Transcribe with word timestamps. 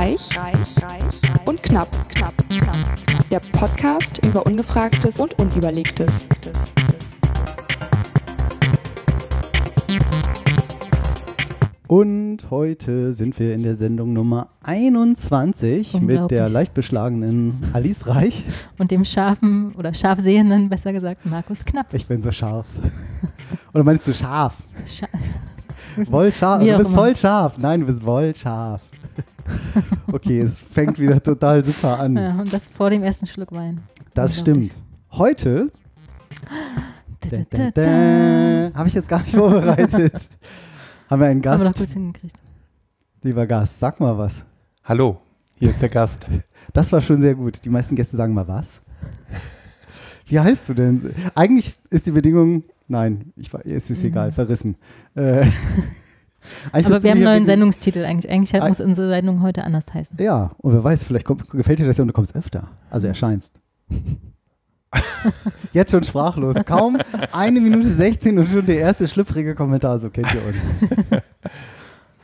Reich, 0.00 0.34
reich, 0.34 0.82
reich 0.82 1.46
und 1.46 1.62
knapp, 1.62 1.90
knapp, 2.08 2.32
knapp. 2.48 3.28
Der 3.30 3.40
Podcast 3.52 4.24
über 4.24 4.46
Ungefragtes 4.46 5.20
und 5.20 5.38
Unüberlegtes. 5.38 6.24
Und 11.86 12.38
heute 12.48 13.12
sind 13.12 13.38
wir 13.38 13.54
in 13.54 13.62
der 13.62 13.74
Sendung 13.74 14.14
Nummer 14.14 14.48
21 14.62 16.00
mit 16.00 16.30
der 16.30 16.48
leicht 16.48 16.72
beschlagenen 16.72 17.68
Alice 17.74 18.06
Reich. 18.06 18.46
Und 18.78 18.92
dem 18.92 19.04
scharfen 19.04 19.74
oder 19.74 19.92
scharfsehenden, 19.92 20.70
besser 20.70 20.94
gesagt, 20.94 21.26
Markus 21.26 21.62
Knapp. 21.66 21.92
Ich 21.92 22.06
bin 22.06 22.22
so 22.22 22.32
scharf. 22.32 22.68
Oder 23.74 23.84
meinst 23.84 24.08
du 24.08 24.14
scharf? 24.14 24.62
Scha 24.86 25.08
Voll 26.08 26.32
scharf. 26.32 26.62
Wie 26.62 26.70
Du 26.70 26.78
bist 26.78 26.92
voll 26.92 27.14
scharf. 27.14 27.58
Nein, 27.58 27.80
du 27.80 27.86
bist 27.86 28.02
voll 28.02 28.34
scharf. 28.34 28.80
Okay, 30.12 30.40
es 30.40 30.58
fängt 30.58 30.98
wieder 30.98 31.22
total 31.22 31.64
super 31.64 31.98
an. 32.00 32.16
ja, 32.16 32.38
und 32.38 32.52
das 32.52 32.68
vor 32.68 32.90
dem 32.90 33.02
ersten 33.02 33.26
Schluck 33.26 33.52
Wein. 33.52 33.80
Das 34.14 34.38
stimmt. 34.38 34.74
Heute 35.12 35.70
habe 38.74 38.88
ich 38.88 38.94
jetzt 38.94 39.08
gar 39.08 39.20
nicht 39.20 39.34
vorbereitet. 39.34 40.28
Haben 41.10 41.20
wir 41.20 41.28
einen 41.28 41.44
Haben 41.44 41.60
wir 41.60 41.64
doch 41.64 41.72
Gast, 41.72 41.78
gut 41.78 41.88
hingekriegt. 41.90 42.36
lieber 43.22 43.46
Gast. 43.46 43.80
Sag 43.80 43.98
mal 44.00 44.16
was. 44.16 44.44
Hallo, 44.84 45.18
hier 45.58 45.70
ist 45.70 45.82
der 45.82 45.88
Gast. 45.88 46.26
Das 46.74 46.92
war 46.92 47.00
schon 47.00 47.20
sehr 47.22 47.34
gut. 47.34 47.64
Die 47.64 47.70
meisten 47.70 47.96
Gäste 47.96 48.16
sagen 48.16 48.34
mal 48.34 48.46
was. 48.46 48.80
Wie 50.26 50.38
heißt 50.38 50.68
du 50.68 50.74
denn? 50.74 51.12
Eigentlich 51.34 51.74
ist 51.88 52.06
die 52.06 52.10
Bedingung, 52.12 52.62
nein, 52.86 53.32
ich, 53.34 53.52
es 53.64 53.90
ist 53.90 54.00
Mhm. 54.02 54.08
egal, 54.10 54.30
verrissen. 54.32 54.76
Äh, 55.16 55.46
eigentlich 56.72 56.86
Aber 56.86 57.02
wir 57.02 57.10
haben 57.10 57.18
einen 57.18 57.24
neuen 57.24 57.46
Sendungstitel 57.46 58.04
eigentlich. 58.04 58.30
Eigentlich 58.30 58.52
halt 58.52 58.62
Ei- 58.64 58.68
muss 58.68 58.80
unsere 58.80 59.10
Sendung 59.10 59.42
heute 59.42 59.64
anders 59.64 59.92
heißen. 59.92 60.16
Ja, 60.20 60.52
und 60.58 60.72
wer 60.72 60.82
weiß, 60.84 61.04
vielleicht 61.04 61.26
kommt, 61.26 61.48
gefällt 61.50 61.78
dir 61.78 61.86
das 61.86 61.98
ja 61.98 62.02
und 62.02 62.08
du 62.08 62.14
kommst 62.14 62.34
öfter. 62.34 62.68
Also 62.90 63.06
erscheinst. 63.06 63.52
Jetzt 65.72 65.90
schon 65.92 66.02
sprachlos. 66.04 66.56
Kaum 66.64 66.98
eine 67.32 67.60
Minute 67.60 67.90
16 67.92 68.38
und 68.38 68.48
schon 68.48 68.66
der 68.66 68.78
erste 68.78 69.06
schlüpfrige 69.06 69.54
Kommentar, 69.54 69.98
so 69.98 70.10
kennt 70.10 70.28
ihr 70.34 70.40
uns. 70.46 71.22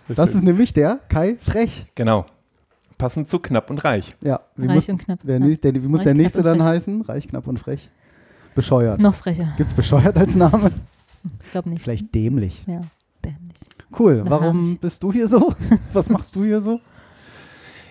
Das 0.09 0.33
ist 0.33 0.45
nämlich 0.45 0.73
der 0.73 1.01
Kai 1.09 1.37
Frech. 1.41 1.87
Genau. 1.97 2.27
Passend 2.97 3.29
zu 3.29 3.41
knapp 3.41 3.71
und 3.71 3.85
reich. 3.85 4.15
Ja, 4.23 4.41
wie 4.57 4.67
Reich 4.67 4.75
muss, 4.77 4.89
und 4.89 4.99
knapp. 4.99 5.19
wer, 5.25 5.41
der, 5.41 5.75
wie 5.75 5.81
muss 5.81 5.99
Reich, 6.01 6.05
der 6.05 6.15
nächste 6.15 6.43
dann 6.43 6.63
heißen? 6.63 7.03
Reich, 7.03 7.27
knapp 7.27 7.47
und 7.49 7.59
frech. 7.59 7.91
Bescheuert. 8.55 9.01
Noch 9.01 9.15
frecher. 9.15 9.53
Gibt's 9.57 9.75
bescheuert 9.75 10.17
als 10.17 10.35
Name? 10.37 10.71
Ich 11.43 11.51
glaube 11.51 11.71
nicht. 11.71 11.83
Vielleicht 11.83 12.15
dämlich. 12.15 12.65
Ja, 12.69 12.75
dämlich. 12.75 12.91
Cool. 13.99 14.23
Na, 14.25 14.31
Warum 14.31 14.77
bist 14.79 15.03
du 15.03 15.13
hier 15.13 15.29
so? 15.29 15.53
Was 15.93 16.09
machst 16.11 16.35
du 16.37 16.45
hier 16.45 16.61
so? 16.61 16.81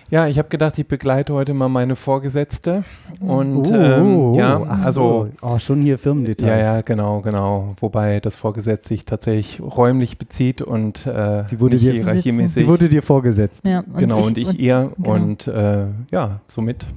Ja, 0.08 0.28
ich 0.28 0.38
habe 0.38 0.48
gedacht, 0.48 0.78
ich 0.78 0.86
begleite 0.86 1.34
heute 1.34 1.52
mal 1.52 1.68
meine 1.68 1.96
Vorgesetzte. 1.96 2.84
Und 3.18 3.66
Oh, 3.72 3.74
ähm, 3.74 4.34
ja, 4.34 4.62
also 4.62 5.00
so. 5.02 5.28
Oh, 5.42 5.58
schon 5.58 5.82
hier 5.82 5.98
Firmendetails. 5.98 6.48
ja, 6.64 6.74
ja, 6.76 6.80
genau, 6.82 7.22
genau. 7.22 7.74
Wobei 7.80 8.20
das 8.20 8.36
Vorgesetzt 8.36 8.84
sich 8.84 9.04
tatsächlich 9.04 9.60
räumlich 9.60 10.16
bezieht 10.16 10.62
und 10.62 11.06
äh, 11.08 11.42
Sie 11.48 11.58
wurde 11.58 11.76
dir- 11.76 11.92
hierarchiemäßig. 11.94 12.62
Sie 12.62 12.68
wurde 12.68 12.88
dir 12.88 13.02
vorgesetzt. 13.02 13.66
Ja, 13.66 13.80
und 13.80 13.98
genau, 13.98 14.20
und 14.24 14.38
ich 14.38 14.46
und, 14.50 14.58
ihr. 14.60 14.92
genau. 14.96 15.12
Und 15.14 15.48
äh, 15.48 15.86
ja, 16.12 16.38
somit 16.46 16.84
haben 16.84 16.94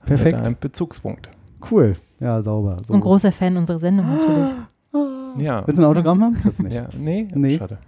wir 0.00 0.16
Perfekt. 0.16 0.38
da 0.38 0.42
einen 0.42 0.56
Bezugspunkt. 0.58 1.28
Cool. 1.70 1.94
Ja, 2.18 2.42
sauber. 2.42 2.78
So. 2.84 2.92
und 2.92 3.02
großer 3.02 3.30
Fan 3.30 3.56
unserer 3.56 3.78
Sendung 3.78 4.06
natürlich. 4.06 4.50
Ja. 4.92 5.66
Willst 5.66 5.78
du 5.78 5.82
ein 5.82 5.90
Autogramm 5.90 6.22
haben? 6.22 6.38
Das 6.44 6.58
nicht. 6.60 6.74
ja, 6.74 6.88
nee, 6.98 7.28
Nee. 7.34 7.58
schade. 7.58 7.78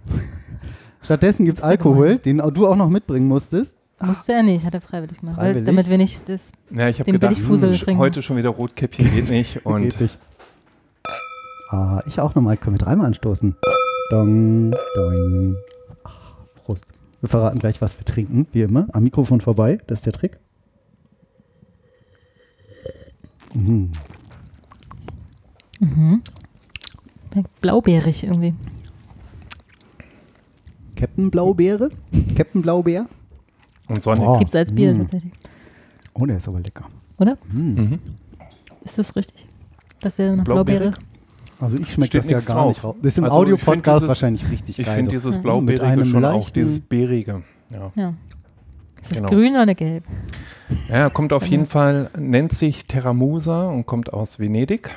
Stattdessen 1.01 1.45
gibt 1.45 1.57
es 1.59 1.63
Alkohol, 1.63 2.17
den 2.19 2.37
du 2.37 2.67
auch 2.67 2.75
noch 2.75 2.89
mitbringen 2.89 3.27
musstest. 3.27 3.75
Musste 3.99 4.33
er 4.33 4.43
nicht, 4.43 4.65
hat 4.65 4.73
er 4.73 4.81
freiwillig 4.81 5.19
gemacht. 5.19 5.35
Freiwillig? 5.35 5.65
damit 5.65 5.89
wir 5.89 5.97
nicht 5.97 6.27
das. 6.29 6.51
Ja, 6.71 6.87
ich 6.89 6.99
habe 6.99 7.05
Den 7.11 7.19
gedacht, 7.19 7.35
trinken. 7.83 7.97
heute 7.97 8.21
schon 8.21 8.37
wieder 8.37 8.49
Rotkäppchen 8.49 9.11
geht 9.11 9.29
nicht. 9.29 9.65
Und 9.65 9.83
Geht 9.83 10.01
nicht. 10.01 10.19
Ah, 11.69 12.01
ich 12.07 12.19
auch 12.19 12.33
nochmal. 12.35 12.57
Können 12.57 12.75
wir 12.79 12.85
dreimal 12.85 13.07
anstoßen? 13.07 13.55
Dong, 14.11 14.71
doing. 14.95 15.55
Ach, 16.03 16.33
Prost. 16.65 16.83
Wir 17.21 17.29
verraten 17.29 17.59
gleich, 17.59 17.81
was 17.81 17.97
wir 17.99 18.05
trinken, 18.05 18.47
wie 18.51 18.61
immer. 18.63 18.87
Am 18.93 19.03
Mikrofon 19.03 19.39
vorbei, 19.41 19.79
das 19.87 19.99
ist 19.99 20.05
der 20.07 20.13
Trick. 20.13 20.39
Mhm. 23.55 23.91
Mhm. 25.79 26.21
Blaubeerig 27.61 28.23
irgendwie. 28.23 28.53
Captain 30.95 31.31
Blaubeere? 31.31 31.89
Captain 32.35 32.61
Blaubeer? 32.61 33.07
und 33.87 34.01
Sonnig. 34.01 34.23
Oh. 34.25 34.37
Gibt's 34.37 34.55
als 34.55 34.71
Bier 34.73 34.93
Mm. 34.93 34.99
tatsächlich. 34.99 35.33
Oh, 36.13 36.25
der 36.25 36.37
ist 36.37 36.47
aber 36.47 36.59
lecker. 36.59 36.85
Oder? 37.17 37.37
Mm. 37.51 37.59
Mhm. 37.75 37.99
Ist 38.85 38.97
das 38.97 39.15
richtig? 39.15 39.45
Dass 39.99 40.15
der 40.15 40.35
nach? 40.35 40.43
Blaubeere. 40.43 40.93
Also 41.59 41.77
ich 41.77 41.91
schmecke 41.93 42.17
das 42.17 42.29
ja 42.29 42.39
gar 42.39 42.55
drauf. 42.57 42.67
nicht 42.69 42.83
raus. 42.83 42.95
Das 43.01 43.11
ist 43.11 43.17
im 43.17 43.23
Also 43.25 43.35
ich 43.35 43.41
Audio-Podcast 43.41 44.07
wahrscheinlich 44.07 44.49
richtig 44.49 44.79
Ich 44.79 44.85
geil. 44.85 44.95
finde 44.95 45.09
so. 45.09 45.15
dieses 45.15 45.31
Ja. 45.31 45.37
Mit 45.37 45.43
Blaubeerige 45.43 45.83
einem 45.85 46.05
schon 46.05 46.25
auch 46.25 46.49
dieses 46.49 46.79
Beerige. 46.79 47.43
Ja. 47.69 47.91
Ja. 47.95 48.13
Ist 49.01 49.11
das 49.11 49.17
Genau. 49.19 49.29
grün 49.29 49.55
oder 49.57 49.75
gelb? 49.75 50.03
ja, 50.89 51.09
kommt 51.09 51.33
auf 51.33 51.45
jeden 51.45 51.65
Fall, 51.65 52.09
nennt 52.17 52.53
sich 52.53 52.85
Terramusa 52.87 53.67
und 53.67 53.85
kommt 53.85 54.13
aus 54.13 54.39
Venedig. 54.39 54.89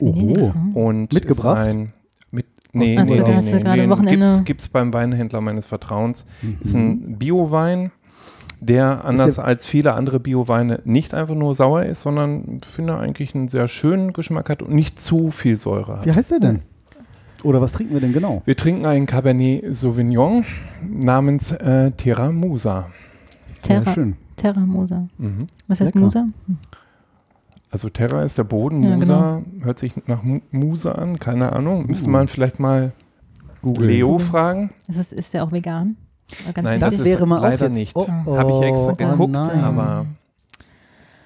Oho. 0.00 0.50
Mhm. 0.54 0.76
Und 0.76 1.12
Mitgebracht? 1.12 1.66
Ist 1.68 1.74
ein, 1.74 1.92
mit, 2.30 2.46
nee, 2.72 2.96
Hast 2.98 3.08
nee, 3.08 3.20
nee, 3.20 3.40
nee, 3.62 3.82
nee. 3.84 3.88
Wochenende- 3.90 4.10
Gibt's, 4.10 4.44
gibt's 4.44 4.68
beim 4.68 4.92
Weinhändler 4.92 5.40
meines 5.40 5.66
Vertrauens. 5.66 6.24
Mhm. 6.42 6.58
Ist 6.60 6.74
ein 6.74 7.18
Biowein, 7.18 7.90
der 8.60 9.04
anders 9.04 9.38
als 9.38 9.66
viele 9.66 9.92
andere 9.94 10.18
Bioweine 10.20 10.80
nicht 10.84 11.14
einfach 11.14 11.34
nur 11.34 11.54
sauer 11.54 11.84
ist, 11.84 12.02
sondern 12.02 12.60
ich 12.62 12.66
finde 12.66 12.96
eigentlich 12.98 13.34
einen 13.34 13.48
sehr 13.48 13.68
schönen 13.68 14.12
Geschmack 14.12 14.48
hat 14.50 14.62
und 14.62 14.74
nicht 14.74 15.00
zu 15.00 15.30
viel 15.30 15.56
Säure 15.56 15.98
hat. 15.98 16.06
Wie 16.06 16.12
heißt 16.12 16.30
der 16.30 16.40
denn? 16.40 16.62
Oder 17.42 17.60
was 17.60 17.72
trinken 17.72 17.92
wir 17.92 18.00
denn 18.00 18.12
genau? 18.14 18.42
Wir 18.46 18.56
trinken 18.56 18.86
einen 18.86 19.06
Cabernet 19.06 19.74
Sauvignon 19.74 20.44
namens 20.82 21.52
äh, 21.52 21.90
Terra 21.92 22.32
Musa. 22.32 22.90
Sehr 23.60 23.82
Terra, 23.84 23.94
schön. 23.94 24.16
Terra 24.36 24.60
Musa. 24.60 25.06
Mhm. 25.18 25.46
Was 25.68 25.80
heißt 25.80 25.94
Lecker. 25.94 26.00
Musa? 26.04 26.26
Also 27.76 27.90
Terra 27.90 28.22
ist 28.22 28.38
der 28.38 28.44
Boden, 28.44 28.82
Ja, 28.82 28.96
Musa 28.96 29.42
hört 29.60 29.78
sich 29.78 29.92
nach 30.06 30.22
Mu- 30.22 30.40
Musa 30.50 30.92
an, 30.92 31.18
keine 31.18 31.52
Ahnung. 31.52 31.86
Müsste 31.86 32.08
Uh. 32.08 32.12
man 32.12 32.26
vielleicht 32.26 32.58
mal 32.58 32.92
Google. 33.60 33.88
Leo 33.88 34.12
Google. 34.12 34.26
fragen. 34.26 34.70
Ist, 34.88 34.96
es, 34.96 35.12
ist 35.12 35.34
der 35.34 35.44
auch 35.44 35.52
vegan? 35.52 35.98
Nein, 36.62 36.80
Das 36.80 36.96
das 36.96 37.04
wäre 37.04 37.26
mal 37.26 37.40
auch 37.40 37.42
leider 37.42 37.68
nicht. 37.68 37.94
Oh, 37.94 38.06
Oh. 38.24 38.34
Habe 38.38 38.50
ich 38.52 38.62
extra 38.62 38.92
oh 38.92 38.94
geguckt, 38.94 39.30
nein. 39.30 39.60
aber 39.62 40.06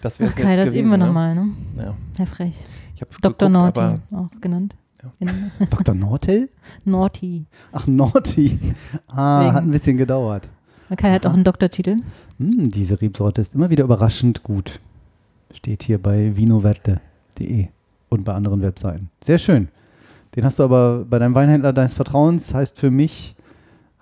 das 0.03 0.19
wäre 0.19 0.33
Okay, 0.33 0.43
jetzt 0.43 0.56
das 0.56 0.65
gewesen. 0.66 0.81
üben 0.81 0.91
wir 0.91 0.97
ne? 0.99 1.06
nochmal, 1.06 1.34
ne? 1.37 1.50
Ja. 1.77 1.94
Herr 2.16 2.27
Frech. 2.27 2.56
Ich 2.97 3.00
habe 3.00 3.12
Dr. 3.22 3.49
geguckt, 3.49 3.53
Naughty, 3.77 3.81
aber 3.81 3.94
auch 4.25 4.41
genannt. 4.41 4.75
Ja. 5.21 5.28
Dr. 5.71 5.94
Nortel? 5.94 6.49
Naughty. 6.84 7.47
Ach, 7.71 7.87
Naughty. 7.87 8.59
Ah, 9.06 9.44
Wegen- 9.44 9.53
hat 9.55 9.62
ein 9.62 9.71
bisschen 9.71 9.97
gedauert. 9.99 10.49
Man 10.88 10.97
kann 10.97 11.12
halt 11.12 11.25
auch 11.28 11.32
einen 11.32 11.44
Doktortitel. 11.44 11.99
Hm, 12.38 12.72
diese 12.72 13.00
Rebsorte 13.00 13.41
ist 13.41 13.55
immer 13.55 13.71
wieder 13.71 13.84
überraschend 13.84 14.43
gut. 14.43 14.81
Steht 15.53 15.83
hier 15.83 16.00
bei 16.00 16.37
vinoverde.de 16.37 17.69
und 18.09 18.25
bei 18.25 18.34
anderen 18.34 18.62
Webseiten. 18.62 19.11
Sehr 19.22 19.38
schön. 19.38 19.69
Den 20.37 20.44
hast 20.44 20.59
du 20.59 20.62
aber 20.62 21.05
bei 21.05 21.19
deinem 21.19 21.34
Weinhändler 21.34 21.72
deines 21.72 21.94
Vertrauens, 21.94 22.55
heißt 22.55 22.78
für 22.78 22.91
mich, 22.91 23.34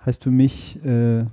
heißt 0.05 0.23
für 0.23 0.31
mich 0.31 0.83
äh, 0.85 1.25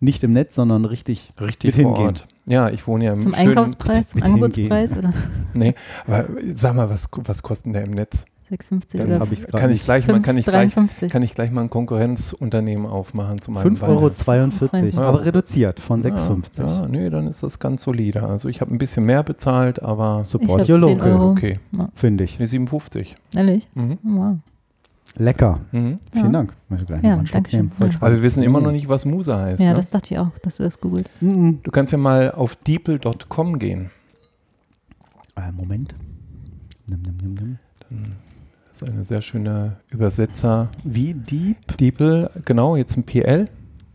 nicht 0.00 0.22
im 0.22 0.32
Netz, 0.32 0.54
sondern 0.54 0.84
richtig. 0.84 1.32
richtig 1.40 1.76
Mit 1.76 1.82
vor 1.82 1.94
hingehen. 1.96 2.06
Ort. 2.06 2.28
Ja, 2.46 2.68
ich 2.68 2.86
wohne 2.86 3.06
ja 3.06 3.12
im 3.14 3.20
Zum 3.20 3.32
schönen, 3.32 3.48
Einkaufspreis, 3.48 4.10
zum 4.10 4.20
bitte 4.20 4.32
Angebotspreis 4.32 4.96
oder 4.96 5.14
Nee, 5.54 5.74
aber 6.06 6.26
sag 6.54 6.74
mal, 6.74 6.90
was, 6.90 7.08
was 7.24 7.42
kostet 7.42 7.66
denn 7.66 7.72
der 7.72 7.84
im 7.84 7.92
Netz? 7.92 8.26
6,50 8.50 8.72
Jetzt 8.82 8.94
oder 9.06 9.20
habe 9.20 9.32
ich 9.34 9.40
es 9.40 9.46
Kann 9.48 9.70
ich 9.72 9.84
gleich 9.84 10.06
mal, 10.06 10.20
kann 10.20 10.36
ich 10.36 10.44
gleich, 10.44 10.72
53. 10.74 11.10
kann 11.10 11.22
ich 11.22 11.34
gleich 11.34 11.50
mal 11.50 11.62
ein 11.62 11.70
Konkurrenzunternehmen 11.70 12.86
aufmachen 12.86 13.40
zu 13.40 13.50
meinem 13.50 13.74
5,42 13.74 13.80
Wein? 13.82 13.88
Euro, 13.90 14.10
52. 14.10 14.98
aber 14.98 15.24
reduziert 15.24 15.80
von 15.80 16.02
Ja, 16.02 16.10
6,50. 16.14 16.58
Ja, 16.66 16.86
nee, 16.88 17.08
dann 17.10 17.26
ist 17.26 17.42
das 17.42 17.58
ganz 17.58 17.82
solide. 17.82 18.22
Also 18.28 18.48
ich 18.48 18.60
habe 18.60 18.72
ein 18.74 18.78
bisschen 18.78 19.04
mehr 19.06 19.22
bezahlt, 19.22 19.82
aber 19.82 20.24
Support 20.24 20.68
your 20.68 20.78
10 20.78 20.80
local, 20.98 21.10
Euro. 21.12 21.30
okay. 21.30 21.58
finde 21.94 22.24
ich. 22.24 22.38
Nee, 22.38 22.46
57. 22.46 23.16
Ehrlich? 23.34 23.66
Mhm. 23.74 23.98
Wow. 24.02 24.36
Lecker. 25.16 25.60
Mhm. 25.72 25.96
Vielen 26.12 26.24
Ja. 26.26 26.30
Dank. 26.32 26.54
Möchte 26.68 26.86
gleich 26.86 27.02
Ja, 27.02 27.16
nehmen. 27.16 27.26
schön. 27.48 27.70
Voll 27.70 27.88
Ja. 27.88 27.96
Aber 28.00 28.12
wir 28.12 28.22
wissen 28.22 28.42
immer 28.42 28.58
Mhm. 28.58 28.64
noch 28.66 28.72
nicht, 28.72 28.88
was 28.88 29.04
Musa 29.04 29.38
heißt. 29.40 29.62
Ja, 29.62 29.70
ne? 29.70 29.76
das 29.76 29.90
dachte 29.90 30.12
ich 30.12 30.18
auch, 30.18 30.30
dass 30.42 30.56
du 30.56 30.64
das 30.64 30.80
googelst. 30.80 31.16
Mhm. 31.22 31.60
Du 31.62 31.70
kannst 31.70 31.92
ja 31.92 31.98
mal 31.98 32.32
auf 32.32 32.56
deeple.com 32.56 33.58
gehen. 33.58 33.90
Äh, 35.36 35.52
Moment. 35.52 35.94
Nimm, 36.86 37.00
nimm, 37.02 37.16
nimm, 37.22 37.34
nimm. 37.90 38.12
Das 38.74 38.82
ist 38.82 38.88
eine 38.92 39.04
sehr 39.04 39.22
schöne 39.22 39.76
Übersetzer. 39.90 40.68
Wie 40.82 41.14
deep? 41.14 41.76
Deeple, 41.76 42.28
genau, 42.44 42.74
jetzt 42.74 42.96
ein 42.96 43.04
PL, 43.04 43.48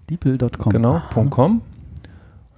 Deeple.com. 0.10 0.72
genau, 0.72 0.94
Aha. 0.96 1.26
.com. 1.30 1.62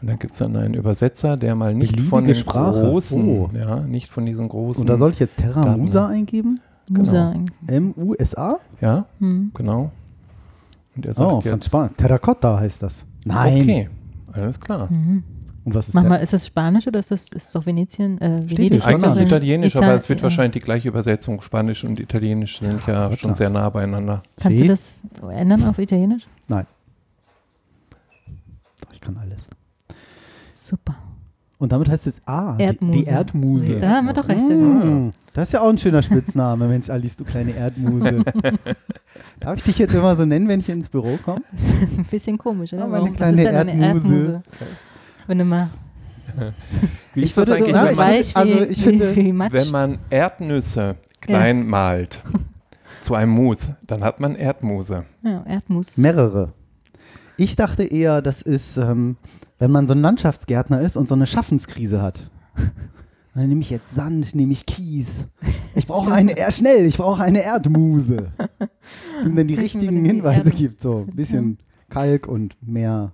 Und 0.01 0.07
dann 0.09 0.19
gibt 0.19 0.33
es 0.33 0.37
dann 0.39 0.55
einen 0.55 0.75
Übersetzer, 0.75 1.35
der 1.35 1.55
mal 1.55 1.73
nicht 1.73 1.99
von 1.99 2.23
Beliebige 2.25 2.33
den 2.33 2.39
Sprache. 2.41 2.79
großen, 2.81 3.27
Oh. 3.27 3.49
ja, 3.55 3.77
nicht 3.79 4.07
von 4.09 4.25
diesen 4.27 4.49
großen. 4.49 4.81
Und 4.81 4.87
da 4.87 4.97
soll 4.97 5.09
ich 5.11 5.19
jetzt 5.19 5.37
Terra 5.37 5.63
Daten. 5.63 5.81
Musa 5.81 6.07
eingeben? 6.07 6.59
Musa. 6.89 7.33
M-U-S-A? 7.67 8.57
ja, 8.81 9.05
Hm. 9.19 9.49
genau. 9.55 9.91
Und 10.95 11.05
er 11.07 11.13
sagt 11.15 11.31
Oh, 11.31 11.41
von 11.41 11.51
jetzt, 11.53 11.65
Spanien. 11.65 11.97
Terracotta 11.97 12.59
heißt 12.59 12.83
das. 12.83 13.03
Nein. 13.25 13.61
okay, 13.63 13.89
alles 14.33 14.59
klar. 14.59 14.91
Mhm. 14.91 15.23
Und 15.63 15.75
was 15.75 15.89
ist 15.89 15.93
Mach 15.93 16.01
der? 16.01 16.09
mal, 16.09 16.15
ist 16.17 16.33
das 16.33 16.47
Spanisch 16.47 16.87
oder 16.87 16.99
ist 16.99 17.11
das 17.11 17.27
ist 17.29 17.53
doch 17.53 17.65
Venetien? 17.65 18.19
Äh, 18.19 18.45
Steht 18.47 18.57
Venedig 18.57 18.85
Eigentlich 18.85 19.15
in 19.17 19.27
Italienisch, 19.27 19.75
aber 19.75 19.85
Ital- 19.85 19.95
es 19.97 20.09
wird 20.09 20.19
ja. 20.19 20.23
wahrscheinlich 20.23 20.53
die 20.53 20.59
gleiche 20.65 20.87
Übersetzung. 20.87 21.41
Spanisch 21.41 21.83
und 21.83 21.99
Italienisch 21.99 22.59
sind 22.59 22.85
ja 22.87 23.09
Gott, 23.09 23.19
schon 23.19 23.31
ja. 23.31 23.35
sehr 23.35 23.49
nah 23.51 23.69
beieinander. 23.69 24.23
Kannst 24.39 24.57
See? 24.57 24.63
du 24.63 24.69
das 24.69 25.01
ändern 25.29 25.63
auf 25.65 25.77
Italienisch? 25.77 26.23
Nein. 26.47 26.65
Doch, 28.81 28.93
Ich 28.93 29.01
kann 29.01 29.17
alles. 29.17 29.47
Super. 30.49 30.95
Und 31.59 31.71
damit 31.71 31.89
heißt 31.89 32.07
es 32.07 32.19
Ah, 32.25 32.55
die, 32.55 32.63
Erdmuse. 32.63 32.99
die 32.99 33.05
Erdmuse. 33.05 33.79
Da 33.79 33.89
haben 33.91 34.07
wir 34.07 34.13
doch 34.13 34.27
recht. 34.27 34.49
Mm, 34.49 35.11
das 35.35 35.49
ist 35.49 35.51
ja 35.53 35.61
auch 35.61 35.69
ein 35.69 35.77
schöner 35.77 36.01
Spitzname, 36.01 36.67
Mensch, 36.69 36.89
Alice, 36.89 37.15
du 37.17 37.23
kleine 37.23 37.51
Erdmuse. 37.55 38.23
Darf 39.39 39.57
ich 39.57 39.63
dich 39.65 39.77
jetzt 39.77 39.93
immer 39.93 40.15
so 40.15 40.25
nennen, 40.25 40.47
wenn 40.47 40.59
ich 40.59 40.69
ins 40.69 40.89
Büro 40.89 41.19
komme? 41.23 41.41
Ein 41.97 42.05
bisschen 42.09 42.39
komisch, 42.39 42.73
oder? 42.73 42.81
Ja, 42.83 42.87
meine 42.87 43.03
Warum? 43.03 43.15
kleine 43.15 43.47
eine 43.47 43.71
Erdmuse. 43.79 43.85
Erdmuse? 43.85 44.43
Wenn 45.31 45.37
du 45.37 45.45
mal 45.45 45.69
Wie 47.13 47.21
Ich 47.21 47.29
ist 47.29 47.37
das 47.37 47.47
würde 47.47 47.59
so- 47.59 47.63
eigentlich, 47.63 47.75
Ja, 47.75 47.83
wenn 47.85 47.91
ich 47.93 47.97
man, 47.97 48.07
weich 48.09 48.35
also 48.35 48.53
wie, 48.53 48.63
ich 48.65 48.83
finde- 48.83 49.15
wie 49.15 49.39
wenn 49.53 49.71
man 49.71 49.99
Erdnüsse 50.09 50.95
klein 51.21 51.65
malt 51.67 52.21
zu 52.99 53.15
einem 53.15 53.31
Mus, 53.31 53.69
dann 53.87 54.03
hat 54.03 54.19
man 54.19 54.35
Erdmuse. 54.35 55.05
ja, 55.23 55.41
Erdmus. 55.45 55.95
Mehrere. 55.97 56.51
Ich 57.37 57.55
dachte 57.55 57.83
eher, 57.83 58.21
das 58.21 58.41
ist, 58.41 58.75
ähm, 58.75 59.15
wenn 59.57 59.71
man 59.71 59.87
so 59.87 59.93
ein 59.93 60.01
Landschaftsgärtner 60.01 60.81
ist 60.81 60.97
und 60.97 61.07
so 61.07 61.15
eine 61.15 61.27
Schaffenskrise 61.27 62.01
hat. 62.01 62.29
Dann 63.33 63.47
nehme 63.47 63.61
ich 63.61 63.69
jetzt 63.69 63.95
Sand, 63.95 64.35
nehme 64.35 64.51
ich 64.51 64.65
Kies. 64.65 65.27
Ich 65.75 65.87
brauche 65.87 66.11
eine, 66.11 66.35
eher 66.37 66.51
schnell, 66.51 66.85
ich 66.85 66.97
brauche 66.97 67.23
eine 67.23 67.41
Erdmuse. 67.41 68.33
Und 69.23 69.37
dann 69.37 69.47
die 69.47 69.55
richtigen 69.55 69.95
denn 69.95 70.03
Hinweise 70.05 70.51
gibt. 70.51 70.81
So 70.81 71.05
ein 71.07 71.15
bisschen 71.15 71.57
Kalk 71.89 72.27
und 72.27 72.57
mehr, 72.61 73.13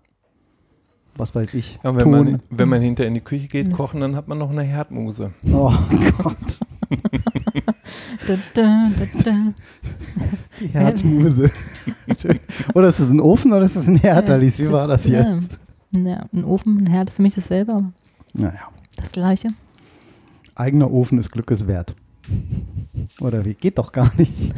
was 1.17 1.33
weiß 1.35 1.53
ich, 1.55 1.79
Ja, 1.83 1.95
wenn, 1.95 2.03
Ton. 2.03 2.11
man, 2.31 2.43
wenn 2.49 2.69
man 2.69 2.81
hinter 2.81 3.05
in 3.05 3.13
die 3.13 3.21
Küche 3.21 3.47
geht, 3.47 3.67
Mist. 3.67 3.77
kochen, 3.77 4.01
dann 4.01 4.15
hat 4.15 4.27
man 4.27 4.37
noch 4.37 4.49
eine 4.51 4.63
Herdmuse. 4.63 5.31
oh 5.53 5.73
Gott, 6.17 6.35
Da, 8.27 8.33
da, 8.53 8.89
da, 8.99 9.23
da. 9.23 9.53
die 10.59 10.67
Herdmuse. 10.67 11.49
Oder 12.73 12.87
ist 12.89 12.99
es 12.99 13.09
ein 13.09 13.19
Ofen 13.19 13.53
oder 13.53 13.63
ist 13.63 13.75
es 13.75 13.87
ein 13.87 13.95
Herd, 13.97 14.27
Ja, 14.29 14.35
Alice? 14.35 14.59
Wie 14.59 14.71
war 14.71 14.87
das 14.87 15.05
jetzt? 15.07 15.57
Ja, 15.95 16.25
ein 16.33 16.43
Ofen, 16.43 16.77
ein 16.79 16.87
Herd 16.87 17.09
ist 17.09 17.15
für 17.17 17.21
mich 17.21 17.35
dasselbe, 17.35 17.71
aber 17.73 17.91
Naja. 18.33 18.69
das 18.97 19.11
Gleiche. 19.11 19.49
Eigener 20.55 20.91
Ofen 20.91 21.17
ist 21.19 21.31
Glückes 21.31 21.67
wert. 21.67 21.95
Oder 23.21 23.45
wie? 23.45 23.53
Geht 23.53 23.77
doch 23.77 23.91
gar 23.91 24.11
nicht. 24.17 24.53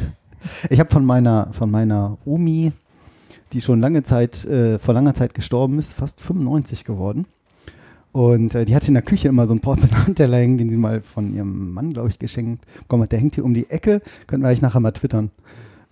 Ich 0.70 0.80
habe 0.80 0.90
von 0.90 1.04
meiner, 1.04 1.52
von 1.52 1.70
meiner 1.70 2.16
Omi, 2.24 2.72
die 3.52 3.60
schon 3.60 3.80
lange 3.80 4.02
Zeit, 4.02 4.44
äh, 4.44 4.78
vor 4.78 4.94
langer 4.94 5.14
Zeit 5.14 5.34
gestorben 5.34 5.78
ist, 5.78 5.92
fast 5.92 6.20
95 6.20 6.84
geworden. 6.84 7.26
Und 8.12 8.54
äh, 8.54 8.64
die 8.64 8.74
hatte 8.74 8.88
in 8.88 8.94
der 8.94 9.02
Küche 9.02 9.28
immer 9.28 9.46
so 9.46 9.52
einen 9.52 9.60
Porzellanteller 9.60 10.36
hängen, 10.36 10.58
den 10.58 10.70
sie 10.70 10.76
mal 10.76 11.00
von 11.00 11.34
ihrem 11.34 11.72
Mann, 11.72 11.92
glaube 11.92 12.08
ich, 12.08 12.18
geschenkt 12.18 12.64
bekommen 12.78 13.04
hat. 13.04 13.12
Der 13.12 13.20
hängt 13.20 13.36
hier 13.36 13.44
um 13.44 13.54
die 13.54 13.70
Ecke. 13.70 14.02
Können 14.26 14.42
wir 14.42 14.48
eigentlich 14.48 14.62
nachher 14.62 14.80
mal 14.80 14.92
twittern. 14.92 15.30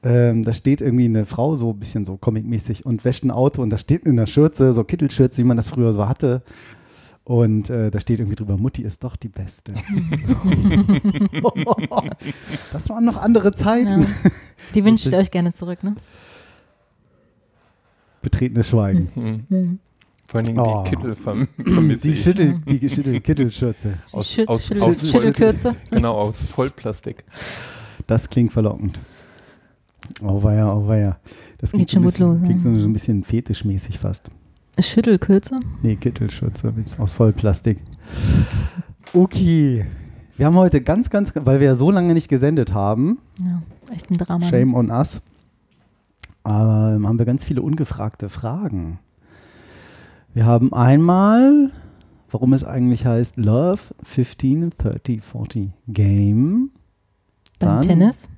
Ähm, 0.02 0.44
da 0.44 0.52
steht 0.52 0.80
irgendwie 0.80 1.06
eine 1.06 1.26
Frau, 1.26 1.56
so 1.56 1.70
ein 1.70 1.78
bisschen 1.78 2.04
so 2.04 2.16
comicmäßig, 2.16 2.86
und 2.86 3.04
wäscht 3.04 3.24
ein 3.24 3.32
Auto 3.32 3.62
und 3.62 3.70
da 3.70 3.78
steht 3.78 4.04
in 4.04 4.16
der 4.16 4.26
Schürze, 4.26 4.72
so 4.72 4.84
Kittelschürze, 4.84 5.38
wie 5.38 5.44
man 5.44 5.56
das 5.56 5.68
früher 5.68 5.92
so 5.92 6.08
hatte. 6.08 6.42
Und 7.24 7.68
äh, 7.68 7.90
da 7.90 8.00
steht 8.00 8.20
irgendwie 8.20 8.36
drüber, 8.36 8.56
Mutti 8.56 8.82
ist 8.82 9.04
doch 9.04 9.16
die 9.16 9.28
Beste. 9.28 9.74
das 12.72 12.88
waren 12.88 13.04
noch 13.04 13.20
andere 13.20 13.52
Zeiten. 13.52 14.02
Ja. 14.02 14.08
Die 14.74 14.84
wünsche 14.84 15.08
ich 15.08 15.14
euch 15.16 15.30
gerne 15.30 15.52
zurück, 15.52 15.82
ne? 15.82 15.96
Betretenes 18.30 18.68
Schweigen. 18.68 19.08
Hm. 19.14 19.44
Mhm. 19.48 19.78
Vor 20.26 20.38
allen 20.38 20.46
Dingen 20.46 20.58
Oh. 20.60 20.84
die 20.84 20.90
Kittel 20.90 21.16
verm 21.16 21.48
vermisse 21.56 22.08
Die, 22.08 22.14
ich. 22.14 22.22
Schüttel, 22.22 22.60
die 22.68 22.78
geschüttelte 22.78 23.20
Kittelschürze. 23.22 23.94
Aus, 24.12 24.30
Schütt- 24.30 24.46
aus, 24.48 24.66
Schüttel- 24.66 24.82
aus 24.82 25.00
Voll, 25.00 25.10
Schüttelkürze. 25.10 25.74
genau, 25.90 26.12
aus 26.14 26.50
Vollplastik. 26.50 27.24
Das 28.06 28.28
klingt 28.28 28.52
verlockend. 28.52 29.00
Oh 30.22 30.42
weia, 30.42 30.72
oh 30.72 30.86
weia. 30.86 31.18
Das 31.58 31.70
klingt, 31.72 31.90
so 31.90 31.96
ein 31.98 32.02
schon 32.02 32.04
gut 32.04 32.12
bisschen, 32.12 32.26
los, 32.38 32.42
klingt 32.44 32.60
so 32.60 32.68
ein 32.68 32.92
bisschen 32.92 33.24
fetischmäßig 33.24 33.98
fast. 33.98 34.30
Schüttelkürze. 34.78 35.58
Nee, 35.82 35.96
Kittelschürze 35.96 36.72
aus 36.98 37.12
Vollplastik. 37.14 37.78
Okay. 39.14 39.86
Wir 40.36 40.46
haben 40.46 40.54
heute 40.56 40.80
ganz, 40.82 41.10
ganz, 41.10 41.32
weil 41.34 41.58
wir 41.60 41.66
ja 41.68 41.74
so 41.74 41.90
lange 41.90 42.14
nicht 42.14 42.28
gesendet 42.28 42.72
haben, 42.72 43.18
Ja, 43.40 43.60
echt 43.92 44.08
ein 44.10 44.14
Drama. 44.18 44.46
Shame 44.48 44.74
on 44.74 44.90
us, 44.90 45.20
ähm, 46.46 47.06
haben 47.06 47.18
wir 47.18 47.26
ganz 47.26 47.44
viele 47.44 47.62
ungefragte 47.62 48.28
Fragen. 48.28 48.98
Wir 50.34 50.46
haben 50.46 50.72
einmal, 50.72 51.70
warum 52.30 52.52
es 52.52 52.64
eigentlich 52.64 53.06
heißt 53.06 53.36
Love 53.36 53.80
15, 54.02 54.70
30, 54.78 55.22
40 55.22 55.70
Game. 55.88 56.70
Beim 57.58 57.68
Dann- 57.68 57.82
Tennis, 57.82 58.28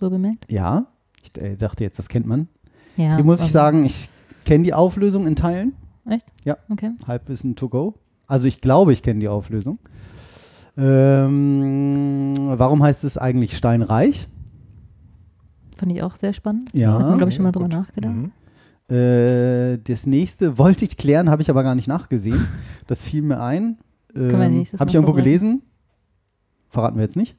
so 0.00 0.10
bemerkt. 0.10 0.50
Ja, 0.50 0.86
ich 1.22 1.40
äh, 1.40 1.56
dachte 1.56 1.84
jetzt, 1.84 1.98
das 1.98 2.08
kennt 2.08 2.26
man. 2.26 2.48
Ja. 2.96 3.16
Hier 3.16 3.24
muss 3.24 3.38
ich 3.38 3.44
aber- 3.44 3.50
sagen, 3.52 3.84
ich 3.84 4.08
kenne 4.44 4.64
die 4.64 4.74
Auflösung 4.74 5.26
in 5.26 5.36
Teilen. 5.36 5.74
Echt? 6.08 6.26
Ja. 6.44 6.56
Okay. 6.68 6.90
Halbwissen 7.06 7.56
to 7.56 7.68
go. 7.68 7.94
Also 8.26 8.46
ich 8.46 8.60
glaube, 8.60 8.92
ich 8.92 9.02
kenne 9.02 9.20
die 9.20 9.28
Auflösung. 9.28 9.78
Ähm, 10.76 12.34
warum 12.36 12.82
heißt 12.82 13.04
es 13.04 13.16
eigentlich 13.18 13.56
Steinreich? 13.56 14.28
Fand 15.74 15.92
ich 15.92 16.02
auch 16.02 16.16
sehr 16.16 16.32
spannend. 16.32 16.70
Ja. 16.72 16.94
Hat 16.94 17.00
man, 17.00 17.16
glaube 17.16 17.30
ich, 17.30 17.36
schon 17.36 17.44
mal 17.44 17.52
drüber 17.52 17.68
nachgedacht. 17.68 18.14
Mhm. 18.14 18.32
Äh, 18.94 19.78
das 19.78 20.06
nächste 20.06 20.58
wollte 20.58 20.84
ich 20.84 20.96
klären, 20.96 21.30
habe 21.30 21.42
ich 21.42 21.50
aber 21.50 21.62
gar 21.62 21.74
nicht 21.74 21.88
nachgesehen. 21.88 22.48
Das 22.86 23.02
fiel 23.02 23.22
mir 23.22 23.40
ein. 23.40 23.78
wir 24.12 24.34
Ähm, 24.34 24.64
habe 24.78 24.90
ich 24.90 24.94
irgendwo 24.94 25.14
gelesen. 25.14 25.62
Verraten 26.68 26.96
wir 26.96 27.02
jetzt 27.02 27.16
nicht. 27.16 27.34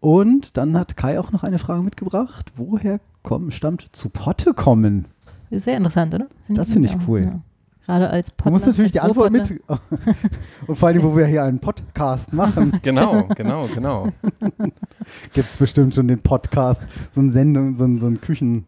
Und 0.00 0.56
dann 0.56 0.78
hat 0.78 0.96
Kai 0.96 1.20
auch 1.20 1.30
noch 1.30 1.42
eine 1.42 1.58
Frage 1.58 1.82
mitgebracht. 1.82 2.52
Woher 2.56 3.00
kommen, 3.22 3.50
stammt 3.50 3.86
zu 3.92 4.08
Potte 4.08 4.54
kommen? 4.54 5.08
Ist 5.50 5.64
sehr 5.64 5.76
interessant, 5.76 6.14
oder? 6.14 6.26
Das 6.48 6.72
finde 6.72 6.88
ich 6.88 6.96
auch, 6.96 7.06
cool. 7.06 7.22
Ja. 7.24 7.40
Gerade 7.86 8.10
als 8.10 8.28
Du 8.28 8.34
Pottler. 8.36 8.52
musst 8.52 8.66
natürlich 8.66 8.92
die 8.92 9.00
Antwort 9.00 9.32
mit. 9.32 9.50
Und 10.66 10.76
vor 10.76 10.88
allem, 10.88 11.02
wo 11.02 11.16
wir 11.16 11.26
hier 11.26 11.44
einen 11.44 11.58
Podcast 11.60 12.32
machen, 12.32 12.72
Genau, 12.82 13.28
genau, 13.36 13.66
genau. 13.72 14.08
gibt 15.32 15.48
es 15.50 15.56
bestimmt 15.58 15.94
schon 15.94 16.08
den 16.08 16.18
Podcast, 16.20 16.82
so 17.10 17.20
eine 17.20 17.32
Sendung, 17.32 17.72
so 17.74 17.84
ein, 17.84 17.98
so 17.98 18.06
ein 18.06 18.20
Küchen, 18.20 18.66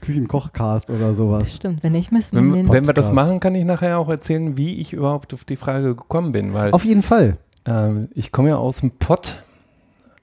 Küchenkochcast 0.00 0.90
oder 0.90 1.14
sowas. 1.14 1.52
Stimmt, 1.54 1.82
wenn 1.82 1.92
nicht, 1.92 2.10
müssen 2.12 2.34
wir 2.36 2.42
Wenn, 2.42 2.52
den. 2.66 2.72
wenn 2.72 2.86
wir 2.86 2.94
das 2.94 3.08
Podcast. 3.08 3.14
machen, 3.14 3.40
kann 3.40 3.54
ich 3.54 3.64
nachher 3.64 3.98
auch 3.98 4.08
erzählen, 4.08 4.56
wie 4.56 4.76
ich 4.80 4.92
überhaupt 4.92 5.32
auf 5.34 5.44
die 5.44 5.56
Frage 5.56 5.94
gekommen 5.94 6.32
bin, 6.32 6.52
weil 6.54 6.72
Auf 6.72 6.84
jeden 6.84 7.02
Fall. 7.02 7.36
äh, 7.66 8.04
ich 8.14 8.32
komme 8.32 8.48
ja 8.48 8.56
aus 8.56 8.78
dem 8.80 8.90
Pott 8.92 9.42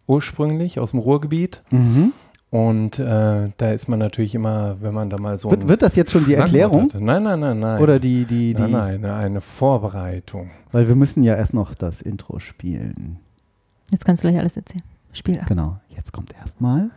ursprünglich, 0.08 0.80
aus 0.80 0.92
dem 0.92 1.00
Ruhrgebiet 1.00 1.62
Mhm. 1.70 2.12
Und 2.50 2.98
äh, 2.98 3.50
da 3.58 3.72
ist 3.72 3.90
man 3.90 4.00
natürlich 4.00 4.34
immer, 4.34 4.78
wenn 4.80 4.94
man 4.94 5.10
da 5.10 5.18
mal 5.18 5.38
so 5.38 5.52
Wird, 5.52 5.68
wird 5.68 5.82
das 5.82 5.96
jetzt 5.96 6.12
schon 6.12 6.26
die 6.26 6.36
Erklärung? 6.36 6.84
hatte. 6.84 7.04
Nein, 7.04 7.24
nein, 7.24 7.40
nein, 7.42 7.60
nein. 7.60 7.82
Oder 7.82 8.00
die, 8.00 8.24
die, 8.24 8.54
die. 8.54 8.62
nein, 8.62 9.02
nein, 9.02 9.04
eine 9.04 9.42
Vorbereitung. 9.42 10.52
Weil 10.72 10.88
wir 10.88 10.96
müssen 10.96 11.24
ja 11.24 11.36
erst 11.36 11.54
noch 11.54 11.76
das 11.76 12.02
Intro 12.02 12.40
spielen. 12.40 13.20
Jetzt 13.92 14.06
kannst 14.06 14.24
du 14.24 14.30
gleich 14.30 14.40
alles 14.40 14.56
erzählen. 14.56 14.84
Spiel 15.12 15.40
ab. 15.40 15.48
Genau. 15.48 15.78
Jetzt 15.90 16.14
kommt 16.14 16.34
erstmal. 16.40 16.90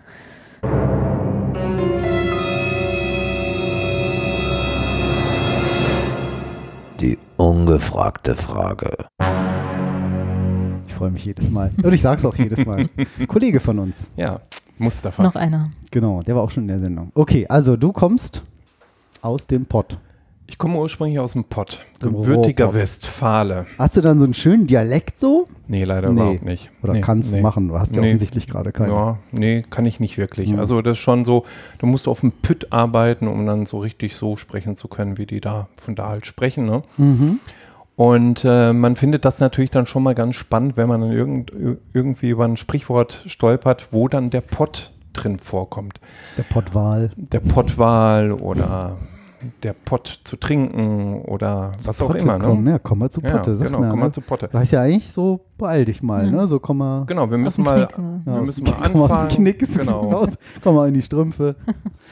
Die 7.00 7.18
ungefragte 7.36 8.36
Frage. 8.36 9.06
Ich 10.86 10.94
freue 10.94 11.10
mich 11.10 11.24
jedes 11.24 11.50
Mal. 11.50 11.72
Und 11.82 11.92
ich 11.92 12.02
sage 12.02 12.18
es 12.18 12.24
auch 12.24 12.36
jedes 12.36 12.64
Mal. 12.66 12.88
Kollege 13.26 13.58
von 13.58 13.78
uns. 13.78 14.10
Ja, 14.16 14.40
Mustafa. 14.80 15.22
Noch 15.22 15.36
einer. 15.36 15.70
Genau, 15.90 16.22
der 16.22 16.34
war 16.36 16.42
auch 16.42 16.50
schon 16.50 16.64
in 16.64 16.68
der 16.68 16.80
Sendung. 16.80 17.12
Okay, 17.14 17.46
also 17.48 17.76
du 17.76 17.92
kommst 17.92 18.42
aus 19.22 19.46
dem 19.46 19.66
Pott. 19.66 19.98
Ich 20.46 20.58
komme 20.58 20.78
ursprünglich 20.78 21.20
aus 21.20 21.34
dem 21.34 21.44
Pott, 21.44 21.84
Dem 22.02 22.12
gebürtiger. 22.12 22.74
Westfale. 22.74 23.66
Hast 23.78 23.96
du 23.96 24.00
dann 24.00 24.18
so 24.18 24.24
einen 24.24 24.34
schönen 24.34 24.66
Dialekt 24.66 25.20
so? 25.20 25.44
Nee, 25.68 25.84
leider 25.84 26.08
Nee. 26.10 26.20
überhaupt 26.20 26.44
nicht. 26.44 26.72
Oder 26.82 26.94
nee, 26.94 27.00
kannst 27.02 27.30
du 27.30 27.36
nee. 27.36 27.42
machen? 27.42 27.68
Du 27.68 27.78
hast 27.78 27.94
ja 27.94 28.00
Nee. 28.00 28.08
offensichtlich 28.08 28.48
gerade 28.48 28.72
keinen. 28.72 28.90
Ja, 28.90 29.18
nee, 29.30 29.62
kann 29.70 29.86
ich 29.86 30.00
nicht 30.00 30.18
wirklich. 30.18 30.48
Ja. 30.48 30.58
Also 30.58 30.82
das 30.82 30.94
ist 30.94 30.98
schon 30.98 31.24
so, 31.24 31.44
du 31.78 31.86
musst 31.86 32.08
auf 32.08 32.18
dem 32.20 32.32
Pütt 32.32 32.72
arbeiten, 32.72 33.28
um 33.28 33.46
dann 33.46 33.64
so 33.64 33.78
richtig 33.78 34.16
so 34.16 34.34
sprechen 34.36 34.74
zu 34.74 34.88
können, 34.88 35.18
wie 35.18 35.26
die 35.26 35.40
da 35.40 35.68
von 35.80 35.94
da 35.94 36.08
halt 36.08 36.26
sprechen. 36.26 36.64
Ne? 36.64 36.82
Mhm. 36.96 37.38
Und 38.00 38.46
äh, 38.46 38.72
man 38.72 38.96
findet 38.96 39.26
das 39.26 39.40
natürlich 39.40 39.68
dann 39.68 39.86
schon 39.86 40.02
mal 40.02 40.14
ganz 40.14 40.34
spannend, 40.36 40.78
wenn 40.78 40.88
man 40.88 41.02
dann 41.02 41.12
irgend, 41.12 41.52
irgendwie 41.92 42.30
über 42.30 42.46
ein 42.46 42.56
Sprichwort 42.56 43.24
stolpert, 43.26 43.88
wo 43.90 44.08
dann 44.08 44.30
der 44.30 44.40
Pott 44.40 44.90
drin 45.12 45.38
vorkommt. 45.38 46.00
Der 46.38 46.44
Pottwal. 46.44 47.10
Der 47.18 47.40
Pottwal 47.40 48.32
oder 48.32 48.96
der 49.62 49.72
Pott 49.72 50.20
zu 50.24 50.36
trinken 50.36 51.22
oder 51.26 51.72
was 51.84 52.00
auch 52.02 52.08
Potte, 52.08 52.18
immer. 52.20 52.38
Komm, 52.38 52.64
Ne? 52.64 52.70
ja, 52.72 52.78
komm 52.78 52.98
mal 52.98 53.10
zu 53.10 53.20
Potte, 53.20 53.50
ja, 53.50 53.56
sag 53.56 53.66
genau, 53.68 53.80
mal. 53.80 53.90
komm 53.90 53.98
ne? 53.98 54.04
mal 54.06 54.12
zu 54.12 54.20
Potte. 54.20 54.48
Weiß 54.52 54.70
ja 54.70 54.82
eigentlich 54.82 55.10
so, 55.10 55.40
beeil 55.58 55.84
dich 55.84 56.02
mal, 56.02 56.26
Ja. 56.26 56.30
ne? 56.32 56.46
So 56.48 56.58
komm 56.58 56.78
mal. 56.78 57.04
Genau, 57.06 57.30
wir 57.30 57.38
müssen 57.38 57.64
mal, 57.64 57.86
Knick, 57.86 57.98
ne? 57.98 58.22
Ja, 58.26 58.34
wir 58.34 58.42
müssen 58.42 58.64
mal 58.64 58.72
Knick, 58.72 58.92
komm 58.92 59.00
aus 59.02 59.08
dem 59.08 59.16
anfangen. 59.16 59.28
Knick 59.36 59.76
Genau. 59.76 60.00
raus. 60.12 60.28
Komm 60.62 60.74
mal 60.74 60.88
in 60.88 60.94
die 60.94 61.02
Strümpfe. 61.02 61.56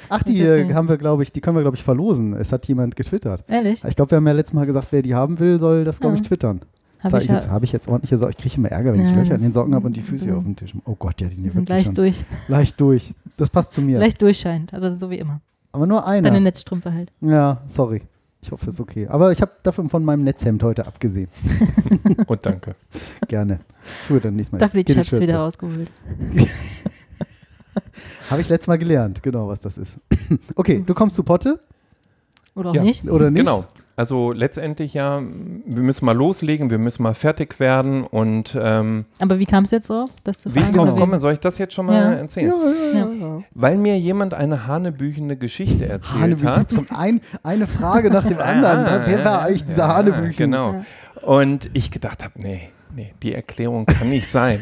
Ach, 0.08 0.22
die 0.22 0.40
äh, 0.40 0.72
haben 0.74 0.88
wir, 0.88 0.96
glaube 0.98 1.22
ich, 1.22 1.32
die 1.32 1.40
können 1.40 1.56
wir, 1.56 1.62
glaube 1.62 1.76
ich, 1.76 1.84
verlosen. 1.84 2.34
Es 2.34 2.52
hat 2.52 2.66
jemand 2.68 2.96
getwittert. 2.96 3.44
Ehrlich? 3.48 3.82
Ich 3.84 3.96
glaube, 3.96 4.10
wir 4.12 4.16
haben 4.16 4.26
ja 4.26 4.32
letztes 4.32 4.54
Mal 4.54 4.66
gesagt, 4.66 4.88
wer 4.90 5.02
die 5.02 5.14
haben 5.14 5.38
will, 5.38 5.60
soll 5.60 5.84
das, 5.84 6.00
glaube 6.00 6.16
ich, 6.16 6.22
twittern. 6.22 6.60
Hab 7.00 7.12
Habe 7.12 7.22
ich 7.22 7.28
ich, 7.28 7.34
jetzt, 7.34 7.48
hab 7.50 7.62
ich 7.62 7.70
jetzt 7.72 7.86
ordentliche 7.86 8.18
Socken? 8.18 8.34
Ich 8.36 8.42
kriege 8.42 8.56
immer 8.56 8.70
Ärger, 8.72 8.92
wenn 8.92 9.00
ich 9.06 9.10
Ja, 9.12 9.16
Löcher 9.22 9.36
in 9.36 9.40
den 9.42 9.52
Socken 9.52 9.72
habe 9.72 9.86
und 9.86 9.96
die 9.96 10.02
Füße 10.02 10.24
hier 10.24 10.32
Mhm. 10.32 10.38
auf 10.40 10.44
dem 10.46 10.56
Tisch. 10.56 10.72
Oh 10.84 10.96
Gott, 10.98 11.20
ja, 11.20 11.28
die 11.28 11.34
sind 11.34 11.44
die 11.44 11.48
ja 11.48 11.52
sind 11.52 11.60
wirklich 11.68 11.76
leicht 11.76 11.86
schon 11.86 11.94
durch. 11.94 12.24
leicht 12.48 12.80
durch. 12.80 13.14
Das 13.36 13.50
passt 13.50 13.72
zu 13.72 13.80
mir. 13.82 14.00
Leicht 14.00 14.20
durchscheinend. 14.20 14.74
Also 14.74 14.92
so 14.94 15.08
wie 15.08 15.18
immer. 15.18 15.40
Aber 15.72 15.86
nur 15.86 16.06
einer. 16.06 16.30
Deine 16.30 16.40
Netzstrümpfe 16.42 16.92
halt. 16.92 17.12
Ja, 17.20 17.62
sorry. 17.66 18.02
Ich 18.40 18.52
hoffe, 18.52 18.68
es 18.68 18.76
ist 18.76 18.80
okay. 18.80 19.06
Aber 19.08 19.32
ich 19.32 19.40
habe 19.42 19.50
dafür 19.64 19.88
von 19.88 20.04
meinem 20.04 20.22
Netzhemd 20.24 20.62
heute 20.62 20.86
abgesehen. 20.86 21.28
Und 22.26 22.46
danke. 22.46 22.76
Gerne. 23.26 23.60
Tue 24.06 24.20
dann 24.20 24.36
nächstes 24.36 24.52
Mal. 24.52 24.58
Dafür 24.58 24.84
die 24.84 24.94
Chaps 24.94 25.10
wieder 25.12 25.20
Schürze. 25.20 25.36
rausgeholt. 25.36 25.90
Habe 28.30 28.40
ich 28.42 28.48
letztes 28.48 28.68
Mal 28.68 28.78
gelernt, 28.78 29.22
genau, 29.22 29.48
was 29.48 29.60
das 29.60 29.78
ist. 29.78 29.98
Okay, 30.54 30.82
du 30.86 30.94
kommst 30.94 31.16
zu 31.16 31.22
Potte 31.22 31.58
Oder 32.54 32.70
auch 32.70 32.74
Ja. 32.74 32.82
nicht. 32.82 33.08
oder 33.08 33.30
nicht? 33.30 33.40
Genau. 33.40 33.64
Also 33.98 34.30
letztendlich 34.30 34.94
ja, 34.94 35.20
wir 35.20 35.82
müssen 35.82 36.04
mal 36.04 36.16
loslegen, 36.16 36.70
wir 36.70 36.78
müssen 36.78 37.02
mal 37.02 37.14
fertig 37.14 37.58
werden 37.58 38.04
und 38.04 38.56
ähm, 38.56 39.06
Aber 39.18 39.40
wie 39.40 39.44
kam 39.44 39.64
es 39.64 39.72
jetzt 39.72 39.90
drauf? 39.90 40.08
Dass 40.22 40.44
du 40.44 40.54
wie 40.54 40.60
ich 40.60 40.70
drauf 40.70 40.94
komme, 40.94 41.18
soll 41.18 41.32
ich 41.32 41.40
das 41.40 41.58
jetzt 41.58 41.74
schon 41.74 41.86
mal 41.86 41.94
Ja. 41.94 42.12
erzählen? 42.12 42.52
Ja, 42.94 43.00
ja, 43.00 43.08
ja. 43.12 43.42
Weil 43.54 43.76
mir 43.76 43.98
jemand 43.98 44.34
eine 44.34 44.68
hanebüchende 44.68 45.36
Geschichte 45.36 45.86
erzählt 45.88 46.22
Hanebüchen 46.22 46.48
hat. 46.56 46.72
kommt 46.72 46.92
ein, 46.96 47.20
eine 47.42 47.66
Frage 47.66 48.08
nach 48.10 48.24
dem 48.24 48.38
anderen. 48.38 48.86
Ah, 48.86 49.02
Wer 49.04 49.24
war 49.24 49.32
ja, 49.32 49.38
eigentlich 49.40 49.64
dieser 49.66 49.88
ja, 49.88 49.94
Hanebüchen? 49.96 50.36
Genau. 50.52 50.84
Und 51.22 51.68
ich 51.72 51.90
gedacht 51.90 52.22
habe, 52.22 52.34
nee, 52.36 52.68
nee, 52.94 53.12
die 53.24 53.34
Erklärung 53.34 53.84
kann 53.84 54.10
nicht 54.10 54.28
sein. 54.28 54.60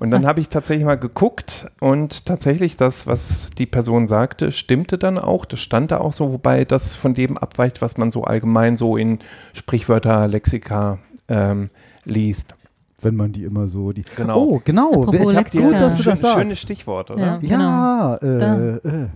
Und 0.00 0.12
dann 0.12 0.26
habe 0.26 0.40
ich 0.40 0.48
tatsächlich 0.48 0.84
mal 0.86 0.94
geguckt 0.96 1.66
und 1.80 2.24
tatsächlich 2.24 2.76
das, 2.76 3.08
was 3.08 3.50
die 3.50 3.66
Person 3.66 4.06
sagte, 4.06 4.52
stimmte 4.52 4.96
dann 4.96 5.18
auch. 5.18 5.44
Das 5.44 5.58
stand 5.58 5.90
da 5.90 5.98
auch 5.98 6.12
so, 6.12 6.30
wobei 6.32 6.64
das 6.64 6.94
von 6.94 7.14
dem 7.14 7.36
abweicht, 7.36 7.82
was 7.82 7.96
man 7.96 8.12
so 8.12 8.22
allgemein 8.22 8.76
so 8.76 8.96
in 8.96 9.18
Sprichwörter, 9.54 10.28
Lexika 10.28 10.98
ähm, 11.26 11.68
liest. 12.04 12.54
Wenn 13.00 13.16
man 13.16 13.32
die 13.32 13.42
immer 13.42 13.66
so 13.66 13.92
die. 13.92 14.04
Genau. 14.16 14.38
Oh, 14.38 14.60
genau. 14.64 15.02
Apropos 15.02 15.32
Ich 15.32 15.36
hab 15.36 15.50
gut, 15.50 15.74
dass 15.74 15.96
du 15.98 16.02
das 16.04 16.20
sagst. 16.20 16.38
schönes 16.38 16.60
Stichwort, 16.60 17.10
oder? 17.10 17.38
Ja. 17.42 17.58
Ja, 17.58 18.18
Da. 18.20 18.56
äh, 18.56 18.76
äh, 18.76 19.06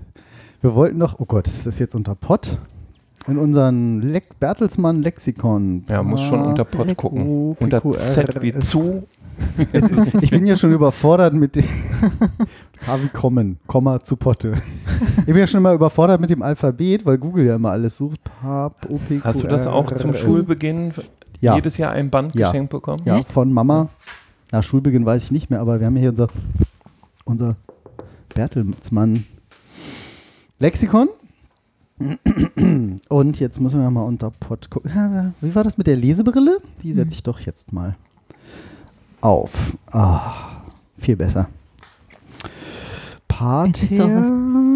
wir 0.62 0.74
wollten 0.74 0.98
noch, 0.98 1.18
oh 1.20 1.24
Gott, 1.24 1.46
ist 1.46 1.64
das 1.66 1.78
jetzt 1.78 1.94
unter 1.94 2.14
Pott? 2.16 2.58
In 3.28 3.38
unseren 3.38 4.00
Lex 4.00 4.34
Bertelsmann 4.40 5.02
Lexikon. 5.02 5.84
Ja, 5.88 6.02
muss 6.02 6.22
schon 6.22 6.42
unter 6.42 6.64
Pott 6.64 6.96
gucken. 6.96 7.56
Unter 7.60 7.82
Z 7.92 8.42
wie 8.42 8.52
zu. 8.58 9.04
Es 9.72 9.90
ist, 9.90 10.14
ich 10.22 10.30
bin 10.30 10.46
ja 10.46 10.56
schon 10.56 10.72
überfordert 10.72 11.34
mit 11.34 11.56
dem 11.56 11.64
K 11.64 13.02
wie 13.02 13.08
kommen, 13.08 13.58
Komma 13.66 14.00
zu 14.00 14.16
Potte. 14.16 14.54
Ich 15.20 15.26
bin 15.26 15.36
ja 15.36 15.46
schon 15.46 15.58
immer 15.58 15.72
überfordert 15.72 16.20
mit 16.20 16.30
dem 16.30 16.42
Alphabet, 16.42 17.04
weil 17.04 17.18
Google 17.18 17.46
ja 17.46 17.56
immer 17.56 17.70
alles 17.70 17.96
sucht. 17.96 18.20
Pap, 18.24 18.86
O, 18.88 18.98
P, 18.98 19.18
Q, 19.18 19.24
Hast 19.24 19.42
du 19.42 19.46
das 19.48 19.66
auch 19.66 19.92
zum. 19.92 20.14
Schulbeginn 20.14 20.92
Ja. 21.40 21.54
jedes 21.56 21.76
Jahr 21.76 21.92
ein 21.92 22.10
Band 22.10 22.34
Ja. 22.34 22.48
geschenkt 22.50 22.70
bekommen? 22.70 23.02
Ja, 23.04 23.20
von 23.22 23.52
Mama. 23.52 23.88
Nach 24.52 24.62
Schulbeginn 24.62 25.04
weiß 25.06 25.24
ich 25.24 25.30
nicht 25.30 25.50
mehr, 25.50 25.60
aber 25.60 25.80
wir 25.80 25.86
haben 25.86 25.96
hier 25.96 26.10
unser, 26.10 26.28
unser 27.24 27.54
Bertelsmann 28.34 29.24
Lexikon. 30.58 31.08
Und 33.08 33.38
jetzt 33.40 33.60
müssen 33.60 33.80
wir 33.80 33.90
mal 33.90 34.02
unter 34.02 34.30
Pott 34.30 34.70
gucken. 34.70 35.34
Wie 35.40 35.54
war 35.54 35.62
das 35.64 35.78
mit 35.78 35.86
der 35.86 35.96
Lesebrille? 35.96 36.58
Die 36.82 36.92
setze 36.92 37.14
ich 37.14 37.22
doch 37.22 37.40
jetzt 37.40 37.72
mal 37.72 37.96
auf. 39.22 39.76
Ah, 39.90 40.62
viel 40.98 41.16
besser. 41.16 41.48
Pater. 43.28 44.72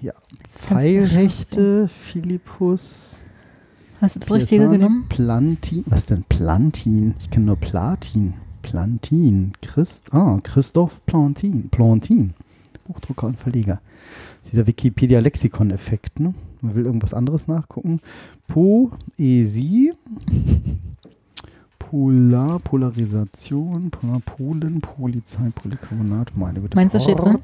Ja. 0.00 0.12
Pfeilhechte, 0.48 1.88
Philippus. 1.88 3.24
Hast 4.00 4.16
du 4.16 4.20
das 4.20 4.30
Richtige 4.30 4.68
genommen? 4.68 5.06
Plantin. 5.08 5.84
Was 5.86 6.06
denn 6.06 6.24
Plantin? 6.28 7.14
Ich 7.20 7.30
kenne 7.30 7.46
nur 7.46 7.56
Platin. 7.56 8.34
Plantin. 8.62 9.52
Christ, 9.60 10.14
ah, 10.14 10.38
Christoph 10.42 11.04
Plantin. 11.04 11.68
Plantin. 11.70 12.34
Buchdrucker 12.86 13.26
und 13.26 13.38
Verleger. 13.38 13.80
Das 14.38 14.46
ist 14.48 14.52
dieser 14.52 14.66
Wikipedia-Lexikon-Effekt, 14.66 16.20
ne? 16.20 16.34
Man 16.60 16.74
will 16.74 16.86
irgendwas 16.86 17.14
anderes 17.14 17.46
nachgucken. 17.46 18.00
Poesie. 18.46 19.92
Polar, 21.90 22.58
Polarisation, 22.60 23.90
Polar, 23.90 24.20
Polen, 24.24 24.80
Polizei, 24.80 25.50
Polycarbonat, 25.52 26.36
meine 26.36 26.60
Güte. 26.60 26.76
Meinst 26.76 26.94
du, 26.94 26.98
das 26.98 27.02
steht 27.02 27.18
drin? 27.18 27.38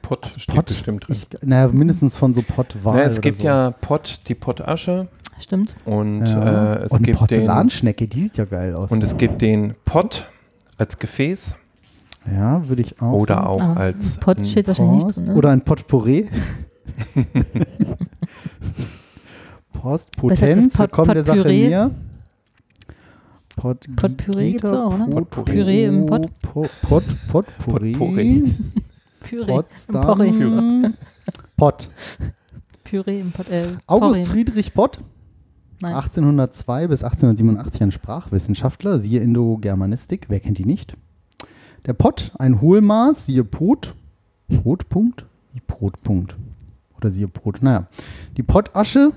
Pott 0.00 0.26
steht 0.34 0.54
Pott. 0.54 0.66
bestimmt 0.66 1.06
drin. 1.06 1.14
Ich, 1.16 1.28
naja, 1.46 1.68
mindestens 1.68 2.16
von 2.16 2.32
so 2.32 2.40
Pottwahl. 2.40 2.96
Na, 2.96 3.02
es 3.02 3.14
oder 3.18 3.22
gibt 3.22 3.36
so. 3.36 3.42
ja 3.44 3.70
Pott, 3.82 4.22
die 4.28 4.34
Pottasche 4.34 5.08
Stimmt. 5.40 5.74
und 5.84 6.24
Ja. 6.26 6.74
äh, 6.76 6.84
es 6.84 6.92
und 6.92 7.02
gibt 7.02 7.08
den 7.08 7.16
Porzellanschnecke, 7.18 8.08
die 8.08 8.22
sieht 8.22 8.38
ja 8.38 8.46
geil 8.46 8.74
aus. 8.76 8.90
und 8.92 9.04
es 9.04 9.18
gibt 9.18 9.42
den 9.42 9.74
Pott 9.84 10.26
als 10.78 10.98
Gefäß 10.98 11.56
ja, 12.34 12.66
würde 12.68 12.80
ich 12.82 13.00
auch 13.02 13.12
oder 13.12 13.34
sagen. 13.34 13.46
auch 13.46 13.60
Aber 13.62 13.76
als 13.80 14.16
Pott 14.20 14.46
steht 14.46 14.68
wahrscheinlich 14.68 14.94
nicht 15.04 15.06
Post 15.06 15.18
drin. 15.18 15.26
Ne? 15.26 15.34
oder 15.34 15.50
ein 15.50 15.60
Potpourri. 15.62 16.30
Post, 19.72 20.10
Besser 20.12 20.46
als 20.46 20.56
Potenz, 20.56 20.68
das 20.72 20.76
Pot- 20.78 20.92
kommt 20.92 21.14
der 21.14 21.24
Sache 21.24 21.46
näher. 21.48 21.90
Pot, 23.56 23.86
Potpüree 23.96 24.52
gibt's 24.52 24.66
auch, 24.68 24.94
oder? 24.94 25.06
Potpourri. 25.06 25.52
Püree 25.52 25.84
im 25.84 26.06
Pott. 26.06 26.26
Po- 26.42 26.66
Pot, 26.82 27.02
Potpourri. 27.28 27.92
Potpourri. 27.92 28.54
Püree. 29.20 29.46
Potsdam. 29.52 30.02
Porree. 30.02 30.90
Pott. 31.56 31.90
Püree 32.84 33.20
im 33.20 33.32
Pott. 33.32 33.48
Äh, 33.50 33.66
August 33.86 34.22
Porree. 34.22 34.32
Friedrich 34.32 34.72
Pott, 34.74 35.00
Nein. 35.82 35.94
1802 35.94 36.88
bis 36.88 37.02
1887 37.02 37.82
ein 37.82 37.92
Sprachwissenschaftler, 37.92 38.98
siehe 38.98 39.20
Indogermanistik, 39.20 40.26
wer 40.28 40.40
kennt 40.40 40.58
die 40.58 40.64
nicht? 40.64 40.94
Der 41.86 41.92
Pott, 41.94 42.32
ein 42.38 42.60
Hohlmaß, 42.60 43.26
siehe 43.26 43.44
Pot. 43.44 43.94
Potpunkt? 44.62 45.24
Wie 45.52 45.60
Potpunkt? 45.60 46.36
Oder 46.96 47.10
siehe 47.10 47.28
Pot, 47.28 47.62
naja. 47.62 47.86
Die 48.36 48.42
Pottasche, 48.42 49.10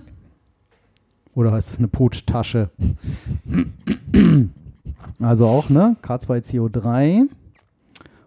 oder 1.35 1.51
heißt 1.51 1.71
es 1.71 1.77
eine 1.79 1.87
Pottasche? 1.87 2.69
Also 5.19 5.47
auch, 5.47 5.69
ne? 5.69 5.95
K2CO3. 6.01 7.23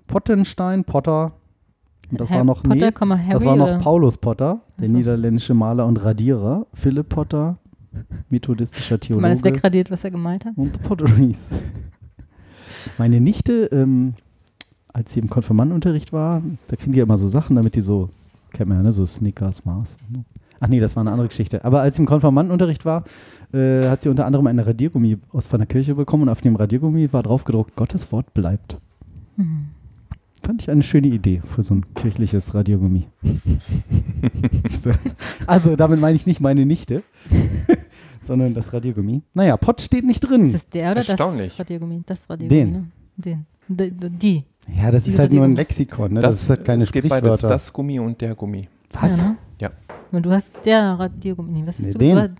Pottenstein, 0.06 0.84
Potter. 0.84 1.32
Und 2.10 2.20
das 2.20 2.30
Herr 2.30 2.38
war 2.38 2.44
noch, 2.44 2.62
Potter, 2.62 2.74
nee, 2.74 2.80
Harry, 2.82 3.30
das 3.30 3.44
war 3.44 3.56
noch? 3.56 3.80
Paulus 3.80 4.16
Potter, 4.16 4.60
der 4.78 4.88
so. 4.88 4.94
niederländische 4.94 5.52
Maler 5.54 5.86
und 5.86 5.96
Radierer. 6.02 6.66
Philipp 6.72 7.08
Potter, 7.08 7.58
methodistischer 8.30 8.98
du 8.98 9.20
mal 9.20 9.30
das 9.30 9.40
Theologe. 9.40 9.56
wegradiert, 9.56 9.90
was 9.90 10.04
er 10.04 10.10
gemalt 10.10 10.44
hat? 10.44 10.56
Und 10.56 10.80
Potteries. 10.82 11.50
Meine 12.98 13.20
Nichte, 13.20 13.64
ähm, 13.72 14.14
als 14.92 15.12
sie 15.12 15.20
im 15.20 15.28
Konfirmandenunterricht 15.28 16.12
war, 16.12 16.42
da 16.68 16.76
kriegen 16.76 16.92
die 16.92 16.98
ja 16.98 17.04
immer 17.04 17.18
so 17.18 17.28
Sachen, 17.28 17.56
damit 17.56 17.74
die 17.74 17.80
so, 17.80 18.10
kennt 18.52 18.68
man 18.68 18.78
ja, 18.78 18.84
ne, 18.84 18.92
so 18.92 19.04
Snickers, 19.04 19.64
Mars. 19.64 19.98
ne? 20.08 20.24
Ach 20.60 20.68
nee, 20.68 20.80
das 20.80 20.96
war 20.96 21.02
eine 21.02 21.10
andere 21.12 21.28
Geschichte. 21.28 21.64
Aber 21.64 21.80
als 21.82 21.96
sie 21.96 22.02
im 22.02 22.06
Konfirmandenunterricht 22.06 22.84
war, 22.84 23.04
äh, 23.52 23.88
hat 23.88 24.02
sie 24.02 24.08
unter 24.08 24.26
anderem 24.26 24.46
eine 24.46 24.66
Radiergummi 24.66 25.18
aus 25.32 25.46
von 25.46 25.58
der 25.58 25.66
Kirche 25.66 25.94
bekommen 25.94 26.24
und 26.24 26.28
auf 26.28 26.40
dem 26.40 26.56
Radiergummi 26.56 27.12
war 27.12 27.22
drauf 27.22 27.44
gedruckt, 27.44 27.76
Gottes 27.76 28.10
Wort 28.12 28.32
bleibt. 28.34 28.78
Mhm. 29.36 29.68
Fand 30.42 30.62
ich 30.62 30.70
eine 30.70 30.82
schöne 30.82 31.08
Idee 31.08 31.40
für 31.44 31.62
so 31.62 31.74
ein 31.74 31.84
kirchliches 31.94 32.54
Radiergummi. 32.54 33.06
So. 34.70 34.90
also 35.46 35.76
damit 35.76 36.00
meine 36.00 36.16
ich 36.16 36.26
nicht 36.26 36.40
meine 36.40 36.64
Nichte, 36.66 37.02
sondern 38.22 38.54
das 38.54 38.72
Radiergummi. 38.72 39.22
Naja, 39.34 39.56
Pott 39.56 39.80
steht 39.80 40.04
nicht 40.04 40.22
Ist 40.22 40.30
drin. 40.30 40.52
das 40.52 40.68
der 40.68 40.92
oder 40.92 40.98
Erstaunlich. 40.98 41.50
das 41.50 41.60
Radiergummi? 41.60 42.02
Das 42.06 42.30
Radiergummi, 42.30 42.60
Den. 42.60 42.72
ne? 42.72 42.86
Den. 43.16 43.46
D- 43.68 43.90
Die. 43.90 44.44
Ja, 44.76 44.90
das 44.90 45.04
Die 45.04 45.10
ist 45.10 45.18
halt 45.18 45.32
nur 45.32 45.44
ein. 45.44 45.56
Lexikon, 45.56 46.12
ne? 46.14 46.20
Das, 46.20 46.42
ist 46.42 46.50
halt 46.50 46.64
keine 46.64 46.82
es 46.82 46.92
gibt 46.92 47.08
beides, 47.08 47.28
Sprichwörter. 47.28 47.48
das 47.54 47.72
Gummi 47.72 47.98
und 47.98 48.20
der 48.20 48.34
Gummi. 48.34 48.68
Was? 48.92 49.18
Ja, 49.20 49.24
ne? 49.28 49.36
Ja. 49.60 49.70
Und 50.12 50.24
du 50.24 50.30
hast 50.30 50.54
der 50.64 50.98
Radiergummi. 50.98 51.52
Nee, 51.52 51.62
was 51.66 51.78
hast 51.78 51.86
Nee, 51.86 51.92
du 51.92 51.98
den. 51.98 52.36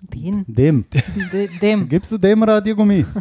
Den. 0.00 0.44
Dem. 0.46 0.84
De, 1.32 1.48
dem. 1.60 1.88
Gibst 1.92 2.12
du 2.12 2.18
dem 2.18 2.42
Radiergummi? 2.42 3.04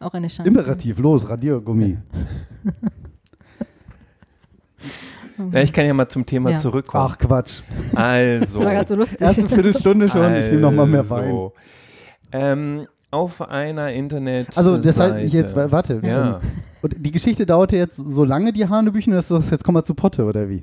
Auch 0.00 0.12
eine 0.14 0.28
Chance. 0.28 0.48
Imperativ, 0.48 0.98
los, 0.98 1.28
Radiergummi. 1.28 1.98
Ja, 5.52 5.60
ich 5.60 5.70
kann 5.70 5.84
ja 5.84 5.92
mal 5.92 6.08
zum 6.08 6.24
Thema 6.24 6.52
Ja. 6.52 6.56
zurückkommen. 6.56 7.08
Ach 7.10 7.18
Quatsch. 7.18 7.60
Also. 7.94 8.60
War 8.64 8.72
gerade 8.72 8.88
so 8.88 8.94
lustig. 8.94 9.20
Erste 9.20 9.46
Viertelstunde 9.46 10.08
schon, 10.08 10.34
ich 10.34 10.46
nehme 10.48 10.62
noch 10.62 10.72
mal 10.72 10.86
mehr 10.86 11.08
Wein. 11.10 11.24
Also, 11.24 11.52
Ähm, 12.32 12.86
auf 13.10 13.42
einer 13.42 13.92
Internet. 13.92 14.56
Also 14.56 14.78
das 14.78 14.98
heißt, 14.98 15.16
ich 15.18 15.34
jetzt, 15.34 15.54
wa- 15.54 15.70
warte. 15.70 16.00
Ja, 16.02 16.40
Und 16.80 16.94
die 16.98 17.10
Geschichte 17.10 17.44
dauerte 17.44 17.76
jetzt 17.76 17.96
so 17.96 18.24
lange, 18.24 18.54
die 18.54 18.66
Hanebüchen, 18.66 19.12
dass 19.12 19.28
du 19.28 19.34
sagst, 19.34 19.50
jetzt 19.50 19.64
komm 19.64 19.74
mal 19.74 19.84
zu 19.84 19.92
Potte, 19.94 20.24
oder 20.24 20.48
wie? 20.48 20.62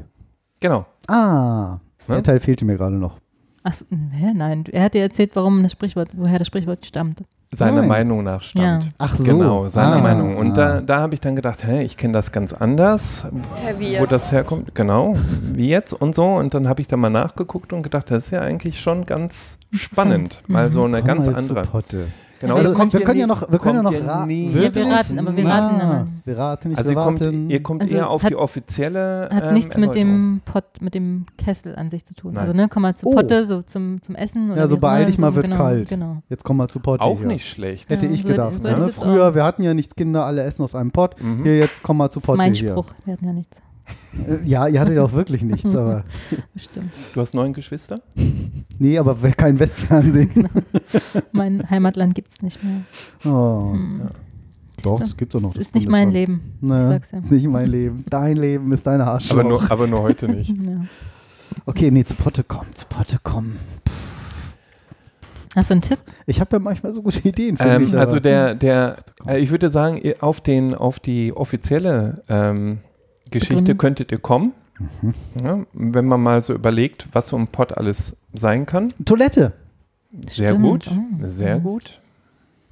Genau. 0.63 0.85
Ah, 1.07 1.77
Ne? 2.07 2.15
Der 2.15 2.23
Teil 2.23 2.39
fehlte 2.41 2.65
mir 2.65 2.75
gerade 2.75 2.95
noch. 2.97 3.17
Ach, 3.63 3.73
hä? 4.11 4.31
Nein, 4.35 4.65
er 4.71 4.83
hat 4.85 4.93
dir 4.93 5.03
erzählt, 5.03 5.31
warum 5.35 5.63
das 5.63 5.71
Sprichwort, 5.71 6.09
woher 6.13 6.37
das 6.37 6.47
Sprichwort 6.47 6.85
stammt. 6.85 7.23
Seiner 7.55 7.81
Nein. 7.81 7.87
Meinung 7.87 8.23
nach 8.23 8.41
stammt. 8.41 8.83
Ja. 8.85 8.89
Ach 8.97 9.15
so. 9.15 9.23
Genau, 9.23 9.67
seiner 9.69 9.97
Ah. 9.97 10.01
Meinung. 10.01 10.35
Und 10.37 10.51
Ah. 10.57 10.79
da, 10.79 10.81
da 10.81 10.99
habe 11.01 11.13
ich 11.13 11.21
dann 11.21 11.35
gedacht, 11.37 11.63
hä, 11.63 11.81
ich 11.83 11.95
kenne 11.95 12.11
das 12.13 12.31
ganz 12.33 12.51
anders, 12.51 13.25
Hä, 13.55 13.75
wie 13.77 13.91
wo 13.95 14.01
jetzt? 14.01 14.11
das 14.11 14.31
herkommt. 14.33 14.73
Genau, 14.75 15.15
wie 15.53 15.69
jetzt 15.69 15.93
und 15.93 16.13
so. 16.15 16.25
Und 16.25 16.53
dann 16.55 16.67
habe 16.67 16.81
ich 16.81 16.87
da 16.89 16.97
mal 16.97 17.09
nachgeguckt 17.11 17.71
und 17.71 17.83
gedacht, 17.83 18.09
das 18.11 18.25
ist 18.25 18.31
ja 18.31 18.41
eigentlich 18.41 18.81
schon 18.81 19.05
ganz 19.05 19.59
spannend. 19.71 20.41
Mal 20.47 20.69
so 20.71 20.83
eine 20.83 20.97
Komm 20.99 21.07
ganz 21.07 21.27
andere. 21.29 21.63
Zu 21.63 21.69
Potte. 21.71 22.07
Genau, 22.43 22.55
Also, 22.55 22.69
wir 22.93 23.01
können 23.05 23.19
ja 23.19 23.25
nie- 23.25 23.29
noch, 23.31 23.51
wir 23.51 23.59
können 23.59 23.75
ja 23.77 23.83
noch 23.83 23.91
ihr 23.93 24.05
raten. 24.05 24.27
nie- 24.27 24.51
Ja, 24.51 24.75
wir 24.75 24.85
raten, 24.85 25.19
aber 25.19 25.35
wir 25.37 25.45
raten 25.45 25.75
Na, 25.77 25.83
immer. 25.83 26.05
Wir 26.25 26.37
raten 26.37 26.67
nicht, 26.69 26.77
Also 26.77 26.89
wir 26.91 26.97
ihr 26.97 27.03
kommt, 27.03 27.21
raten. 27.21 27.49
ihr 27.49 27.63
kommt 27.63 27.81
Also 27.83 27.95
eher 27.95 28.09
auf 28.09 28.23
hat- 28.23 28.29
die 28.31 28.35
offizielle 28.35 29.29
Hat 29.31 29.43
ähm, 29.47 29.53
nichts 29.53 29.77
mit 29.77 29.95
dem 29.95 30.41
Pott, 30.45 30.65
mit 30.81 30.93
dem 30.93 31.25
Kessel 31.37 31.75
an 31.75 31.89
sich 31.89 32.05
zu 32.05 32.13
tun. 32.15 32.33
Nein. 32.33 32.41
Also, 32.41 32.53
ne, 32.53 32.67
komm 32.69 32.81
mal 32.83 32.95
zu 32.95 33.07
Oh. 33.07 33.13
Potte, 33.13 33.45
so 33.45 33.61
zum, 33.61 34.01
zum 34.01 34.15
Essen. 34.15 34.51
Oder 34.51 34.61
Ja, 34.61 34.67
so 34.67 34.77
beeil 34.77 35.05
dich 35.05 35.17
mal, 35.17 35.31
so, 35.31 35.35
wird 35.37 35.45
genau, 35.45 35.57
kalt. 35.57 35.89
Genau. 35.89 36.17
Jetzt 36.29 36.43
komm 36.43 36.57
mal 36.57 36.67
zu 36.67 36.79
Potte 36.79 37.01
Auch 37.03 37.19
hier. 37.19 37.27
nicht 37.27 37.47
schlecht. 37.47 37.89
Hätte 37.89 38.05
Ja, 38.07 38.11
ich 38.11 38.21
so- 38.23 38.27
gedacht. 38.27 38.53
so 38.61 38.69
ne? 38.69 38.89
Früher, 38.91 39.29
auch. 39.29 39.35
wir 39.35 39.43
hatten 39.43 39.63
ja 39.63 39.73
nichts 39.73 39.95
Kinder, 39.95 40.25
alle 40.25 40.43
essen 40.43 40.63
aus 40.63 40.75
einem 40.75 40.91
Pott. 40.91 41.15
Mhm. 41.21 41.43
Hier, 41.43 41.57
jetzt 41.57 41.81
komm 41.81 41.97
mal 41.97 42.09
zu 42.09 42.15
Das 42.19 42.23
ist 42.23 42.27
Potte 42.27 42.37
mein 42.37 42.53
hier. 42.53 42.71
Spruch. 42.71 42.87
Wir 43.05 43.13
hatten 43.13 43.25
ja 43.25 43.33
nichts. 43.33 43.61
Äh, 44.27 44.43
Ja, 44.45 44.67
ihr 44.67 44.79
hattet 44.79 44.97
auch 44.99 45.13
wirklich 45.13 45.43
nichts, 45.43 45.73
aber 45.75 46.03
Das 46.53 46.63
stimmt. 46.65 46.89
Du 47.13 47.21
hast 47.21 47.33
neun 47.33 47.53
Geschwister? 47.53 48.01
nee, 48.79 48.97
aber 48.97 49.15
kein 49.31 49.59
Westfernsehen. 49.59 50.47
Mein 51.31 51.69
Heimatland 51.69 52.15
gibt 52.15 52.31
es 52.33 52.41
nicht 52.41 52.63
mehr. 52.63 52.81
Oh. 53.25 53.73
Hm. 53.73 54.01
Doch, 54.81 54.99
es 55.01 55.15
gibt 55.15 55.33
doch 55.33 55.39
noch. 55.41 55.49
Das 55.53 55.59
das 55.59 55.67
ist 55.67 55.75
nicht 55.75 55.87
mein. 55.87 56.11
Leben. 56.11 56.57
Ne, 56.59 56.77
Ich 56.79 56.85
sag's 56.85 57.11
ja. 57.11 57.19
ist 57.19 57.31
nicht 57.31 57.47
mein 57.47 57.69
Leben. 57.69 58.03
Dein 58.09 58.35
Leben 58.35 58.71
ist 58.73 58.85
deine 58.85 59.05
Arschloch. 59.07 59.37
Aber 59.39 59.47
nur, 59.47 59.71
aber 59.71 59.87
nur 59.87 60.01
heute 60.01 60.27
nicht. 60.27 60.49
Ja. 60.65 60.81
Okay, 61.67 61.91
nee, 61.91 62.03
zu 62.03 62.15
Potte 62.15 62.43
kommen, 62.43 62.67
zu 62.73 62.85
Potte 62.87 63.17
kommen. 63.23 63.57
Hast 65.55 65.69
du 65.69 65.75
einen 65.75 65.81
Tipp? 65.81 65.99
Ich 66.25 66.41
habe 66.41 66.55
ja 66.55 66.59
manchmal 66.59 66.93
so 66.95 67.01
gute 67.03 67.27
Ideen 67.27 67.57
für 67.57 67.63
Ähm, 67.63 67.83
mich. 67.83 67.95
also 67.95 68.19
der, 68.19 68.55
der, 68.55 68.95
äh, 69.27 69.37
ich 69.39 69.51
würde 69.51 69.69
sagen, 69.69 70.01
auf, 70.19 70.41
den, 70.41 70.73
auf 70.73 70.99
die 70.99 71.31
offizielle 71.31 72.23
ähm, 72.27 72.79
Geschichte 73.33 73.55
Begründung. 73.55 73.77
könntet 73.77 74.11
ihr 74.11 74.17
kommen. 74.19 74.53
Mhm. 75.01 75.13
Ja, 75.43 75.59
wenn 75.73 76.05
man 76.05 76.21
mal 76.21 76.41
so 76.43 76.53
überlegt, 76.53 77.07
was 77.11 77.27
so 77.29 77.37
ein 77.37 77.47
Pott 77.47 77.77
alles 77.77 78.17
sein 78.33 78.65
kann. 78.65 78.91
Toilette. 79.05 79.53
Sehr 80.29 80.49
Stimmt. 80.51 80.63
gut, 80.63 80.89
Oh, 80.91 81.27
sehr 81.27 81.49
ja. 81.49 81.57
gut. 81.57 81.99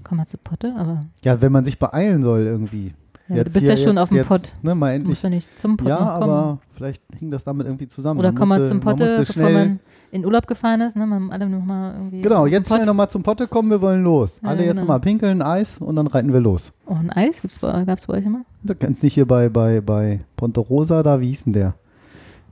Komm 0.03 0.17
mal 0.17 0.27
zu 0.27 0.37
Potte, 0.37 0.73
aber 0.77 1.01
Ja, 1.23 1.41
wenn 1.41 1.51
man 1.51 1.63
sich 1.65 1.77
beeilen 1.79 2.21
soll 2.23 2.41
irgendwie. 2.45 2.93
ja, 3.29 3.43
du 3.43 3.49
bist 3.51 3.67
ja 3.67 3.77
schon 3.77 3.97
auf 3.97 4.09
dem 4.09 4.17
jetzt, 4.17 4.27
Pott. 4.27 4.41
Ne, 4.61 4.73
mal 4.75 4.89
Du 4.89 4.95
endlich. 4.95 5.09
musst 5.09 5.23
ja 5.23 5.29
nicht 5.29 5.59
zum 5.59 5.77
Pott 5.77 5.87
Ja, 5.87 5.99
noch 5.99 6.19
kommen. 6.19 6.23
aber 6.31 6.59
vielleicht 6.75 7.03
hing 7.19 7.31
das 7.31 7.43
damit 7.43 7.67
irgendwie 7.67 7.87
zusammen. 7.87 8.19
Oder 8.19 8.29
Man 8.31 8.39
komm 8.39 8.49
mal 8.49 8.59
musste- 8.59 8.69
zum 8.71 8.77
man 8.83 8.97
Potte, 8.97 9.03
musste 9.17 9.19
bevor 9.33 9.33
schnell, 9.49 9.53
man 9.67 9.79
in 10.11 10.25
Urlaub 10.25 10.45
gefahren 10.47 10.81
ist. 10.81 10.95
Ne? 10.95 11.05
Man 11.05 11.31
alle 11.31 11.47
noch 11.49 11.63
mal 11.63 11.93
irgendwie 11.95 12.21
Genau, 12.21 12.45
jetzt 12.45 12.67
Pott. 12.67 12.77
schnell 12.77 12.85
nochmal 12.85 13.09
zum 13.09 13.23
Potte 13.23 13.47
kommen, 13.47 13.69
wir 13.69 13.81
wollen 13.81 14.03
los. 14.03 14.39
Ja, 14.43 14.49
Alle 14.49 14.61
jetzt 14.61 14.69
genau. 14.71 14.81
nochmal 14.81 14.99
pinkeln, 14.99 15.41
Eis 15.41 15.79
und 15.79 15.95
dann 15.95 16.07
reiten 16.07 16.33
wir 16.33 16.39
los. 16.41 16.73
Oh, 16.85 16.93
ein 16.95 17.09
Eis 17.09 17.41
gibt's 17.41 17.59
bei, 17.59 17.83
gab's 17.85 18.05
bei 18.07 18.15
euch 18.15 18.25
immer? 18.25 18.41
Da 18.63 18.73
kennst 18.73 19.01
nicht 19.03 19.13
hier 19.13 19.25
bei, 19.25 19.49
bei, 19.49 19.81
bei 19.81 20.19
Ponte 20.35 20.59
Rosa, 20.59 21.01
da, 21.03 21.19
wie 21.21 21.29
hieß 21.29 21.45
denn 21.45 21.53
der? 21.53 21.75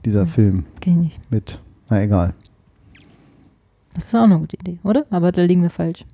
Dieser 0.04 0.22
Hm. 0.22 0.28
Film 0.28 0.64
Kenn 0.80 0.92
ich 1.04 1.18
nicht. 1.18 1.30
mit, 1.30 1.60
na 1.88 2.02
egal. 2.02 2.34
Das 3.94 4.04
ist 4.06 4.14
auch 4.14 4.22
eine 4.22 4.38
gute 4.38 4.56
Idee, 4.56 4.78
oder? 4.84 5.04
Aber 5.10 5.32
da 5.32 5.42
liegen 5.42 5.62
wir 5.62 5.70
falsch. 5.70 6.04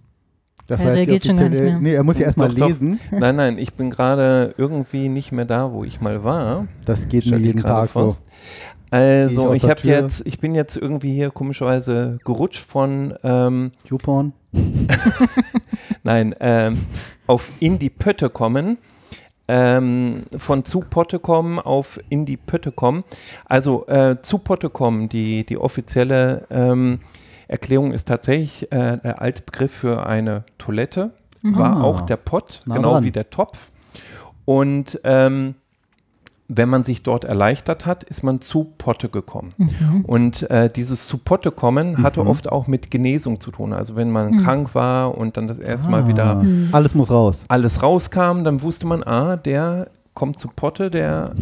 Das 0.67 0.81
Er 0.81 0.88
jetzt 0.88 0.97
reagiert 0.97 1.26
schon 1.26 1.37
gar 1.37 1.49
nicht 1.49 1.62
mehr. 1.62 1.79
Nee, 1.79 1.93
er 1.95 2.03
muss 2.03 2.19
ja 2.19 2.25
erstmal 2.26 2.49
Doch, 2.49 2.57
doch. 2.57 2.69
lesen. 2.69 2.99
Nein, 3.12 3.37
nein, 3.37 3.57
ich 3.59 3.75
bin 3.75 3.91
gerade 3.91 4.53
irgendwie 4.59 5.09
nicht 5.09 5.31
mehr 5.31 5.45
da, 5.45 5.71
wo 5.73 5.85
ich 5.85 6.00
mal 6.00 6.25
war. 6.25 6.67
Das 6.85 7.07
geht 7.07 7.26
mir 7.26 7.37
jeden 7.38 7.61
gerade 7.61 7.88
Tag 7.88 7.93
so. 7.93 8.17
Also 8.90 9.52
ich 9.52 9.64
ich 9.64 9.71
habe 9.71 9.81
jetzt, 9.83 10.26
ich 10.26 10.38
bin 10.38 10.55
jetzt 10.55 10.76
irgendwie 10.76 11.12
hier 11.12 11.31
komischerweise 11.31 12.19
gerutscht 12.25 12.64
von, 12.64 13.14
ähm, 13.25 13.73
YouPorn. 13.85 14.33
nein, 16.02 16.35
ähm, 16.40 16.87
auf 17.26 17.50
in 17.61 17.78
die 17.78 17.90
Pötte 17.90 18.31
kommen. 18.31 18.78
Ähm, 19.49 20.23
von 20.37 20.64
zu 20.64 20.81
Potte 20.81 21.19
kommen 21.21 21.59
auf 21.61 22.00
in 22.09 22.26
die 22.26 22.37
Pötte 22.37 22.73
kommen. 22.73 23.05
Also 23.45 23.87
äh, 23.87 24.21
zu 24.21 24.38
Potte 24.38 24.71
kommen, 24.71 25.09
die, 25.09 25.45
die 25.47 25.57
offizielle 25.57 26.47
ähm, 26.50 26.99
Erklärung 27.47 27.93
ist 27.93 28.08
tatsächlich 28.08 28.73
äh, 28.73 28.97
der 28.99 29.23
alte 29.23 29.43
Begriff 29.43 29.71
für 29.73 30.04
eine 30.06 30.45
Toilette, 30.58 31.13
war 31.43 31.76
Ah. 31.76 31.82
auch 31.84 32.00
der 32.00 32.17
Pott, 32.17 32.63
genau 32.67 32.95
dran. 32.95 33.04
wie 33.04 33.13
der 33.13 33.30
Topf. 33.30 33.71
Und 34.45 35.00
ähm, 35.04 35.54
wenn 36.49 36.69
man 36.69 36.82
sich 36.85 37.02
dort 37.02 37.25
erleichtert 37.25 37.87
hat, 37.87 38.04
ist 38.04 38.23
man 38.23 38.41
zu 38.41 38.69
Potte 38.78 39.09
gekommen. 39.09 39.52
Mhm. 39.56 40.04
Und 40.04 40.49
äh, 40.50 40.71
dieses 40.71 41.09
zu 41.09 41.19
Potte 41.19 41.50
kommen 41.50 42.02
hatte 42.02 42.23
Mhm. 42.23 42.28
oft 42.28 42.52
auch 42.52 42.67
mit 42.69 42.91
Genesung 42.91 43.41
zu 43.41 43.50
tun. 43.50 43.73
Also 43.73 43.97
wenn 43.97 44.11
man 44.11 44.30
Mhm. 44.30 44.37
krank 44.45 44.75
war 44.75 45.17
und 45.19 45.37
dann 45.37 45.49
das 45.49 45.59
erste 45.59 45.89
Mal 45.89 46.02
Ah. 46.04 46.09
wieder 46.09 46.41
Hm. 46.43 46.69
Alles 46.73 46.95
muss 46.95 47.11
raus. 47.11 47.45
alles 47.49 47.82
rauskam, 47.82 48.45
dann 48.45 48.63
wusste 48.63 48.87
man, 48.87 49.02
ah, 49.02 49.37
der 49.37 49.89
kommt 50.15 50.39
zu 50.39 50.49
Potte, 50.49 50.91
der 50.91 51.32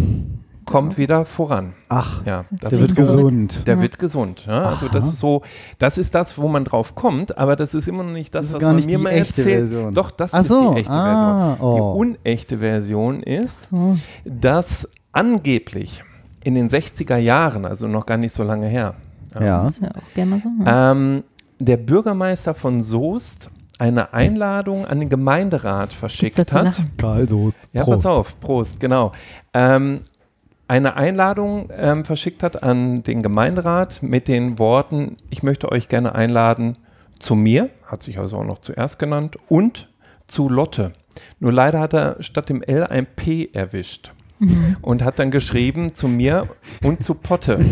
kommt 0.65 0.99
wieder 0.99 1.27
voran. 1.27 1.75
Ach, 1.89 2.25
Ja, 2.27 2.45
das 2.51 2.71
der 2.71 2.79
wird 2.81 2.91
zurück. 2.95 3.09
gesund. 3.09 3.67
der 3.67 3.81
wird 3.81 3.99
gesund. 3.99 4.45
Ja? 4.47 4.63
Also 4.65 4.89
das 4.89 5.05
ist 5.07 5.19
so, 5.19 5.43
das 5.79 5.99
ist 5.99 6.15
das, 6.15 6.39
wo 6.39 6.49
man 6.49 6.65
drauf 6.65 6.95
kommt, 6.95 7.37
aber 7.39 7.57
das 7.57 7.75
ist 7.75 7.87
immer 7.89 8.03
noch 8.03 8.13
nicht 8.13 8.35
das, 8.35 8.47
Das 8.47 8.55
was 8.57 8.63
man 8.63 8.77
mir 8.77 8.83
die 8.87 8.97
mal 8.97 9.11
echte 9.11 9.41
erzählt. 9.43 9.69
Version. 9.71 9.95
Doch, 9.95 10.11
das 10.11 10.35
Ach 10.35 10.41
ist 10.43 10.49
so, 10.49 10.75
die 10.75 10.81
echte 10.81 10.93
ah, 10.93 11.57
Version. 11.57 11.71
oh. 11.71 11.77
Die 11.77 11.99
unechte 11.99 12.59
Version 12.59 13.23
ist, 13.23 13.69
So. 13.69 13.95
dass 14.25 14.89
angeblich 15.13 16.03
in 16.43 16.55
den 16.55 16.69
60er 16.69 17.17
Jahren, 17.17 17.65
also 17.65 17.87
noch 17.89 18.07
gar 18.07 18.17
nicht 18.19 18.35
so 18.35 18.43
lange 18.43 18.67
her, 18.67 18.95
Ja. 19.41 19.69
So. 19.71 19.83
Ne? 19.85 19.93
ähm, 20.67 21.25
der 21.59 21.77
Bürgermeister 21.77 22.55
von 22.55 22.83
Soest 22.83 23.51
eine 23.79 24.13
Einladung 24.13 24.87
an 24.87 25.01
den 25.01 25.09
Gemeinderat 25.09 25.93
verschickt 25.93 26.53
hat. 26.53 26.83
Karl 26.99 27.29
Soest. 27.29 27.59
Ja, 27.73 27.83
Prost. 27.85 28.03
pass 28.05 28.07
auf, 28.13 28.41
Prost, 28.41 28.79
genau. 28.81 29.13
Ähm, 29.53 30.01
eine 30.67 30.97
Einladung 30.97 31.71
ähm, 31.77 32.05
verschickt 32.05 32.43
hat 32.43 32.63
an 32.63 33.03
den 33.03 33.23
Gemeinderat 33.23 34.03
mit 34.03 34.29
den 34.29 34.59
Worten, 34.59 35.17
ich 35.31 35.43
möchte 35.43 35.71
euch 35.71 35.89
gerne 35.89 36.15
einladen 36.15 36.77
zu 37.19 37.35
mir, 37.35 37.71
hat 37.87 38.03
sich 38.03 38.19
also 38.19 38.39
auch 38.39 38.45
noch 38.45 38.61
zuerst 38.61 38.99
genannt, 38.99 39.37
und 39.49 39.89
zu 40.27 40.49
Lotte. 40.49 40.93
Nur 41.39 41.53
leider 41.53 41.81
hat 41.81 41.95
er 41.95 42.17
statt 42.21 42.49
dem 42.49 42.63
L 42.63 42.85
ein 42.85 43.07
P 43.07 43.51
erwischt. 43.53 44.13
Mhm. 44.45 44.77
Und 44.83 45.05
hat 45.05 45.19
dann 45.19 45.31
geschrieben 45.31 45.95
zu 45.95 46.09
mir 46.09 46.49
und 46.83 47.03
zu 47.03 47.15
Potte. 47.15 47.65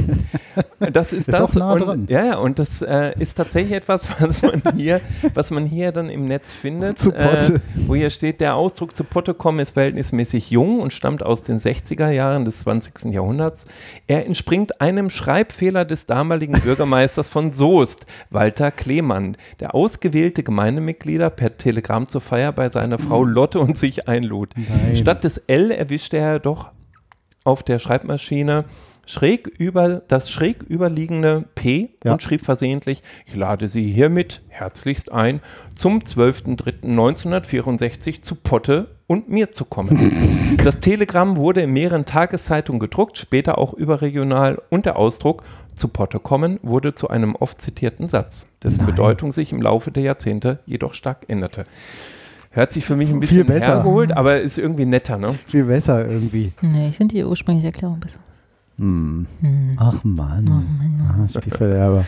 Das 0.93 1.13
ist, 1.13 1.23
Ist 1.29 1.33
das. 1.33 1.55
nah 1.55 1.73
und, 1.73 2.11
ja, 2.11 2.37
und 2.37 2.59
das 2.59 2.83
äh, 2.83 3.13
ist 3.19 3.35
tatsächlich 3.35 3.73
etwas, 3.77 4.09
was 4.21 4.43
man 4.43 4.63
hier, 4.77 5.01
was 5.35 5.51
man 5.51 5.67
hier 5.67 5.93
dann 5.93 6.09
im 6.09 6.27
Netz 6.27 6.53
findet. 6.53 6.99
Zu 6.99 7.13
Potte. 7.13 7.55
Äh, 7.55 7.61
wo 7.87 7.95
hier 7.95 8.11
steht, 8.11 8.41
der 8.41 8.57
Ausdruck 8.57 8.97
zu 8.97 9.05
Potte 9.05 9.35
kommen 9.35 9.61
ist 9.61 9.73
verhältnismäßig 9.73 10.51
jung 10.51 10.81
und 10.81 10.93
stammt 10.93 11.23
aus 11.23 11.43
den 11.43 11.59
60er 11.59 12.11
Jahren 12.11 12.45
des 12.45 12.61
20. 12.61 13.13
Jahrhunderts. 13.13 13.65
Er 14.07 14.27
entspringt 14.27 14.81
einem 14.81 15.11
Schreibfehler 15.11 15.85
des 15.85 16.07
damaligen 16.07 16.61
Bürgermeisters 16.61 17.29
von 17.29 17.53
Soest, 17.53 18.07
Walter 18.31 18.71
Klemann, 18.71 19.37
der 19.61 19.75
ausgewählte 19.75 20.43
Gemeindemitglieder 20.43 21.31
per 21.31 21.57
Telegramm 21.57 22.07
zur 22.07 22.21
Feier 22.21 22.53
bei 22.53 22.69
seiner 22.69 22.99
Frau 22.99 23.25
Lotte 23.25 23.61
und 23.61 23.79
sich 23.79 24.09
einlud. 24.09 24.51
Nein. 24.57 24.97
Statt 24.97 25.25
des 25.25 25.39
L 25.39 25.71
erwischte 25.71 26.17
er 26.17 26.39
doch 26.39 26.62
auf 27.45 27.63
der 27.63 27.79
Schreibmaschine 27.79 28.65
schräg 29.05 29.49
über 29.59 30.01
das 30.07 30.31
schräg 30.31 30.63
überliegende 30.69 31.45
P 31.55 31.91
Ja. 32.05 32.13
und 32.13 32.23
schrieb 32.23 32.45
versehentlich, 32.45 33.03
ich 33.27 33.35
lade 33.35 33.67
Sie 33.69 33.91
hiermit 33.91 34.43
herzlichst 34.49 35.11
ein, 35.13 35.41
zum 35.75 36.01
12.03.1964 36.01 38.23
zu 38.23 38.35
Potte 38.37 38.89
und 39.07 39.29
mir 39.29 39.51
zu 39.53 39.65
kommen. 39.65 40.57
das 40.65 40.81
Telegramm 40.81 41.37
wurde 41.37 41.63
in 41.63 41.73
mehreren 41.73 42.05
Tageszeitungen 42.05 42.81
gedruckt, 42.81 43.19
später 43.19 43.59
auch 43.59 43.75
überregional 43.75 44.61
und 44.71 44.87
der 44.87 44.97
Ausdruck 44.97 45.43
zu 45.75 45.89
Potte 45.89 46.21
kommen 46.21 46.61
wurde 46.63 46.95
zu 46.95 47.09
einem 47.09 47.35
oft 47.35 47.61
zitierten 47.61 48.07
Satz, 48.07 48.47
dessen 48.63 48.85
Nein. 48.85 48.95
Bedeutung 48.95 49.33
sich 49.33 49.53
im 49.53 49.63
Laufe 49.63 49.91
der 49.91 50.03
Jahrzehnte 50.05 50.61
jedoch 50.67 50.95
stark 50.95 51.25
änderte. 51.29 51.65
Hört 52.53 52.73
sich 52.73 52.85
für 52.85 52.97
mich 52.97 53.09
ein 53.09 53.15
Viel 53.15 53.21
bisschen 53.21 53.47
besser. 53.47 53.67
hergeholt, 53.77 54.15
aber 54.17 54.41
ist 54.41 54.59
irgendwie 54.59 54.85
netter, 54.85 55.17
ne? 55.19 55.35
Viel 55.47 55.65
besser 55.65 56.07
irgendwie. 56.09 56.53
Nee, 56.61 56.89
ich 56.91 56.97
finde 56.97 57.15
die 57.15 57.25
ursprüngliche 57.25 57.69
Erklärung 57.69 57.99
besser. 57.99 58.19
Hm. 58.79 59.27
Hm. 59.41 59.73
Ach 59.79 60.05
Mann. 60.05 60.47
Oh, 60.49 60.51
Mann. 60.51 61.25
Ah, 61.25 61.29
Spielverderber. 61.29 62.05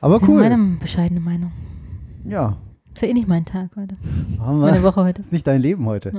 Aber 0.00 0.14
Das 0.14 0.22
ist 0.22 0.28
cool. 0.28 0.40
Meine 0.40 0.76
bescheidene 0.78 1.20
Meinung. 1.20 1.52
Ja. 2.24 2.56
Ist 2.94 3.02
ja 3.02 3.08
eh 3.08 3.12
nicht 3.14 3.28
mein 3.28 3.44
Tag 3.44 3.70
heute. 3.76 3.96
Haben 4.40 4.60
Meine. 4.60 4.82
Woche 4.82 5.02
heute. 5.02 5.20
ist 5.22 5.30
nicht 5.32 5.46
dein 5.46 5.60
Leben 5.60 5.84
heute. 5.86 6.10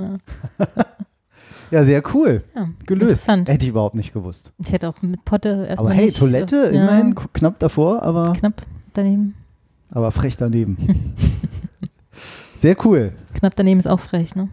Ja, 0.58 0.66
Ja, 1.70 1.84
sehr 1.84 2.02
cool. 2.14 2.44
ja. 2.54 2.68
Gelöst. 2.86 3.02
Interessant. 3.02 3.48
Hätte 3.48 3.64
ich 3.64 3.70
überhaupt 3.70 3.94
nicht 3.94 4.12
gewusst. 4.12 4.52
Ich 4.58 4.72
hätte 4.72 4.88
auch 4.88 5.00
mit 5.02 5.24
Potte 5.24 5.66
erstmal. 5.68 5.92
Aber 5.92 5.94
hey, 5.98 6.06
nicht, 6.06 6.18
Toilette, 6.18 6.70
ja, 6.72 6.82
immerhin 6.82 7.14
knapp 7.32 7.58
davor, 7.58 8.02
aber, 8.02 8.34
Knapp 8.34 8.62
daneben. 8.92 9.34
aber 9.90 10.10
frech 10.12 10.36
daneben. 10.36 10.76
Sehr 12.62 12.76
cool. 12.84 13.12
Knapp 13.34 13.56
daneben 13.56 13.80
ist 13.80 13.88
auch 13.88 13.98
frech, 13.98 14.36
ne? 14.36 14.48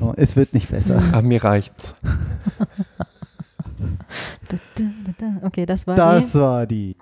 Oh, 0.00 0.12
es 0.16 0.34
wird 0.34 0.54
nicht 0.54 0.72
besser. 0.72 1.00
Mhm. 1.00 1.14
Aber 1.14 1.22
mir 1.22 1.44
reicht's. 1.44 1.94
okay, 5.44 5.64
das 5.64 5.86
war 5.86 5.94
das 5.94 6.16
die. 6.16 6.32
Das 6.32 6.34
war 6.34 6.66
die. 6.66 6.96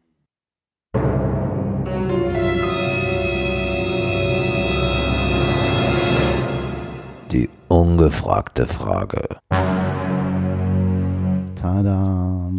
Die 7.30 7.48
ungefragte 7.68 8.66
Frage. 8.66 9.38
Tada. 11.54 12.50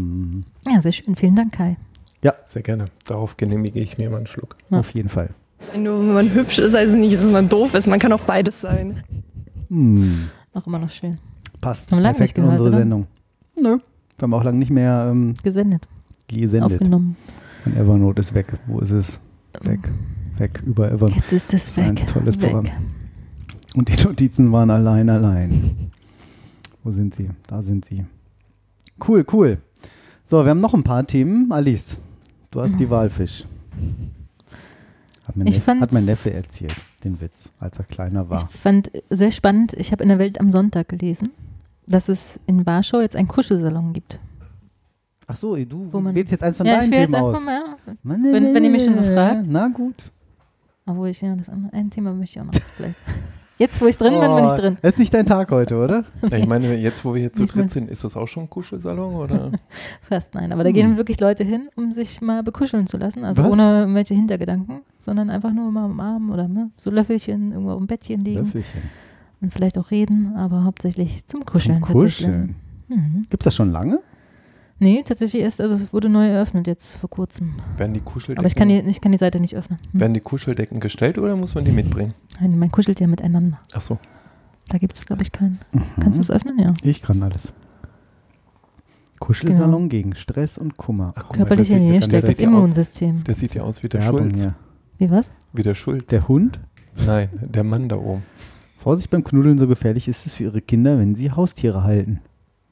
Ja, 0.68 0.82
sehr 0.82 0.94
schön. 0.94 1.16
Vielen 1.16 1.36
Dank, 1.36 1.54
Kai. 1.54 1.78
Ja. 2.24 2.34
Sehr 2.48 2.64
gerne. 2.64 2.86
Darauf 3.06 3.38
genehmige 3.38 3.80
ich 3.80 4.00
mir 4.00 4.10
mal 4.10 4.18
einen 4.18 4.26
Schluck. 4.26 4.58
Ja. 4.72 4.80
Auf 4.80 4.90
jeden 4.96 5.10
Fall. 5.10 5.30
Nur 5.78 6.00
wenn 6.00 6.14
man 6.14 6.34
hübsch 6.34 6.60
ist, 6.60 6.74
heißt 6.76 6.92
es 6.92 6.96
nicht, 6.98 7.18
dass 7.18 7.30
man 7.30 7.50
doof 7.50 7.74
ist. 7.74 7.88
Man 7.88 8.00
kann 8.00 8.14
auch 8.14 8.22
beides 8.22 8.62
sein. 8.62 9.04
Hm. 9.70 10.30
Auch 10.54 10.68
immer 10.68 10.80
noch 10.80 10.90
schön. 10.90 11.18
Passt 11.62 11.92
Haben 11.92 12.00
lange 12.00 12.16
perfekt 12.18 12.38
nicht 12.38 12.44
in 12.44 12.44
gehört, 12.44 12.60
unsere 12.60 12.70
oder? 12.70 12.78
Sendung. 12.80 13.08
Nö. 13.56 13.78
Wir 14.18 14.22
haben 14.22 14.34
auch 14.34 14.44
lange 14.44 14.58
nicht 14.60 14.72
mehr 14.72 15.08
ähm, 15.12 15.34
Gesendet, 15.44 15.88
gesendet. 16.28 16.72
aufgenommen. 16.72 17.16
Und 17.66 17.76
Evernote 17.78 18.22
ist 18.22 18.34
weg. 18.34 18.48
Wo 18.68 18.80
ist 18.80 18.92
es? 18.92 19.20
Weg. 19.62 19.80
Weg. 20.38 20.62
Über 20.66 20.92
Evernote. 20.92 21.16
Jetzt 21.16 21.34
ist 21.34 21.54
es 21.54 21.68
ist 21.70 21.80
ein 21.80 21.98
weg. 21.98 22.08
tolles 22.08 22.40
weg. 22.40 22.52
Programm. 22.52 22.72
Und 23.76 23.90
die 23.90 24.04
Notizen 24.04 24.52
waren 24.52 24.70
allein, 24.70 25.10
allein. 25.10 25.92
Wo 26.84 26.92
sind 26.92 27.16
sie? 27.16 27.30
Da 27.48 27.62
sind 27.62 27.86
sie. 27.86 28.06
Cool, 29.08 29.26
cool. 29.32 29.58
So, 30.24 30.44
wir 30.44 30.50
haben 30.52 30.60
noch 30.60 30.74
ein 30.74 30.84
paar 30.84 31.06
Themen. 31.08 31.52
Alice, 31.52 31.98
du 32.52 32.62
hast 32.62 32.80
die 32.80 32.90
Walfisch. 32.90 33.46
Hat 35.34 35.38
mein, 35.38 35.48
Ich 35.48 35.56
Neff, 35.66 35.82
hat 35.82 35.92
mein 35.92 36.06
Neffe 36.06 36.32
erzählt, 36.32 36.76
den 37.04 37.20
Witz, 37.20 37.52
als 37.60 37.80
er 37.80 37.86
kleiner 37.86 38.30
war. 38.30 38.48
Ich 38.50 38.56
fand 38.56 38.92
sehr 39.10 39.32
spannend, 39.32 39.74
ich 39.74 39.92
habe 39.92 40.04
in 40.04 40.10
der 40.10 40.20
Welt 40.20 40.40
am 40.40 40.52
Sonntag 40.52 40.90
gelesen, 40.90 41.32
dass 41.88 42.08
es 42.08 42.40
in 42.46 42.66
Warschau 42.68 43.02
jetzt 43.02 43.16
einen 43.16 43.28
Kuschelsalon 43.28 43.94
gibt. 43.94 44.20
Ach 45.26 45.36
so, 45.36 45.56
du 45.56 45.90
wählst 46.14 46.32
jetzt 46.32 46.44
eins 46.44 46.58
von 46.58 46.68
ja, 46.68 46.78
deinen 46.80 46.92
Themen 46.92 47.16
aus. 47.16 47.44
mal, 47.44 47.64
Mann, 48.04 48.24
wenn- 48.32 48.54
wenn 48.54 48.64
ihr 48.64 48.70
mich 48.70 48.84
schon 48.84 48.94
so 48.96 49.02
fragt. 49.02 49.46
Na 49.48 49.68
gut. 49.70 49.96
obwohl 50.86 51.08
ich 51.10 51.22
ja 51.22 51.36
das 51.36 51.50
andere, 51.50 51.74
ein 51.74 51.90
Thema 51.90 52.14
möchte 52.14 52.40
ich 52.40 52.42
auch 52.42 52.46
noch 52.46 52.54
vielleicht. 52.76 52.96
Jetzt, 53.60 53.82
wo 53.82 53.86
ich 53.86 53.98
drin 53.98 54.14
bin, 54.20 54.36
bin 54.36 54.46
ich 54.46 54.52
Oh, 54.52 54.56
drin. 54.56 54.78
Das 54.82 54.94
ist 54.94 55.00
nicht 55.00 55.14
dein 55.14 55.26
Tag 55.28 55.52
heute, 55.52 55.76
oder? 55.78 56.06
Ja, 56.30 56.38
ich 56.38 56.48
meine, 56.48 56.74
jetzt, 56.76 57.06
wo 57.06 57.14
wir 57.14 57.22
hier 57.22 57.32
zu 57.34 57.46
dritt 57.46 57.70
sind, 57.70 57.90
ist 57.90 58.04
das 58.04 58.18
auch 58.18 58.28
schon 58.28 58.44
ein 58.44 58.50
Kuschelsalon? 58.50 59.14
Oder? 59.16 59.52
Fast 60.02 60.34
nein, 60.34 60.52
aber 60.52 60.64
da 60.64 60.70
Hm. 60.70 60.74
gehen 60.74 60.98
wirklich 60.98 61.20
Leute 61.20 61.44
hin, 61.44 61.70
um 61.76 61.94
sich 61.94 62.20
mal 62.22 62.42
bekuscheln 62.42 62.88
zu 62.88 62.98
lassen. 62.98 63.24
Also 63.24 63.44
Was? 63.44 63.52
ohne 63.52 63.82
irgendwelche 63.82 64.16
Hintergedanken, 64.16 64.82
sondern 64.98 65.30
einfach 65.30 65.54
nur 65.54 65.72
mal 65.72 65.86
umarmen 65.86 66.32
oder 66.32 66.48
ne, 66.48 66.72
so 66.78 66.90
Löffelchen 66.90 67.52
irgendwo 67.52 67.72
auf 67.72 67.78
dem 67.78 67.88
Bettchen 67.88 68.26
liegen 68.26 68.40
Löffelchen. 68.46 68.82
und 69.42 69.54
vielleicht 69.54 69.78
auch 69.78 69.92
reden, 69.92 70.34
aber 70.36 70.64
hauptsächlich 70.64 71.26
zum 71.28 71.46
Kuscheln. 71.46 71.84
Zum 71.84 71.94
tatsächlich. 71.94 72.28
Kuscheln. 72.28 72.56
Mhm. 72.90 73.26
Gibt 73.30 73.44
es 73.44 73.46
das 73.46 73.56
schon 73.56 73.72
lange? 73.72 74.00
Nee, 74.80 75.04
tatsächlich 75.06 75.42
erst, 75.44 75.62
also 75.62 75.76
es 75.76 75.94
wurde 75.94 76.10
neu 76.10 76.28
eröffnet 76.28 76.68
jetzt 76.68 76.96
vor 76.98 77.10
kurzem. 77.10 77.54
Werden 77.78 77.94
die 77.94 78.02
Kuscheldecken, 78.02 78.40
Aber 78.40 78.48
ich 78.48 78.56
kann 78.56 78.68
die, 78.70 78.80
ich 78.80 79.00
kann 79.02 79.12
die 79.14 79.18
Seite 79.18 79.40
nicht 79.40 79.56
öffnen. 79.56 79.80
Hm. 79.92 80.00
werden 80.02 80.14
die 80.14 80.20
Kuscheldecken 80.20 80.80
gestellt 80.80 81.18
oder 81.18 81.36
muss 81.36 81.56
man 81.56 81.64
die 81.64 81.72
mitbringen? 81.72 82.14
Nein, 82.42 82.58
man 82.60 82.70
kuschelt 82.72 83.00
ja 83.00 83.08
miteinander. 83.08 83.60
Ach 83.74 83.82
so. 83.82 83.98
Da 84.70 84.78
gibt 84.78 84.98
es, 84.98 85.06
glaube 85.06 85.22
ich, 85.24 85.32
keinen. 85.32 85.60
Kannst 86.02 86.18
du 86.18 86.22
es 86.22 86.32
öffnen? 86.32 86.58
Ja. 86.60 86.74
Ich 86.84 87.02
kann 87.02 87.22
alles. 87.24 87.54
Kuschelsalon 89.20 89.72
Genau. 89.74 89.88
gegen 89.90 90.16
Stress 90.16 90.58
und 90.58 90.76
Kummer. 90.76 91.14
Ach, 91.16 91.24
guck 91.24 91.32
mal, 91.32 91.38
Körperliche 91.46 91.74
das 91.76 91.82
Nähe 91.82 92.00
das 92.00 92.06
stärkt 92.06 92.28
das 92.28 92.36
aus- 92.36 92.40
Immunsystem. 92.44 93.24
Der 93.24 93.36
sieht 93.36 93.56
ja 93.56 93.64
aus 93.64 93.84
wie 93.84 93.90
der 93.90 94.02
Werbung, 94.02 94.30
Schulz. 94.32 94.44
ja. 94.44 94.56
Wie 94.98 95.10
was? 95.12 95.32
Wie 95.54 95.64
der 95.64 95.76
Schulz. 95.76 96.08
Der 96.08 96.28
Hund? 96.28 96.60
Nein, 97.06 97.30
der 97.42 97.64
Mann 97.64 97.88
da 97.90 97.96
oben. 97.98 98.24
Vorsicht 98.78 99.10
beim 99.12 99.24
Knuddeln, 99.24 99.58
so 99.58 99.68
gefährlich 99.68 100.08
ist 100.10 100.26
es 100.26 100.34
für 100.34 100.44
ihre 100.44 100.62
Kinder, 100.62 100.98
wenn 101.00 101.16
sie 101.16 101.32
Haustiere 101.32 101.84
halten. 101.84 102.20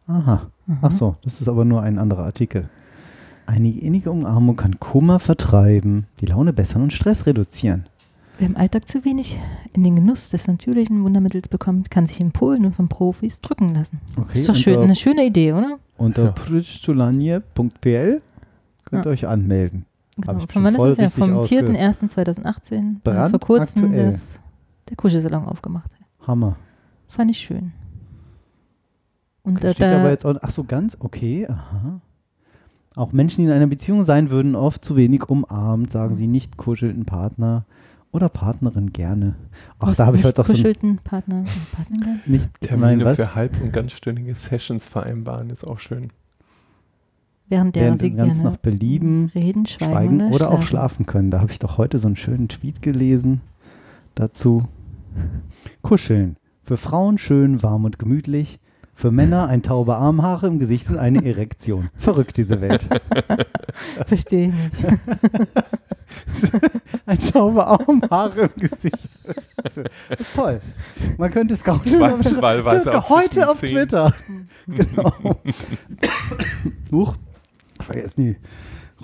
Aha. 0.08 0.52
Mhm. 0.72 0.78
Ach 0.82 0.92
so, 0.92 1.16
das 1.24 1.42
ist 1.42 1.48
aber 1.48 1.66
nur 1.66 1.82
ein 1.82 2.00
anderer 2.00 2.24
Artikel. 2.26 2.70
Eine 3.46 3.70
innige 3.70 4.12
Umarmung 4.12 4.56
kann 4.56 4.80
Kummer 4.80 5.20
vertreiben, 5.20 6.06
die 6.22 6.26
Laune 6.28 6.54
bessern 6.54 6.82
und 6.84 6.94
Stress 6.94 7.26
reduzieren. 7.26 7.86
Wer 8.38 8.48
im 8.48 8.56
Alltag 8.58 8.88
zu 8.88 9.04
wenig 9.06 9.38
in 9.74 9.84
den 9.84 9.96
Genuss 9.98 10.30
des 10.30 10.48
natürlichen 10.48 11.04
Wundermittels 11.04 11.48
bekommt, 11.50 11.92
kann 11.92 12.08
sich 12.08 12.20
in 12.22 12.32
Polen 12.32 12.66
und 12.66 12.76
von 12.76 12.88
Profis 12.88 13.42
drücken 13.42 13.74
lassen. 13.76 14.00
Okay, 14.18 14.40
ist 14.40 14.50
doch 14.50 14.56
schön, 14.56 14.80
eine 14.80 14.96
schöne 14.96 15.26
Idee, 15.26 15.54
oder? 15.54 15.78
unter 15.98 16.26
Ja. 16.26 16.32
pryczulanie.pl 16.32 18.22
könnt 18.86 19.06
ihr 19.06 19.10
Ja. 19.10 19.12
euch 19.12 19.28
anmelden. 19.28 19.86
Genau. 20.18 20.38
ich 20.38 20.52
Von 20.52 20.64
wann 20.64 20.76
ist 20.76 20.84
das 20.84 20.98
ja? 20.98 21.10
Vom 21.10 21.34
ausge- 21.34 21.48
4.1.2018. 21.62 23.02
Brandaktuell. 23.04 23.30
Vor 23.30 23.40
kurzem 23.40 23.94
das, 23.96 24.40
der 24.90 24.98
Kuschelsalon 24.98 25.46
aufgemacht. 25.46 25.92
Hammer. 26.26 26.56
Fand 27.08 27.32
ich 27.32 27.38
schön. 27.40 27.72
Und 29.44 29.58
Okay, 29.58 29.68
äh, 29.68 29.74
steht 29.74 29.88
da, 29.92 30.00
aber 30.00 30.10
jetzt 30.10 30.26
auch, 30.26 30.36
ach 30.42 30.50
so, 30.52 30.64
ganz, 30.64 30.98
okay, 31.00 31.48
aha. 31.48 32.02
Auch 32.96 33.14
Menschen, 33.14 33.38
die 33.42 33.46
in 33.46 33.52
einer 33.52 33.68
Beziehung 33.68 34.04
sein 34.04 34.30
würden, 34.32 34.56
oft 34.56 34.84
zu 34.84 34.96
wenig 34.96 35.30
umarmt, 35.30 35.90
sagen 35.90 36.14
sie 36.14 36.28
nicht 36.28 36.58
kuschelnden 36.58 37.06
Partner 37.06 37.66
oder 38.12 38.28
Partnerin 38.28 38.92
gerne. 38.92 39.36
Ach, 39.80 39.96
da 39.96 40.06
habe 40.08 40.18
ich 40.18 40.26
heute 40.26 40.42
auch 40.42 40.46
so 40.46 40.54
kuschelten 40.54 40.98
Partner 40.98 41.46
Partnerin. 41.74 42.20
nicht, 42.26 42.50
Termine 42.60 42.98
nein, 42.98 43.06
was? 43.06 43.16
für 43.16 43.34
halb- 43.36 43.62
und 43.62 43.72
ganzstündige 43.72 44.36
Sessions 44.36 44.90
vereinbaren 44.90 45.50
ist 45.50 45.66
auch 45.66 45.80
schön. 45.80 46.10
Während 47.48 47.76
der 47.76 47.84
Während 47.84 48.02
sie 48.02 48.12
ganz 48.12 48.34
gerne 48.34 48.50
nach 48.50 48.58
Belieben 48.58 49.32
reden, 49.36 49.66
schweigen, 49.66 49.92
schweigen 50.20 50.22
oder 50.34 50.48
auch 50.50 50.62
schlafen. 50.62 50.68
schlafen 50.68 51.06
können. 51.06 51.32
Da 51.32 51.40
habe 51.42 51.52
ich 51.52 51.60
doch 51.60 51.78
heute 51.78 52.00
so 52.00 52.08
einen 52.08 52.16
schönen 52.18 52.48
Tweet 52.50 52.82
gelesen 52.82 53.42
dazu. 54.16 54.64
Kuscheln. 55.82 56.38
Für 56.64 56.78
Frauen 56.78 57.18
schön, 57.18 57.62
warm 57.64 57.84
und 57.84 58.00
gemütlich. 58.00 58.61
Für 59.02 59.10
Männer 59.10 59.48
ein 59.48 59.64
tauber 59.64 59.98
Armhaare 59.98 60.46
im 60.46 60.60
Gesicht 60.60 60.88
und 60.92 61.00
eine 61.00 61.26
Erektion. 61.26 61.90
Verrückt 61.98 62.38
diese 62.38 62.62
Welt. 62.62 62.88
Verstehe 64.06 64.50
ich 64.50 64.54
nicht. 64.54 65.00
Ein 67.08 67.18
tauber 67.18 67.66
Armhaare 67.66 68.42
im 68.42 68.62
Gesicht. 68.62 69.00
Das 69.64 69.78
ist 69.78 70.36
toll. 70.36 70.62
Man 71.18 71.32
könnte 71.32 71.56
es 71.56 71.64
kaum 71.64 71.82
schon 71.84 72.00
heute 72.00 73.50
auf. 73.50 73.60
Twitter. 73.60 74.14
genau. 74.68 75.12
Huch. 76.92 77.16
Vergessen 77.80 78.14
die 78.18 78.38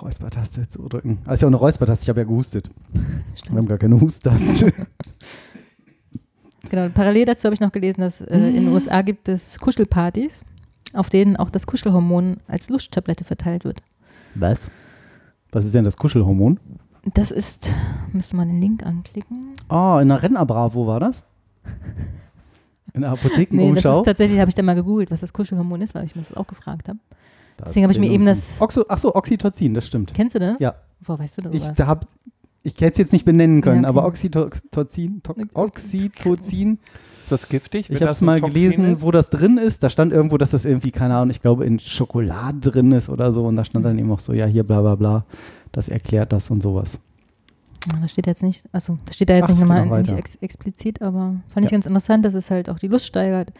Räuspertaste 0.00 0.68
zu 0.68 0.88
drücken. 0.88 1.18
Ist 1.28 1.42
ja 1.42 1.48
auch 1.48 1.50
eine 1.50 1.56
Räuspertaste. 1.56 2.04
Ich 2.04 2.08
habe 2.08 2.20
ja 2.20 2.24
gehustet. 2.24 2.70
Wir 3.50 3.58
haben 3.58 3.66
gar 3.66 3.78
keine 3.78 4.00
Husttaste. 4.00 4.72
Genau, 6.70 6.88
parallel 6.94 7.24
dazu 7.24 7.44
habe 7.44 7.54
ich 7.54 7.60
noch 7.60 7.72
gelesen, 7.72 8.00
dass 8.00 8.20
äh, 8.20 8.36
in 8.36 8.54
den 8.64 8.68
USA 8.68 9.02
gibt 9.02 9.28
es 9.28 9.58
Kuschelpartys, 9.58 10.44
auf 10.92 11.08
denen 11.10 11.36
auch 11.36 11.50
das 11.50 11.66
Kuschelhormon 11.66 12.38
als 12.46 12.68
Lusttablette 12.68 13.24
verteilt 13.24 13.64
wird. 13.64 13.80
Was? 14.34 14.70
Was 15.50 15.64
ist 15.64 15.74
denn 15.74 15.84
das 15.84 15.96
Kuschelhormon? 15.96 16.60
Das 17.14 17.30
ist, 17.30 17.72
müsste 18.12 18.36
man 18.36 18.48
den 18.48 18.60
Link 18.60 18.84
anklicken. 18.84 19.54
Oh, 19.70 19.98
in 20.00 20.08
der 20.08 20.22
Renner 20.22 20.46
wo 20.74 20.86
war 20.86 21.00
das? 21.00 21.22
In 22.92 23.02
der 23.02 23.10
Nee, 23.10 23.16
das 23.16 23.24
Apothekenumschau? 23.26 23.98
ist 24.00 24.04
tatsächlich, 24.04 24.40
habe 24.40 24.48
ich 24.48 24.54
da 24.54 24.62
mal 24.62 24.74
gegoogelt, 24.74 25.10
was 25.10 25.20
das 25.20 25.32
Kuschelhormon 25.32 25.80
ist, 25.80 25.94
weil 25.94 26.04
ich 26.04 26.16
mir 26.16 26.22
das 26.22 26.36
auch 26.36 26.46
gefragt 26.46 26.88
habe. 26.88 26.98
Deswegen 27.64 27.84
habe 27.84 27.92
ich 27.92 27.98
mir 27.98 28.10
eben 28.10 28.26
das- 28.26 28.60
Oxo, 28.60 28.84
ach 28.88 28.98
so, 28.98 29.14
Oxytocin, 29.14 29.74
das 29.74 29.86
stimmt. 29.86 30.12
Kennst 30.14 30.34
du 30.34 30.38
das? 30.38 30.60
Ja. 30.60 30.74
Woher 31.00 31.18
weißt 31.20 31.38
du 31.38 31.42
das? 31.42 31.54
Ich 31.54 31.62
sowas? 31.62 31.76
Ich 32.62 32.74
hätte 32.74 32.92
es 32.92 32.98
jetzt 32.98 33.12
nicht 33.12 33.24
benennen 33.24 33.60
können, 33.60 33.84
Ja, 33.84 33.90
okay. 33.90 33.98
aber 33.98 34.06
Oxytocin, 34.08 35.22
to 35.22 35.34
Oxytocin, 35.54 36.78
Ist 37.20 37.32
das 37.32 37.48
giftig? 37.48 37.88
ich 37.90 37.96
habe 37.96 38.06
das 38.06 38.18
es 38.18 38.22
mal 38.22 38.40
Toxin 38.40 38.54
gelesen, 38.54 38.92
ist? 38.94 39.02
wo 39.02 39.10
das 39.10 39.30
drin 39.30 39.58
ist. 39.58 39.82
Da 39.82 39.90
stand 39.90 40.12
irgendwo, 40.12 40.38
dass 40.38 40.50
das 40.50 40.64
irgendwie, 40.64 40.90
keine 40.90 41.14
Ahnung, 41.16 41.30
ich 41.30 41.40
glaube 41.40 41.64
in 41.66 41.78
Schokolade 41.78 42.70
drin 42.70 42.92
ist 42.92 43.08
oder 43.08 43.32
so. 43.32 43.44
Und 43.46 43.56
da 43.56 43.64
stand 43.64 43.84
dann 43.84 43.98
eben 43.98 44.10
auch 44.12 44.18
so, 44.20 44.32
ja, 44.32 44.46
hier 44.46 44.64
bla 44.64 44.80
bla 44.80 44.94
bla. 44.96 45.24
Das 45.72 45.88
erklärt 45.88 46.32
das 46.32 46.50
und 46.50 46.62
sowas. 46.62 46.98
Das 48.02 48.10
steht 48.10 48.26
jetzt 48.26 48.42
nicht, 48.42 48.64
also 48.72 48.98
das 49.06 49.14
steht 49.14 49.30
da 49.30 49.34
jetzt 49.34 49.44
Ach, 49.44 49.48
nicht 49.50 49.58
geht 49.60 49.68
nochmal 49.68 49.86
noch 49.86 49.98
nicht 49.98 50.12
ex 50.12 50.34
explizit, 50.36 51.00
aber 51.00 51.36
fand 51.48 51.64
ich 51.64 51.70
Ja. 51.70 51.76
ganz 51.76 51.86
interessant, 51.86 52.24
dass 52.24 52.34
es 52.34 52.50
halt 52.50 52.68
auch 52.68 52.78
die 52.78 52.88
Lust 52.88 53.06
steigert. 53.06 53.52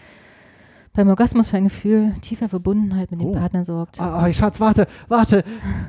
Beim 0.95 1.09
Orgasmus 1.09 1.49
für 1.49 1.57
ein 1.59 1.65
Gefühl 1.65 2.13
tiefer 2.23 2.49
Verbundenheit 2.49 3.11
mit 3.11 3.21
dem 3.21 3.29
Oh. 3.29 3.33
Partner 3.33 3.65
sorgt. 3.65 4.01
Ah, 4.01 4.25
ah, 4.25 4.33
Schatz, 4.33 4.59
warte, 4.61 4.87
warte. 5.09 5.45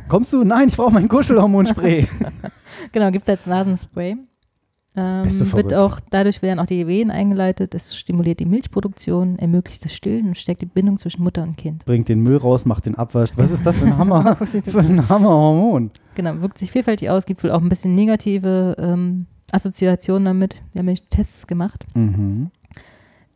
Kommst 0.08 0.32
du? 0.34 0.44
Nein, 0.44 0.68
ich 0.68 0.78
brauche 0.78 0.94
mein 0.94 1.08
Kuschelhormonspray. 1.08 2.08
Genau, 2.92 3.10
gibt 3.12 3.24
es 3.24 3.30
als 3.30 3.46
Nasenspray. 3.48 4.16
Ähm, 4.96 5.52
wird 5.54 5.74
auch, 5.74 6.00
dadurch 6.12 6.42
werden 6.42 6.60
auch 6.60 6.66
die 6.66 6.88
Wehen 6.88 7.12
eingeleitet, 7.12 7.74
es 7.76 7.96
stimuliert 7.96 8.40
die 8.40 8.46
Milchproduktion, 8.46 9.38
ermöglicht 9.40 9.84
das 9.86 9.94
Stillen 9.94 10.28
und 10.30 10.38
stärkt 10.38 10.62
die 10.62 10.66
Bindung 10.66 10.98
zwischen 10.98 11.24
Mutter 11.24 11.44
und 11.44 11.58
Kind. 11.58 11.86
Bringt 11.86 12.10
den 12.10 12.22
Müll 12.22 12.38
raus, 12.38 12.66
macht 12.66 12.86
den 12.86 12.96
Abwasch. 12.96 13.30
Was 13.36 13.52
ist 13.52 13.66
das 13.66 13.78
für 13.78 13.86
ein 13.86 13.98
Hammer? 13.98 14.36
für 14.46 14.80
ein 14.80 15.08
Hammerhormon? 15.10 15.92
Genau, 16.16 16.42
wirkt 16.42 16.58
sich 16.58 16.72
vielfältig 16.72 17.10
aus, 17.10 17.26
gibt 17.26 17.44
wohl 17.44 17.52
auch 17.52 17.62
ein 17.62 17.70
bisschen 17.70 17.96
negative 17.96 18.76
ähm, 18.80 19.26
Assoziationen 19.52 20.26
damit. 20.26 20.56
Wir 20.74 20.80
haben 20.80 20.86
nämlich 20.88 21.04
Tests 21.10 21.48
gemacht, 21.48 21.86
Mhm. 21.96 22.50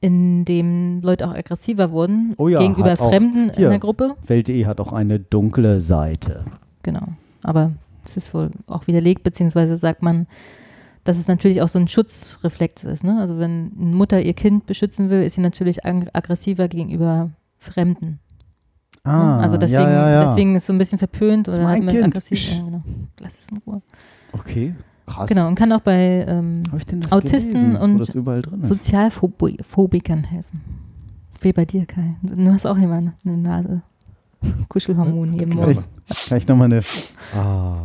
In 0.03 0.43
dem 0.43 0.99
Leute 1.01 1.25
auch 1.29 1.33
aggressiver 1.33 1.89
wurden 1.91 2.33
Oh 2.37 2.49
ja, 2.49 2.59
gegenüber 2.59 2.91
hat 2.91 2.99
auch 2.99 3.09
Fremden 3.09 3.49
in 3.49 3.55
hier. 3.55 3.69
der 3.69 3.79
Gruppe. 3.79 4.15
Welt.de 4.27 4.65
hat 4.65 4.81
auch 4.81 4.91
eine 4.91 5.17
dunkle 5.17 5.79
Seite. 5.79 6.43
Genau. 6.83 7.07
Aber 7.41 7.71
es 8.03 8.17
ist 8.17 8.33
wohl 8.33 8.51
auch 8.67 8.85
widerlegt, 8.87 9.23
beziehungsweise 9.23 9.77
sagt 9.77 10.03
man, 10.03 10.27
dass 11.05 11.17
es 11.17 11.29
natürlich 11.29 11.61
auch 11.61 11.69
so 11.69 11.79
ein 11.79 11.87
Schutzreflex 11.87 12.83
ist. 12.83 13.05
Ne? 13.05 13.17
Also 13.17 13.39
wenn 13.39 13.71
eine 13.79 13.95
Mutter 13.95 14.21
ihr 14.21 14.33
Kind 14.33 14.65
beschützen 14.65 15.09
will, 15.09 15.23
ist 15.23 15.35
sie 15.35 15.41
natürlich 15.41 15.85
ag 15.85 16.07
aggressiver 16.11 16.67
gegenüber 16.67 17.29
Fremden. 17.57 18.19
Ne? 19.05 19.11
Ah, 19.11 19.39
also 19.39 19.55
deswegen, 19.55 19.83
ja, 19.83 19.89
ja, 19.89 20.09
ja. 20.11 20.25
deswegen 20.25 20.55
ist 20.57 20.63
es 20.63 20.67
so 20.67 20.73
ein 20.73 20.79
bisschen 20.79 20.99
verpönt 20.99 21.47
ist 21.47 21.55
oder 21.55 21.63
mein 21.63 21.73
halt 21.75 21.83
mit 21.85 21.93
Kind. 21.93 22.05
aggressiv. 22.05 22.51
Ja, 22.51 22.63
genau. 22.63 22.81
Lass 23.19 23.39
es 23.39 23.49
in 23.49 23.57
Ruhe. 23.65 23.81
Okay. 24.33 24.75
Krass. 25.05 25.27
Genau, 25.27 25.47
und 25.47 25.55
kann 25.55 25.71
auch 25.73 25.81
bei 25.81 26.25
ähm, 26.27 26.63
Habe 26.67 26.77
ich 26.77 26.85
denn 26.85 27.01
das 27.01 27.11
Autisten 27.11 27.53
gelesen, 27.53 27.75
und 27.77 27.99
das? 27.99 28.67
Sozialphobikern 28.67 30.23
helfen. 30.23 30.61
Wie 31.41 31.51
bei 31.51 31.65
dir, 31.65 31.85
Kai. 31.85 32.15
Du 32.21 32.51
hast 32.53 32.65
auch 32.65 32.77
immer 32.77 32.95
eine 33.25 33.37
Nase. 33.37 33.81
Kuschelhormone 34.69 35.33
jeden 35.37 35.55
Morgen. 35.55 35.71
ich, 36.07 36.25
kann 36.29 36.37
ich 36.37 36.47
nochmal 36.47 36.65
eine. 36.65 36.83
Ah, 37.35 37.81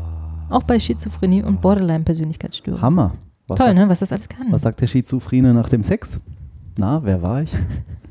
Auch 0.48 0.62
bei 0.62 0.78
Schizophrenie 0.78 1.42
und 1.42 1.60
Borderline-Persönlichkeitsstörung. 1.60 2.80
Hammer. 2.80 3.14
Was 3.48 3.58
Toll, 3.58 3.66
sagt, 3.68 3.78
ne? 3.78 3.88
Was 3.88 3.98
das 4.00 4.12
alles 4.12 4.28
kann. 4.28 4.46
Was 4.52 4.62
sagt 4.62 4.80
der 4.80 4.86
Schizophrene 4.86 5.54
nach 5.54 5.68
dem 5.68 5.82
Sex? 5.82 6.20
Na, 6.76 7.02
wer 7.02 7.20
war 7.22 7.42
ich? 7.42 7.52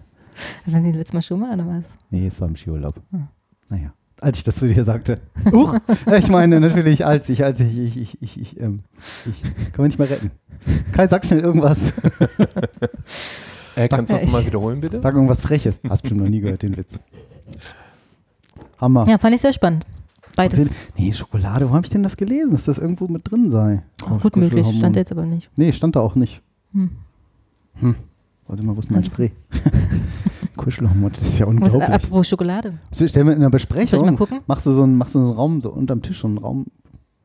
Waren 0.66 0.84
Sie 0.84 0.92
letztes 0.92 1.14
Mal 1.14 1.22
schon 1.22 1.40
mal 1.40 1.54
oder 1.54 1.68
was? 1.68 1.98
Nee, 2.10 2.28
es 2.28 2.40
war 2.42 2.48
im 2.50 2.56
Skiurlaub. 2.56 2.96
Hm. 3.12 3.28
Naja, 3.70 3.94
als 4.22 4.38
ich 4.38 4.44
das 4.44 4.56
zu 4.58 4.68
dir 4.68 4.84
sagte. 4.84 5.20
Huch, 5.52 5.78
ich 6.18 6.28
meine 6.30 6.60
natürlich 6.60 7.06
als 7.06 7.30
ich, 7.30 7.44
als 7.44 7.60
ich, 7.60 7.78
ich, 7.78 7.98
ich, 7.98 8.22
ich, 8.22 8.42
ich, 8.42 8.60
ähm, 8.60 8.80
ich 9.30 9.42
kann 9.44 9.54
man 9.78 9.86
nicht 9.88 10.00
mehr 10.00 10.10
retten. 10.10 10.32
Kai, 10.92 11.08
sag 11.08 11.26
schnell 11.26 11.40
irgendwas. 11.42 11.94
Äh, 13.76 13.88
kannst 13.88 14.12
du 14.12 14.18
das 14.18 14.32
mal 14.32 14.46
wiederholen, 14.46 14.82
bitte? 14.82 15.00
Sag 15.02 15.14
irgendwas 15.14 15.42
Freches. 15.42 15.80
Hast 15.88 16.02
bestimmt 16.02 16.22
noch 16.22 16.30
nie 16.30 16.40
gehört, 16.40 16.64
den 16.64 16.76
Witz. 16.78 17.00
Hammer. 18.82 19.08
Ja, 19.08 19.18
fand 19.20 19.36
ich 19.36 19.42
sehr 19.42 19.54
spannend. 19.54 19.86
Beides. 20.36 20.70
Nee, 20.98 21.12
Schokolade, 21.14 21.70
wo 21.70 21.74
habe 21.74 21.86
ich 21.86 21.90
denn 21.92 22.04
das 22.04 22.18
gelesen, 22.18 22.52
dass 22.52 22.66
das 22.66 22.78
irgendwo 22.78 23.08
mit 23.08 23.30
drin 23.30 23.50
sei? 23.52 23.84
Auch 24.04 24.22
gut 24.22 24.36
möglich, 24.36 24.66
stand 24.78 24.96
jetzt 24.96 25.12
aber 25.12 25.26
nicht. 25.26 25.50
Nee, 25.56 25.72
stand 25.72 25.96
da 25.96 26.00
auch 26.02 26.16
nicht. 26.16 26.42
Hm. 26.74 26.92
Warte 28.48 28.64
mal, 28.64 28.76
wo 28.76 28.80
ist 28.80 28.90
mein 28.92 28.98
Also- 29.04 29.12
Spray? 29.12 29.32
Kuschelhormon, 30.58 31.12
das 31.12 31.22
ist 31.22 31.40
ja 31.40 31.46
Was, 31.48 31.54
äh, 31.54 31.58
unglaublich. 31.58 31.90
apropos 31.90 32.28
Schokolade. 32.28 32.74
So, 32.92 33.08
stellen 33.08 33.28
wir 33.28 33.34
in 33.34 33.42
einer 33.44 33.50
Soll 33.50 33.60
ich 33.60 33.70
mal 33.70 33.76
Besprechung, 33.82 34.16
gucken? 34.18 34.40
machst 34.48 34.66
du 34.66 34.72
so 34.74 34.84
einen, 34.84 34.98
machst 34.98 35.16
du 35.16 35.20
so 35.20 35.26
einen 35.26 35.36
Raum, 35.36 35.62
so 35.62 35.70
unterm 35.72 36.02
Tisch, 36.02 36.20
so 36.22 36.28
einen 36.28 36.38
Raum, 36.40 36.66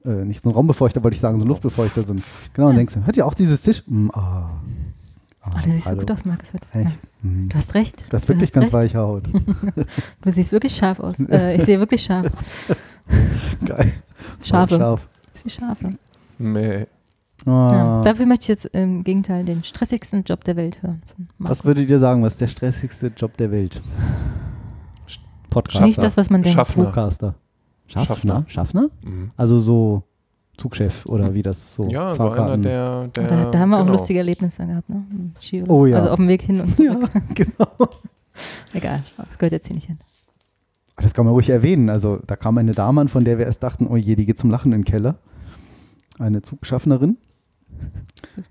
äh, 0.05 0.25
nicht 0.25 0.43
so 0.43 0.49
einen 0.51 0.57
Raumbefeuchter, 0.57 1.03
wollte 1.03 1.15
ich 1.15 1.21
sagen, 1.21 1.37
so 1.39 1.43
einen 1.43 1.49
Luftbefeuchter, 1.49 2.03
so 2.03 2.13
ein, 2.15 2.23
genau, 2.55 2.69
und 2.69 2.77
denkst 2.77 2.95
du, 2.95 3.07
hat 3.07 3.17
ja 3.17 3.25
auch 3.25 3.35
dieses 3.35 3.63
Tisch? 3.63 3.83
Mm, 3.87 4.09
ah. 4.13 4.51
Oh, 5.45 5.51
du 5.65 5.71
siehst 5.71 5.85
so 5.85 5.91
hallo. 5.91 6.01
gut 6.01 6.11
aus, 6.13 6.25
Markus. 6.25 6.53
Ja. 6.73 6.81
Mm. 7.23 7.49
Du 7.49 7.57
hast 7.57 7.75
recht. 7.75 8.05
Du 8.09 8.17
hast 8.17 8.25
Du 8.25 8.29
wirklich 8.29 8.53
ganz 8.53 8.67
recht. 8.67 8.73
weiche 8.75 8.99
Haut. 8.99 9.25
Du 10.23 10.31
siehst 10.31 10.53
wirklich 10.53 10.77
scharf 10.77 11.01
aus. 11.01 11.19
Äh, 11.29 11.57
ich 11.57 11.65
sehe 11.65 11.81
wirklich 11.81 12.05
scharf. 12.05 12.27
Geil. 13.65 13.93
Scharfe. 14.45 14.77
Scharf. 14.77 15.09
Ich 15.35 15.41
sehe 15.41 15.51
scharf. 15.51 15.83
Ja. 15.83 15.91
Nee. 16.39 16.87
Ah. 17.47 18.03
Dafür 18.05 18.27
möchte 18.27 18.45
ich 18.45 18.49
jetzt 18.49 18.67
im 18.67 19.03
Gegenteil 19.05 19.45
den 19.45 19.65
stressigsten 19.65 20.23
Job 20.25 20.45
der 20.45 20.57
Welt 20.57 20.83
hören. 20.83 21.03
Was 21.39 21.65
würdet 21.65 21.91
ihr 21.91 21.99
sagen, 21.99 22.23
was 22.23 22.35
ist 22.35 22.41
der 22.41 22.47
stressigste 22.49 23.09
Job 23.17 23.37
der 23.37 23.51
Welt? 23.51 23.83
Podcaster. 25.51 25.85
Nicht 25.85 26.03
das, 26.03 26.17
was 26.17 26.31
man 26.31 26.43
denkt. 26.43 26.57
Schaffner. 26.57 26.85
Podcaster. 26.85 27.35
Schaffner? 27.87 28.07
Schaffner. 28.07 28.45
Schaffner? 28.49 28.89
Mhm. 29.05 29.31
Also 29.37 29.61
so 29.61 30.03
Zugchef 30.57 31.05
oder 31.07 31.35
wie 31.35 31.43
das 31.43 31.75
so 31.75 31.85
Ja, 31.91 32.15
so 32.15 32.23
einer, 32.31 32.37
Fahrkarten- 32.37 32.63
der. 32.63 33.09
der 33.09 33.27
da, 33.27 33.51
da 33.51 33.59
haben 33.59 33.71
wir 33.71 33.79
auch 33.79 33.83
genau. 33.83 33.93
lustige 33.93 34.19
Erlebnisse 34.21 34.67
gehabt, 34.67 34.89
ne? 34.89 35.05
Oh 35.69 35.85
ja. 35.87 35.97
Also 35.97 36.11
auf 36.11 36.17
dem 36.17 36.29
Weg 36.29 36.43
hin 36.43 36.61
und 36.61 36.69
Ja, 36.79 36.93
zurück. 36.95 37.11
genau. 37.35 37.89
Egal, 38.73 39.03
das 39.19 39.39
gehört 39.39 39.53
jetzt 39.53 39.67
hier 39.67 39.75
nicht 39.75 39.89
hin. 39.89 39.99
Das 40.97 41.13
kann 41.13 41.25
man 41.25 41.35
ruhig 41.35 41.51
erwähnen. 41.51 41.91
Also 41.91 42.21
da 42.27 42.37
kam 42.37 42.57
eine 42.59 42.73
Dame 42.73 43.01
an, 43.01 43.09
von 43.09 43.25
der 43.25 43.39
wir 43.39 43.47
erst 43.47 43.63
dachten, 43.63 43.87
oh 43.89 43.97
je, 43.97 44.15
die 44.15 44.25
geht 44.27 44.39
zum 44.39 44.51
Lachen 44.51 44.73
in 44.73 44.81
den 44.81 44.85
Keller. 44.85 45.17
Eine 46.19 46.43
Zugschaffnerin. 46.43 47.19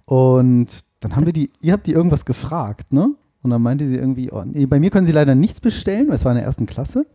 Und 0.05 0.83
dann 0.99 1.15
haben 1.15 1.25
wir 1.25 1.33
die, 1.33 1.51
ihr 1.61 1.73
habt 1.73 1.87
die 1.87 1.93
irgendwas 1.93 2.25
gefragt, 2.25 2.93
ne? 2.93 3.15
Und 3.43 3.49
dann 3.49 3.61
meinte 3.61 3.87
sie 3.87 3.95
irgendwie, 3.95 4.31
oh, 4.31 4.43
nee, 4.45 4.67
bei 4.67 4.79
mir 4.79 4.91
können 4.91 5.07
sie 5.07 5.11
leider 5.11 5.33
nichts 5.33 5.59
bestellen, 5.61 6.07
weil 6.07 6.15
es 6.15 6.25
war 6.25 6.31
in 6.31 6.37
der 6.37 6.45
ersten 6.45 6.67
Klasse. 6.67 7.07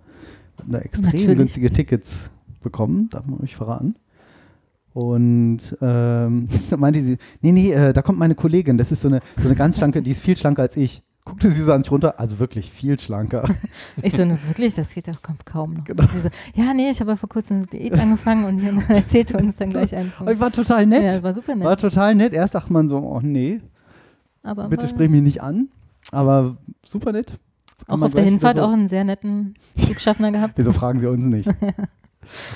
Wir 0.56 0.64
haben 0.64 0.72
da 0.72 0.78
extrem 0.78 1.12
Natürlich. 1.12 1.38
günstige 1.38 1.70
Tickets 1.70 2.30
bekommen, 2.62 3.08
darf 3.10 3.26
man 3.26 3.40
euch 3.40 3.54
verraten. 3.54 3.94
Und 4.92 5.76
ähm, 5.80 6.48
dann 6.70 6.80
meinte 6.80 7.00
sie, 7.00 7.18
nee, 7.42 7.52
nee, 7.52 7.70
äh, 7.70 7.92
da 7.92 8.02
kommt 8.02 8.18
meine 8.18 8.34
Kollegin, 8.34 8.76
das 8.76 8.90
ist 8.90 9.02
so 9.02 9.08
eine, 9.08 9.20
so 9.40 9.46
eine 9.46 9.54
ganz 9.54 9.76
schlanke, 9.76 10.02
die 10.02 10.10
ist 10.10 10.22
viel 10.22 10.36
schlanker 10.36 10.62
als 10.62 10.76
ich. 10.76 11.02
Guckte 11.26 11.50
sie 11.50 11.62
so 11.64 11.72
an 11.72 11.82
sich 11.82 11.90
runter, 11.90 12.18
also 12.18 12.38
wirklich 12.38 12.70
viel 12.70 12.98
schlanker. 12.98 13.44
Ich 14.02 14.12
so, 14.14 14.24
ne, 14.24 14.38
wirklich, 14.46 14.74
das 14.76 14.94
geht 14.94 15.08
doch 15.08 15.20
kaum- 15.44 15.74
noch. 15.74 15.84
Genau. 15.84 16.04
So, 16.04 16.28
ja, 16.54 16.72
nee, 16.72 16.88
ich 16.90 17.00
habe 17.00 17.10
ja 17.10 17.16
vor 17.16 17.28
kurzem 17.28 17.56
eine 17.58 17.66
Diät 17.66 17.92
angefangen 17.94 18.44
und 18.44 18.88
erzählte 18.90 19.36
uns 19.36 19.56
dann 19.56 19.70
gleich 19.70 19.94
einfach. 19.94 20.20
Aber 20.22 20.38
war 20.40 20.52
total 20.52 20.86
nett. 20.86 21.02
Ja, 21.02 21.22
war 21.22 21.34
super 21.34 21.54
nett. 21.56 21.64
War 21.64 21.76
total 21.76 22.14
nett. 22.14 22.32
Erst 22.32 22.54
dachte 22.54 22.72
man 22.72 22.88
so, 22.88 22.98
oh 22.98 23.20
nee, 23.22 23.60
aber 24.42 24.68
bitte 24.68 24.86
sprich 24.88 25.10
mich 25.10 25.22
nicht 25.22 25.42
an. 25.42 25.68
Aber 26.12 26.56
super 26.84 27.10
nett. 27.12 27.38
Kann 27.86 28.00
auch 28.00 28.06
auf 28.06 28.14
der 28.14 28.22
Hinfahrt 28.24 28.56
so, 28.56 28.62
auch 28.62 28.72
einen 28.72 28.86
sehr 28.88 29.02
netten 29.04 29.54
Zugschaffner 29.84 30.30
gehabt. 30.32 30.52
Wieso 30.56 30.72
fragen 30.72 31.00
sie 31.00 31.08
uns 31.10 31.24
nicht? 31.24 31.48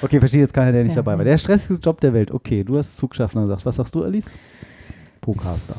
Okay, 0.03 0.19
verstehe 0.21 0.41
jetzt 0.41 0.53
keiner, 0.55 0.73
der 0.73 0.85
nicht 0.85 0.95
Ja. 0.95 1.03
dabei 1.03 1.19
war. 1.19 1.25
Der 1.25 1.39
stressigste 1.39 1.83
Job 1.85 2.01
der 2.01 2.13
Welt. 2.15 2.31
Okay, 2.31 2.63
du 2.65 2.79
hast 2.79 2.97
Zugschaffner 2.97 3.43
gesagt. 3.43 3.67
Was 3.67 3.77
sagst 3.77 3.95
du, 3.95 4.05
Alice? 4.05 4.33
Pocaster. 5.21 5.75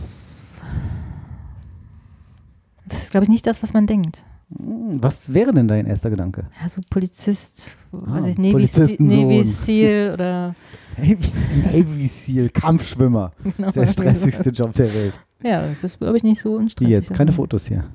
Das 2.91 3.03
ist, 3.03 3.11
glaube 3.11 3.23
ich, 3.25 3.29
nicht 3.29 3.47
das, 3.47 3.63
was 3.63 3.73
man 3.73 3.87
denkt. 3.87 4.23
Hm, 4.57 5.01
Was 5.01 5.33
wäre 5.33 5.53
denn 5.53 5.67
dein 5.67 5.85
erster 5.85 6.09
Gedanke? 6.09 6.43
Ja, 6.61 6.67
so 6.69 6.81
Polizist, 6.89 7.71
weiß 7.91 8.23
Ah, 8.25 8.27
ich, 8.27 8.37
Navy, 8.37 8.67
Se 8.67 8.81
Polizistensohn. 8.81 9.27
Navy 9.27 9.43
Seal 9.45 10.13
oder. 10.13 10.55
Navy, 10.97 11.29
Navy 11.71 12.07
Seal, 12.07 12.49
Kampfschwimmer. 12.49 13.31
Genau. 13.43 13.53
Das 13.57 13.67
ist 13.67 13.75
der 13.77 13.87
stressigste 13.87 14.49
Job 14.49 14.73
der 14.73 14.93
Welt. 14.93 15.13
Ja, 15.43 15.65
das 15.67 15.83
ist, 15.83 15.97
glaube 15.99 16.17
ich, 16.17 16.23
nicht 16.23 16.41
so 16.41 16.49
Wie 16.51 16.55
unstressig. 16.55 16.91
jetzt? 16.91 17.13
Keine 17.13 17.31
Fotos 17.31 17.67
hier. 17.67 17.85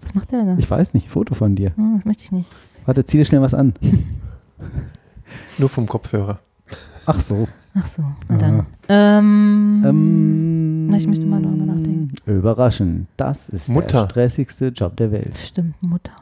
Was 0.00 0.14
macht 0.14 0.30
der 0.30 0.44
da? 0.44 0.56
Ich 0.58 0.70
weiß 0.70 0.94
nicht. 0.94 1.08
Foto 1.10 1.34
von 1.34 1.56
dir. 1.56 1.74
Hm, 1.76 1.96
das 1.96 2.04
möchte 2.04 2.22
ich 2.22 2.30
nicht. 2.32 2.50
Warte, 2.86 3.04
zieh 3.04 3.16
dir 3.18 3.24
schnell 3.24 3.40
was 3.42 3.54
an. 3.54 3.74
Nur 5.58 5.68
vom 5.68 5.86
Kopfhörer. 5.86 6.38
Ach 7.08 7.20
so. 7.20 7.48
Ach 7.74 7.86
so, 7.86 8.02
na 8.28 8.36
dann. 8.36 8.66
Ähm, 8.88 9.82
Ähm, 9.86 10.86
Na, 10.88 10.96
ich 10.96 11.06
möchte 11.06 11.24
mal 11.26 11.40
darüber 11.42 11.64
nachdenken. 11.64 12.12
Überraschend. 12.26 13.06
Das 13.16 13.48
ist 13.48 13.68
der 13.68 13.74
Mutter. 13.74 14.04
stressigste 14.10 14.68
Job 14.68 14.96
der 14.96 15.10
Welt. 15.12 15.36
Stimmt, 15.38 15.74
Mutter. 15.82 16.12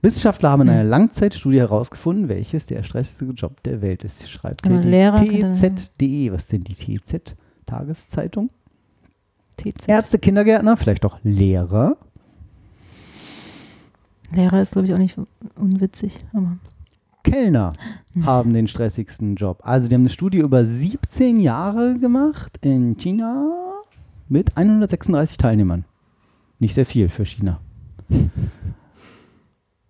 Wissenschaftler 0.00 0.50
haben 0.50 0.62
in 0.62 0.68
einer 0.70 0.84
Langzeitstudie 0.84 1.58
herausgefunden, 1.58 2.28
welches 2.28 2.66
der 2.66 2.82
stressigste 2.84 3.24
Job 3.34 3.62
der 3.64 3.82
Welt 3.82 4.04
ist. 4.04 4.30
Schreibt 4.30 4.64
Aber 4.64 4.80
könnte- 4.80 5.54
TZ.de. 5.54 6.32
Was 6.32 6.42
ist 6.42 6.52
denn 6.52 6.62
die 6.62 6.74
TZ? 6.74 7.34
Tageszeitung? 7.66 8.50
TZ. 9.56 9.88
Ärzte, 9.88 10.18
Kindergärtner, 10.20 10.76
vielleicht 10.76 11.04
auch 11.04 11.18
Lehrer. 11.24 11.96
Lehrer 14.32 14.62
ist, 14.62 14.72
glaube 14.72 14.86
ich, 14.86 14.94
auch 14.94 14.98
nicht 14.98 15.16
unwitzig. 15.56 16.18
Aber 16.32 16.58
Kellner 17.30 17.72
haben 18.24 18.52
den 18.52 18.68
stressigsten 18.68 19.36
Job. 19.36 19.60
Also 19.62 19.88
die 19.88 19.94
haben 19.94 20.02
eine 20.02 20.10
Studie 20.10 20.38
über 20.38 20.64
17 20.64 21.40
Jahre 21.40 21.98
gemacht 21.98 22.58
in 22.62 22.96
China 22.96 23.82
mit 24.28 24.56
136 24.56 25.36
Teilnehmern. 25.36 25.84
Nicht 26.58 26.74
sehr 26.74 26.86
viel 26.86 27.08
für 27.08 27.24
China. 27.24 27.60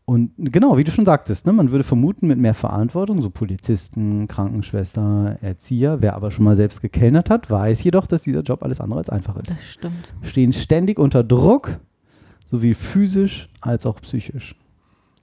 Und 0.05 0.33
genau, 0.39 0.79
wie 0.79 0.85
du 0.85 0.91
schon 0.91 1.05
sagtest, 1.05 1.47
ne, 1.47 1.53
man 1.53 1.71
würde 1.71 1.85
vermuten, 1.85 2.29
mit 2.29 2.39
mehr 2.39 2.55
Verantwortung, 2.55 3.21
so 3.21 3.29
Polizisten, 3.29 4.27
Krankenschwester, 4.27 5.37
Erzieher, 5.43 6.01
wer 6.01 6.15
aber 6.15 6.31
schon 6.31 6.47
mal 6.47 6.57
selbst 6.57 6.81
gekellnert 6.81 7.29
hat, 7.29 7.51
weiß 7.51 7.85
jedoch, 7.85 8.07
dass 8.07 8.23
dieser 8.23 8.41
Job 8.41 8.63
alles 8.63 8.81
andere 8.81 9.01
als 9.01 9.11
einfach 9.11 9.37
ist. 9.37 9.51
das 9.51 9.63
stimmt. 9.63 10.15
Stehen 10.23 10.55
ständig 10.55 10.99
unter 10.99 11.23
Druck, 11.23 11.79
sowohl 12.51 12.75
physisch 12.75 13.51
als 13.61 13.85
auch 13.85 14.01
psychisch. 14.01 14.55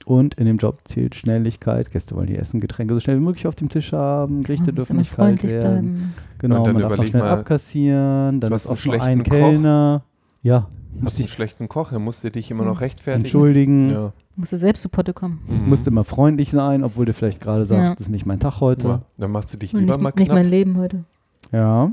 Und 0.05 0.35
in 0.35 0.45
dem 0.45 0.57
Job 0.57 0.79
zählt 0.85 1.15
Schnelligkeit. 1.15 1.91
Gäste 1.91 2.15
wollen 2.15 2.27
ihr 2.27 2.37
Essen, 2.39 2.61
Getränke 2.61 2.93
so 2.93 2.99
schnell 2.99 3.17
wie 3.17 3.23
möglich 3.23 3.47
auf 3.47 3.55
dem 3.55 3.69
Tisch 3.69 3.91
haben. 3.91 4.43
Gerichte 4.43 4.67
muss 4.71 4.75
dürfen 4.75 4.97
nicht 4.97 5.15
kalt 5.15 5.39
freundlich 5.39 5.51
werden. 5.51 5.81
bleiben. 5.93 6.13
Genau, 6.37 6.55
man 6.57 6.65
darf 6.65 6.73
noch 6.83 6.89
überleg 6.93 7.09
schnell 7.09 7.21
mal, 7.23 7.31
abkassieren. 7.31 8.39
Dann 8.39 8.49
du 8.51 8.55
ist 8.55 8.67
auch 8.67 8.85
nur 8.85 8.93
ein 8.95 9.01
schlechten 9.01 9.23
Koch. 9.23 9.29
Kellner. 9.37 10.03
Ja, 10.43 10.67
Hast 10.93 11.01
muss 11.03 11.17
einen 11.19 11.27
schlechten 11.27 11.67
Koch, 11.67 11.91
er 11.91 11.99
musste 11.99 12.29
dich 12.31 12.51
immer 12.51 12.63
noch 12.65 12.81
rechtfertigen. 12.81 13.25
entschuldigen. 13.25 13.89
Ja. 13.91 14.13
Musst 14.35 14.53
du 14.53 14.57
selbst 14.57 14.81
zu 14.83 14.89
Potte 14.89 15.13
kommen. 15.13 15.39
Mhm. 15.47 15.69
Musst 15.69 15.87
immer 15.87 16.03
freundlich 16.03 16.51
sein, 16.51 16.83
obwohl 16.83 17.05
du 17.05 17.13
vielleicht 17.13 17.41
gerade 17.41 17.65
sagst, 17.65 17.89
Ja. 17.89 17.93
das 17.95 18.01
ist 18.01 18.09
nicht 18.09 18.25
mein 18.27 18.39
Tag 18.39 18.61
heute. 18.61 18.87
ja. 18.87 19.01
Dann 19.17 19.31
machst 19.31 19.51
du 19.53 19.57
dich 19.57 19.73
lieber 19.73 19.97
mal 19.97 20.09
nicht, 20.09 20.17
nicht 20.17 20.25
knapp. 20.27 20.37
mein 20.37 20.45
Leben 20.47 20.77
heute. 20.77 21.03
Ja, 21.51 21.91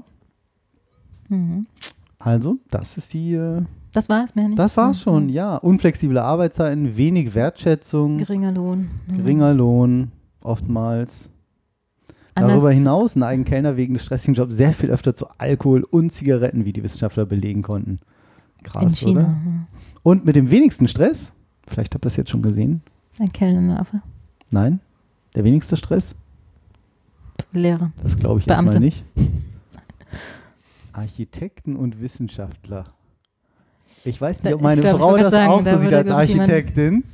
Mhm. 1.28 1.66
also 2.18 2.56
das 2.70 2.98
ist 2.98 3.12
die, 3.14 3.34
äh, 3.34 3.62
Das 3.92 4.08
war's, 4.08 4.34
mehr 4.34 4.48
nicht. 4.48 4.58
das 4.58 4.76
war's 4.76 4.98
Mhm. 4.98 5.02
schon. 5.02 5.28
Ja, 5.28 5.56
unflexible 5.56 6.18
Arbeitszeiten, 6.18 6.96
wenig 6.96 7.34
Wertschätzung, 7.34 8.18
Geringer 8.18 8.52
Lohn. 8.52 8.90
Mhm. 9.06 9.16
geringer 9.18 9.52
Lohn, 9.54 10.12
oftmals. 10.40 11.28
Anders- 12.34 12.52
Darüber 12.52 12.70
hinaus 12.70 13.14
neigen 13.16 13.44
Kellner 13.44 13.76
wegen 13.76 13.92
des 13.94 14.04
stressigen 14.04 14.34
Jobs 14.34 14.54
sehr 14.54 14.72
viel 14.72 14.88
öfter 14.90 15.14
zu 15.14 15.26
Alkohol 15.36 15.82
und 15.84 16.10
Zigaretten, 16.12 16.64
wie 16.64 16.72
die 16.72 16.82
Wissenschaftler 16.82 17.26
belegen 17.26 17.60
konnten. 17.60 17.98
Krass, 18.62 18.82
in 19.02 19.08
China. 19.08 19.20
oder? 19.20 19.28
mhm. 19.28 19.66
Und 20.02 20.24
mit 20.24 20.36
dem 20.36 20.50
wenigsten 20.50 20.88
Stress, 20.88 21.32
vielleicht 21.66 21.94
habt 21.94 22.04
ihr 22.04 22.08
das 22.08 22.16
jetzt 22.16 22.30
schon 22.30 22.40
gesehen, 22.42 22.80
Ein 23.18 23.30
Kellner, 23.32 23.78
Affe. 23.80 24.00
nein, 24.50 24.80
der 25.34 25.44
wenigste 25.44 25.76
Stress, 25.76 26.14
Lehrer. 27.52 27.92
das 28.02 28.16
glaube 28.16 28.40
ich 28.40 28.46
Beamte. 28.46 28.64
erstmal 28.72 28.80
nicht. 28.80 29.04
Architekten 30.94 31.76
und 31.76 32.00
Wissenschaftler. 32.00 32.84
Ich 34.04 34.20
weiß 34.20 34.42
nicht, 34.42 34.54
ob 34.54 34.60
Da- 34.60 34.64
meine 34.64 34.80
glaub, 34.80 34.98
Frau 34.98 35.16
das 35.16 35.30
sagen, 35.30 35.50
auch 35.50 35.62
da 35.64 35.72
so 35.72 35.76
sieht 35.82 35.90
würde, 35.90 35.98
als 35.98 36.10
Architektin. 36.10 37.04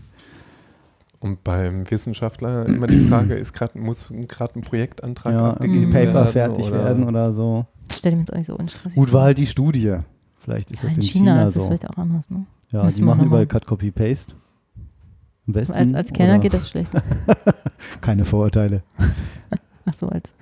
Und 1.20 1.42
beim 1.42 1.90
Wissenschaftler 1.90 2.66
immer 2.68 2.86
die 2.86 3.04
Frage, 3.06 3.34
ist 3.34 3.52
grad, 3.52 3.74
muss 3.74 4.12
gerade 4.28 4.56
ein 4.58 4.62
Projektantrag 4.62 5.32
Ja, 5.34 5.50
abgegeben 5.50 5.90
Paper 5.90 6.14
werden? 6.14 6.32
fertig 6.32 6.66
oder 6.68 6.84
werden 6.84 7.04
oder 7.08 7.32
so. 7.32 7.66
Stell 7.92 8.12
dir 8.12 8.16
mir 8.18 8.22
jetzt 8.22 8.32
auch 8.32 8.36
nicht 8.36 8.46
so 8.46 8.54
unstressig 8.56 8.94
Gut, 8.96 9.12
war 9.12 9.22
halt 9.24 9.38
die 9.38 9.46
Studie. 9.46 9.96
Vielleicht 10.36 10.70
ist 10.70 10.82
ja, 10.82 10.88
das 10.88 10.96
in 10.96 11.02
in 11.02 11.08
China, 11.08 11.32
China, 11.32 11.42
ist 11.44 11.56
das 11.56 11.62
so. 11.62 11.68
vielleicht 11.68 11.90
auch 11.90 11.96
anders, 11.98 12.30
ne? 12.30 12.46
Ja, 12.70 12.84
Müssen 12.84 12.96
die 12.96 13.02
wir 13.02 13.06
machen 13.06 13.26
überall 13.26 13.42
mal- 13.42 13.46
Cut, 13.48 13.66
Copy, 13.66 13.90
Paste. 13.90 14.34
Am 15.48 15.52
besten. 15.54 15.72
Als, 15.74 15.94
als 15.94 16.12
oder- 16.12 16.38
geht 16.38 16.54
das 16.54 16.70
schlecht. 16.70 16.92
Keine 18.00 18.24
Vorurteile. 18.24 18.82
Ach 19.86 19.94
so, 19.94 20.08
als 20.08 20.34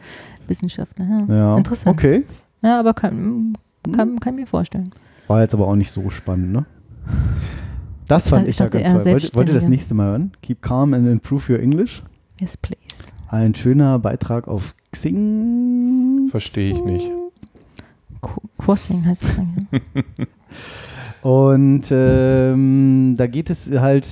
Wissenschaftler. 0.47 1.07
Ja. 1.29 1.35
Ja. 1.35 1.57
Interessant. 1.57 1.97
Okay. 1.97 2.25
Ja, 2.63 2.81
aber 2.81 2.93
kann, 2.93 3.55
kann, 3.95 4.19
kann 4.21 4.35
mir 4.35 4.47
vorstellen. 4.47 4.91
War 5.29 5.43
jetzt 5.43 5.55
aber 5.55 5.67
auch 5.67 5.77
nicht 5.77 5.91
so 5.91 6.09
spannend, 6.11 6.53
ne? 6.53 6.67
Das 8.07 8.29
fand 8.29 8.45
Ich 8.45 8.51
ich, 8.51 8.59
ja 8.59 8.67
dachte 8.67 8.83
ganz 8.83 9.03
toll. 9.03 9.13
Wollt, 9.13 9.35
wollt 9.35 9.49
ihr 9.49 9.55
das 9.55 9.69
nächste 9.69 9.95
Mal 9.95 10.07
hören? 10.07 10.33
Keep 10.43 10.63
calm 10.63 10.95
and 10.95 11.07
improve 11.09 11.53
your 11.53 11.61
English. 11.61 12.03
Yes, 12.41 12.57
please. 12.57 12.81
Ein 13.29 13.55
schöner 13.55 13.99
Beitrag 13.99 14.47
auf 14.47 14.75
Xing. 14.93 16.29
Verstehe 16.31 16.73
ich 16.73 16.85
nicht. 16.85 17.11
Crossing 18.59 19.05
heißt 19.05 19.25
es 19.25 19.39
eigentlich. 19.39 19.67
ne? 19.71 20.27
Und 21.23 21.89
ähm, 21.91 23.15
da 23.19 23.27
geht 23.27 23.51
es 23.51 23.69
halt 23.71 24.07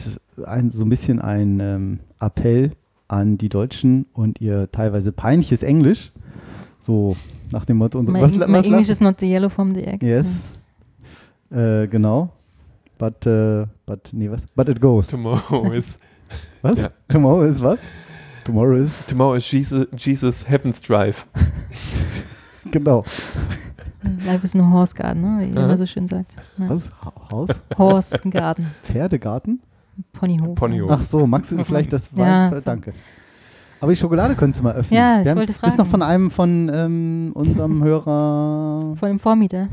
ein, 0.45 0.71
so 0.71 0.85
ein 0.85 0.89
bisschen 0.89 1.21
ein 1.21 1.61
ähm, 1.61 2.01
Appell 2.19 2.73
an 3.07 3.39
die 3.39 3.49
Deutschen 3.49 4.07
und 4.15 4.41
ihr 4.41 4.69
teilweise 4.73 5.13
peinliches 5.13 5.63
Englisch. 5.63 6.11
So 6.81 7.17
nach 7.53 7.65
dem 7.67 7.77
Motto. 7.77 8.03
My, 8.03 8.21
was, 8.21 8.35
my 8.35 8.53
was, 8.53 8.67
English 8.67 8.89
is 8.89 9.01
not 9.01 9.21
the 9.21 9.31
yellow 9.31 9.49
from 9.49 9.75
the 9.75 9.85
egg. 9.85 10.03
Yes. 10.03 10.47
Äh, 11.51 11.87
genau. 11.89 12.31
But, 12.99 13.27
äh, 13.27 13.67
but, 13.87 14.11
nee, 14.13 14.31
was? 14.31 14.47
But 14.55 14.69
it 14.69 14.81
goes. 14.81 15.09
Tomorrow 15.09 15.71
is, 15.73 15.99
Was? 16.63 16.81
Ja. 16.81 16.89
Tomorrow 17.09 17.45
is 17.45 17.61
was? 17.63 17.81
Tomorrow 18.45 18.77
is, 18.77 18.95
tomorrow 19.07 19.35
is 19.37 19.51
Jesus, 19.51 19.87
Jesus 19.97 20.49
Heaven's 20.49 20.81
Drive. 20.81 21.27
genau. 22.71 23.05
Ja. 24.03 24.33
Life 24.33 24.45
is 24.45 24.55
no 24.55 24.69
horse 24.71 24.95
garden, 24.95 25.23
ne? 25.23 25.41
wie 25.47 25.51
ihr 25.55 25.57
immer 25.65 25.79
so 25.79 25.87
schön 25.87 26.07
sagt. 26.09 26.37
Ja. 26.59 26.69
Was? 26.69 26.91
Ha- 27.03 27.13
Haus? 27.31 27.49
Horse 27.79 28.19
Garden. 28.31 28.67
Pferdegarten? 28.83 29.61
Ponyhof. 30.13 30.55
Ponyhof. 30.57 30.91
Ach 30.91 31.03
so, 31.03 31.27
magst 31.27 31.53
du 31.53 31.65
vielleicht 31.65 31.93
das 31.93 32.11
Ja, 32.15 32.51
Wein? 32.51 32.55
so. 32.55 32.61
Danke. 32.61 32.93
Aber 33.81 33.93
die 33.93 33.97
Schokolade 33.97 34.35
könntest 34.35 34.61
du 34.61 34.65
mal 34.65 34.75
öffnen. 34.75 34.99
Ja, 34.99 35.21
ich 35.21 35.35
wollte 35.35 35.53
Ist 35.53 35.63
noch 35.63 35.71
fragen. 35.77 35.91
von 35.91 36.03
einem 36.03 36.31
von 36.31 36.71
ähm, 36.75 37.31
unserem 37.35 37.83
Hörer 37.83 38.95
Von 38.99 39.09
dem 39.09 39.19
Vormieter. 39.19 39.69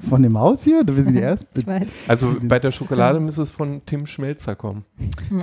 Von 0.00 0.22
dem 0.22 0.38
Haus 0.38 0.62
hier? 0.62 0.84
Du 0.84 0.96
wissen 0.96 1.12
die 1.12 1.18
erst. 1.20 1.46
Ich 1.56 1.66
weiß. 1.66 1.86
Also 2.08 2.36
bei 2.42 2.58
der 2.58 2.70
Schokolade 2.72 3.20
müsste 3.20 3.42
es 3.42 3.50
von 3.50 3.82
Tim 3.86 4.06
Schmelzer 4.06 4.54
kommen. 4.54 4.84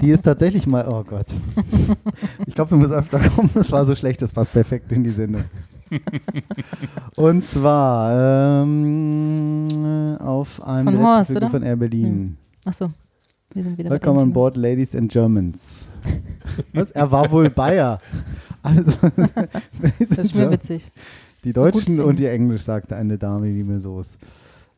Die 0.01 0.09
ist 0.09 0.23
tatsächlich 0.23 0.67
mal, 0.67 0.87
oh 0.87 1.03
Gott. 1.03 1.27
Ich 2.47 2.55
glaube, 2.55 2.69
du 2.71 2.77
musst 2.77 2.91
öfter 2.93 3.19
kommen. 3.19 3.49
Das 3.53 3.71
war 3.71 3.85
so 3.85 3.95
schlecht, 3.95 4.21
das 4.21 4.31
passt 4.33 4.53
perfekt 4.53 4.91
in 4.91 5.03
die 5.03 5.09
Sendung. 5.11 5.43
Und 7.15 7.45
zwar 7.47 8.63
ähm, 8.63 10.17
auf 10.19 10.61
einem 10.65 10.85
Von 10.85 10.93
der 10.95 11.03
Horst, 11.03 11.35
oder? 11.35 11.49
von 11.49 11.63
Air 11.63 11.75
Berlin. 11.75 12.37
Achso. 12.65 12.89
Wir 13.53 13.63
sind 13.63 13.77
wieder 13.77 13.89
bei 13.89 13.95
Welcome 13.95 14.19
on 14.19 14.33
board, 14.33 14.57
ladies 14.57 14.95
and 14.95 15.11
Germans. 15.11 15.87
Was? 16.73 16.91
Er 16.91 17.11
war 17.11 17.29
wohl 17.31 17.49
Bayer. 17.49 17.99
Also, 18.63 18.93
Das 19.99 20.17
ist 20.17 20.35
mir 20.35 20.49
witzig. 20.51 20.91
Die 21.43 21.51
So 21.51 21.61
Deutschen 21.61 21.93
singen. 21.95 22.07
und 22.07 22.17
die 22.19 22.25
Englisch, 22.25 22.61
sagte 22.63 22.95
eine 22.95 23.17
Dame, 23.17 23.47
die 23.53 23.63
mir 23.63 23.79
so 23.79 23.99
ist. 23.99 24.17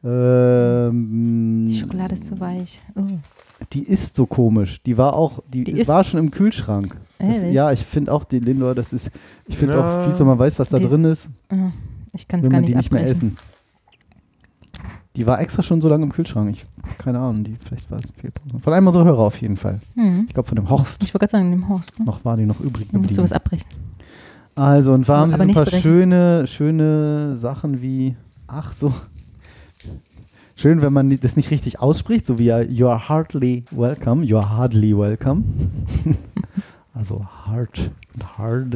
Ähm, 0.05 1.65
Die 1.67 1.79
Schokolade 1.79 2.13
ist 2.13 2.25
zu 2.25 2.39
weich. 2.39 2.81
Oh. 2.95 3.01
die 3.73 3.83
ist 3.83 4.15
so 4.15 4.25
komisch. 4.25 4.81
Die 4.85 4.97
war 4.97 5.13
auch, 5.13 5.39
die, 5.51 5.63
Die 5.63 5.71
ist- 5.71 5.87
war 5.87 6.03
schon 6.03 6.19
im 6.19 6.29
Kühlschrank. 6.31 6.95
Das, 7.19 7.41
ja, 7.41 7.71
ich 7.71 7.79
finde 7.85 8.11
auch 8.13 8.23
die 8.25 8.39
Lindor, 8.39 8.75
das 8.75 8.93
ist, 8.93 9.09
ich 9.47 9.57
finde 9.57 9.73
es 9.73 9.79
Ja. 9.79 10.01
auch 10.01 10.05
fies, 10.07 10.19
wenn 10.19 10.27
man 10.27 10.37
weiß, 10.37 10.59
was 10.59 10.69
da 10.69 10.77
Die 10.77 10.83
ist- 10.85 10.91
drin 10.91 11.05
ist, 11.05 11.29
Ah, 11.49 11.55
Ich 12.13 12.27
kann 12.27 12.39
es 12.41 12.45
wenn 12.45 12.51
gar 12.51 12.57
man 12.57 12.61
nicht 12.65 12.73
die 12.73 12.77
nicht 12.77 12.91
mehr 12.91 13.05
essen. 13.07 13.37
Die 15.15 15.25
war 15.25 15.39
extra 15.39 15.63
schon 15.63 15.79
so 15.79 15.87
lange 15.87 16.03
im 16.03 16.11
Kühlschrank. 16.11 16.49
Ich, 16.51 16.65
keine 16.97 17.19
Ahnung, 17.19 17.45
die, 17.45 17.55
vielleicht 17.65 17.89
war 17.89 17.99
es 17.99 18.11
Fehlprogramm. 18.11 18.59
Von 18.61 18.73
einem 18.73 18.87
unserer 18.87 19.05
Hörer 19.05 19.19
auf 19.19 19.39
jeden 19.41 19.55
Fall. 19.55 19.79
Hm. 19.95 20.25
Ich 20.27 20.33
glaube, 20.33 20.47
von 20.49 20.57
dem 20.57 20.69
Horst. 20.69 21.01
Ich 21.03 21.13
wollte 21.13 21.25
gerade 21.25 21.31
sagen, 21.31 21.51
dem 21.51 21.69
Horst. 21.69 21.97
Ne? 21.97 22.05
Noch 22.05 22.25
war 22.25 22.35
die 22.35 22.45
noch 22.45 22.59
übrig 22.59 22.91
musst 22.91 22.93
du 22.93 22.99
geblieben. 23.15 23.23
was 23.23 23.31
abbrechen. 23.31 23.67
Also, 24.55 24.93
und 24.93 25.07
wir 25.07 25.15
haben 25.15 25.33
Aber 25.33 25.43
so 25.43 25.49
ein 25.49 25.53
paar 25.55 25.63
brechen. 25.65 25.81
schöne, 25.81 26.47
schöne 26.47 27.37
Sachen 27.37 27.81
wie, 27.81 28.15
ach 28.47 28.73
so, 28.73 28.93
schön, 30.55 30.81
wenn 30.81 30.93
man 30.93 31.17
das 31.19 31.35
nicht 31.35 31.51
richtig 31.51 31.79
ausspricht, 31.79 32.25
so 32.25 32.39
wie 32.39 32.45
ja, 32.45 32.61
you 32.61 32.87
are 32.87 33.09
hardly 33.09 33.65
welcome, 33.71 34.23
you 34.23 34.37
are 34.37 34.49
hardly 34.49 34.97
welcome. 34.97 35.43
also 36.93 37.25
hard 37.25 37.91
und 38.13 38.37
hard. 38.37 38.75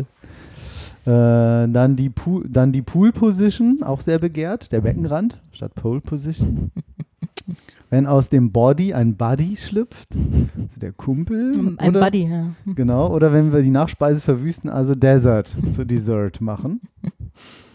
Äh, 1.05 1.67
dann, 1.71 1.95
die 1.95 2.09
Pool, 2.09 2.45
dann 2.47 2.71
die 2.71 2.81
Pool 2.81 3.11
Position, 3.11 3.81
auch 3.83 4.01
sehr 4.01 4.19
begehrt, 4.19 4.71
der 4.71 4.81
Beckenrand 4.81 5.41
statt 5.51 5.73
Pole 5.73 6.01
Position. 6.01 6.71
Wenn 7.89 8.05
aus 8.05 8.29
dem 8.29 8.51
Body 8.51 8.93
ein 8.93 9.15
Buddy 9.15 9.57
schlüpft, 9.57 10.09
also 10.55 10.79
der 10.79 10.91
Kumpel. 10.91 11.51
Ein 11.77 11.89
oder, 11.89 12.01
Buddy, 12.01 12.27
ja. 12.27 12.51
Genau, 12.75 13.11
oder 13.11 13.33
wenn 13.33 13.51
wir 13.51 13.63
die 13.63 13.71
Nachspeise 13.71 14.21
verwüsten, 14.21 14.69
also 14.69 14.93
Desert 14.93 15.55
zu 15.71 15.83
Dessert 15.87 16.39
machen. 16.39 16.81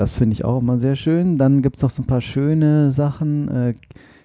Das 0.00 0.16
finde 0.16 0.32
ich 0.32 0.46
auch 0.46 0.62
immer 0.62 0.80
sehr 0.80 0.96
schön. 0.96 1.36
Dann 1.36 1.60
gibt 1.60 1.76
es 1.76 1.82
noch 1.82 1.90
so 1.90 2.00
ein 2.00 2.06
paar 2.06 2.22
schöne 2.22 2.90
Sachen. 2.90 3.48
Äh, 3.48 3.74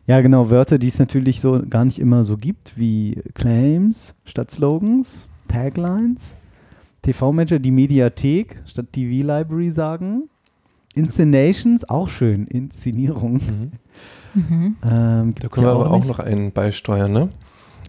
ja, 0.07 0.21
genau, 0.21 0.49
Wörter, 0.49 0.77
die 0.79 0.87
es 0.87 0.99
natürlich 0.99 1.41
so 1.41 1.61
gar 1.69 1.83
nicht 1.83 1.99
immer 1.99 2.23
so 2.23 2.37
gibt, 2.37 2.77
wie 2.77 3.21
Claims 3.33 4.15
statt 4.23 4.51
Slogans, 4.51 5.27
Taglines, 5.49 6.33
TV-Manager, 7.01 7.59
die 7.59 7.71
Mediathek 7.71 8.61
statt 8.65 8.85
TV-Library 8.93 9.69
sagen. 9.71 10.29
Inscenations, 10.93 11.89
auch 11.89 12.07
schön, 12.07 12.47
Inszenierung. 12.47 13.41
Mhm. 14.33 14.75
Ähm, 14.81 15.33
Da 15.37 15.47
können 15.49 15.65
wir 15.65 15.73
ja 15.73 15.75
aber 15.75 15.91
auch 15.91 15.99
nicht. 15.99 16.07
noch 16.07 16.19
einen 16.19 16.53
beisteuern, 16.53 17.11
ne? 17.11 17.27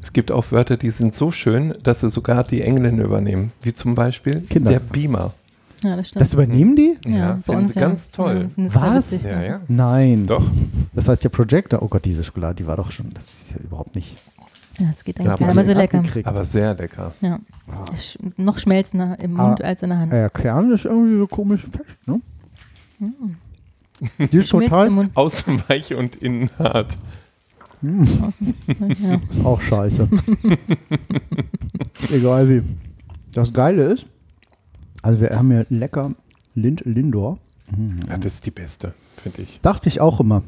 Es 0.02 0.12
gibt 0.12 0.32
auch 0.32 0.50
Wörter, 0.50 0.76
die 0.76 0.90
sind 0.90 1.14
so 1.14 1.30
schön, 1.30 1.72
dass 1.84 2.00
sie 2.00 2.08
sogar 2.10 2.42
die 2.42 2.62
Engländer 2.62 3.04
übernehmen. 3.04 3.52
Wie 3.62 3.74
zum 3.74 3.94
Beispiel 3.94 4.40
Kinder. 4.40 4.72
der 4.72 4.80
Beamer. 4.80 5.32
Ja, 5.82 5.96
das 5.96 6.08
stimmt. 6.08 6.20
Das 6.22 6.32
übernehmen 6.32 6.76
die? 6.76 6.96
Ja, 7.06 7.34
bei 7.34 7.40
finden 7.42 7.60
uns 7.62 7.74
sie 7.74 7.80
ganz 7.80 8.10
toll. 8.10 8.48
Ja, 8.56 8.74
Was? 8.74 9.12
witzig, 9.12 9.30
Ja, 9.30 9.42
ja. 9.42 9.60
Nein. 9.68 10.26
Doch. 10.26 10.44
Das 10.94 11.08
heißt, 11.08 11.22
der 11.24 11.28
Projector, 11.28 11.82
oh 11.82 11.88
Gott, 11.88 12.04
diese 12.04 12.24
Schokolade, 12.24 12.56
die 12.56 12.66
war 12.66 12.76
doch 12.76 12.90
schon, 12.90 13.12
das 13.14 13.26
ist 13.26 13.50
ja 13.52 13.58
überhaupt 13.62 13.94
nicht. 13.94 14.16
Ja, 14.78 14.86
es 14.90 15.04
geht 15.04 15.18
Ja, 15.18 15.24
eigentlich 15.34 15.40
nicht, 15.40 15.50
aber 15.50 15.64
so 15.64 15.72
lecker. 15.72 15.98
abgekriegt. 15.98 16.26
Aber 16.28 16.44
sehr 16.44 16.74
lecker. 16.74 17.12
Ja. 17.20 17.38
Sch 17.98 18.16
noch 18.36 18.58
schmelzender 18.58 19.18
im 19.20 19.32
Mund 19.32 19.62
Ah. 19.62 19.66
als 19.66 19.82
in 19.82 19.90
der 19.90 19.98
Hand. 19.98 20.12
Der 20.12 20.30
Kern 20.30 20.70
ist 20.70 20.84
irgendwie 20.84 21.18
so 21.18 21.26
komisch 21.26 21.62
fest, 21.62 21.98
ne? 22.06 22.20
Die 24.30 24.36
ist 24.38 24.48
Schmilzt 24.48 24.70
total. 24.70 25.10
Außen 25.14 25.62
weich 25.68 25.94
und 25.94 26.16
innen 26.16 26.50
hart. 26.58 26.94
Außen. 27.82 28.54
Ja. 29.00 29.20
ist 29.30 29.44
auch 29.44 29.60
scheiße. 29.60 30.08
Egal 32.12 32.48
wie. 32.48 32.62
Das 33.32 33.52
Geile 33.52 33.92
ist, 33.92 34.06
also 35.02 35.20
wir 35.20 35.30
haben 35.30 35.50
hier 35.50 35.66
lecker 35.70 36.14
Lind 36.54 36.82
Lindor. 36.84 37.38
Ja, 38.08 38.16
das 38.16 38.34
ist 38.34 38.46
die 38.46 38.50
beste, 38.50 38.94
finde 39.16 39.42
ich. 39.42 39.60
Dachte 39.60 39.88
ich 39.88 40.00
auch 40.00 40.20
immer. 40.20 40.42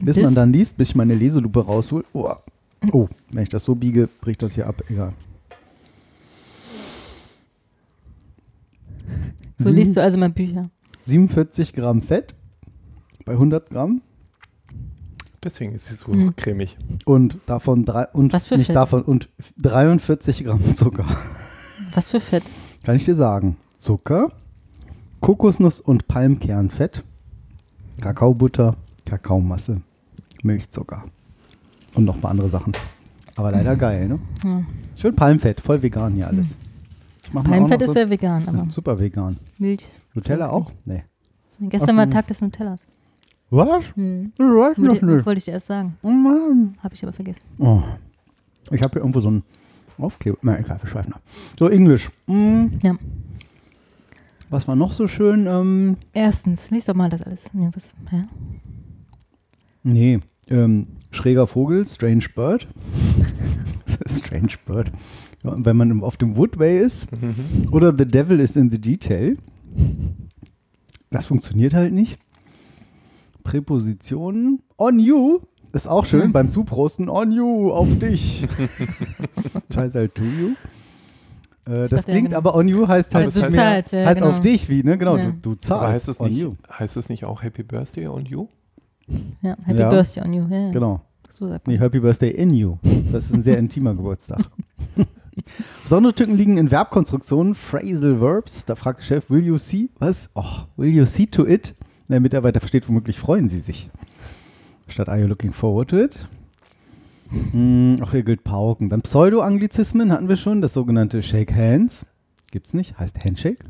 Bis 0.00 0.16
Das- 0.16 0.24
man 0.24 0.34
dann 0.34 0.52
liest, 0.52 0.76
bis 0.76 0.90
ich 0.90 0.94
meine 0.94 1.14
Leselupe 1.14 1.64
raushol. 1.64 2.04
Oh. 2.12 2.28
oh, 2.92 3.08
wenn 3.30 3.42
ich 3.44 3.48
das 3.48 3.64
so 3.64 3.74
biege, 3.74 4.08
bricht 4.20 4.42
das 4.42 4.54
hier 4.54 4.66
ab. 4.66 4.82
Egal. 4.88 5.12
So 9.58 9.70
liest 9.70 9.96
du 9.96 10.02
also 10.02 10.18
mal 10.18 10.30
Bücher. 10.30 10.70
47 11.06 11.72
Gramm 11.72 12.02
Fett 12.02 12.34
bei 13.24 13.32
100 13.32 13.70
Gramm. 13.70 14.02
Deswegen 15.44 15.72
ist 15.72 15.86
sie 15.88 15.94
so 15.94 16.12
Mhm. 16.12 16.34
cremig. 16.36 16.76
Und 17.04 17.36
davon 17.46 17.84
drei, 17.84 18.06
und 18.08 18.32
Was 18.32 18.46
für 18.46 18.56
nicht 18.56 18.68
Fett? 18.68 18.76
davon 18.76 19.02
und 19.02 19.28
43 19.58 20.44
Gramm 20.44 20.74
Zucker. 20.74 21.04
Was 21.94 22.08
für 22.08 22.20
Fett? 22.20 22.44
Kann 22.84 22.96
ich 22.96 23.04
dir 23.04 23.14
sagen. 23.14 23.56
Zucker, 23.76 24.30
Kokosnuss 25.20 25.80
und 25.80 26.08
Palmkernfett, 26.08 27.04
Kakaobutter, 28.00 28.76
Kakaomasse, 29.06 29.82
Milchzucker 30.42 31.04
und 31.94 32.04
noch 32.04 32.16
ein 32.16 32.20
paar 32.20 32.30
andere 32.30 32.48
Sachen. 32.48 32.72
Aber 33.36 33.50
leider 33.50 33.76
geil, 33.76 34.08
ne? 34.08 34.18
Ja. 34.44 34.62
Schön 34.96 35.14
Palmfett, 35.14 35.60
voll 35.60 35.82
vegan 35.82 36.14
hier 36.14 36.28
alles. 36.28 36.56
Ich 37.24 37.32
mach 37.32 37.44
mal 37.44 37.54
auch 37.54 37.58
Palmfett 37.68 37.80
noch 37.80 37.86
ist 37.86 37.94
so- 37.94 37.98
ja 38.00 38.10
vegan, 38.10 38.44
das 38.44 38.54
aber 38.54 38.66
ist 38.68 38.74
super 38.74 38.98
vegan. 38.98 39.36
Milch. 39.58 39.90
Nutella 40.14 40.50
auch? 40.50 40.70
Nee. 40.84 41.04
Gestern 41.60 41.96
war 41.96 42.10
Tag 42.10 42.26
des 42.26 42.40
Nutellas. 42.40 42.86
Was? 43.50 43.94
Hm. 43.96 44.32
Noch 44.38 44.46
Wollte, 44.46 44.80
nicht. 45.06 45.26
wollte 45.26 45.38
ich 45.38 45.44
dir 45.44 45.52
erst 45.52 45.66
sagen. 45.66 45.96
Oh 46.02 46.08
Mann. 46.08 46.74
Habe 46.82 46.94
ich 46.94 47.02
aber 47.02 47.12
vergessen. 47.12 47.42
Oh. 47.58 47.82
Ich 48.70 48.82
habe 48.82 48.92
hier 48.94 49.00
irgendwo 49.02 49.20
so 49.20 49.28
einen 49.28 49.42
Aufkleber. 49.98 50.38
Nein, 50.42 50.64
egal, 50.64 50.78
wir 50.82 50.88
schweifen 50.88 51.12
ab. 51.14 51.22
So, 51.58 51.68
Englisch. 51.68 52.10
Mm. 52.26 52.66
Ja. 52.82 52.96
Was 54.50 54.68
war 54.68 54.76
noch 54.76 54.92
so 54.92 55.08
schön? 55.08 55.46
Ähm, 55.46 55.96
Erstens, 56.12 56.70
lies 56.70 56.84
doch 56.84 56.94
mal 56.94 57.08
das 57.08 57.22
alles. 57.22 57.54
Nee, 57.54 57.70
was, 57.72 57.94
hä? 58.10 58.24
nee, 59.82 60.20
ähm, 60.50 60.86
schräger 61.10 61.46
Vogel, 61.46 61.86
Strange 61.86 62.26
Bird. 62.34 62.66
Strange 64.06 64.54
Bird. 64.66 64.92
Ja, 65.42 65.54
wenn 65.56 65.76
man 65.76 66.02
auf 66.02 66.16
dem 66.16 66.36
Woodway 66.36 66.78
ist 66.80 67.08
oder 67.70 67.94
The 67.96 68.06
Devil 68.06 68.40
is 68.40 68.56
in 68.56 68.70
the 68.70 68.78
Detail, 68.78 69.36
das 71.10 71.26
funktioniert 71.26 71.74
halt 71.74 71.92
nicht. 71.92 72.18
Präpositionen 73.42 74.62
on 74.78 74.98
you 74.98 75.40
ist 75.72 75.86
auch 75.88 76.04
schön 76.04 76.24
Hm. 76.24 76.32
beim 76.32 76.50
Zuprosten 76.50 77.08
on 77.08 77.32
you 77.32 77.70
auf 77.72 77.88
dich. 77.98 78.46
Scheiße 79.74 80.12
to 80.12 80.22
you. 80.22 80.50
Äh, 81.64 81.88
das 81.88 82.06
ja, 82.06 82.12
klingt 82.12 82.28
genau. 82.28 82.38
aber 82.38 82.54
on 82.56 82.66
you 82.68 82.86
heißt 82.88 83.14
halt 83.14 83.26
du 83.26 83.30
zahlst, 83.48 83.92
ja, 83.92 84.06
heißt 84.06 84.16
genau. 84.20 84.30
auf 84.30 84.40
dich 84.40 84.68
wie, 84.68 84.82
ne? 84.82 84.98
Genau, 84.98 85.16
Ja. 85.16 85.26
du, 85.26 85.32
du 85.32 85.54
zahlst 85.54 85.70
Aber 85.72 85.88
heißt 85.92 86.08
es, 86.08 86.20
on 86.20 86.28
nicht, 86.28 86.40
you. 86.40 86.50
heißt 86.70 86.96
es 86.96 87.08
nicht 87.08 87.24
auch 87.24 87.42
Happy 87.42 87.62
Birthday 87.62 88.08
on 88.08 88.24
you? 88.26 88.48
Ja, 89.42 89.56
Happy 89.64 89.78
Ja. 89.78 89.88
Birthday 89.90 90.24
on 90.24 90.32
you. 90.32 90.46
Ja. 90.50 90.70
Genau. 90.70 91.00
So 91.30 91.48
sagt 91.48 91.66
Nee. 91.68 91.78
Happy 91.78 92.00
Birthday 92.00 92.30
in 92.30 92.52
you. 92.52 92.76
Das 93.12 93.26
ist 93.26 93.34
ein 93.34 93.42
sehr 93.42 93.58
intimer 93.58 93.94
Geburtstag. 93.94 94.40
Besondere 95.84 96.14
Tücken 96.14 96.36
liegen 96.36 96.58
in 96.58 96.68
Verbkonstruktionen, 96.68 97.54
Phrasal 97.54 98.20
Verbs. 98.20 98.66
Da 98.66 98.74
fragt 98.74 99.00
der 99.00 99.04
Chef, 99.04 99.30
will 99.30 99.44
you 99.44 99.56
see? 99.56 99.88
Was? 99.98 100.30
Oh, 100.34 100.64
will 100.76 100.90
you 100.92 101.06
see 101.06 101.26
to 101.26 101.46
it? 101.46 101.74
Der 102.08 102.20
Mitarbeiter 102.20 102.60
versteht 102.60 102.86
womöglich, 102.88 103.18
freuen 103.18 103.48
sie 103.48 103.60
sich. 103.60 103.88
Statt 104.88 105.08
are 105.08 105.18
you 105.20 105.26
looking 105.26 105.52
forward 105.52 105.88
to 105.90 105.96
it? 105.98 106.26
Hm, 107.30 107.96
auch 108.02 108.10
hier 108.10 108.22
gilt 108.24 108.44
Pauken. 108.44 108.88
Dann 108.90 109.02
Pseudo-Anglizismen 109.02 110.12
hatten 110.12 110.28
wir 110.28 110.36
schon. 110.36 110.60
Das 110.60 110.74
sogenannte 110.74 111.22
Shake 111.22 111.54
Hands. 111.54 112.04
Gibt's 112.50 112.74
nicht. 112.74 112.98
Heißt 112.98 113.24
Handshake. 113.24 113.64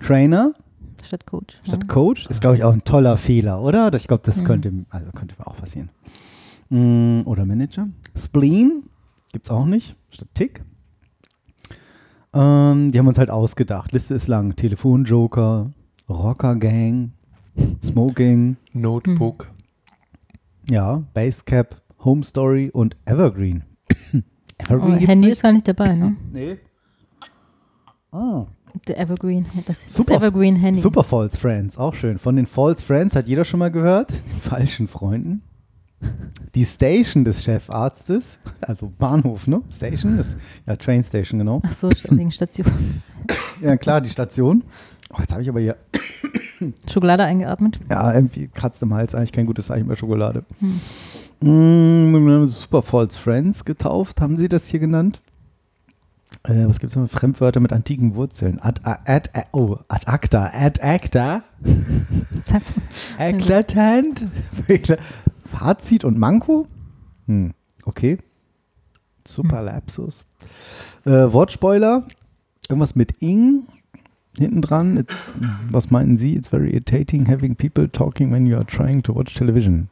Trainer 0.00 0.52
Statt 1.04 1.26
Coach. 1.26 1.58
statt 1.64 1.80
ja. 1.82 1.86
Coach 1.88 2.26
ist, 2.26 2.40
glaube 2.40 2.56
ich, 2.56 2.64
auch 2.64 2.72
ein 2.72 2.82
toller 2.84 3.16
Fehler, 3.16 3.60
oder? 3.62 3.92
Ich 3.94 4.08
glaube, 4.08 4.22
das 4.24 4.38
Mhm. 4.40 4.44
könnte, 4.44 4.72
also 4.90 5.10
könnte 5.12 5.34
auch 5.44 5.56
passieren. 5.56 5.90
Mm, 6.70 7.20
Oder 7.26 7.44
Manager. 7.44 7.88
Spleen 8.16 8.84
gibt 9.32 9.46
es 9.46 9.50
auch 9.50 9.66
nicht, 9.66 9.94
statt 10.10 10.28
Tick. 10.34 10.62
Ähm, 12.32 12.92
die 12.92 12.98
haben 12.98 13.06
uns 13.06 13.18
halt 13.18 13.30
ausgedacht. 13.30 13.92
Liste 13.92 14.14
ist 14.14 14.26
lang. 14.26 14.56
Telefonjoker, 14.56 15.70
Rocker 16.08 16.56
Gang, 16.56 17.12
Smoking, 17.82 18.56
Notebook. 18.72 19.50
Ja, 20.72 21.02
Basecap, 21.12 21.76
Home 22.02 22.24
Story 22.24 22.70
und 22.72 22.96
Evergreen. 23.04 23.64
Oh, 24.70 24.78
gibt's 24.78 25.08
Handy 25.08 25.26
nicht? 25.26 25.32
ist 25.32 25.42
gar 25.42 25.50
nicht 25.50 25.66
dabei, 25.66 25.96
ne? 25.96 26.14
Nee. 26.32 26.56
Ah. 28.12 28.46
Der 28.86 29.00
Evergreen, 29.00 29.44
das, 29.66 29.84
das 29.84 29.92
Super. 29.92 30.14
Evergreen 30.14 30.54
Handy. 30.54 30.80
Super 30.80 31.02
False 31.02 31.36
Friends, 31.36 31.78
auch 31.78 31.94
schön. 31.94 32.16
Von 32.16 32.36
den 32.36 32.46
False 32.46 32.80
Friends 32.80 33.16
hat 33.16 33.26
jeder 33.26 33.44
schon 33.44 33.58
mal 33.58 33.72
gehört. 33.72 34.12
Den 34.12 34.40
falschen 34.40 34.86
Freunden. 34.86 35.42
Die 36.54 36.64
Station 36.64 37.24
des 37.24 37.42
Chefarztes, 37.42 38.38
also 38.60 38.92
Bahnhof, 38.96 39.48
ne? 39.48 39.62
Station, 39.68 40.16
ist, 40.16 40.36
ja, 40.64 40.76
Train 40.76 41.02
Station, 41.02 41.40
genau. 41.40 41.60
Ach 41.64 41.72
so, 41.72 41.90
wegen 42.10 42.30
Station. 42.32 42.70
Ja, 43.60 43.76
klar, 43.76 44.00
die 44.00 44.10
Station. 44.10 44.62
Oh, 45.12 45.16
jetzt 45.18 45.32
habe 45.32 45.42
ich 45.42 45.48
aber 45.48 45.60
hier, 45.60 45.76
Schokolade 46.90 47.24
eingeatmet. 47.24 47.78
ja, 47.90 48.12
irgendwie 48.12 48.48
kratzt 48.48 48.82
im 48.82 48.94
Hals, 48.94 49.14
eigentlich 49.14 49.32
kein 49.32 49.46
gutes 49.46 49.66
Zeichen 49.66 49.88
bei 49.88 49.96
Schokolade. 49.96 50.44
Hm. 50.60 50.80
Mm, 51.42 52.46
Super 52.46 52.82
False 52.82 53.18
Friends 53.18 53.64
getauft, 53.64 54.20
haben 54.20 54.38
sie 54.38 54.48
das 54.48 54.68
hier 54.68 54.80
genannt. 54.80 55.20
Äh, 56.44 56.66
was 56.66 56.80
gibt 56.80 56.90
es 56.90 56.96
noch? 56.96 57.08
Fremdwörter 57.08 57.60
mit 57.60 57.72
antiken 57.72 58.14
Wurzeln. 58.16 58.58
Ad, 58.60 58.80
ad, 58.84 59.08
ad, 59.08 59.46
oh, 59.52 59.78
ad 59.88 60.08
acta, 60.08 60.50
ad 60.52 60.80
acta. 60.82 61.42
Eklatant. 63.18 64.24
Fazit 65.46 66.04
und 66.04 66.18
Manko? 66.18 66.66
Hm, 67.26 67.52
okay. 67.84 68.18
Super 69.26 69.62
Lapsus. 69.62 70.24
Äh, 71.04 71.10
Wortspoiler. 71.32 72.06
Irgendwas 72.68 72.96
mit 72.96 73.20
ing 73.20 73.68
hinten 74.38 74.62
dran. 74.62 75.04
Was 75.70 75.90
meinten 75.90 76.16
Sie? 76.16 76.34
It's 76.34 76.48
very 76.48 76.70
irritating 76.70 77.26
having 77.26 77.56
people 77.56 77.88
talking 77.88 78.32
when 78.32 78.46
you 78.46 78.56
are 78.56 78.66
trying 78.66 79.02
to 79.02 79.14
watch 79.14 79.34
television. 79.34 79.88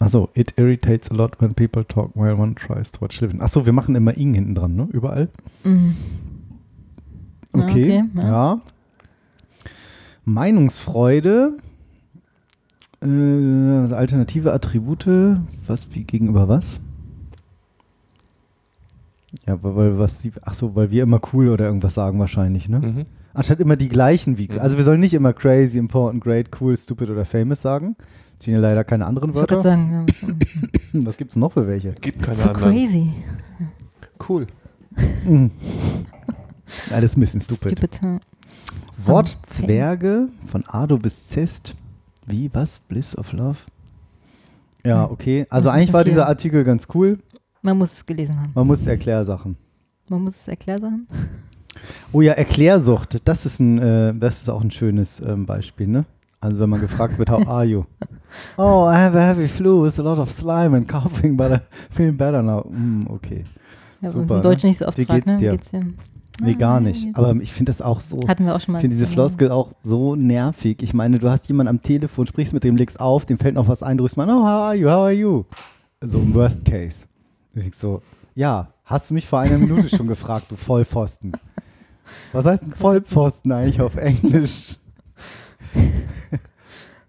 Achso, 0.00 0.30
it 0.34 0.54
irritates 0.56 1.10
a 1.10 1.14
lot 1.14 1.40
when 1.40 1.54
people 1.54 1.84
talk 1.84 2.12
while 2.14 2.36
one 2.36 2.54
tries 2.54 2.90
to 2.92 3.00
watch 3.02 3.18
television. 3.18 3.42
Achso, 3.42 3.66
wir 3.66 3.72
machen 3.72 3.94
immer 3.94 4.16
ing 4.16 4.34
hinten 4.34 4.54
dran, 4.54 4.74
ne? 4.74 4.88
Überall. 4.90 5.28
mhm. 5.64 5.96
Okay, 7.52 7.64
okay, 7.64 8.04
ja. 8.14 8.22
ja. 8.22 8.60
Meinungsfreude, 10.24 11.58
äh, 13.02 13.92
alternative 13.92 14.52
Attribute, 14.52 15.06
was 15.66 15.88
wie 15.92 16.04
gegenüber 16.04 16.48
was? 16.48 16.80
Ja, 19.46 19.62
weil, 19.62 19.76
weil 19.76 19.98
was 19.98 20.20
sie, 20.20 20.32
ach 20.42 20.54
so, 20.54 20.74
weil 20.74 20.90
wir 20.90 21.02
immer 21.04 21.20
cool 21.32 21.48
oder 21.48 21.66
irgendwas 21.66 21.94
sagen 21.94 22.18
wahrscheinlich, 22.18 22.68
ne? 22.68 22.78
Mhm. 22.80 23.04
Anstatt 23.32 23.60
immer 23.60 23.76
die 23.76 23.88
gleichen 23.88 24.38
wie, 24.38 24.48
Mhm. 24.48 24.58
also 24.58 24.76
wir 24.76 24.84
sollen 24.84 25.00
nicht 25.00 25.14
immer 25.14 25.32
crazy, 25.32 25.78
important, 25.78 26.22
great, 26.22 26.48
cool, 26.60 26.76
stupid 26.76 27.10
oder 27.10 27.24
famous 27.24 27.62
sagen. 27.62 27.96
Stehen 28.42 28.54
ja 28.54 28.60
leider 28.60 28.82
keine 28.84 29.06
anderen 29.06 29.30
Ich 29.30 29.36
Wörter. 29.36 29.56
gerade 29.56 29.62
sagen, 29.68 30.06
ja, 30.92 31.04
Was 31.04 31.16
gibt's 31.16 31.36
noch 31.36 31.52
für 31.52 31.66
welche? 31.68 31.92
Gibt 31.92 32.22
keine 32.22 32.36
so 32.36 32.48
anderen. 32.48 32.72
crazy. 32.74 33.12
Cool. 34.28 34.46
Mhm. 35.24 35.50
Ja, 36.90 37.00
das 37.00 37.12
ist 37.12 37.16
ein 37.16 37.20
bisschen 37.20 37.40
stupid. 37.40 37.78
Stupid. 37.78 38.00
ja. 38.02 38.16
Wortzwerge 39.04 40.28
von 40.46 40.64
Ado 40.66 40.98
bis 40.98 41.26
Zest. 41.26 41.74
Wie, 42.26 42.50
was? 42.52 42.80
Bliss 42.80 43.16
of 43.16 43.32
Love? 43.32 43.58
Ja, 44.84 45.04
okay. 45.10 45.46
Also 45.50 45.68
eigentlich 45.68 45.92
war 45.92 46.04
dieser 46.04 46.26
Artikel 46.26 46.64
ganz 46.64 46.86
cool. 46.94 47.18
Man 47.62 47.78
muss 47.78 47.92
es 47.92 48.06
gelesen 48.06 48.40
haben. 48.40 48.52
Man 48.54 48.66
muss 48.66 48.86
Erklärsachen. 48.86 49.56
Man 50.08 50.24
muss 50.24 50.36
es 50.36 50.48
erklären. 50.48 51.06
Oh 52.12 52.20
ja, 52.20 52.32
Erklärsucht. 52.32 53.20
Das 53.24 53.46
ist 53.46 53.60
ein, 53.60 53.78
äh, 53.78 54.14
das 54.14 54.42
ist 54.42 54.48
auch 54.48 54.62
ein 54.62 54.70
schönes 54.70 55.20
ähm, 55.20 55.46
Beispiel, 55.46 55.86
ne? 55.86 56.04
Also 56.40 56.58
wenn 56.58 56.70
man 56.70 56.80
gefragt 56.80 57.18
wird, 57.18 57.30
how 57.30 57.46
are 57.46 57.64
you? 57.64 57.84
Oh, 58.56 58.88
I 58.88 58.94
have 58.94 59.18
a 59.18 59.20
heavy 59.20 59.48
flu, 59.48 59.86
it's 59.86 59.98
a 59.98 60.02
lot 60.02 60.18
of 60.18 60.30
slime 60.30 60.76
and 60.76 60.86
coughing, 60.86 61.36
but 61.36 61.50
I'm 61.50 61.60
feeling 61.90 62.16
better 62.16 62.40
now. 62.40 62.64
Mm, 62.68 63.10
okay. 63.10 63.42
Ja, 64.00 64.10
Super, 64.10 64.20
uns 64.22 64.30
in 64.30 64.42
Deutsch 64.42 64.62
ne? 64.62 64.68
nicht 64.68 64.78
so 64.78 64.86
oft 64.86 64.96
Wie 64.98 65.04
fragt, 65.04 65.24
geht's 65.24 65.40
ne? 65.40 65.40
dir? 65.40 65.50
Geht's 65.50 65.70
dir? 65.72 65.84
Nee, 66.40 66.52
Ah, 66.54 66.58
gar 66.58 66.80
wie 66.80 66.84
nicht. 66.84 67.08
Aber 67.14 67.34
ich 67.40 67.52
finde 67.52 67.70
das 67.72 67.82
auch 67.82 68.00
so. 68.00 68.20
Hatten 68.28 68.46
wir 68.46 68.54
auch 68.54 68.60
schon 68.60 68.72
mal. 68.72 68.78
Ich 68.78 68.82
finde 68.82 68.94
diese. 68.94 69.08
Floskel 69.08 69.50
auch 69.50 69.72
so 69.82 70.14
nervig. 70.14 70.80
Ich 70.82 70.94
meine, 70.94 71.18
du 71.18 71.28
hast 71.28 71.48
jemanden 71.48 71.70
am 71.70 71.82
Telefon, 71.82 72.24
sprichst 72.26 72.54
mit 72.54 72.62
dem, 72.62 72.76
legst 72.76 73.00
auf, 73.00 73.26
dem 73.26 73.36
fällt 73.36 73.56
noch 73.56 73.66
was 73.66 73.82
ein, 73.82 73.98
du 73.98 74.04
rufst 74.04 74.16
mal, 74.16 74.28
oh, 74.28 74.42
how 74.42 74.46
are 74.46 74.74
you, 74.76 74.88
how 74.88 74.94
are 74.98 75.12
you? 75.12 75.44
So 76.02 76.18
im 76.18 76.32
Worst 76.32 76.64
Case. 76.64 77.06
Ich 77.54 77.74
so, 77.74 78.02
ja, 78.34 78.72
hast 78.84 79.10
du 79.10 79.14
mich 79.14 79.26
vor 79.26 79.40
einer 79.40 79.58
Minute 79.58 79.88
schon 79.88 80.06
gefragt, 80.06 80.46
du 80.50 80.56
Vollpfosten. 80.56 81.32
Was 82.32 82.46
heißt 82.46 82.62
ein 82.62 82.74
Vollpfosten 82.74 83.52
eigentlich 83.52 83.80
auf 83.80 83.96
Englisch? 83.96 84.76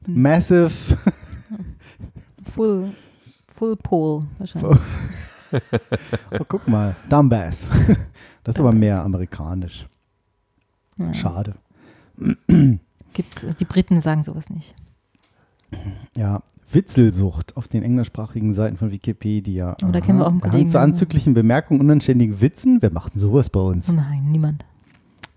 Massive. 0.08 0.72
Full, 2.54 2.92
full 3.48 3.76
Pole 3.78 4.28
wahrscheinlich. 4.38 4.80
Oh, 6.32 6.46
guck 6.48 6.66
mal, 6.70 6.96
Dumbass. 7.10 7.68
Das 8.42 8.56
ist 8.56 8.62
aber 8.62 8.72
mehr 8.72 9.04
amerikanisch. 9.04 9.86
Ja. 10.96 11.14
Schade. 11.14 11.56
Gibt's, 13.12 13.46
die 13.58 13.66
Briten 13.66 14.00
sagen 14.00 14.24
sowas 14.24 14.50
nicht. 14.50 14.74
Ja, 16.16 16.42
Witzelsucht 16.74 17.58
auf 17.58 17.68
den 17.68 17.84
englischsprachigen 17.84 18.54
Seiten 18.54 18.78
von 18.78 18.92
Wikipedia. 18.92 19.76
Oh, 19.84 19.88
da 19.92 20.00
kennen 20.02 20.20
wir 20.20 20.26
auch 20.28 20.32
einen 20.32 20.42
Kollegen, 20.42 20.70
zu 20.70 20.80
anzüglichen 20.80 21.34
Bemerkungen, 21.34 21.80
unanständigen 21.82 22.42
Witzen. 22.42 22.82
Wer 22.82 22.92
macht 22.92 23.14
denn 23.16 23.22
sowas 23.22 23.50
bei 23.50 23.60
uns? 23.60 23.90
Oh 23.90 23.94
nein, 23.94 24.28
niemand. 24.30 24.66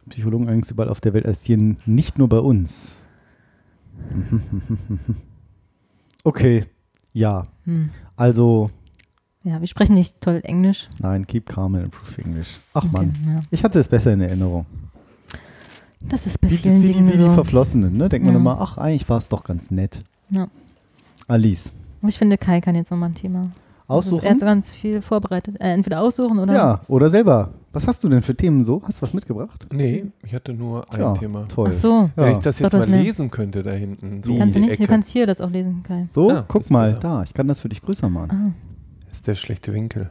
Psychologen 0.09 0.47
allerdings 0.47 0.71
überall 0.71 0.89
auf 0.91 1.01
der 1.01 1.15
Welt 1.15 1.27
assistieren, 1.27 1.79
nicht 1.87 2.19
nur 2.19 2.29
bei 2.29 2.39
uns. 2.39 2.99
Okay, 6.27 6.65
ja. 7.13 7.47
Hm. 7.65 7.91
Also, 8.17 8.71
Ja, 9.43 9.61
wir 9.61 9.67
sprechen 9.67 9.95
nicht 9.95 10.21
toll 10.23 10.41
Englisch. 10.43 10.89
nein, 11.01 11.27
keep 11.27 11.47
calm 11.47 11.75
and 11.75 11.85
improve 11.85 12.23
English. 12.23 12.49
Ach 12.73 12.85
Okay, 12.85 12.93
Mann, 12.93 13.15
Ja. 13.27 13.43
ich 13.51 13.63
hatte 13.63 13.79
es 13.79 13.89
besser 13.89 14.13
in 14.15 14.21
Erinnerung. 14.23 14.65
Das 16.01 16.27
ist 16.27 16.41
bei 16.41 16.51
Wie, 16.51 16.55
das 16.55 16.63
vielen 16.63 16.83
wie, 16.83 16.87
die- 16.87 16.93
Dingen 16.95 17.07
wie 17.09 17.13
die 17.13 17.19
so. 17.19 17.31
Verflossenen, 17.33 17.97
ne? 17.97 18.09
Denkt 18.09 18.25
man 18.27 18.35
Ja. 18.35 18.41
immer, 18.41 18.61
ach, 18.61 18.79
eigentlich 18.79 19.07
war 19.09 19.19
es 19.19 19.29
doch 19.29 19.45
ganz 19.45 19.71
nett. 19.71 20.03
Ja. 20.31 20.49
Alice, 21.27 21.73
ich 22.07 22.19
finde, 22.19 22.37
Kai 22.39 22.61
kann 22.61 22.75
jetzt 22.75 22.91
nochmal 22.91 23.09
ein 23.11 23.15
Thema. 23.15 23.51
Also 23.87 24.17
Er 24.17 24.17
hat 24.17 24.25
aussuchen? 24.33 24.39
ganz 24.41 24.73
viel 24.73 25.03
vorbereitet. 25.03 25.57
Äh, 25.61 25.73
entweder 25.73 26.01
aussuchen 26.01 26.39
oder. 26.39 26.53
Ja, 26.55 26.81
oder 26.89 27.09
selber. 27.11 27.51
Was 27.73 27.87
hast 27.87 28.05
du 28.05 28.09
denn 28.09 28.23
für 28.23 28.35
Themen 28.35 28.65
so? 28.65 28.81
Hast 28.85 28.99
du 28.99 29.03
was 29.03 29.13
mitgebracht? 29.15 29.67
Nee, 29.73 30.07
ich 30.23 30.33
hatte 30.35 30.53
nur 30.55 30.85
ein 30.93 31.01
Ja, 31.01 31.13
Thema. 31.15 31.47
toll. 31.49 31.69
Ach 31.71 31.73
so. 31.73 31.89
Ja. 32.17 32.25
Wenn 32.25 32.33
ich 32.33 32.39
das 32.39 32.59
Doch, 32.59 32.73
jetzt 32.73 32.73
du 32.75 32.79
mal 32.79 32.89
lesen 32.89 33.31
könnte 33.31 33.63
da 33.63 33.73
hinten, 33.73 34.23
so 34.23 34.37
Kannst 34.39 34.55
du 34.55 34.61
nicht? 34.61 34.81
Du 34.81 34.87
kannst 34.87 35.11
hier 35.11 35.27
das 35.27 35.41
auch 35.41 35.51
lesen, 35.51 35.83
Kai. 35.83 36.07
So, 36.11 36.31
Ja, 36.31 36.45
guck 36.47 36.61
das 36.63 36.67
ist 36.69 36.71
mal, 36.71 36.89
besser. 36.89 37.01
da, 37.01 37.23
ich 37.25 37.35
kann 37.35 37.49
das 37.49 37.59
für 37.61 37.69
dich 37.69 37.83
größer 37.83 38.09
machen. 38.09 38.55
Ah, 38.57 39.11
ist 39.11 39.27
der 39.27 39.35
schlechte 39.35 39.73
Winkel. 39.73 40.11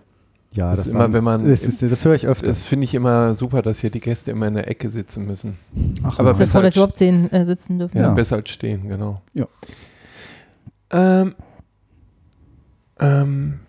Ja, 0.51 0.69
Das 0.71 0.79
das, 0.79 0.87
ist 0.87 0.93
immer, 0.93 1.11
wenn 1.13 1.23
man- 1.23 1.47
Das, 1.47 1.63
ist, 1.63 1.81
das 1.81 2.05
höre 2.05 2.13
ich 2.15 2.27
öfter. 2.27 2.45
Das 2.45 2.63
finde 2.63 2.83
ich 2.83 2.93
immer 2.93 3.33
super, 3.33 3.61
dass 3.63 3.79
hier 3.79 3.89
die 3.89 4.01
Gäste 4.01 4.31
immer 4.31 4.47
in 4.47 4.53
der 4.55 4.67
Ecke 4.67 4.89
sitzen 4.89 5.25
müssen. 5.25 5.57
Ach, 6.03 6.19
aber 6.19 6.33
besser 6.33 6.45
froh, 6.47 6.57
dass 6.59 6.65
als- 6.65 6.75
überhaupt 6.75 6.97
sehen, 6.97 7.31
äh, 7.31 7.45
sitzen 7.45 7.79
dürfen. 7.79 7.97
Ja, 7.97 8.03
Ja. 8.03 8.13
besser 8.13 8.35
als 8.35 8.49
stehen, 8.51 8.87
genau. 8.89 9.21
Ja. 9.33 9.45
Ähm, 10.93 11.35
ähm, 12.99 13.59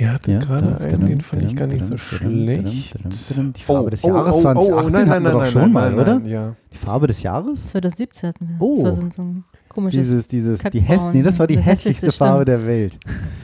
Ihr 0.00 0.14
hattet 0.14 0.28
Ja, 0.28 0.38
gerade 0.38 0.80
einen, 0.80 1.06
den 1.06 1.20
fand 1.20 1.42
ich 1.44 1.54
gar 1.54 1.66
nicht 1.66 1.84
so 1.84 1.98
schlecht. 1.98 2.96
Die 3.04 3.62
Farbe 3.62 3.90
des 3.90 4.00
Jahres 4.00 4.40
2018 4.40 4.92
nein, 4.92 4.92
nein, 4.92 5.10
hatten 5.10 5.10
wir 5.10 5.20
nein, 5.20 5.32
doch 5.32 5.40
nein, 5.42 5.50
schon 5.50 5.72
mal, 5.72 5.94
oder? 5.94 6.20
Ja. 6.24 6.56
Die 6.72 6.76
Farbe 6.78 7.06
des 7.06 7.22
Jahres? 7.22 7.66
2017 7.66 8.28
hatten 8.30 8.48
wir. 8.48 8.56
Oh. 8.60 8.82
Das 8.82 8.96
war 8.96 9.04
so, 9.04 9.10
so 9.10 9.22
ein 9.22 9.44
komisches. 9.68 10.00
Dieses, 10.00 10.28
dieses, 10.28 10.62
die 10.62 10.80
häss 10.80 11.02
nee, 11.12 11.22
das 11.22 11.38
war 11.38 11.46
die 11.46 11.56
Das 11.56 11.66
hässlichste 11.66 12.06
hässlichste, 12.06 12.24
Farbe 12.24 12.46
der 12.46 12.64
Welt. 12.66 12.98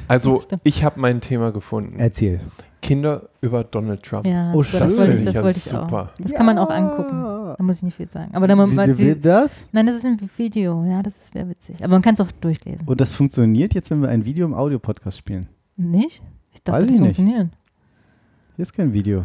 Also, 0.09 0.43
ich 0.63 0.83
habe 0.83 0.99
mein 0.99 1.21
Thema 1.21 1.53
gefunden. 1.53 1.99
Erzähl. 1.99 2.41
Kinder 2.87 3.29
über 3.41 3.65
Donald 3.65 4.03
Trump. 4.03 4.27
ja, 4.27 4.53
Oh, 4.55 4.63
das, 4.63 4.73
das 4.73 4.91
schön. 4.93 4.99
wollte 5.01 5.13
ich, 5.15 5.25
das 5.25 5.35
ja 5.35 5.43
wollte 5.43 5.59
ich 5.59 5.65
super. 5.65 6.03
auch. 6.15 6.23
Das 6.23 6.33
kann 6.33 6.47
man 6.47 6.59
auch 6.59 6.71
angucken. 6.71 7.23
Da 7.59 7.63
muss 7.63 7.79
ich 7.79 7.83
nicht 7.85 7.97
viel 7.97 8.09
sagen. 8.09 8.35
Aber 8.35 8.47
da 8.47 8.55
man, 8.57 8.71
Wie, 8.71 8.75
man, 8.75 9.21
das? 9.23 9.65
nein, 9.73 9.87
das 9.87 9.97
ist 9.97 10.05
ein 10.05 10.19
Video. 10.37 10.85
Ja, 10.85 11.03
das 11.03 11.33
wäre 11.35 11.49
witzig. 11.49 11.83
Aber 11.83 11.93
man 11.95 12.03
kann 12.03 12.15
es 12.15 12.21
auch 12.21 12.31
durchlesen. 12.33 12.87
Und 12.87 13.01
das 13.01 13.13
funktioniert 13.13 13.75
jetzt, 13.75 13.91
wenn 13.91 14.01
wir 14.03 14.09
ein 14.09 14.25
Video 14.25 14.47
im 14.47 14.55
Audio-Podcast 14.55 15.19
spielen. 15.19 15.49
Nicht? 15.77 16.23
Ich 16.53 16.63
dachte, 16.63 16.79
Weiß 16.81 16.87
das 16.87 16.95
ich 16.97 17.01
nicht. 17.03 17.17
funktioniert. 17.17 17.49
Hier 18.57 18.63
ist 18.63 18.73
kein 18.73 18.93
Video. 18.93 19.25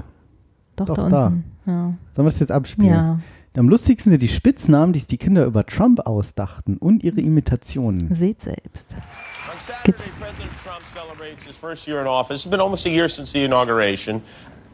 Doch, 0.76 0.86
Doch, 0.88 0.96
da 0.96 1.10
da. 1.10 1.28
unten. 1.28 1.44
Ja. 1.66 1.94
Sollen 2.12 2.26
wir 2.26 2.32
das 2.32 2.40
jetzt 2.40 2.52
abspielen? 2.52 2.90
ja, 2.90 3.20
Am 3.58 3.68
lustigsten 3.68 4.12
sind 4.12 4.22
die 4.22 4.30
Spitznamen, 4.30 4.94
die 4.94 5.00
sich 5.00 5.10
die 5.10 5.18
Kinder 5.18 5.44
über 5.44 5.66
Trump 5.66 6.00
ausdachten 6.08 6.78
und 6.78 7.04
ihre 7.04 7.20
Imitationen. 7.20 8.16
seht 8.16 8.42
selbst. 8.42 8.96
On 8.96 9.84
Kids. 9.84 10.04
Saturday, 10.04 10.18
President 10.22 10.52
Trump 10.64 10.82
celebrates 10.94 11.44
his 11.44 11.56
first 11.58 11.86
year 11.86 12.00
in 12.00 12.08
office. 12.08 12.46
It's 12.46 12.50
been 12.50 12.62
almost 12.62 12.86
a 12.86 12.90
year 12.90 13.10
since 13.10 13.34
the 13.34 13.44
inauguration. 13.44 14.22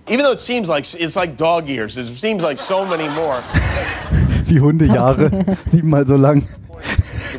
Even 0.08 0.24
though 0.24 0.32
it 0.32 0.40
seems 0.40 0.68
like 0.68 0.86
it's 0.94 1.16
like 1.16 1.36
dog 1.38 1.68
years, 1.68 1.98
it 1.98 2.06
seems 2.06 2.44
like 2.44 2.60
so 2.60 2.86
many 2.86 3.10
more. 3.10 3.42
Die 4.48 4.60
Hundejahre, 4.60 5.32
siebenmal 5.66 6.06
so 6.08 6.16
lang. 6.16 6.44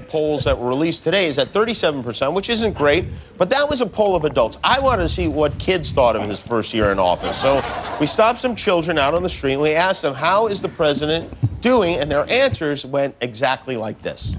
The 0.09 0.13
polls 0.13 0.45
that 0.45 0.59
were 0.59 0.69
released 0.69 1.05
today 1.05 1.27
is 1.27 1.37
at 1.37 1.49
37%, 1.49 2.33
which 2.33 2.49
isn't 2.49 2.73
great, 2.73 3.05
but 3.37 3.51
that 3.51 3.69
was 3.69 3.83
a 3.83 3.87
poll 3.87 4.17
of 4.17 4.25
adults. 4.25 4.57
I 4.65 4.81
wanted 4.81 5.03
to 5.03 5.09
see 5.11 5.29
what 5.29 5.59
kids 5.59 5.93
thought 5.93 6.17
of 6.17 6.27
his 6.27 6.39
first 6.39 6.73
year 6.73 6.91
in 6.93 6.99
office. 6.99 7.37
So 7.37 7.63
we 8.01 8.07
stopped 8.07 8.39
some 8.39 8.57
children 8.57 8.97
out 8.97 9.13
on 9.13 9.23
the 9.23 9.29
street 9.29 9.53
and 9.53 9.61
we 9.61 9.73
asked 9.73 10.01
them, 10.01 10.15
How 10.15 10.47
is 10.47 10.63
the 10.63 10.69
president 10.71 11.31
doing? 11.61 11.97
And 11.97 12.11
their 12.11 12.25
answers 12.31 12.87
went 12.87 13.17
exactly 13.21 13.77
like 13.77 13.99
this. 13.99 14.35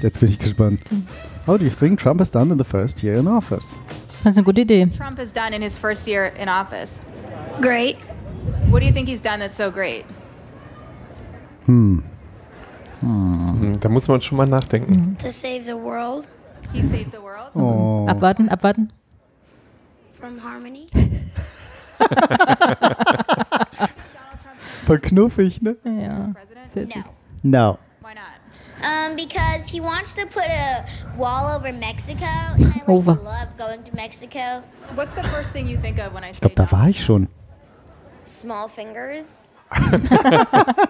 Jetzt 0.00 0.20
bin 0.20 0.30
ich 0.30 0.38
gespannt. 0.38 0.92
How 1.44 1.56
do 1.56 1.64
you 1.64 1.70
think 1.70 1.98
Trump 1.98 2.20
has 2.20 2.30
done 2.30 2.52
in 2.52 2.58
the 2.58 2.64
first 2.64 3.02
year 3.02 3.14
in 3.14 3.26
office? 3.26 3.76
Das 4.22 4.34
ist 4.34 4.38
eine 4.38 4.44
gute 4.44 4.60
Idee. 4.60 4.86
Trump 4.96 5.18
has 5.18 5.32
done 5.32 5.54
in 5.54 5.60
his 5.60 5.76
first 5.76 6.06
year 6.06 6.26
in 6.38 6.48
office? 6.48 7.00
Great. 7.60 7.96
What 8.70 8.78
do 8.78 8.86
you 8.86 8.92
think 8.92 9.08
he's 9.08 9.20
done 9.20 9.40
that's 9.40 9.56
so 9.56 9.72
great? 9.72 10.04
Hmm. 11.64 11.98
Hm, 13.00 13.74
Da 13.80 13.88
muss 13.88 14.08
man 14.08 14.20
schon 14.22 14.38
mal 14.38 14.46
nachdenken. 14.46 15.16
To 15.18 15.30
save 15.30 15.64
the 15.64 15.74
world 15.76 16.26
He 16.72 16.82
saved 16.82 17.12
the 17.12 17.22
world. 17.22 17.50
Oh. 17.54 18.06
Abwarten, 18.08 18.48
abwarten. 18.48 18.92
from 20.18 20.38
harmony. 20.38 20.86
Voll 24.86 24.98
knuffig, 25.00 25.60
ne? 25.62 25.76
Ja. 25.84 26.32
Sehr 26.66 26.86
süß. 26.88 26.94
No. 27.42 27.58
No. 27.72 27.78
Why 28.02 28.14
not? 28.14 28.40
Um, 28.82 29.16
because 29.16 29.66
he 29.70 29.80
wants 29.80 30.14
to 30.14 30.26
put 30.26 30.44
a 30.48 30.84
wall 31.16 31.54
over 31.56 31.72
Mexico, 31.72 32.24
and 32.24 32.64
I 32.66 32.78
like 32.78 32.88
Over. 32.88 33.14
love 33.14 33.48
going 33.58 33.82
to 33.84 33.94
Mexico. 33.94 34.62
What's 34.94 35.14
the 35.14 35.22
first 35.24 35.50
thing 35.52 35.66
you 35.66 35.78
think 35.80 35.98
of 35.98 36.12
when 36.12 36.24
I 36.24 36.30
Ich 36.30 36.40
glaube, 36.40 36.54
da 36.56 36.70
war 36.70 36.88
ich 36.88 37.02
schon. 37.04 37.28
Small 38.24 38.68
fingers. 38.68 39.55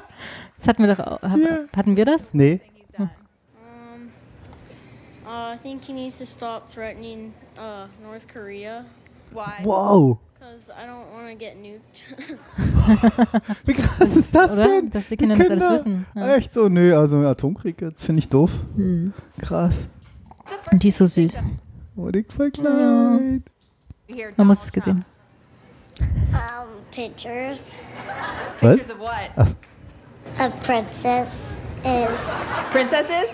Das 0.58 0.68
hatten 0.68 0.84
wir 0.86 0.94
doch 0.94 1.06
auch. 1.06 1.22
hab- 1.22 1.76
Hatten 1.76 1.96
wir 1.96 2.04
das? 2.06 2.32
Nee. 2.32 2.60
Done? 2.96 3.10
Um, 3.54 4.08
uh, 5.26 5.54
I 5.54 5.58
think 5.62 5.84
he 5.84 5.92
needs 5.92 6.18
to 6.18 6.24
stop 6.24 6.70
threatening 6.72 7.32
uh, 7.58 7.86
North 8.02 8.26
Korea 8.32 8.84
Why? 9.32 9.62
Wow. 9.64 10.18
because 10.38 10.70
I 10.70 10.86
don't 10.86 11.12
want 11.12 11.28
to 11.28 11.36
get 11.36 11.56
nuked. 11.60 12.06
Wie 13.66 13.74
krass 13.74 14.16
ist 14.16 14.34
das 14.34 14.52
Oder? 14.52 14.66
denn? 14.68 14.90
Dass 14.90 15.08
die 15.08 15.16
Kinder 15.16 15.36
das 15.36 15.46
alles 15.50 15.58
Kinder. 15.58 15.72
wissen. 15.74 16.06
Ja. 16.14 16.34
Echt 16.36 16.54
so? 16.54 16.68
Nö, 16.68 16.96
also 16.96 17.18
Atomkrieg, 17.20 17.80
jetzt 17.82 18.02
finde 18.04 18.20
ich 18.20 18.28
doof. 18.28 18.52
Krass. 19.42 19.88
Und 20.72 20.82
die 20.82 20.88
ist 20.88 20.96
so 20.98 21.06
süß. 21.06 21.38
Oh, 21.96 22.10
voll 22.28 22.50
klein. 22.50 23.42
You 24.08 24.16
hear 24.16 24.32
Man 24.36 24.46
muss 24.46 24.62
es 24.62 24.72
gesehen. 24.72 25.04
um, 26.00 26.04
pictures. 26.96 27.62
Was? 28.62 28.76
Pictures 28.76 28.90
of 28.90 28.98
what? 28.98 29.30
Ach, 29.36 29.54
A 30.38 30.50
princess 30.64 31.28
is 31.84 32.10
Princesses? 32.70 33.30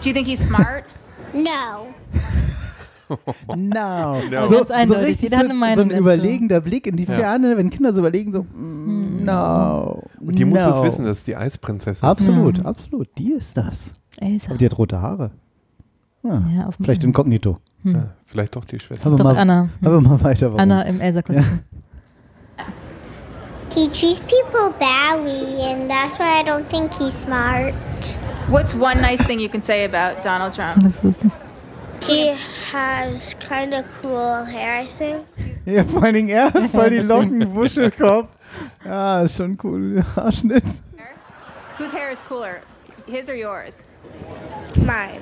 Do 0.00 0.08
you 0.08 0.14
think 0.14 0.26
he's 0.28 0.40
smart? 0.46 0.84
no. 1.34 1.88
no. 3.56 3.68
Aber 4.36 4.48
So, 4.48 4.64
so 4.64 4.94
richtig 4.94 5.30
so, 5.30 5.36
so 5.36 5.82
ein 5.82 5.90
überlegender 5.90 6.60
Blick 6.60 6.86
in 6.86 6.96
die 6.96 7.06
Ferne, 7.06 7.56
wenn 7.56 7.70
Kinder 7.70 7.92
so 7.92 8.00
überlegen, 8.00 8.32
so, 8.32 8.42
mm, 8.42 9.24
no. 9.24 10.02
Und 10.20 10.38
die 10.38 10.44
muss 10.44 10.60
no. 10.60 10.70
es 10.70 10.82
wissen, 10.82 11.04
das 11.04 11.18
ist 11.18 11.26
die 11.26 11.36
Eisprinzessin. 11.36 12.06
Absolut, 12.08 12.64
absolut. 12.64 13.08
Die 13.18 13.32
ist 13.32 13.56
das. 13.56 13.92
Elsa. 14.18 14.48
Aber 14.50 14.58
die 14.58 14.66
hat 14.66 14.78
rote 14.78 15.00
Haare. 15.00 15.30
Ja, 16.22 16.66
auf 16.68 16.76
dem- 16.76 16.84
vielleicht 16.84 17.04
inkognito. 17.04 17.58
Ja, 17.84 18.10
vielleicht 18.26 18.54
doch 18.54 18.64
die 18.64 18.78
Schwester. 18.78 19.08
Aber 19.08 19.16
Doch 19.16 19.24
mal, 19.24 19.36
Anna. 19.36 19.68
aber 19.84 20.00
mal 20.00 20.22
weiter. 20.22 20.46
Warum? 20.48 20.60
Anna 20.60 20.82
im 20.82 21.00
Elsa-Kostüm. 21.00 21.44
He 23.74 23.88
treats 23.88 24.20
people 24.20 24.70
badly, 24.78 25.62
and 25.62 25.88
that's 25.88 26.18
why 26.18 26.38
I 26.38 26.42
don't 26.42 26.68
think 26.68 26.92
he's 26.92 27.14
smart. 27.14 27.74
What's 28.48 28.74
one 28.74 29.00
nice 29.00 29.22
thing 29.22 29.40
you 29.40 29.48
can 29.48 29.62
say 29.62 29.84
about 29.84 30.22
Donald 30.22 30.54
Trump? 30.54 30.82
He 32.02 32.26
has 32.70 33.34
kind 33.34 33.72
of 33.72 33.86
cool 34.00 34.44
hair, 34.44 34.74
I 34.74 34.86
think. 34.86 35.26
Ja, 35.64 35.84
vor 35.84 36.02
allen 36.02 36.14
Dingen 36.14 36.30
er 36.30 36.50
hat 36.50 36.70
voll 36.70 36.90
die 36.90 37.00
Locken, 37.00 37.54
Wuschelkopf. 37.54 38.28
Ja, 38.84 39.22
ist 39.22 39.36
schon 39.36 39.56
cool. 39.56 40.02
Haarschnitt. 40.16 40.82
Whose 41.78 41.92
hair 41.92 42.10
is 42.10 42.20
cooler, 42.22 42.60
his 43.06 43.28
or 43.28 43.34
yours? 43.34 43.84
Mine. 44.84 45.20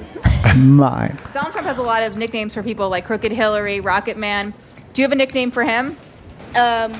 Mine. 0.56 1.16
Donald 1.32 1.52
Trump 1.52 1.66
has 1.66 1.78
a 1.78 1.82
lot 1.82 2.02
of 2.02 2.16
nicknames 2.16 2.54
for 2.54 2.62
people 2.62 2.88
like 2.88 3.04
Crooked 3.06 3.30
Hillary, 3.30 3.80
Rocket 3.80 4.16
Man. 4.16 4.52
Do 4.94 5.02
you 5.02 5.04
have 5.04 5.12
a 5.12 5.16
nickname 5.16 5.50
for 5.50 5.62
him? 5.62 5.96
Um, 6.56 6.92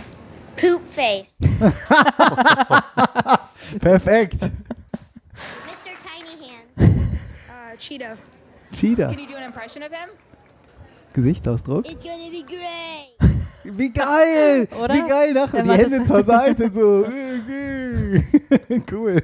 poop 0.60 0.82
face. 0.92 1.34
Perfekt. 3.80 4.40
Mr. 4.42 4.50
Tiny 6.02 6.48
Hands. 6.48 6.76
Uh, 7.48 7.76
Cheeto. 7.76 8.16
Cheetah. 8.72 9.08
Can 9.10 9.18
you 9.18 9.26
do 9.28 9.36
an 9.36 9.42
impression 9.44 9.82
of 9.82 9.92
him? 9.92 10.08
Gesichtsausdruck. 11.12 11.86
It's 11.86 12.02
gonna 12.02 12.30
be 12.30 12.42
great. 12.44 13.16
Wie 13.78 13.90
geil! 13.90 14.66
Oder? 14.80 14.94
Wie 14.94 15.08
geil, 15.08 15.32
nach 15.34 15.50
Der 15.50 15.62
die 15.62 15.70
Hände 15.70 16.04
zur 16.04 16.24
Seite, 16.24 16.70
so. 16.70 17.04
cool. 18.90 19.22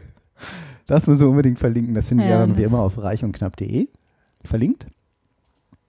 Das 0.87 1.07
müssen 1.07 1.21
wir 1.23 1.29
unbedingt 1.29 1.59
verlinken. 1.59 1.95
Das 1.95 2.09
finden 2.09 2.25
wir 2.25 2.31
Ja, 2.31 2.41
ja 2.41 2.47
dann 2.47 2.57
wie 2.57 2.65
immer 2.65 2.81
auf 2.81 2.99
reichundknapp.de. 3.03 3.89
Verlinkt. 4.45 4.87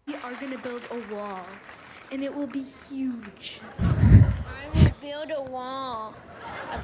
We 0.05 0.13
are 0.23 0.33
gonna 0.39 0.57
build 0.63 0.83
a 0.91 0.95
wall, 1.13 1.41
and 2.11 2.23
it 2.23 2.33
will 2.33 2.47
be 2.47 2.63
huge. 2.89 3.59
I 5.17 5.19
will 5.19 5.27
build 5.27 5.47
a 5.47 5.51
wall. 5.51 6.13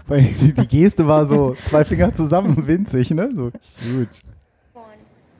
Weil 0.07 0.23
die, 0.23 0.53
die 0.53 0.67
Geste 0.67 1.07
war 1.07 1.25
so 1.25 1.55
zwei 1.65 1.85
Finger 1.85 2.13
zusammen, 2.13 2.67
winzig, 2.67 3.11
ne? 3.11 3.29
So 3.35 3.51
huge. 3.81 4.21
One. 4.73 4.85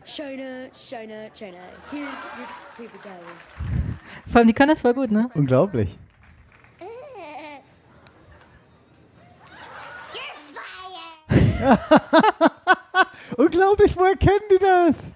China, 0.06 0.70
China, 0.72 1.30
China. 1.34 1.58
Here's 1.90 2.14
your 2.38 2.48
paper 2.78 3.02
towels. 3.02 3.58
Vor 4.28 4.40
allem, 4.40 4.48
die 4.48 4.54
können 4.54 4.70
das 4.70 4.82
voll 4.82 4.94
gut, 4.94 5.12
ne? 5.12 5.30
Unglaublich. 5.34 5.98
Fired. 11.60 11.80
Unglaublich, 13.38 13.98
woher 13.98 14.16
kennen 14.18 14.40
die 14.52 14.60
das? 14.60 15.12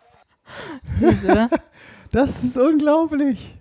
Süß, 0.83 1.25
oder? 1.25 1.49
Das 2.09 2.41
ist 2.41 2.57
unglaublich. 2.57 3.56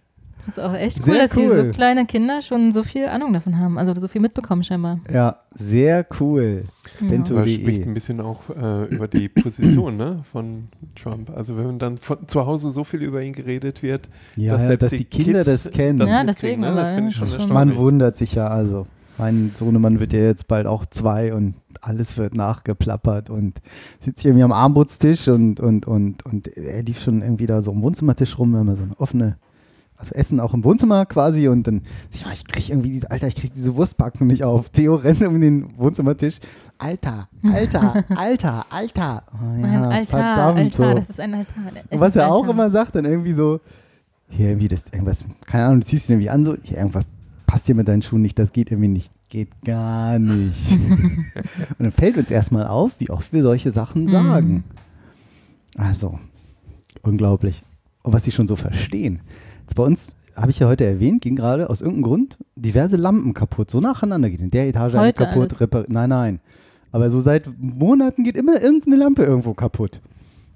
Das 0.46 0.56
ist 0.58 0.62
auch 0.62 0.74
echt 0.74 0.98
cool, 1.00 1.04
Sehr 1.06 1.18
dass 1.26 1.30
die 1.32 1.40
cool. 1.46 1.56
so 1.66 1.70
kleine 1.72 2.06
Kinder 2.06 2.40
schon 2.40 2.72
so 2.72 2.82
viel 2.82 3.06
Ahnung 3.06 3.32
davon 3.32 3.58
haben. 3.58 3.78
Also 3.78 3.92
so 3.94 4.08
viel 4.08 4.20
mitbekommen 4.20 4.62
scheinbar. 4.64 5.00
Ja, 5.12 5.40
sehr 5.54 6.06
cool. 6.20 6.64
Ja. 7.00 7.18
Aber 7.30 7.46
spricht 7.48 7.82
ein 7.82 7.92
bisschen 7.94 8.20
auch 8.20 8.40
äh, 8.50 8.84
über 8.84 9.08
die 9.08 9.28
Position 9.28 9.96
ne, 9.96 10.20
von 10.32 10.68
Trump. 10.94 11.30
Also 11.36 11.56
wenn 11.58 11.78
dann 11.78 11.98
von, 11.98 12.26
zu 12.26 12.46
Hause 12.46 12.70
so 12.70 12.84
viel 12.84 13.02
über 13.02 13.22
ihn 13.22 13.32
geredet 13.32 13.82
wird, 13.82 14.08
Ja, 14.36 14.52
dass 14.52 14.62
ja, 14.62 14.66
selbst 14.68 14.82
dass 14.84 14.90
die 14.98 15.04
Kinder 15.04 15.44
Kids 15.44 15.64
das 15.64 15.72
kennen. 15.72 15.98
Das 15.98 16.08
Ja, 16.10 16.24
deswegen, 16.24 16.62
ne? 16.62 16.68
Das 16.74 16.76
aber 16.86 16.94
finde 16.94 17.10
ich 17.10 17.16
schon 17.16 17.30
das 17.30 17.42
schon- 17.42 17.52
Man 17.52 17.76
wundert 17.76 18.16
sich 18.16 18.34
ja 18.34 18.48
also. 18.48 18.86
Mein 19.18 19.52
Sohnemann 19.56 19.98
wird 19.98 20.12
ja 20.12 20.20
jetzt 20.20 20.46
bald 20.46 20.66
auch 20.66 20.84
zwei 20.86 21.32
und 21.34 21.54
alles 21.80 22.18
wird 22.18 22.34
nachgeplappert 22.34 23.30
und 23.30 23.60
sitzt 23.98 24.20
hier 24.22 24.30
irgendwie 24.30 24.44
am 24.44 24.52
Armutstisch 24.52 25.28
und, 25.28 25.58
und, 25.58 25.86
und, 25.86 26.24
und 26.26 26.48
er 26.56 26.82
lief 26.82 27.00
schon 27.00 27.22
irgendwie 27.22 27.46
da 27.46 27.62
so 27.62 27.70
am 27.72 27.80
Wohnzimmertisch 27.82 28.38
rum, 28.38 28.50
wir 28.52 28.58
haben 28.58 28.68
ja 28.68 28.76
so 28.76 28.82
eine 28.84 28.98
offene, 29.00 29.36
also 29.96 30.14
Essen 30.14 30.40
auch 30.40 30.54
im 30.54 30.64
Wohnzimmer 30.64 31.06
quasi 31.06 31.48
und 31.48 31.66
dann, 31.66 31.82
ich, 32.12 32.24
mal, 32.24 32.32
ich 32.32 32.46
krieg 32.46 32.68
irgendwie 32.68 32.90
diese, 32.90 33.10
Alter, 33.10 33.28
ich 33.28 33.36
krieg 33.36 33.52
diese 33.54 33.76
Wurstpackung 33.76 34.26
nicht 34.26 34.44
auf. 34.44 34.68
Theo 34.70 34.96
rennt 34.96 35.22
um 35.22 35.40
den 35.40 35.78
Wohnzimmertisch. 35.78 36.38
Alter, 36.78 37.28
Alter, 37.52 38.04
Alter, 38.16 38.66
Alter. 38.70 39.22
Oh, 39.32 39.62
ja, 39.62 39.66
ein 39.66 39.84
Altar, 39.84 40.34
verdammt 40.34 40.58
Altar, 40.58 40.90
so. 40.90 40.98
das 40.98 41.10
ist 41.10 41.20
ein 41.20 41.34
Altar. 41.34 41.62
Und 41.90 42.00
was 42.00 42.16
er 42.16 42.30
auch 42.30 42.46
immer 42.48 42.68
sagt, 42.70 42.94
dann 42.94 43.06
irgendwie 43.06 43.32
so, 43.32 43.60
hier 44.28 44.48
irgendwie 44.48 44.68
das 44.68 44.84
irgendwas, 44.92 45.24
keine 45.46 45.66
Ahnung, 45.66 45.80
du 45.80 45.86
ziehst 45.86 46.08
ihn 46.08 46.14
irgendwie 46.14 46.30
an, 46.30 46.44
so, 46.44 46.56
hier 46.62 46.78
irgendwas 46.78 47.08
passt 47.46 47.66
hier 47.66 47.74
mit 47.74 47.88
deinen 47.88 48.02
Schuhen 48.02 48.22
nicht, 48.22 48.38
das 48.38 48.52
geht 48.52 48.70
irgendwie 48.70 48.88
nicht. 48.88 49.10
Geht 49.28 49.48
gar 49.64 50.18
nicht. 50.18 50.72
und 50.98 51.80
dann 51.80 51.92
fällt 51.92 52.16
uns 52.16 52.30
erstmal 52.30 52.66
auf, 52.66 52.92
wie 52.98 53.10
oft 53.10 53.32
wir 53.32 53.42
solche 53.42 53.72
Sachen 53.72 54.08
sagen. 54.08 54.64
Also, 55.76 56.18
unglaublich. 57.02 57.64
Und 58.02 58.12
was 58.12 58.24
sie 58.24 58.30
schon 58.30 58.46
so 58.46 58.56
verstehen. 58.56 59.20
Jetzt 59.66 59.74
bei 59.74 59.82
uns, 59.82 60.08
habe 60.36 60.50
ich 60.50 60.58
ja 60.60 60.68
heute 60.68 60.84
erwähnt, 60.84 61.22
ging 61.22 61.34
gerade 61.34 61.68
aus 61.70 61.80
irgendeinem 61.80 62.04
Grund 62.04 62.36
diverse 62.54 62.96
Lampen 62.96 63.34
kaputt, 63.34 63.70
so 63.70 63.80
nacheinander 63.80 64.30
gehen. 64.30 64.40
In 64.40 64.50
der 64.50 64.68
Etage 64.68 64.94
eine 64.94 65.08
Heute 65.08 65.24
kaputt, 65.24 65.48
alles? 65.48 65.60
repariert. 65.60 65.90
Nein, 65.90 66.08
nein. 66.10 66.40
Aber 66.92 67.10
so 67.10 67.20
seit 67.20 67.50
Monaten 67.58 68.22
geht 68.22 68.36
immer 68.36 68.60
irgendeine 68.62 68.96
Lampe 68.96 69.24
irgendwo 69.24 69.54
kaputt. 69.54 70.00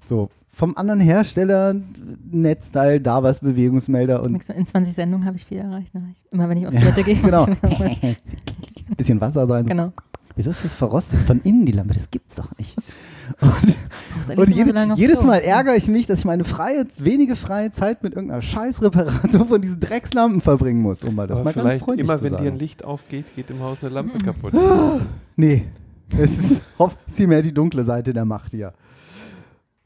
So, 0.05 0.29
vom 0.49 0.75
anderen 0.77 0.99
Hersteller, 0.99 1.75
Netzteil, 2.31 2.99
da 2.99 3.21
was, 3.23 3.39
Bewegungsmelder 3.39 4.23
und 4.23 4.35
In 4.49 4.65
20 4.65 4.93
Sendungen 4.93 5.25
habe 5.25 5.37
ich 5.37 5.45
viel 5.45 5.57
erreicht. 5.57 5.93
Ne? 5.93 6.03
Ich, 6.13 6.31
immer 6.33 6.47
wenn 6.49 6.57
ich 6.57 6.67
auf 6.67 6.73
Toilette 6.75 7.03
gehe. 7.03 7.15
genau. 7.15 7.45
bisschen 8.97 9.21
Wasser 9.21 9.47
sein. 9.47 9.65
genau. 9.65 9.91
Wieso 10.35 10.51
ist 10.51 10.63
das 10.63 10.73
verrostet 10.73 11.19
von 11.23 11.41
innen, 11.41 11.65
die 11.65 11.71
Lampe? 11.73 11.93
Das 11.93 12.09
gibt's 12.09 12.35
doch 12.37 12.57
nicht. 12.57 12.75
Und, 13.39 14.37
und 14.37 14.47
so 14.49 14.53
jede, 14.53 14.93
jedes? 14.95 15.23
Mal 15.23 15.37
ärgere 15.39 15.75
ich 15.75 15.87
mich, 15.87 16.05
dass 16.07 16.19
ich 16.19 16.25
meine 16.25 16.43
freie, 16.43 16.85
wenige 16.99 17.35
freie 17.35 17.71
Zeit 17.71 18.03
mit 18.03 18.13
irgendeiner 18.13 18.41
Scheißreparatur 18.41 19.45
von 19.47 19.61
diesen 19.61 19.79
Dreckslampen 19.79 20.41
verbringen 20.41 20.81
muss, 20.81 21.03
um 21.03 21.15
mal 21.15 21.27
das 21.27 21.39
Aber 21.39 21.45
mal 21.45 21.53
ganz 21.53 21.63
vielleicht 21.67 21.85
freundlich 21.85 22.07
immer, 22.07 22.17
zu 22.17 22.23
wenn 22.25 22.31
sagen. 22.33 22.43
dir 22.45 22.51
ein 22.51 22.59
Licht 22.59 22.83
aufgeht, 22.85 23.35
geht 23.35 23.49
im 23.49 23.59
Haus 23.61 23.79
eine 23.81 23.93
Lampe 23.93 24.13
Mhm. 24.17 24.21
kaputt. 24.23 24.53
Nee, 25.37 25.65
es 26.17 26.37
ist 26.37 26.63
hoffentlich 26.77 27.27
mehr 27.27 27.41
die 27.41 27.53
dunkle 27.53 27.83
Seite 27.83 28.13
der 28.13 28.25
Macht 28.25 28.51
hier. 28.51 28.73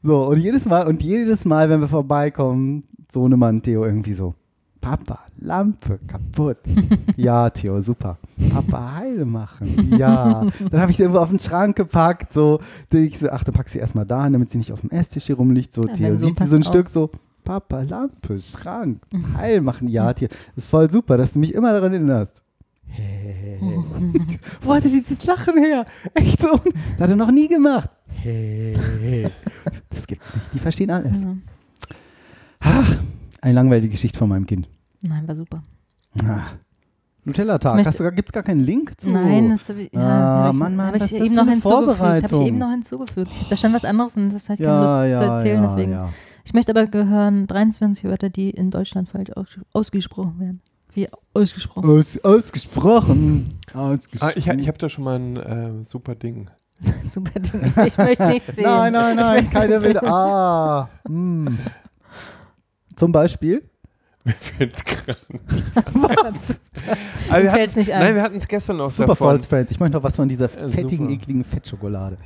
So, 0.02 0.26
und 0.26 0.38
jedes 0.38 0.64
Mal, 0.66 0.86
und 0.86 1.02
jedes 1.02 1.44
Mal, 1.44 1.68
wenn 1.70 1.80
wir 1.80 1.88
vorbeikommen, 1.88 2.84
Sohnemann 3.10 3.62
Theo 3.62 3.84
irgendwie 3.84 4.12
so, 4.12 4.34
Papa, 4.86 5.18
Lampe 5.40 5.98
kaputt. 6.06 6.58
ja, 7.16 7.50
Theo, 7.50 7.80
super. 7.80 8.18
Papa, 8.52 8.94
heil 8.98 9.24
machen. 9.24 9.96
Ja. 9.98 10.46
Dann 10.70 10.80
habe 10.80 10.92
ich 10.92 10.96
sie 10.96 11.02
irgendwo 11.02 11.20
auf 11.20 11.30
den 11.30 11.40
Schrank 11.40 11.74
gepackt, 11.74 12.32
so, 12.32 12.60
ich 12.92 13.18
so, 13.18 13.28
ach, 13.30 13.42
dann 13.42 13.52
pack 13.52 13.68
sie 13.68 13.80
erstmal 13.80 14.06
da 14.06 14.22
hin, 14.22 14.34
damit 14.34 14.50
sie 14.50 14.58
nicht 14.58 14.70
auf 14.70 14.82
dem 14.82 14.90
Esstisch 14.90 15.24
hier 15.24 15.34
rumliegt. 15.34 15.72
So, 15.72 15.82
Ja, 15.88 15.92
Theo, 15.92 16.16
so, 16.16 16.28
sieht 16.28 16.38
sie 16.38 16.46
so 16.46 16.54
ein 16.54 16.62
pass 16.62 16.68
Stück 16.68 16.88
so, 16.88 17.10
Papa, 17.42 17.82
Lampe, 17.82 18.40
Schrank, 18.40 19.02
heil 19.36 19.60
machen. 19.60 19.88
Ja, 19.88 20.12
Theo, 20.12 20.28
ist 20.54 20.68
voll 20.68 20.88
super, 20.88 21.16
dass 21.16 21.32
du 21.32 21.40
mich 21.40 21.52
immer 21.52 21.72
daran 21.72 21.92
erinnerst. 21.92 22.42
Hey. 22.86 23.58
Wo 24.62 24.72
hatte 24.72 24.88
dieses 24.88 25.24
Lachen 25.24 25.58
her? 25.58 25.84
Echt 26.14 26.40
so? 26.40 26.50
Das 26.50 27.00
hat 27.00 27.10
er 27.10 27.16
noch 27.16 27.32
nie 27.32 27.48
gemacht. 27.48 27.90
Hey. 28.06 29.32
Das 29.90 30.06
gibt's 30.06 30.32
nicht. 30.32 30.46
Die 30.54 30.60
verstehen 30.60 30.92
alles. 30.92 31.26
Ach, 32.60 32.96
eine 33.40 33.52
langweilige 33.52 33.88
Geschichte 33.88 34.16
von 34.16 34.28
meinem 34.28 34.46
Kind. 34.46 34.68
Nein, 35.08 35.26
war 35.28 35.36
super. 35.36 35.62
Ah. 36.22 36.40
Nutella-Tag. 37.24 37.80
Ich 37.80 37.86
Hast 37.86 37.98
du 37.98 38.04
gar- 38.04 38.12
Gibt's 38.12 38.32
gar 38.32 38.42
keinen 38.44 38.60
Link 38.64 39.00
zu? 39.00 39.10
Nein, 39.10 39.48
das 39.50 39.68
hab 39.68 39.76
ich, 39.76 39.92
ja, 39.92 40.00
Ah, 40.00 40.44
hab 40.44 40.52
ich, 40.52 40.58
Mann, 40.60 40.76
Mann, 40.76 40.86
hab 40.86 40.94
ich 40.94 41.12
eben 41.12 41.34
noch 41.34 41.42
eine 41.42 41.52
hinzugefügt. 41.52 41.98
Habe 42.00 42.36
ich 42.36 42.40
eben 42.46 42.58
noch 42.58 42.70
hinzugefügt. 42.70 43.30
Da 43.50 43.56
stand 43.56 43.74
was 43.74 43.84
anderes 43.84 44.16
und 44.16 44.32
das 44.32 44.44
habe 44.44 44.54
ich 44.54 44.60
keine 44.60 44.72
ja, 44.72 44.82
Lust 44.82 45.18
zu 45.18 45.24
ja, 45.26 45.34
erzählen. 45.34 45.60
ja, 45.62 45.66
deswegen. 45.66 45.92
ja. 45.92 46.08
Ich 46.44 46.54
möchte 46.54 46.70
aber 46.70 46.86
gehören 46.86 47.48
23 47.48 48.04
Wörter, 48.04 48.30
die 48.30 48.50
in 48.50 48.70
Deutschland 48.70 49.08
falsch 49.08 49.30
aus, 49.34 49.58
ausgesprochen 49.72 50.38
werden. 50.38 50.60
Wie 50.92 51.08
ausgesprochen. 51.34 51.90
Aus, 51.90 52.16
ausgesprochen. 52.24 53.58
Ah, 53.74 53.90
ausgesprochen. 53.90 54.32
ich 54.36 54.46
ich 54.46 54.68
habe 54.68 54.78
da 54.78 54.88
schon 54.88 55.02
mal 55.04 55.18
ein 55.18 55.36
äh, 55.36 55.82
super 55.84 56.14
Ding. 56.14 56.48
Super 57.08 57.40
Ding. 57.40 57.64
Ich, 57.64 57.76
ich 57.76 57.98
möchte 57.98 58.22
es 58.22 58.30
nicht 58.30 58.46
sehen. 58.54 58.64
Nein, 58.64 58.92
nein, 58.92 59.18
Ich 59.18 59.24
nein, 59.24 59.34
möchte 59.36 59.50
keine 59.50 59.74
es 59.74 59.82
will. 59.82 59.88
nicht 59.94 60.00
sehen. 60.00 60.08
Ah. 60.12 60.88
mm. 61.08 61.48
Zum 62.94 63.12
Beispiel. 63.12 63.68
Mir 64.26 64.32
fällt's 64.32 64.84
gerade. 64.84 65.18
Was? 65.92 66.60
Aber 67.28 67.38
Mir 67.38 67.42
wir 67.44 67.50
fällt's 67.52 67.76
nicht 67.76 67.92
ein. 67.92 68.00
Nein, 68.00 68.14
wir 68.16 68.22
hatten 68.22 68.36
es 68.36 68.48
gestern 68.48 68.76
noch 68.78 68.90
Super 68.90 69.08
davon. 69.08 69.28
Falls 69.28 69.46
Friends. 69.46 69.70
Ich 69.70 69.78
möchte 69.80 69.96
noch 69.96 70.02
was 70.02 70.16
von 70.16 70.28
dieser 70.28 70.46
Äh, 70.46 70.68
fettigen, 70.68 71.06
super. 71.08 71.20
ekligen 71.22 71.44
Fettschokolade. 71.44 72.18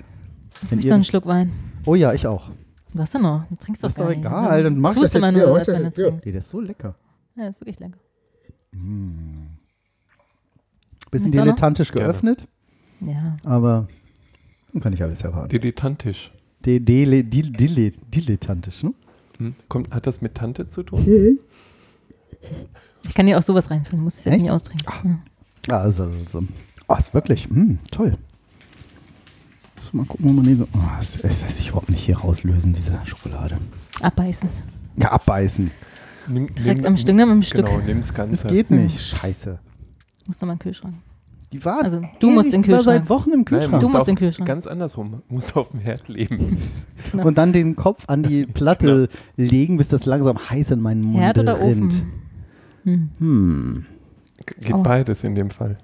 Ich 0.62 0.70
Wenn 0.70 0.80
ihr, 0.80 0.88
noch 0.88 0.94
einen 0.96 1.04
Schluck 1.04 1.26
Wein. 1.26 1.52
oh 1.86 1.94
ja, 1.94 2.12
ich 2.14 2.26
auch. 2.26 2.50
Was 2.94 3.10
denn 3.12 3.22
noch? 3.22 3.44
Du 3.48 3.54
trinkst 3.56 3.84
doch 3.84 3.88
Das 3.88 3.92
ist 3.92 3.98
gar 3.98 4.06
doch 4.08 4.16
nicht. 4.16 4.26
egal. 4.26 4.62
Dann 4.64 4.78
mach 4.80 4.90
ich 4.92 4.96
Tust 4.96 5.04
das 5.04 5.12
du 5.12 5.18
immer 5.18 5.30
hier. 5.30 5.38
nur, 5.42 5.50
Mach 5.50 5.58
als 5.58 5.66
das 5.66 5.76
wenn 5.76 5.84
du 5.84 5.90
hier. 5.94 6.04
trinkst. 6.06 6.26
Nee, 6.26 6.32
das 6.32 6.44
ist 6.46 6.50
so 6.50 6.60
lecker. 6.60 6.94
Ja, 7.36 7.44
das 7.44 7.54
ist 7.54 7.60
wirklich 7.60 7.78
lecker. 7.78 7.98
Bisschen 11.10 11.26
Ist 11.26 11.34
da 11.34 11.38
noch? 11.38 11.44
dilettantisch 11.44 11.92
Gerne. 11.92 12.06
geöffnet, 12.12 12.44
Ja. 13.00 13.36
aber 13.44 13.88
kann 14.80 14.92
ich 14.92 15.02
alles 15.02 15.22
erwarten. 15.22 15.48
Dilettantisch. 15.48 16.32
Dile, 16.64 17.24
dilettantisch, 17.24 18.82
ne? 18.84 18.94
Hm? 19.38 19.54
Kommt, 19.68 19.92
hat 19.94 20.06
das 20.06 20.20
mit 20.20 20.34
Tante 20.34 20.68
zu 20.68 20.82
tun? 20.82 21.38
Ich 23.04 23.14
kann 23.14 23.26
dir 23.26 23.38
auch 23.38 23.42
sowas 23.42 23.70
reintun. 23.70 23.98
Du 23.98 24.04
musst 24.04 24.18
es 24.18 24.24
jetzt 24.24 24.34
Echt? 24.34 24.42
nicht 24.42 24.50
austrinken. 24.50 25.22
Ja. 25.66 25.78
Also, 25.78 26.04
also 26.04 26.42
oh, 26.88 26.94
ist 26.96 27.14
wirklich, 27.14 27.50
mm, 27.50 27.76
toll. 27.90 28.16
Muss 29.76 29.92
mal 29.92 30.04
gucken, 30.04 30.28
wo 30.28 30.32
man 30.32 30.56
so. 30.56 30.68
Oh, 30.74 30.78
es, 31.00 31.16
es 31.16 31.42
lässt 31.42 31.56
sich 31.56 31.68
überhaupt 31.68 31.90
nicht 31.90 32.04
hier 32.04 32.18
rauslösen, 32.18 32.72
diese 32.72 32.98
Schokolade. 33.04 33.58
Abbeißen. 34.00 34.48
Ja, 34.96 35.12
abbeißen. 35.12 35.70
Nimm, 36.28 36.54
Direkt 36.54 36.84
am 36.84 36.96
Stück, 36.96 37.16
nimm 37.16 37.30
am 37.30 37.42
Stück. 37.42 37.66
Genau, 37.66 37.78
nimm's 37.78 38.12
Ganze. 38.12 38.44
Das 38.44 38.52
geht 38.52 38.70
nicht. 38.70 39.00
Scheiße. 39.00 39.58
Musst 40.26 40.42
du 40.42 40.46
mal 40.46 40.52
in 40.52 40.58
den 40.58 40.62
Kühlschrank. 40.62 40.94
Die 41.52 41.64
war 41.64 41.82
Also, 41.82 42.00
du 42.20 42.30
musst 42.30 42.52
in 42.52 42.62
den 42.62 42.70
war 42.70 42.82
seit 42.82 43.02
Kühlschrank. 43.02 43.08
Wochen 43.08 43.30
im 43.30 43.36
Nein, 43.38 43.44
Kühlschrank. 43.44 43.82
Du 43.82 43.88
musst 43.88 44.06
den 44.06 44.16
Kühlschrank. 44.16 44.46
Ganz 44.46 44.66
andersrum. 44.68 45.22
Muss 45.28 45.56
auf 45.56 45.70
dem 45.70 45.80
Herd 45.80 46.08
leben. 46.08 46.58
Genau. 47.12 47.26
Und 47.26 47.38
dann 47.38 47.52
den 47.52 47.74
Kopf 47.74 48.04
an 48.08 48.22
die 48.22 48.44
Platte 48.44 49.08
legen, 49.36 49.78
bis 49.78 49.88
das 49.88 50.04
langsam 50.04 50.38
heiß 50.50 50.70
in 50.70 50.80
meinen 50.80 51.00
Mund 51.00 51.18
Herd 51.18 51.40
oder 51.40 51.58
rinnt. 51.58 51.94
Ofen? 51.94 52.12
Hm. 52.84 53.10
Hm. 53.18 53.86
Geht 54.60 54.74
Oh. 54.74 54.82
beides 54.82 55.24
in 55.24 55.34
dem 55.34 55.50
Fall. 55.50 55.78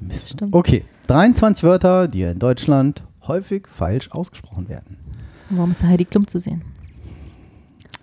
Mist. 0.00 0.30
Stimmt. 0.30 0.54
Okay, 0.54 0.84
23 1.06 1.64
Wörter, 1.64 2.08
die 2.08 2.22
in 2.22 2.38
Deutschland 2.38 3.02
häufig 3.26 3.66
falsch 3.68 4.10
ausgesprochen 4.10 4.68
werden. 4.68 4.98
Warum 5.50 5.70
ist 5.70 5.82
da 5.82 5.86
Heidi 5.86 6.04
Klum 6.04 6.26
zu 6.26 6.38
sehen? 6.38 6.62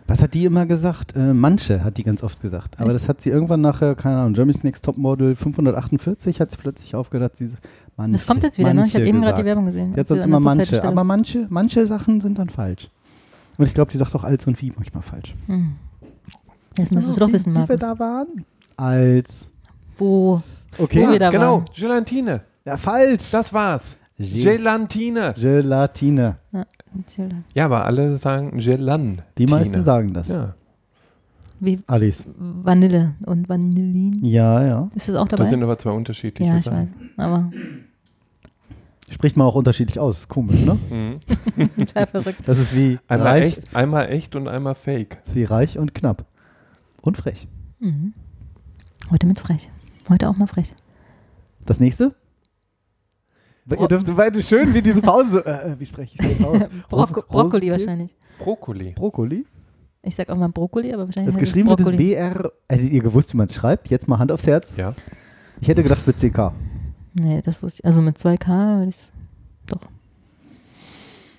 Was 0.07 0.21
hat 0.21 0.33
die 0.33 0.43
immer 0.43 0.65
gesagt? 0.65 1.15
Äh, 1.15 1.33
manche 1.33 1.83
hat 1.85 1.97
die 1.97 2.03
ganz 2.03 2.21
oft 2.21 2.41
gesagt. 2.41 2.79
Aber 2.79 2.87
Echt? 2.87 2.95
das 2.95 3.07
hat 3.07 3.21
sie 3.21 3.29
irgendwann 3.29 3.61
nachher, 3.61 3.95
keine 3.95 4.17
Ahnung, 4.17 4.33
Germany's 4.33 4.63
Next 4.63 4.83
Topmodel 4.83 5.35
548 5.37 6.41
hat 6.41 6.51
sie 6.51 6.57
plötzlich 6.57 6.95
aufgehört, 6.95 7.33
diese 7.39 7.57
manche. 7.95 8.17
Das 8.17 8.25
kommt 8.27 8.43
jetzt 8.43 8.57
wieder, 8.57 8.73
ne? 8.73 8.85
Ich 8.85 8.93
habe 8.95 9.07
eben 9.07 9.21
gerade 9.21 9.37
die. 9.37 9.45
Werbung 9.45 9.65
gesehen. 9.65 9.95
Wir 9.95 10.05
sonst 10.05 10.25
immer 10.25 10.41
manche. 10.41 10.83
Aber 10.83 11.03
manche, 11.05 11.47
manche 11.49 11.87
Sachen 11.87 12.19
sind 12.19 12.39
dann 12.39 12.49
falsch. 12.49 12.89
Und 13.57 13.65
ich 13.67 13.73
glaube, 13.73 13.91
die 13.91 13.97
sagt 13.97 14.13
auch 14.15 14.23
als 14.25 14.45
und 14.47 14.61
wie 14.61 14.71
manchmal 14.75 15.03
falsch. 15.03 15.35
Hm. 15.47 15.75
Das 16.75 16.91
müsstest 16.91 17.17
du 17.17 17.19
doch 17.21 17.27
wie, 17.29 17.33
wissen, 17.33 17.51
wie 17.51 17.55
wir 17.55 17.59
Markus. 17.61 17.79
da 17.79 17.99
waren? 17.99 18.45
Als. 18.77 19.49
Wo? 19.97 20.41
Okay. 20.77 21.05
Wo 21.05 21.11
wir 21.11 21.19
da 21.19 21.29
genau, 21.29 21.57
waren. 21.59 21.65
Gelatine. 21.75 22.41
Ja, 22.65 22.77
falsch. 22.77 23.31
Das 23.31 23.53
war's. 23.53 23.97
Ge- 24.17 24.41
Gelatine. 24.57 25.33
Gelatine. 25.37 26.37
Ja. 26.51 26.65
Ja, 27.53 27.65
aber 27.65 27.85
alle 27.85 28.17
sagen 28.17 28.57
Gelantine. 28.57 29.23
Die 29.37 29.45
meisten 29.45 29.83
sagen 29.83 30.13
das. 30.13 30.27
Ja, 30.27 30.53
Wie 31.59 31.79
Alice. 31.87 32.25
Vanille 32.37 33.15
und 33.25 33.47
Vanillin. 33.49 34.19
Ja, 34.23 34.65
ja. 34.65 34.89
Ist 34.93 35.07
das 35.07 35.15
auch 35.15 35.27
dabei? 35.27 35.43
das 35.43 35.49
sind 35.49 35.63
aber 35.63 35.77
zwei 35.77 35.91
unterschiedliche 35.91 36.51
ja, 36.51 36.57
ich 36.57 36.65
weiß. 36.65 36.89
Sachen. 36.89 37.09
Aber 37.17 37.49
Spricht 39.09 39.35
man 39.35 39.45
auch 39.47 39.55
unterschiedlich 39.55 39.99
aus. 39.99 40.19
Ist 40.19 40.27
komisch, 40.29 40.61
ne? 40.61 40.77
Mhm. 40.89 41.69
total 41.87 42.07
verrückt. 42.07 42.39
Das 42.45 42.57
ist 42.57 42.75
wie 42.75 42.97
Einmal 43.07 43.27
reich, 43.27 43.57
echt, 43.57 43.75
einmal 43.75 44.09
echt 44.09 44.35
und 44.35 44.47
einmal 44.47 44.75
fake. 44.75 45.17
ist 45.25 45.35
wie 45.35 45.43
reich 45.43 45.77
und 45.77 45.93
knapp. 45.93 46.25
Und 47.01 47.17
frech. 47.17 47.47
Mhm. 47.79 48.13
Heute 49.09 49.27
mit 49.27 49.39
frech. 49.39 49.69
Heute 50.09 50.29
auch 50.29 50.37
mal 50.37 50.47
frech. 50.47 50.73
Das 51.65 51.79
nächste? 51.79 52.13
Ihr 53.69 53.87
dürft 53.87 54.17
weiter 54.17 54.41
schön 54.41 54.73
wie 54.73 54.81
diese 54.81 55.01
Pause. 55.01 55.29
so, 55.31 55.39
Äh, 55.39 55.75
wie 55.79 55.85
spreche 55.85 56.15
ich 56.15 56.19
es 56.19 56.39
jetzt 56.39 56.43
aus? 56.45 56.59
Brocco 56.89 57.19
Ros- 57.21 57.27
Brokkoli 57.27 57.69
Rosenkehl? 57.69 57.71
wahrscheinlich. 57.71 58.15
Brokkoli. 58.39 58.91
Brokkoli? 58.91 59.45
Ich 60.03 60.15
sag 60.15 60.29
auch 60.29 60.37
mal 60.37 60.49
Brokkoli, 60.49 60.91
aber 60.93 61.05
wahrscheinlich 61.05 61.33
Das 61.35 61.39
geschrieben 61.39 61.69
wird 61.69 61.79
ist 61.79 61.85
Brokkoli. 61.85 62.09
BR. 62.15 62.51
Hättet 62.69 62.91
ihr 62.91 63.01
gewusst, 63.03 63.33
wie 63.33 63.37
man 63.37 63.45
es 63.47 63.53
schreibt? 63.55 63.89
Jetzt 63.89 64.07
mal 64.07 64.17
Hand 64.17 64.31
aufs 64.31 64.47
Herz. 64.47 64.75
Ja. 64.75 64.95
Ich 65.61 65.67
hätte 65.67 65.83
gedacht 65.83 66.05
mit 66.07 66.17
CK. 66.17 66.53
Nee, 67.13 67.41
das 67.43 67.61
wusste 67.61 67.81
ich. 67.81 67.85
Also 67.85 68.01
mit 68.01 68.17
2K 68.17 68.77
würde 68.77 68.89
ich 68.89 68.95
es 68.95 69.09
doch. 69.67 69.81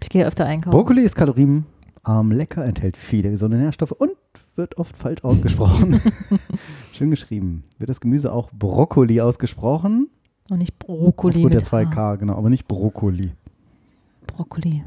Ich 0.01 0.09
gehe 0.11 0.25
öfter 0.27 0.45
einkaufen. 0.47 0.71
Brokkoli 0.77 1.03
ist 1.03 1.17
kalorienarm, 1.17 2.31
lecker, 2.31 2.65
enthält 2.65 2.97
viele 2.97 3.31
gesunde 3.31 3.57
Nährstoffe 3.57 3.93
und 3.93 4.13
wird 4.57 4.79
oft 4.79 4.97
falsch 4.97 5.23
ausgesprochen. 5.25 6.01
Schön 6.93 7.11
geschrieben. 7.11 7.65
Wird 7.79 7.91
das 7.91 8.01
Gemüse 8.01 8.33
auch 8.33 8.51
Brokkoli 8.53 9.21
ausgesprochen? 9.21 10.09
Und 10.51 10.59
nicht 10.59 10.79
Brokkoli 10.79 11.37
Aufgrund 11.37 11.55
der 11.55 11.61
mit 11.61 11.73
H. 11.73 11.79
2K, 11.79 12.17
genau, 12.19 12.37
aber 12.37 12.51
nicht 12.51 12.67
Brokkoli. 12.69 13.33
Brokkoli. 14.27 14.85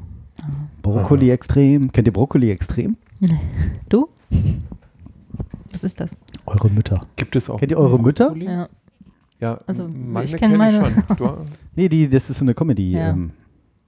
Brokkoli 0.81 1.29
extrem. 1.31 1.91
Kennt 1.91 2.07
ihr 2.07 2.13
Brokkoli 2.13 2.51
extrem? 2.51 2.97
Du? 3.89 4.09
Was 5.71 5.83
ist 5.83 5.99
das? 5.99 6.15
Eure 6.45 6.69
Mütter. 6.69 7.05
Gibt 7.15 7.35
es 7.35 7.49
auch. 7.49 7.59
Kennt 7.59 7.71
ihr 7.71 7.77
eure 7.77 7.99
Mütter? 7.99 8.25
Brokkoli? 8.27 8.45
Ja. 8.45 8.69
Ja, 9.39 9.59
Also, 9.67 9.87
meine 9.87 10.25
ich 10.25 10.31
kenn 10.35 10.51
kenn 10.51 10.57
meine. 10.57 10.85
schon. 10.85 11.03
Du, 11.17 11.29
Nee, 11.75 11.89
die, 11.89 12.07
das 12.07 12.29
ist 12.29 12.39
so 12.39 12.45
eine 12.45 12.53
Comedy. 12.53 12.91
Ja. 12.91 13.09
Ähm, 13.09 13.31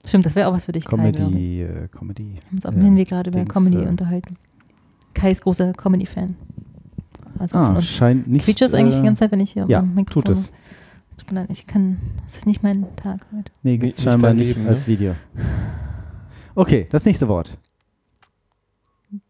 Stimmt, 0.06 0.26
das 0.26 0.36
wäre 0.36 0.48
auch 0.50 0.54
was 0.54 0.66
für 0.66 0.72
dich, 0.74 0.86
Kai, 0.86 1.10
ich. 1.10 1.16
Comedy, 1.16 1.62
äh, 1.62 1.88
Comedy. 1.90 2.34
Wir 2.36 2.42
haben 2.48 2.56
uns 2.56 2.66
auf 2.66 2.74
dem 2.74 2.84
Hinweg 2.84 3.08
gerade 3.10 3.30
über 3.30 3.46
Comedy 3.46 3.78
äh, 3.78 3.88
unterhalten. 3.88 4.38
Kai 5.18 5.32
ist 5.32 5.42
großer 5.42 5.74
Comedy-Fan. 5.74 6.36
Also 7.40 7.58
Ah, 7.58 7.82
scheint 7.82 8.28
nicht. 8.28 8.46
quietscht 8.46 8.74
eigentlich 8.74 8.96
äh, 8.96 9.00
die 9.00 9.06
ganze 9.06 9.20
Zeit, 9.22 9.32
wenn 9.32 9.40
ich 9.40 9.52
hier 9.52 9.64
auf 9.66 9.70
ja, 9.70 9.82
Mikrofon 9.82 10.24
tut 10.24 10.30
es. 10.30 10.52
Tut 11.18 11.32
mir 11.32 11.42
leid, 11.42 11.50
ich 11.52 11.66
kann, 11.66 11.98
das 12.24 12.38
ist 12.38 12.46
nicht 12.46 12.62
mein 12.64 12.86
Tag 12.96 13.26
heute. 13.36 13.52
Nee, 13.64 13.78
nicht 13.78 14.00
scheinbar 14.00 14.34
nicht 14.34 14.50
Leben, 14.50 14.64
ne? 14.64 14.70
als 14.70 14.88
Video. 14.88 15.16
Okay, 16.56 16.88
das 16.90 17.06
nächste 17.06 17.28
Wort. 17.28 17.58
Man 19.12 19.22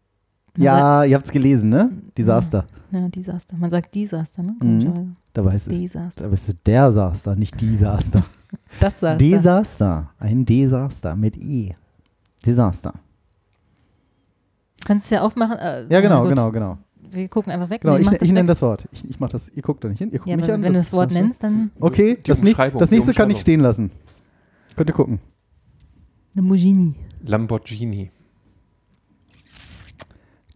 Ja, 0.64 1.04
ihr 1.04 1.16
habt 1.16 1.26
es 1.26 1.32
gelesen, 1.32 1.70
ne? 1.70 1.90
Desaster. 2.16 2.66
Sagt, 2.90 3.02
ja, 3.02 3.08
Desaster. 3.08 3.56
Man 3.56 3.70
sagt 3.70 3.94
Desaster, 3.94 4.42
ne? 4.42 4.56
Mhm. 4.62 5.16
Dabei 5.32 5.54
ist 5.54 5.68
es, 5.68 5.78
Desaster. 5.80 6.24
dabei 6.24 6.34
ist 6.34 6.48
es 6.48 6.56
der 6.64 6.92
Saster, 6.92 7.34
nicht 7.36 7.60
Desaster. 7.60 8.22
Das 8.80 9.00
Saster. 9.00 9.16
Desaster. 9.18 10.10
Ein 10.18 10.44
Desaster 10.44 11.14
mit 11.16 11.36
E. 11.36 11.74
Desaster. 12.44 12.92
Kannst 14.84 15.04
du 15.04 15.14
es 15.14 15.18
ja 15.18 15.22
aufmachen? 15.24 15.58
Äh, 15.58 15.86
Ja, 15.92 16.00
genau, 16.00 16.20
gut. 16.22 16.30
genau, 16.30 16.50
genau. 16.52 16.78
Wir 17.10 17.28
gucken 17.28 17.52
einfach 17.52 17.70
weg. 17.70 17.80
Genau, 17.80 17.94
Nee, 17.96 18.02
ich, 18.02 18.12
ich 18.12 18.18
das 18.18 18.32
nenne 18.32 18.48
das 18.48 18.60
Wort. 18.62 18.86
Ich, 18.92 19.08
ich 19.08 19.18
mach 19.20 19.30
das, 19.30 19.48
ihr 19.48 19.62
guckt 19.62 19.82
da 19.82 19.88
nicht 19.88 19.98
hin, 19.98 20.10
ihr 20.12 20.18
guckt 20.18 20.28
Ja, 20.28 20.36
mich 20.36 20.44
aber 20.44 20.54
an. 20.54 20.62
wenn 20.62 20.72
du 20.74 20.78
das 20.78 20.92
Wort 20.92 21.10
nennst, 21.10 21.42
dann 21.42 21.70
Okay, 21.80 22.16
Die 22.16 22.22
das, 22.28 22.40
Umschreibung, 22.40 22.78
das 22.80 22.90
nächste 22.90 23.14
kann 23.14 23.30
ich 23.30 23.40
stehen 23.40 23.60
lassen. 23.60 23.90
Könnt 24.76 24.90
ihr 24.90 24.94
gucken. 24.94 25.18
Lamborghini. 26.34 26.94
Lamborghini. 27.24 28.10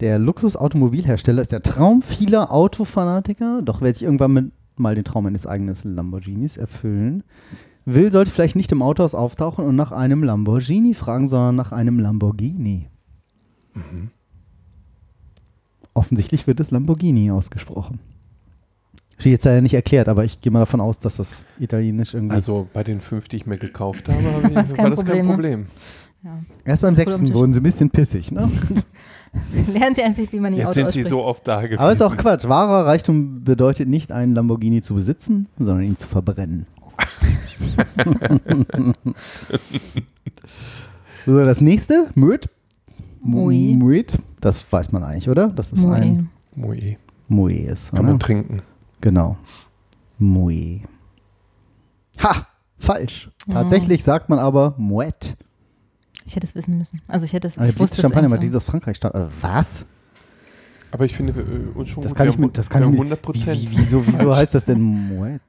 Der 0.01 0.19
Luxusautomobilhersteller 0.19 1.43
ist 1.43 1.53
der 1.53 1.63
Traum 1.63 2.03
vieler 2.03 2.53
Autofanatiker, 2.53 3.63
doch 3.63 3.81
wer 3.81 3.93
sich 3.93 4.03
irgendwann 4.03 4.33
mit 4.33 4.53
mal 4.77 4.95
den 4.95 5.05
Traum 5.05 5.27
eines 5.27 5.47
eigenen 5.47 5.77
Lamborghinis 5.85 6.57
erfüllen 6.57 7.23
will, 7.85 8.11
sollte 8.11 8.31
vielleicht 8.31 8.57
nicht 8.57 8.73
im 8.73 8.81
Autohaus 8.83 9.15
auftauchen 9.15 9.65
und 9.65 9.77
nach 9.77 9.93
einem 9.93 10.23
Lamborghini 10.25 10.95
fragen, 10.95 11.29
sondern 11.29 11.57
nach 11.57 11.73
einem 11.73 11.99
Lamborghini. 11.99 12.89
Offensichtlich 15.95 16.47
wird 16.47 16.61
es 16.61 16.71
Lamborghini 16.71 17.31
ausgesprochen. 17.31 17.99
Steht 19.19 19.33
jetzt 19.33 19.45
leider 19.45 19.61
nicht 19.61 19.75
erklärt, 19.75 20.09
aber 20.09 20.25
ich 20.25 20.41
gehe 20.41 20.51
mal 20.51 20.61
davon 20.61 20.81
aus, 20.81 20.99
dass 20.99 21.17
das 21.17 21.45
italienisch 21.61 22.15
irgendwie. 22.15 22.35
Also 22.35 22.67
bei 22.73 22.83
den 22.83 23.01
fünf, 23.01 23.29
die 23.29 23.37
ich 23.37 23.47
mir 23.47 23.59
gekauft 23.59 24.09
habe, 24.09 24.25
War 24.43 24.51
das 24.51 24.75
kein 24.75 24.91
das 24.91 25.05
kein 25.05 25.25
Problem, 25.25 25.27
ne? 25.27 25.33
Problem. 25.33 25.67
Ja. 26.25 26.39
Erst 26.65 26.83
beim 26.83 26.97
sechsten 26.97 27.33
wurden 27.35 27.53
sie 27.53 27.61
ein 27.61 27.65
bisschen 27.65 27.91
pissig, 27.91 28.33
ne? 28.33 28.51
Lernen 29.73 29.95
Sie 29.95 30.03
einfach, 30.03 30.25
wie 30.31 30.41
man 30.41 30.53
die 30.53 30.59
Jetzt 30.59 30.67
Auto 30.69 30.75
sind 30.75 30.91
sie 30.91 31.01
ausspricht. 31.01 31.09
so 31.09 31.25
oft 31.25 31.49
da 31.49 31.63
gewesen. 31.63 31.81
Aber 31.81 31.91
ist 31.93 32.03
auch 32.03 32.17
Quatsch. 32.17 32.47
Wahrer 32.49 32.87
Reichtum 32.87 33.43
bedeutet 33.45 33.89
nicht, 33.89 34.13
einen 34.13 34.35
Lamborghini 34.35 34.83
zu 34.83 34.95
besitzen, 34.95 35.49
sondern 35.59 35.85
ihn 35.85 35.97
zu 35.97 36.07
verbrennen. 36.07 36.67
so, 41.27 41.45
das 41.45 41.61
nächste, 41.61 42.09
Möd. 42.15 42.49
Mui. 43.23 43.75
Möd. 43.75 44.19
Das 44.41 44.71
weiß 44.73 44.93
man 44.93 45.05
eigentlich, 45.05 45.29
oder? 45.29 45.49
Das 45.49 45.73
ist 45.73 45.83
Mui. 45.85 45.95
ein 45.95 46.31
Mui. 46.55 46.99
Mui 47.29 47.55
ist. 47.55 47.91
Kann 47.91 48.01
oder? 48.01 48.09
man 48.11 48.21
trinken. 48.21 48.63
Genau. 49.01 49.37
Mui. 50.19 50.83
Ha! 52.23 52.47
Falsch. 52.79 53.31
Oh. 53.49 53.53
Tatsächlich 53.53 54.03
sagt 54.05 54.29
man 54.29 54.39
aber 54.39 54.75
Moet. 54.77 55.37
Ich 56.25 56.37
hätte 56.37 56.47
es 56.47 56.55
wissen 56.55 56.79
müssen. 56.79 57.01
Also 57.09 57.25
ich 57.27 57.33
hätte 57.33 57.47
es, 57.47 57.59
Also 57.59 57.73
ich 57.73 57.79
wusste 57.79 58.03
Champagner, 58.03 58.27
aber 58.29 58.37
auch. 58.37 58.41
dieses 58.41 58.57
aus 58.57 58.65
Frankreich 58.65 58.97
stammt. 58.97 59.15
Äh, 59.15 59.27
Was? 59.41 59.87
Aber 60.91 61.05
ich 61.05 61.15
finde, 61.17 61.33
äh, 61.41 61.79
uns 61.79 61.89
schon 61.89 62.03
Das 62.03 62.15
kann 62.15 62.29
ich 62.29 62.37
mit, 62.39 62.57
das 62.59 62.69
kann 62.69 62.83
ich 62.83 62.89
mit, 62.91 62.99
100 62.99 63.19
wie, 63.19 63.23
Prozent. 63.23 63.61
wie, 63.61 63.79
wieso, 63.79 64.07
wieso 64.07 64.35
heißt 64.37 64.55
das 64.55 64.65
denn 64.65 64.81
Moet? 64.81 65.41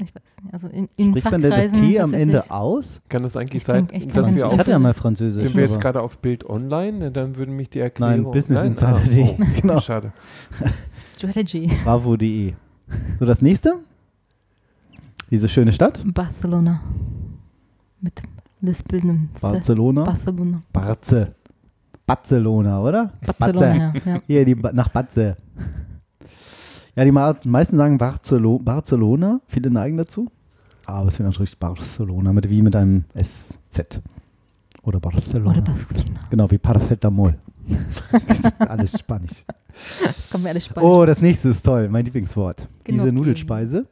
Ich 0.00 0.14
weiß 0.14 0.22
nicht. 0.42 0.54
Also 0.54 0.68
in, 0.68 0.88
in 0.96 1.10
Spricht 1.10 1.30
man 1.30 1.42
denn 1.42 1.50
das 1.50 1.72
T 1.72 1.98
am 2.00 2.14
Ende 2.14 2.50
aus? 2.50 3.00
Kann 3.08 3.22
das 3.24 3.36
eigentlich 3.36 3.56
Ich 3.56 3.64
sein, 3.64 3.88
ich 3.90 4.06
dass 4.06 4.14
das 4.14 4.26
wir 4.28 4.32
nicht 4.44 4.52
Ich 4.52 4.58
hatte 4.58 4.70
ja 4.70 4.78
mal 4.78 4.94
Französisch. 4.94 5.42
sind 5.42 5.56
wir 5.56 5.64
jetzt 5.64 5.80
gerade 5.80 6.00
auf 6.00 6.18
Bild 6.18 6.48
online? 6.48 6.98
Ne, 6.98 7.10
Dann 7.10 7.34
würden 7.36 7.56
mich 7.56 7.68
die 7.70 7.80
Erklärung... 7.80 8.22
Nein, 8.22 8.30
Business 8.30 8.58
Nein? 8.60 8.66
Insider. 8.72 8.96
Ah, 8.96 9.00
die- 9.00 9.20
oh, 9.22 9.44
genau. 9.60 9.80
Schade. 9.80 10.12
Strategy. 11.00 11.70
Bravo.de. 11.84 12.54
So, 13.18 13.24
das 13.26 13.42
nächste. 13.42 13.74
Diese 15.30 15.48
schöne 15.48 15.72
Stadt. 15.72 16.00
Barcelona. 16.06 16.80
Mit 18.00 18.22
lispelndem 18.60 19.28
Barcelona. 19.40 20.04
Barcelona. 20.04 20.60
Barze. 20.72 21.34
Barcelona, 22.06 22.80
oder? 22.80 23.12
Barcelona, 23.38 23.92
ja. 23.94 24.12
ja. 24.14 24.20
Hier, 24.26 24.44
die 24.46 24.54
ba 24.54 24.72
nach 24.72 24.88
Batze. 24.88 25.36
Ja, 26.98 27.04
die 27.04 27.12
meisten 27.48 27.76
sagen 27.76 27.96
Barcelo 27.96 28.58
Barcelona. 28.58 29.40
Viele 29.46 29.70
neigen 29.70 29.96
dazu. 29.98 30.28
Aber 30.84 31.06
es 31.06 31.18
wird 31.20 31.28
natürlich 31.28 31.56
Barcelona, 31.56 32.32
mit, 32.32 32.50
wie 32.50 32.60
mit 32.60 32.74
einem 32.74 33.04
SZ. 33.16 34.00
Oder 34.82 34.98
Barcelona. 34.98 35.50
Oder 35.52 35.60
Barcelona. 35.60 36.20
Genau, 36.28 36.50
wie 36.50 36.58
Paracetamol. 36.58 37.38
Alles 38.58 38.98
Spanisch. 38.98 39.44
Das 40.02 40.28
kommt 40.28 40.42
mir 40.42 40.50
alles 40.50 40.64
spannend. 40.64 40.90
Oh, 40.90 41.06
das 41.06 41.22
nächste 41.22 41.50
ist 41.50 41.62
toll. 41.62 41.88
Mein 41.88 42.04
Lieblingswort. 42.04 42.66
Diese 42.84 42.96
Gnocchi. 42.96 43.12
Nudelspeise. 43.12 43.86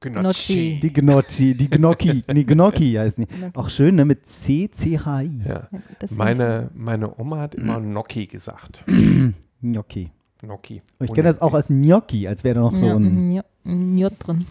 Gnocchi. 0.00 0.80
Die 0.82 0.92
Gnocchi, 0.92 1.54
die 1.54 1.70
Gnocchi, 1.70 2.24
nee, 2.32 2.42
Gnocchi 2.42 2.94
heißen 2.94 3.24
die. 3.24 3.32
Gnocchi. 3.32 3.56
Auch 3.56 3.68
schön, 3.70 3.94
ne, 3.94 4.04
mit 4.04 4.26
C, 4.26 4.68
C, 4.72 4.98
H, 4.98 5.22
I. 5.22 5.40
Ja. 5.46 5.68
Meine, 6.10 6.68
meine 6.74 7.16
Oma 7.16 7.38
hat 7.38 7.54
immer 7.54 7.80
Gnocchi 7.80 8.26
gesagt. 8.26 8.82
Gnocchi. 9.62 10.10
Gnocchi. 10.44 10.82
Ich 11.00 11.12
kenne 11.12 11.28
das 11.28 11.40
auch 11.40 11.54
als 11.54 11.68
Gnocchi, 11.68 12.28
als 12.28 12.44
wäre 12.44 12.56
da 12.56 12.60
noch 12.62 12.74
so 12.76 12.86
ein, 12.86 13.42
J 13.96 14.12
drin. 14.18 14.44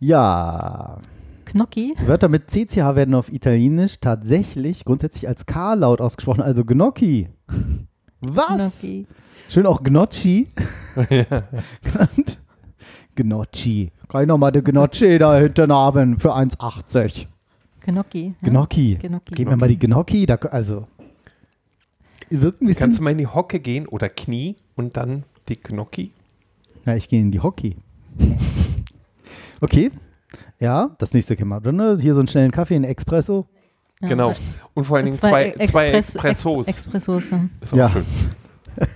ja. 0.00 0.98
Gnocchi. 1.46 1.94
Wörter 2.06 2.28
mit 2.28 2.50
CCH 2.50 2.96
werden 2.96 3.14
auf 3.14 3.30
Italienisch 3.32 4.00
tatsächlich 4.00 4.84
grundsätzlich 4.84 5.28
als 5.28 5.46
K-Laut 5.46 6.00
ausgesprochen, 6.00 6.40
also 6.42 6.64
Gnocchi. 6.64 7.28
Was? 8.20 8.80
Gnocchi. 8.80 9.06
Schön 9.48 9.66
auch 9.66 9.82
Gnocchi. 9.82 10.48
genannt. 11.82 12.38
Gnocchi. 13.14 13.92
Keiner 14.08 14.36
mal 14.38 14.50
der 14.50 14.62
Gnocchi 14.62 15.18
da 15.18 15.36
hinten 15.38 15.72
haben 15.72 16.18
für 16.18 16.34
1,80. 16.34 17.26
Gnocchi. 17.84 18.34
ja. 18.40 18.48
Gnocchi. 18.48 18.98
Gnocchi. 19.00 19.34
Gib 19.34 19.48
mir 19.48 19.56
mal 19.56 19.68
die 19.68 19.78
Gnocchi. 19.78 20.26
Da, 20.26 20.36
also, 20.36 20.86
wirkt 22.30 22.62
ein 22.62 22.66
bisschen. 22.66 22.80
Kannst 22.80 22.98
du 22.98 23.02
mal 23.02 23.10
in 23.10 23.18
die 23.18 23.26
Hocke 23.26 23.60
gehen 23.60 23.86
oder 23.86 24.08
Knie 24.08 24.56
und 24.76 24.96
dann 24.96 25.24
die 25.48 25.60
Gnocchi? 25.60 26.12
Ja, 26.86 26.94
ich 26.94 27.08
gehe 27.08 27.20
in 27.20 27.30
die 27.30 27.40
Hockey. 27.40 27.76
Okay. 29.60 29.90
Ja, 30.60 30.94
das 30.98 31.12
nächste 31.14 31.36
kennen 31.36 31.50
wir. 31.50 31.60
drin, 31.60 31.76
ne? 31.76 31.98
Hier 32.00 32.14
so 32.14 32.20
einen 32.20 32.28
schnellen 32.28 32.50
Kaffee, 32.50 32.74
einen 32.76 32.84
Espresso. 32.84 33.46
Ja. 34.00 34.08
Genau. 34.08 34.34
Und 34.74 34.84
vor 34.84 34.96
allen 34.96 35.06
Dingen 35.06 35.16
zwei, 35.16 35.52
zwei 35.52 35.88
Express- 35.90 36.14
Expressos. 36.16 36.66
Ex 36.68 36.76
Expressos. 36.78 37.30
ja. 37.30 37.48
Ist 37.60 37.72
auch 37.72 37.76
Ja. 37.76 37.88
schön. 37.90 38.04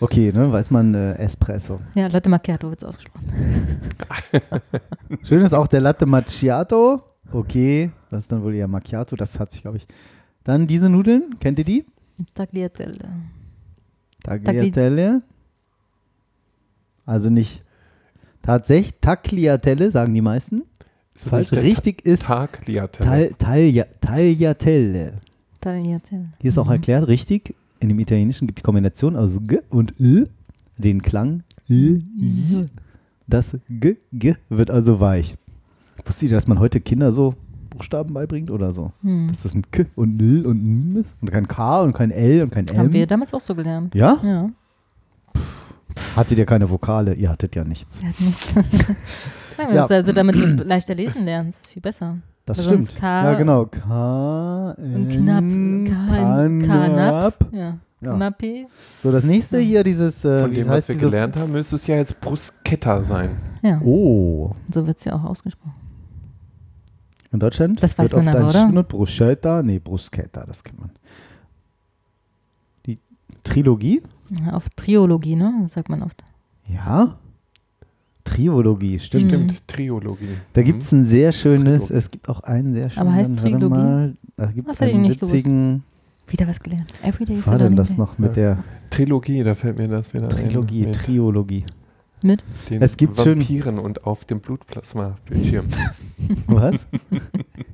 Okay, 0.00 0.30
ne, 0.32 0.52
weiß 0.52 0.70
man, 0.70 0.94
äh, 0.94 1.14
Espresso. 1.14 1.80
Ja, 1.94 2.06
Latte 2.08 2.28
Macchiato 2.28 2.68
wird 2.70 2.84
ausgesprochen. 2.84 3.80
Schön 5.24 5.40
ist 5.42 5.52
auch 5.52 5.66
der 5.66 5.80
Latte 5.80 6.06
Macchiato. 6.06 7.00
Okay, 7.32 7.90
das 8.10 8.24
ist 8.24 8.32
dann 8.32 8.42
wohl 8.42 8.54
eher 8.54 8.68
Macchiato. 8.68 9.16
Das 9.16 9.38
hat 9.40 9.50
sich, 9.52 9.62
glaube 9.62 9.78
ich. 9.78 9.86
Dann 10.44 10.66
diese 10.66 10.88
Nudeln, 10.88 11.36
kennt 11.40 11.58
ihr 11.58 11.64
die? 11.64 11.84
Tagliatelle. 12.34 13.08
Tagliatelle. 14.22 15.22
Also 17.06 17.30
nicht 17.30 17.62
tatsächlich 18.42 18.94
Tagliatelle, 19.00 19.90
sagen 19.90 20.14
die 20.14 20.20
meisten. 20.20 20.62
Ist 21.14 21.28
Falsch. 21.28 21.52
Richtig 21.52 22.04
ist 22.04 22.24
Tagliatelle. 22.24 23.36
Tal, 23.38 23.84
Tagliatelle. 24.00 25.20
Tagliatelle. 25.60 26.32
Hier 26.40 26.48
ist 26.48 26.58
auch 26.58 26.70
erklärt, 26.70 27.08
richtig, 27.08 27.54
in 27.80 27.88
dem 27.88 27.98
Italienischen 27.98 28.46
gibt 28.46 28.58
die 28.58 28.62
Kombination 28.62 29.16
aus 29.16 29.38
G 29.42 29.60
und 29.70 29.94
Ö 30.00 30.24
den 30.76 31.02
Klang 31.02 31.42
Ö, 31.68 32.00
I. 32.18 32.66
Das 33.26 33.56
G, 33.68 33.96
G 34.12 34.34
wird 34.48 34.70
also 34.70 35.00
weich. 35.00 35.36
Wusstet 36.04 36.30
ihr, 36.30 36.34
dass 36.34 36.46
man 36.46 36.58
heute 36.58 36.80
Kinder 36.80 37.12
so 37.12 37.34
Buchstaben 37.74 38.14
beibringt 38.14 38.50
oder 38.50 38.70
so? 38.72 38.92
Hm. 39.02 39.28
Dass 39.28 39.42
das 39.42 39.54
ein 39.54 39.62
K 39.70 39.84
und 39.96 40.20
L 40.20 40.46
und 40.46 40.60
N 40.60 40.96
ist 40.96 41.14
und 41.20 41.30
kein 41.30 41.46
K 41.48 41.82
und 41.82 41.92
kein 41.92 42.10
L 42.10 42.42
und 42.42 42.50
kein 42.50 42.66
Haben 42.68 42.92
wir 42.92 43.02
M? 43.02 43.08
damals 43.08 43.34
auch 43.34 43.40
so 43.40 43.54
gelernt. 43.54 43.94
Ja? 43.94 44.18
Ja. 44.22 44.50
Hattet 46.16 46.38
ihr 46.38 46.46
keine 46.46 46.68
Vokale? 46.70 47.14
Ihr 47.14 47.30
hattet 47.30 47.54
ja 47.54 47.64
nichts. 47.64 48.02
Hat 48.02 48.20
nichts. 48.20 48.54
Nein, 49.58 49.74
Ja. 49.74 49.86
Also 49.86 50.12
damit 50.12 50.36
du 50.36 50.40
leichter 50.64 50.94
lesen 50.94 51.24
lernst, 51.24 51.62
ist 51.62 51.70
viel 51.72 51.82
besser. 51.82 52.18
Das 52.46 52.58
Weil 52.58 52.64
stimmt. 52.64 52.84
sonst 52.84 52.98
K 53.00 53.24
ja, 53.24 53.34
genau. 53.38 53.66
K, 53.66 54.70
Und 54.76 55.08
knapp. 55.10 55.44
Knapp. 56.64 57.46
Ja. 57.52 57.78
Ja. 58.00 58.32
So, 59.02 59.10
das 59.10 59.24
nächste 59.24 59.58
hier, 59.58 59.82
dieses. 59.82 60.24
Äh, 60.26 60.42
Von 60.42 60.52
dem, 60.52 60.68
heißt 60.68 60.88
was 60.90 60.96
wir 60.96 61.02
gelernt 61.02 61.38
haben, 61.38 61.52
müsste 61.52 61.76
es 61.76 61.86
ja 61.86 61.96
jetzt 61.96 62.20
Bruschetta 62.20 63.02
sein. 63.02 63.30
Ja. 63.62 63.80
Oh. 63.82 64.50
So 64.70 64.86
wird 64.86 64.98
es 64.98 65.04
ja 65.06 65.14
auch 65.14 65.24
ausgesprochen. 65.24 65.72
In 67.34 67.40
Deutschland 67.40 67.82
Das 67.82 67.98
weiß 67.98 68.12
wird 68.12 68.24
man 68.24 68.28
oft 68.46 68.54
aber, 68.56 68.64
ein 68.68 68.70
oder? 68.70 68.82
Bruschetta, 68.84 69.62
nee, 69.64 69.80
Bruschetta, 69.80 70.44
das 70.46 70.62
kennt 70.62 70.78
man. 70.80 70.90
Die 72.86 72.98
Trilogie? 73.42 74.02
Ja, 74.44 74.52
auf 74.52 74.68
Triologie, 74.70 75.34
ne? 75.34 75.66
Sagt 75.68 75.88
man 75.88 76.02
oft. 76.04 76.22
Ja. 76.68 77.16
Triologie, 78.22 79.00
stimmt. 79.00 79.32
Stimmt, 79.32 79.66
Triologie. 79.68 80.28
Da 80.52 80.60
Mhm. 80.60 80.64
gibt 80.64 80.82
es 80.84 80.92
ein 80.92 81.04
sehr 81.04 81.32
schönes, 81.32 81.86
Trilogie. 81.88 81.98
es 81.98 82.10
gibt 82.12 82.28
auch 82.28 82.40
einen 82.44 82.72
sehr 82.72 82.88
schönen, 82.90 83.06
Aber 83.08 83.16
heißt 83.16 83.30
warte 83.32 83.42
Trilogie? 83.42 83.68
mal, 83.68 84.14
da 84.36 84.46
gibt 84.46 84.72
es 84.72 84.80
einen 84.80 85.02
nicht 85.02 85.18
gewusst. 85.20 85.34
witzigen, 85.34 85.82
Wieder 86.28 86.46
was 86.48 86.60
gelernt. 86.60 86.90
Every 87.02 87.24
day 87.26 87.34
is 87.36 87.40
Was 87.40 87.48
war 87.48 87.58
denn 87.58 87.74
das 87.76 87.98
noch 87.98 88.16
mit 88.16 88.30
Ja. 88.30 88.54
der 88.54 88.64
Trilogie, 88.90 89.42
da 89.42 89.54
fällt 89.56 89.76
mir 89.76 89.88
das 89.88 90.14
wieder 90.14 90.28
Trilogie, 90.28 90.84
ein. 90.84 90.90
Mit 90.90 90.98
Triologie? 91.00 91.64
Mit? 92.24 92.42
den 92.70 92.80
Es 92.82 92.96
gibt 92.96 93.18
schön- 93.20 93.38
Vampiren 93.38 93.78
und 93.78 94.04
auf 94.04 94.24
dem 94.24 94.40
Blutplasma-Bildschirm. 94.40 95.66
Was? 96.46 96.86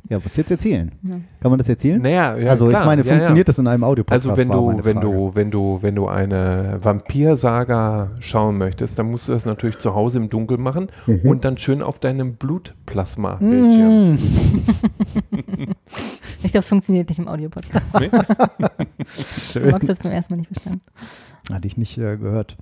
ja, 0.08 0.18
was 0.24 0.36
jetzt 0.36 0.50
erzählen? 0.50 0.90
Ja. 1.02 1.20
Kann 1.40 1.50
man 1.52 1.58
das 1.58 1.68
erzählen? 1.68 2.02
Naja, 2.02 2.36
ja, 2.36 2.50
also 2.50 2.66
klar, 2.66 2.80
ich 2.80 2.86
meine, 2.86 3.04
funktioniert 3.04 3.46
ja. 3.46 3.52
das 3.52 3.58
in 3.60 3.68
einem 3.68 3.84
Audiopodcast? 3.84 4.26
Also 4.28 4.36
wenn 4.36 4.48
du, 4.48 4.84
wenn 4.84 5.00
du, 5.00 5.30
wenn 5.34 5.50
du, 5.52 5.78
wenn 5.82 5.94
du 5.94 6.08
eine 6.08 6.78
Vampirsaga 6.82 8.10
schauen 8.18 8.58
möchtest, 8.58 8.98
dann 8.98 9.08
musst 9.10 9.28
du 9.28 9.32
das 9.32 9.46
natürlich 9.46 9.78
zu 9.78 9.94
Hause 9.94 10.18
im 10.18 10.28
Dunkeln 10.30 10.60
machen 10.60 10.88
Mhm. 11.06 11.20
und 11.24 11.44
dann 11.44 11.56
schön 11.56 11.80
auf 11.82 12.00
deinem 12.00 12.34
Blutplasma-Bildschirm. 12.34 14.14
Mm. 14.14 14.18
Ich 16.42 16.52
glaube, 16.52 16.62
es 16.62 16.68
funktioniert 16.68 17.08
nicht 17.08 17.18
im 17.18 17.28
Audio-Podcast. 17.28 18.00
Nee? 18.00 18.08
Du 18.08 18.24
Schön. 19.40 19.70
magst 19.70 19.88
das 19.90 19.98
beim 19.98 20.10
ersten 20.12 20.32
Mal 20.32 20.38
nicht 20.38 20.48
verstanden. 20.48 20.80
Hatte 21.52 21.68
ich 21.68 21.76
nicht 21.76 21.98
äh, 21.98 22.16
gehört. 22.16 22.56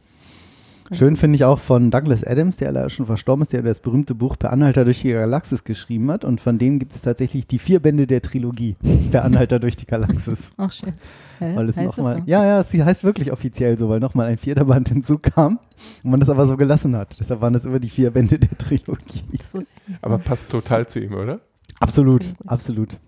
Schön 0.93 1.17
finde 1.17 1.37
ich 1.37 1.45
auch 1.45 1.59
von 1.59 1.91
Douglas 1.91 2.25
Adams, 2.25 2.57
der 2.57 2.73
leider 2.73 2.89
schon 2.89 3.07
verstorben 3.07 3.43
ist, 3.43 3.53
der 3.53 3.63
das 3.63 3.81
berühmte 3.81 4.15
Buch 4.15 4.37
Per 4.39 4.53
Anhalter 4.53 4.85
durch 4.85 5.03
die 5.03 5.13
Galaxis 5.13 5.65
geschrieben 5.65 6.11
hat. 6.11 6.25
Und 6.25 6.41
von 6.41 6.59
dem 6.59 6.79
gibt 6.79 6.93
es 6.93 7.03
tatsächlich 7.03 7.47
die 7.47 7.59
vier 7.59 7.81
Bände 7.81 8.07
der 8.07 8.23
Trilogie. 8.23 8.77
Per 9.11 9.25
Anhalter 9.25 9.59
durch 9.59 9.77
die 9.77 9.87
Galaxis. 9.87 10.53
Auch 10.57 10.73
schön. 10.73 10.95
Ja, 11.41 11.57
Weil 11.57 11.69
es 11.69 11.77
heißt 11.77 11.87
noch 11.87 11.97
das 11.97 12.05
mal, 12.05 12.17
so? 12.23 12.23
ja, 12.27 12.45
ja, 12.45 12.61
es 12.61 12.73
heißt 12.73 13.05
wirklich 13.05 13.33
offiziell 13.33 13.79
so, 13.79 13.89
weil 13.89 14.01
nochmal 14.01 14.27
ein 14.27 14.39
vierter 14.39 14.65
Band 14.65 14.89
hinzukam 14.89 15.59
und 16.03 16.11
man 16.11 16.21
das 16.21 16.31
aber 16.31 16.47
so 16.47 16.57
gelassen 16.57 16.97
hat. 16.97 17.17
Deshalb 17.21 17.41
waren 17.41 17.53
das 17.53 17.65
immer 17.65 17.79
die 17.79 17.91
vier 17.91 18.11
Bände 18.11 18.39
der 18.39 18.57
Trilogie. 18.57 19.23
Das 19.37 19.55
wusste 19.55 19.75
ich 19.83 19.89
nicht. 19.89 20.05
Aber 20.05 20.19
passt 20.19 20.51
total 20.51 20.87
zu 20.89 21.01
ihm, 21.01 21.15
oder? 21.15 21.41
Absolut, 21.81 22.25
absolut. 22.47 22.99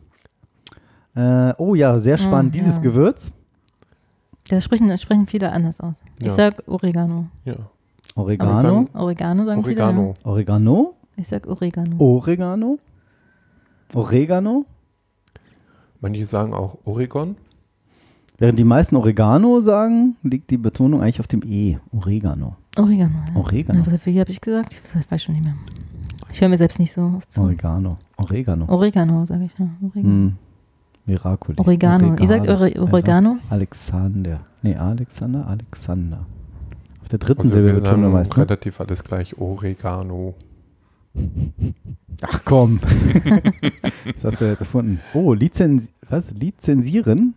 Äh, 1.15 1.55
oh 1.59 1.75
ja, 1.75 1.99
sehr 1.99 2.17
spannend. 2.17 2.55
Oh, 2.55 2.59
Dieses 2.59 2.77
ja. 2.77 2.83
Gewürz, 2.83 3.33
Da 4.51 4.61
sprechen, 4.61 4.97
sprechen 4.99 5.27
viele 5.29 5.53
anders 5.53 5.81
aus. 5.81 6.03
Ich 6.19 6.27
Ja. 6.27 6.35
sag 6.35 6.63
Oregano. 6.67 7.27
Ja. 7.45 7.55
Oregano, 8.17 8.61
sagen- 8.61 8.89
Oregano 8.95 9.45
sagen 9.45 9.61
Oregano. 9.63 10.15
Oregano, 10.25 10.75
viele. 10.75 10.95
Ich 11.17 11.29
sag 11.29 11.47
Oregano. 11.47 11.97
Oregano, 11.99 12.79
Oregano. 13.95 14.65
Manche 16.01 16.27
sagen 16.27 16.53
auch 16.53 16.79
Oregon. 16.85 17.37
Während 18.39 18.59
die 18.59 18.65
meisten 18.65 18.97
Oregano 18.97 19.61
sagen, 19.61 20.17
liegt 20.25 20.51
die 20.51 20.57
Betonung 20.57 21.01
eigentlich 21.03 21.21
auf 21.21 21.29
dem 21.29 21.43
E. 21.45 21.77
Oregano. 21.93 22.57
Oregano. 22.77 23.23
Ja. 23.29 23.37
Oregano. 23.41 23.85
Na, 23.87 23.99
Wie 24.05 24.19
habe 24.19 24.31
ich 24.31 24.41
gesagt? 24.41 24.81
Ich 24.83 25.11
weiß 25.13 25.23
schon 25.23 25.35
nicht 25.37 25.45
mehr. 25.45 25.55
Ich 26.33 26.41
höre 26.41 26.49
mir 26.49 26.57
selbst 26.59 26.79
nicht 26.81 26.93
so 26.93 27.03
oft 27.19 27.31
zu. 27.31 27.43
Oregano. 27.43 27.99
Oregano. 28.17 28.65
Oregano, 28.69 29.27
sage 29.27 29.45
ich. 29.45 29.59
Ja. 29.59 29.69
Oregano. 29.83 30.09
Hm. 30.15 30.37
Miraculi. 31.11 31.59
Oregano. 31.59 32.17
Ihr 32.17 32.29
sagt 32.29 32.49
Oregano. 32.49 32.83
Ore 32.83 32.93
Oregano? 32.93 33.39
Alexander. 33.49 34.41
Nee, 34.63 34.77
Alexander, 34.77 35.47
Alexander. 35.47 36.27
Auf 37.03 37.09
der 37.09 37.19
dritten 37.19 37.43
Also 37.43 37.53
Silbe 37.53 37.67
wir 37.67 37.75
betonen 37.75 38.03
wir 38.03 38.03
sagen 38.05 38.13
meist. 38.13 38.37
Ne? 38.37 38.45
relativ 38.45 38.81
alles 38.81 39.05
gleich. 39.05 39.39
Oregano. 39.39 40.35
Ach 42.23 42.41
komm. 42.45 42.79
das 44.15 44.25
hast 44.25 44.41
du 44.41 44.45
jetzt 44.45 44.61
erfunden. 44.61 45.01
Oh, 45.15 45.33
Lizenz 45.33 45.89
was? 46.09 46.33
Lizenzieren? 46.33 47.35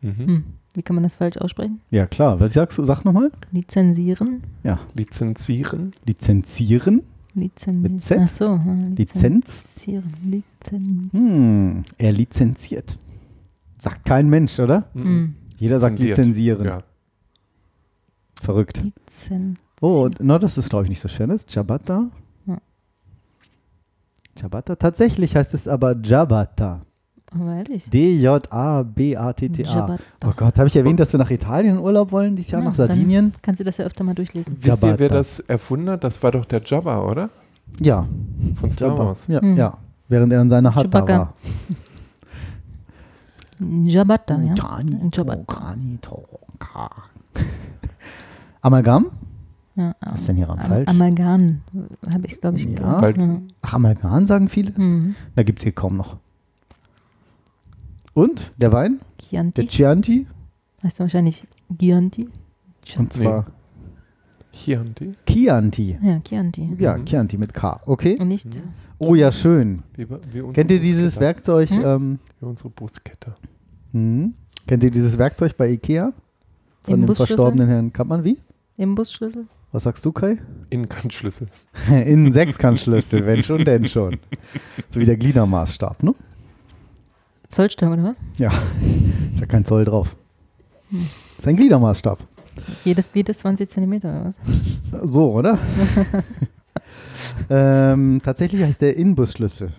Mhm. 0.00 0.26
Hm. 0.26 0.44
Wie 0.74 0.82
kann 0.82 0.94
man 0.94 1.02
das 1.02 1.16
falsch 1.16 1.38
aussprechen? 1.38 1.80
Ja, 1.90 2.06
klar. 2.06 2.38
Was 2.38 2.52
sagst 2.52 2.78
du? 2.78 2.84
Sag 2.84 3.04
nochmal. 3.04 3.32
Lizenzieren? 3.50 4.42
Ja. 4.62 4.78
Lizenzieren. 4.94 5.94
Lizenzieren? 6.04 7.02
Lizen 7.34 7.82
Mit 7.82 8.02
Z? 8.02 8.18
Ach 8.22 8.28
so. 8.28 8.44
ja, 8.44 8.76
Lizenz? 8.96 9.84
Lizenzieren. 9.86 10.04
Lizen 10.24 11.10
Hm, 11.12 11.82
er 11.98 12.12
lizenziert. 12.12 12.98
Sagt 13.90 14.04
kein 14.04 14.28
Mensch, 14.28 14.58
oder? 14.58 14.84
hm. 14.94 15.34
Jeder 15.58 15.78
sagt 15.80 15.98
Lizenziert. 15.98 16.18
lizenzieren. 16.58 16.64
Ja. 16.66 16.82
Verrückt. 18.40 18.82
Lizen 18.82 19.58
Oh, 19.80 20.08
no, 20.20 20.38
das 20.38 20.58
ist, 20.58 20.68
glaube 20.70 20.84
ich, 20.84 20.90
nicht 20.90 21.00
so 21.00 21.08
schwer. 21.08 21.26
Das 21.28 21.42
ist 21.42 21.50
Ciabatta. 21.50 22.06
Ja. 22.46 22.58
Ciabatta. 24.38 24.76
Tatsächlich 24.76 25.34
heißt 25.36 25.54
es 25.54 25.66
aber 25.68 25.94
Ciabatta. 26.02 26.80
Aber 27.32 27.54
ehrlich. 27.54 27.88
D-J-A-B-A-T-T-A. 28.86 29.96
Oh 30.24 30.32
Gott, 30.36 30.58
habe 30.58 30.68
ich 30.68 30.76
erwähnt, 30.76 31.00
dass 31.00 31.12
wir 31.12 31.18
nach 31.18 31.30
Italien 31.30 31.76
in 31.76 31.82
Urlaub 31.82 32.12
wollen, 32.12 32.36
dieses 32.36 32.50
Jahr 32.52 32.62
Ja, 32.62 32.68
nach 32.68 32.74
Sardinien? 32.74 33.34
Kannst 33.42 33.60
du 33.60 33.64
das 33.64 33.76
ja 33.78 33.84
öfter 33.84 34.04
mal 34.04 34.14
durchlesen. 34.14 34.56
Wisst 34.60 34.82
ihr, 34.82 34.88
wer 34.90 34.96
Ciabatta. 34.96 35.14
das 35.16 35.40
erfunden 35.40 35.90
hat? 35.90 36.04
Das 36.04 36.22
war 36.22 36.32
doch 36.32 36.44
der 36.44 36.62
Jabba, 36.64 37.00
oder? 37.04 37.28
Ja, 37.80 38.06
Von 38.60 38.70
Star 38.70 38.88
Ciabatta. 38.88 39.06
Wars. 39.08 39.26
Ja, 39.28 39.40
Hm. 39.40 39.56
ja. 39.56 39.76
Während 40.08 40.32
er 40.32 40.40
in 40.42 40.50
seiner 40.50 40.74
Hatta 40.74 40.82
Chewbacca. 41.00 41.18
war. 41.18 41.34
Ciabatta, 43.58 44.40
ja. 44.42 44.54
Tokani, 44.54 45.98
Toka. 46.00 46.90
Amalgam? 48.60 49.06
ja 49.76 49.94
Was 50.00 50.20
ist 50.20 50.28
denn 50.28 50.36
hier 50.36 50.48
am 50.50 50.58
Am- 50.58 50.66
falsch? 50.68 50.88
Amalgam 50.88 51.60
habe 52.12 52.26
ich, 52.26 52.40
glaube 52.40 52.56
ich, 52.58 52.64
Ja. 52.64 52.98
gehört. 53.00 53.16
Ja. 53.18 53.38
Ach, 53.62 53.74
Amalgam 53.74 54.26
sagen 54.26 54.48
viele? 54.48 54.72
Mhm. 54.78 55.14
Da 55.34 55.42
gibt 55.42 55.58
es 55.58 55.62
hier 55.64 55.72
kaum 55.72 55.96
noch. 55.96 56.16
Und 58.14 58.52
der 58.56 58.72
Wein? 58.72 59.00
Der 59.20 59.26
Chianti. 59.28 59.66
Chianti? 59.66 60.26
Heißt 60.82 61.00
wahrscheinlich 61.00 61.46
Chianti. 61.78 62.28
Und 62.98 63.12
zwar 63.12 63.46
Chianti. 64.56 65.14
Chianti. 65.26 65.98
Ja, 66.02 66.20
Chianti. 66.20 66.76
Ja, 66.78 66.96
Mhm. 66.96 67.04
Chianti 67.04 67.36
mit 67.38 67.52
K. 67.52 67.80
Okay. 67.86 68.16
Und 68.18 68.28
nicht. 68.28 68.46
Oh 68.98 69.14
ja, 69.14 69.30
schön. 69.30 69.82
Wie, 69.94 70.06
wie 70.08 70.52
Kennt 70.52 70.70
ihr 70.70 70.80
dieses 70.80 71.16
Brustkette. 71.16 71.20
Werkzeug? 71.20 71.70
Hm? 71.70 71.84
Ähm, 71.84 72.18
Wie 72.40 72.46
unsere 72.46 72.70
Brustkette. 72.70 73.34
hm? 73.92 74.32
Kennt 74.66 74.82
ihr 74.82 74.90
dieses 74.90 75.18
Werkzeug 75.18 75.56
bei 75.56 75.68
Ikea? 75.70 76.12
Von 76.82 77.00
dem 77.06 77.14
verstorbenen 77.14 77.68
Herrn 77.68 77.92
Kampmann? 77.92 78.24
Wie? 78.24 78.38
Imbusschlüssel? 78.78 79.44
Was 79.72 79.82
sagst 79.82 80.04
du, 80.04 80.12
Kai? 80.12 80.38
Innenkantschlüssel. 80.70 81.48
In 81.90 82.32
Sechskantschlüssel, 82.32 83.26
wenn 83.26 83.42
schon, 83.42 83.64
denn 83.64 83.86
schon. 83.86 84.16
So 84.88 85.00
wie 85.00 85.04
der 85.04 85.16
Gliedermaßstab, 85.16 86.02
ne? 86.02 86.14
Zollstock 87.48 87.90
oder 87.92 88.02
was? 88.04 88.16
Ja, 88.38 88.50
ist 89.34 89.40
ja 89.40 89.46
kein 89.46 89.64
Zoll 89.64 89.84
drauf. 89.84 90.16
Hm. 90.90 91.06
Ist 91.36 91.46
ein 91.46 91.56
Gliedermaßstab. 91.56 92.18
Jedes 92.84 93.12
Glied 93.12 93.28
ist 93.28 93.40
20 93.40 93.68
Zentimeter 93.70 94.08
oder 94.10 94.24
was? 94.26 94.38
So, 95.10 95.32
oder? 95.32 95.58
ähm, 97.50 98.20
tatsächlich 98.24 98.62
heißt 98.62 98.80
der 98.82 98.96
Inbusschlüssel. 98.96 99.70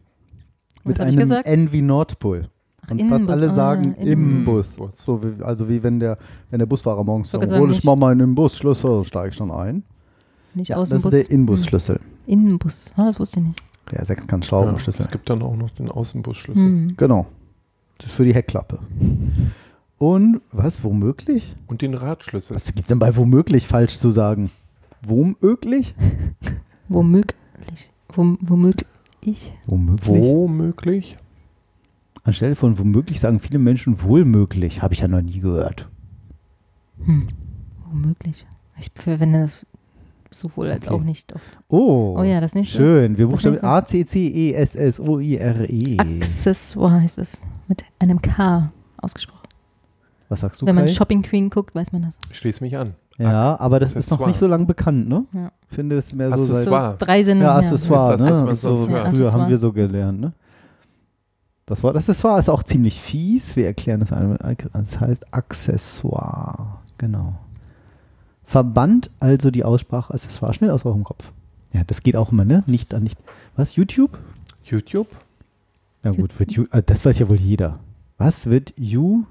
Mit 0.83 0.99
einem 1.01 1.17
gesagt? 1.17 1.47
N 1.47 1.71
wie 1.71 1.81
Nordpol. 1.81 2.47
Und 2.89 3.01
fast 3.01 3.11
Innenbus. 3.11 3.29
alle 3.29 3.49
Ah, 3.49 3.53
sagen 3.53 3.93
Innenbus. 3.95 4.77
Imbus. 4.77 4.97
So 4.97 5.21
wie, 5.21 5.43
also 5.43 5.67
wie 5.67 5.83
wenn 5.83 5.99
der, 5.99 6.17
wenn 6.49 6.59
der 6.59 6.65
Busfahrer 6.65 7.03
morgens 7.03 7.31
sagt, 7.31 7.51
hol 7.51 7.69
ich 7.71 7.83
mal 7.83 7.97
meinen 7.97 8.21
Imbusschlüssel, 8.21 9.03
steige 9.03 9.29
ich 9.29 9.35
schon 9.35 9.51
ein. 9.51 9.83
Nicht 10.53 10.69
Ja, 10.69 10.77
aus 10.77 10.89
das 10.89 11.01
dem 11.01 11.07
ist 11.09 11.13
Bus. 11.17 11.27
der 11.27 11.29
Inbusschlüssel. 11.31 11.95
Hm. 11.97 12.05
Innenbus. 12.27 12.91
Ah, 12.95 13.03
das 13.05 13.19
wusste 13.19 13.41
ich 13.41 13.45
nicht. 13.47 13.63
Der 13.91 13.99
Ja, 13.99 14.05
Sechskant-Schraubenschlüssel. 14.05 15.05
es 15.05 15.11
gibt 15.11 15.29
dann 15.29 15.41
auch 15.41 15.55
noch 15.57 15.69
den 15.71 15.89
Außenbusschlüssel. 15.89 16.63
Hm. 16.63 16.93
Genau. 16.97 17.25
Das 17.97 18.07
ist 18.07 18.15
für 18.15 18.23
die 18.23 18.33
Heckklappe. 18.33 18.79
Und 19.97 20.41
was, 20.51 20.83
womöglich? 20.83 21.55
Und 21.67 21.81
den 21.81 21.93
Radschlüssel. 21.95 22.55
Was 22.55 22.67
gibt 22.67 22.81
es 22.81 22.87
denn 22.87 22.99
bei 22.99 23.15
womöglich 23.17 23.67
falsch 23.67 23.97
zu 23.97 24.11
sagen? 24.11 24.51
Womöglich? 25.01 25.95
Womöglich. 26.87 27.91
Wom 28.13 28.37
womöglich. 28.41 29.53
Womöglich? 29.65 30.21
Womöglich? 30.23 31.17
Anstelle 32.23 32.55
von 32.55 32.77
womöglich 32.77 33.19
sagen 33.19 33.39
viele 33.39 33.59
Menschen 33.59 34.01
wohlmöglich. 34.03 34.81
Habe 34.81 34.93
ich 34.93 34.99
ja 35.01 35.07
noch 35.07 35.21
nie 35.21 35.39
gehört. 35.39 35.87
Hm. 37.05 37.27
Womöglich. 37.89 38.45
Ich 38.79 38.91
verwende 38.93 39.41
das 39.41 39.65
sowohl 40.29 40.69
als 40.69 40.85
Okay. 40.87 40.93
auch 40.95 41.03
nicht 41.03 41.33
oft. 41.33 41.59
Oh, 41.69 42.15
Oh 42.19 42.23
ja, 42.23 42.39
das 42.41 42.53
nächste 42.53 42.77
schön. 42.77 43.17
Wir 43.17 43.25
das 43.25 43.31
buchstabieren 43.31 43.61
nächste- 43.63 43.67
A-C-C-E-S-S-O-I-R-E. 43.67 45.97
Accessoire 45.99 47.01
heißt 47.01 47.17
es. 47.17 47.45
Mit 47.67 47.83
einem 47.99 48.21
K 48.21 48.71
ausgesprochen. 48.97 49.36
Was 50.29 50.41
sagst 50.41 50.61
du, 50.61 50.65
Wenn 50.65 50.75
man 50.75 50.85
Kai? 50.85 50.91
Shopping 50.91 51.21
Queen 51.21 51.49
guckt, 51.49 51.73
weiß 51.73 51.91
man 51.93 52.01
das. 52.03 52.17
Ich 52.29 52.37
schließe 52.37 52.63
mich 52.63 52.77
an. 52.77 52.95
Ja, 53.17 53.59
aber 53.59 53.79
das 53.79 53.91
ist 53.91 53.95
noch 54.11 54.17
Accessoire. 54.17 54.29
nicht 54.29 54.39
so 54.39 54.47
lange 54.47 54.65
bekannt, 54.65 55.07
ne? 55.07 55.25
Ja. 55.33 55.51
Ich 55.69 55.75
finde 55.75 55.95
das 55.95 56.13
mehr 56.13 56.27
so 56.29 56.33
Accessoire. 56.33 56.63
seit... 56.63 56.71
War. 56.71 56.91
So 56.91 56.97
drei 57.05 57.23
Sendungen 57.23 57.51
Ja. 57.51 57.57
Accessoire, 57.57 58.13
was 58.13 58.21
ne? 58.21 58.55
So, 58.55 58.69
sonst 58.69 58.85
früher? 58.85 59.05
Accessoire. 59.05 59.33
haben 59.33 59.49
wir 59.49 59.57
so 59.57 59.71
gelernt, 59.73 60.19
ne? 60.19 60.33
Das 61.65 61.83
Wort 61.83 61.95
Accessoire 61.95 62.39
ist 62.39 62.49
auch 62.49 62.63
ziemlich 62.63 63.01
fies. 63.01 63.55
Wir 63.55 63.65
erklären 63.65 63.99
das 63.99 64.11
einmal. 64.13 64.37
Es 64.73 64.99
heißt 64.99 65.33
Accessoire. 65.33 66.79
Genau. 66.97 67.33
Verband 68.45 69.09
also 69.19 69.51
die 69.51 69.65
Aussprache 69.65 70.13
Accessoire. 70.13 70.53
Schnell 70.53 70.71
aus 70.71 70.85
eurem 70.85 71.03
Kopf. 71.03 71.31
Ja, 71.73 71.83
das 71.85 72.03
geht 72.03 72.15
auch 72.15 72.31
immer, 72.31 72.45
ne? 72.45 72.63
Nicht 72.67 72.93
an 72.93 73.03
nicht. 73.03 73.17
Was? 73.55 73.75
YouTube? 73.75 74.17
YouTube? 74.63 75.07
Na 76.03 76.11
gut, 76.11 76.39
wird 76.39 76.53
you, 76.53 76.65
äh, 76.71 76.81
das 76.83 77.03
weiß 77.05 77.19
ja 77.19 77.27
wohl 77.27 77.37
jeder. 77.37 77.79
Was 78.17 78.45
wird 78.45 78.73
You 78.77 79.23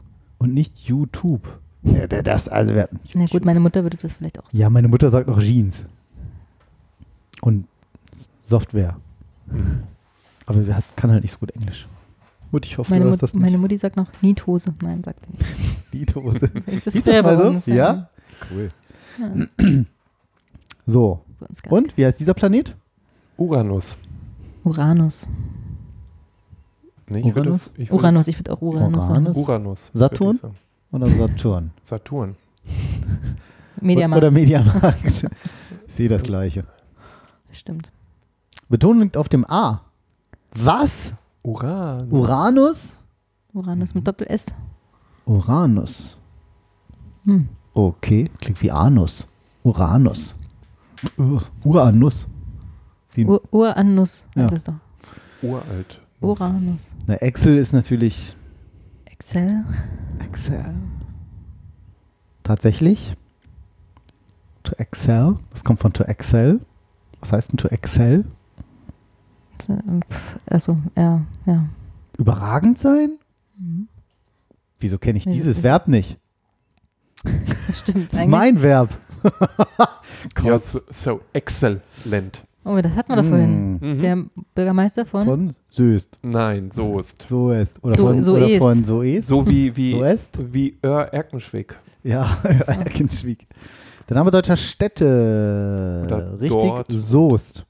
und 0.47 0.55
nicht 0.55 0.79
YouTube? 0.81 1.43
Ja, 1.83 2.07
da- 2.07 2.23
das, 2.23 2.49
also 2.49 2.75
wer, 2.75 2.89
Na 3.15 3.27
gut, 3.27 3.45
meine 3.45 3.61
Mutter 3.61 3.83
würde 3.83 3.97
das 3.97 4.17
vielleicht 4.17 4.39
auch 4.39 4.45
sagen. 4.45 4.57
ja, 4.59 4.71
meine 4.71 4.89
Mutter 4.89 5.11
sagt 5.11 5.29
auch 5.29 5.39
Jeans. 5.41 5.85
Und 7.43 7.67
Software. 8.43 8.97
Mhm. 9.47 9.83
Aber 10.47 10.67
wer 10.67 10.77
hat, 10.77 10.85
kann 10.97 11.11
halt 11.11 11.23
nicht 11.23 11.33
so 11.33 11.39
gut 11.39 11.51
Englisch. 11.53 11.87
Mutti, 12.53 12.69
ich 12.69 12.79
hoffe, 12.79 12.91
Meine, 12.91 13.05
du 13.05 13.09
Mut, 13.11 13.15
hast 13.15 13.23
das 13.23 13.35
nicht. 13.35 13.43
meine 13.43 13.59
Mutti 13.59 13.77
sagt 13.79 13.97
noch 13.97 14.07
Niethose. 14.23 14.73
Nein, 14.83 15.03
sagt 15.05 15.21
sie 15.27 15.33
nicht. 15.33 15.47
Liedhose. 15.93 16.47
Ist 16.67 16.87
das 16.87 16.95
Hieß 16.95 17.05
das 17.05 17.15
mal 17.17 17.23
bei 17.23 17.37
so? 17.37 17.49
uns, 17.49 17.67
Ja? 17.67 18.09
Cool. 18.51 18.71
Ja. 19.19 19.85
So. 20.87 21.25
Und, 21.69 21.97
wie 21.97 22.07
heißt 22.07 22.21
dieser 22.21 22.35
Planet? 22.35 22.77
Uranus. 23.37 23.97
Uranus. 24.65 25.27
Nee, 27.09 27.21
ich 27.21 27.35
würde- 27.35 27.51
Uranus? 27.51 27.71
ich 27.77 27.91
würde- 27.91 27.95
Uranus, 28.03 28.29
ich 28.29 28.39
würde 28.39 28.53
auch 28.53 28.61
Uranus 28.63 29.03
sagen. 29.05 29.13
Uranus? 29.27 29.37
Uranus. 29.37 29.91
Saturn? 29.95 30.43
würde. 30.43 30.55
Oder 30.93 31.09
Saturn? 31.09 31.71
Saturn. 31.83 32.37
Mediamarkt. 33.81 34.23
Oder 34.25 34.31
Mediamarkt. 34.33 35.05
ich 35.05 35.95
sehe 35.95 36.09
das 36.09 36.23
Gleiche. 36.23 36.65
Stimmt. 37.51 37.91
Betonung 38.69 39.03
liegt 39.03 39.17
auf 39.17 39.29
dem 39.29 39.45
A. 39.49 39.83
Was? 40.55 41.13
Uran. 41.43 42.11
Uranus? 42.11 42.99
Uranus 43.53 43.95
mit 43.95 44.07
Doppel-S. 44.09 44.47
Uranus. 45.27 46.17
Hm. 47.25 47.49
Okay, 47.75 48.31
klingt 48.41 48.61
wie 48.63 48.71
Anus. 48.71 49.29
Uranus. 49.63 50.35
Uranus. 51.65 52.27
Uranus 53.51 54.25
Ja. 54.35 54.43
heißt 54.45 54.53
es 54.53 54.65
doch. 54.65 54.75
Uralt. 55.43 56.01
Uranus. 56.21 56.81
na, 57.07 57.15
Excel 57.17 57.57
ist 57.57 57.73
natürlich 57.73 58.37
Excel. 59.07 59.65
Excel. 60.21 60.75
Tatsächlich. 62.43 63.15
To 64.63 64.75
Excel. 64.77 65.37
Das 65.51 65.65
kommt 65.65 65.81
von 65.81 65.93
To 65.93 66.05
Excel. 66.05 66.61
Was 67.21 67.33
heißt 67.33 67.53
denn 67.53 67.59
To 67.59 67.69
Excel? 67.69 68.25
Also, 70.47 70.79
ja, 70.97 71.23
ja. 71.47 71.69
Überragend 72.19 72.79
sein? 72.79 73.19
Mhm. 73.59 73.89
Wieso 74.79 74.99
kenne 74.99 75.19
ich 75.19 75.25
dieses 75.25 75.63
Verb 75.63 75.89
nicht? 75.89 76.19
Stimmt. 77.73 78.13
Das 78.13 78.21
ist 78.21 78.29
mein 78.29 78.63
Verb. 78.63 78.97
Ja, 80.43 80.59
so, 80.59 80.81
so 80.89 81.21
exzellent. 81.33 82.45
Oh, 82.69 82.81
das 82.83 82.93
hatten 82.97 83.11
wir 83.13 83.17
doch 83.17 83.25
vorhin. 83.29 83.79
Mhm. 83.81 83.99
Der 84.01 84.25
Bürgermeister 84.55 85.07
von. 85.07 85.25
Von 85.25 85.55
Söst. 85.69 86.17
Nein, 86.23 86.71
so 86.71 86.99
ist. 86.99 87.23
So 87.23 87.51
ist. 87.51 87.83
Oder 87.85 87.95
So- 87.97 88.07
von 88.09 88.21
so 88.23 88.35
oder 88.35 88.59
von 88.59 88.85
so 88.85 89.03
ist. 89.03 89.29
So 89.29 89.47
wie, 89.47 89.77
wie, 89.77 89.93
So 89.93 90.03
ist. 90.05 90.39
wie 90.53 90.77
Ör 90.83 91.03
Erkenschwick. 91.13 91.79
Ja, 92.03 92.29
Erkenschwick. 92.43 93.47
Der 94.09 94.17
Name 94.17 94.31
deutscher 94.31 94.57
Städte. 94.57 96.03
Oder 96.07 96.41
Richtig, 96.41 96.61
dort. 96.61 96.87
Soest. 96.91 97.65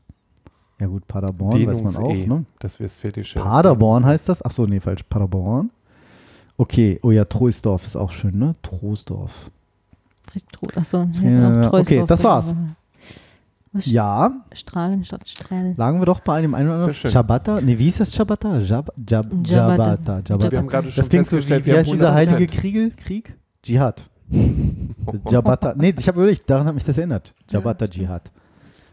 Ja 0.79 0.87
gut, 0.87 1.07
Paderborn 1.07 1.67
weiß 1.67 1.83
man 1.83 1.97
auch, 1.97 2.09
Dehnungs-E, 2.13 2.27
ne? 2.27 2.45
Das 2.59 2.79
Westfälische. 2.81 3.39
Paderborn 3.39 4.05
heißt 4.05 4.29
das? 4.29 4.43
Achso, 4.43 4.67
nee, 4.67 4.81
falsch. 4.81 5.03
Paderborn. 5.05 5.71
Okay, 6.59 6.99
oh 7.03 7.11
ja, 7.11 7.25
Troisdorf 7.25 7.87
ist 7.87 7.97
auch 7.97 8.11
schön, 8.11 8.39
ne? 8.39 8.55
Troisdorf. 8.63 9.51
Achso, 10.75 11.07
Ja, 11.23 11.73
okay, 11.73 12.05
das 12.07 12.23
war's. 12.25 12.55
Was 13.77 13.87
Ja, 13.87 14.31
Strahlen 14.53 15.05
statt 15.05 15.27
Strahlen. 15.29 15.75
lagen 15.77 16.01
wir 16.01 16.07
doch 16.07 16.21
bei 16.21 16.37
einem 16.37 16.55
einen 16.55 16.69
oder 16.69 16.77
anderen. 16.85 16.95
Ciabatta? 16.95 17.61
Nee, 17.61 17.79
wie 17.79 17.89
ist 17.89 18.01
das 18.01 18.11
Ciabatta? 18.11 18.59
Jab, 18.59 18.93
Jab, 19.09 19.27
Jabata. 19.45 20.23
Ciabatta. 20.25 20.51
Wir 20.53 20.59
haben 20.59 20.67
gerade 20.69 20.91
schon 20.91 20.97
Das 20.97 21.09
klingt 21.09 21.27
so 21.27 21.33
wie, 21.37 21.41
festgestellt, 21.41 21.67
wie 21.67 21.71
haben 21.73 21.79
heißt 21.79 21.93
dieser 21.93 22.11
100%. 22.11 22.15
heilige 22.15 22.47
Kriegel? 22.47 22.91
Krieg? 22.91 23.37
Dschihad. 23.63 24.09
Ciabatta. 25.29 25.75
Nee, 25.77 25.95
ich 25.99 26.09
habe 26.09 26.19
überlegt, 26.21 26.49
daran 26.49 26.67
hat 26.67 26.75
mich 26.75 26.85
das 26.85 26.99
erinnert. 26.99 27.35
Ciabatta 27.49 27.87
Dschihad. 27.89 28.31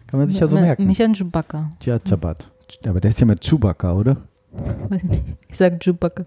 Kann 0.08 0.20
man 0.20 0.28
sich 0.30 0.40
ja 0.40 0.48
so 0.48 0.56
merken. 0.56 0.86
Mich 0.86 1.02
an 1.02 1.14
Chewbacca. 1.14 1.70
Dschihad 1.80 2.08
Ciabat. 2.08 2.50
Aber 2.88 3.02
der 3.02 3.10
ist 3.10 3.20
ja 3.20 3.26
mit 3.26 3.42
Chewbacca, 3.42 3.94
oder? 3.94 4.18
Weiß 4.90 5.04
nicht. 5.04 5.24
Ich 5.48 5.58
sage 5.58 5.78
Chewbacca. 5.80 6.26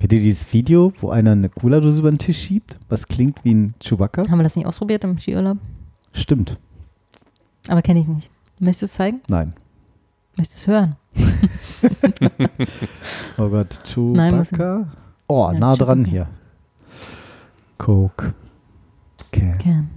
Kennt 0.00 0.12
ihr 0.12 0.20
dieses 0.20 0.52
Video, 0.52 0.92
wo 1.00 1.10
einer 1.10 1.32
eine 1.32 1.48
Cola-Dose 1.48 2.00
über 2.00 2.10
den 2.10 2.18
Tisch 2.18 2.38
schiebt? 2.38 2.76
Was 2.88 3.06
klingt 3.06 3.44
wie 3.44 3.54
ein 3.54 3.74
Chewbacca? 3.80 4.22
Haben 4.28 4.38
wir 4.38 4.42
das 4.42 4.56
nicht 4.56 4.66
ausprobiert 4.66 5.04
im 5.04 5.18
Skiurlaub? 5.18 5.58
Stimmt. 6.12 6.58
Aber 7.68 7.82
kenne 7.82 8.00
ich 8.00 8.08
nicht. 8.08 8.30
Möchtest 8.58 8.82
du 8.82 8.86
es 8.86 8.92
zeigen? 8.94 9.20
Nein. 9.28 9.54
Möchtest 10.36 10.66
du 10.66 10.72
es 10.72 10.76
hören? 10.76 10.96
Oh 13.36 13.48
Gott, 13.48 13.78
Nein, 13.96 14.44
Chewbacca. 14.44 14.86
Oh, 15.28 15.50
Ja, 15.52 15.58
nah 15.58 15.76
dran 15.76 16.04
hier. 16.04 16.28
Coke. 17.78 18.34
Can. 19.32 19.58
Can. 19.58 19.90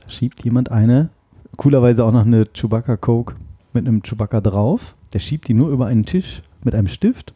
Da 0.00 0.08
schiebt 0.08 0.44
jemand 0.44 0.70
eine, 0.70 1.10
coolerweise 1.56 2.04
auch 2.04 2.12
noch 2.12 2.24
eine 2.24 2.46
Chewbacca 2.46 2.96
Coke 2.96 3.34
mit 3.72 3.86
einem 3.86 4.02
Chewbacca 4.02 4.40
drauf. 4.40 4.94
Der 5.12 5.18
schiebt 5.18 5.48
die 5.48 5.54
nur 5.54 5.68
über 5.70 5.86
einen 5.86 6.04
Tisch 6.06 6.42
mit 6.64 6.74
einem 6.74 6.88
Stift. 6.88 7.34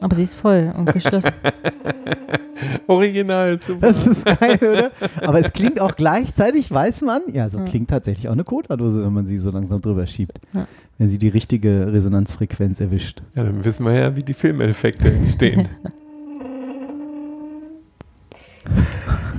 Aber 0.00 0.14
sie 0.16 0.22
ist 0.22 0.34
voll 0.34 0.72
und 0.76 0.92
geschlossen. 0.92 1.30
Original, 2.86 3.60
super. 3.60 3.88
Das 3.88 4.06
ist 4.06 4.24
geil, 4.24 4.58
oder? 4.60 4.90
Aber 5.26 5.40
es 5.40 5.52
klingt 5.52 5.80
auch 5.80 5.94
gleichzeitig, 5.96 6.70
weiß 6.70 7.02
man, 7.02 7.22
ja, 7.32 7.48
so 7.48 7.58
Ja. 7.58 7.64
klingt 7.64 7.90
tatsächlich 7.90 8.28
auch 8.28 8.32
eine 8.32 8.44
Cola-Dose, 8.44 9.04
wenn 9.04 9.12
man 9.12 9.26
sie 9.26 9.38
so 9.38 9.50
langsam 9.50 9.80
drüber 9.80 10.06
schiebt. 10.06 10.40
Ja. 10.54 10.66
Wenn 10.98 11.08
sie 11.08 11.18
die 11.18 11.28
richtige 11.28 11.92
Resonanzfrequenz 11.92 12.80
erwischt. 12.80 13.22
Ja, 13.34 13.44
dann 13.44 13.64
wissen 13.64 13.84
wir 13.86 13.94
ja, 13.94 14.16
wie 14.16 14.22
die 14.22 14.34
Filmeffekte 14.34 15.12
entstehen. 15.12 15.68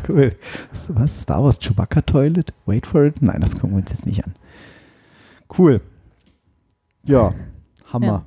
Cool. 0.07 0.32
Was? 0.72 1.22
Star 1.22 1.43
Wars 1.43 1.59
Chewbacca 1.59 2.01
Toilet? 2.01 2.53
Wait 2.66 2.86
for 2.88 3.05
it? 3.05 3.22
Nein, 3.22 3.39
das 3.39 3.53
gucken 3.53 3.72
wir 3.72 3.78
uns 3.78 3.91
jetzt 3.91 4.05
nicht 4.05 4.26
an. 4.26 4.34
Cool. 5.57 5.80
Ja, 7.05 7.34
Hammer. 7.93 8.05
Ja. 8.07 8.26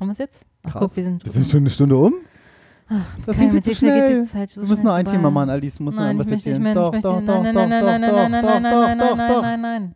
Haben 0.00 0.08
wir 0.08 0.12
es 0.12 0.18
jetzt? 0.18 0.44
Ach, 0.64 0.76
guck, 0.78 0.96
wir 0.96 1.04
sind. 1.04 1.26
Das 1.26 1.36
ist 1.36 1.50
schon 1.50 1.60
eine 1.60 1.70
Stunde 1.70 1.96
um? 1.96 2.14
Ach, 2.88 3.00
Das 3.26 3.36
ging 3.38 3.50
viel 3.50 3.62
zu 3.62 3.74
schnell 3.74 3.92
geht 3.94 4.06
schnell. 4.08 4.20
diese 4.20 4.32
Zeit 4.32 4.50
so 4.50 4.60
Du 4.62 4.66
musst 4.66 4.84
nur 4.84 4.92
ein 4.92 5.04
vorbei? 5.06 5.16
Thema 5.18 5.30
machen, 5.30 5.50
Alice. 5.50 5.76
Du 5.76 5.84
musst 5.84 5.96
Nein, 5.96 6.16
noch 6.16 6.24
ich 6.24 6.26
was 6.26 6.32
möchte 6.34 6.48
nicht 6.50 6.58
erzählen. 6.58 6.62
mehr. 6.62 6.74
Doch, 6.74 6.92
doch, 6.92 7.00
doch, 7.00 7.20
nein, 7.22 7.26
doch, 7.26 7.34
nein, 7.34 7.54
nein, 7.54 7.80
doch, 7.80 7.88
nein, 7.88 8.02
doch, 8.02 8.28
nein, 8.28 8.30
nein, 8.30 8.42
doch, 8.42 8.60
nein, 8.60 8.98
doch, 8.98 9.16
nein, 9.16 9.28
doch, 9.28 9.42
nein, 9.42 9.60
nein, 9.60 9.82
nein. 9.82 9.94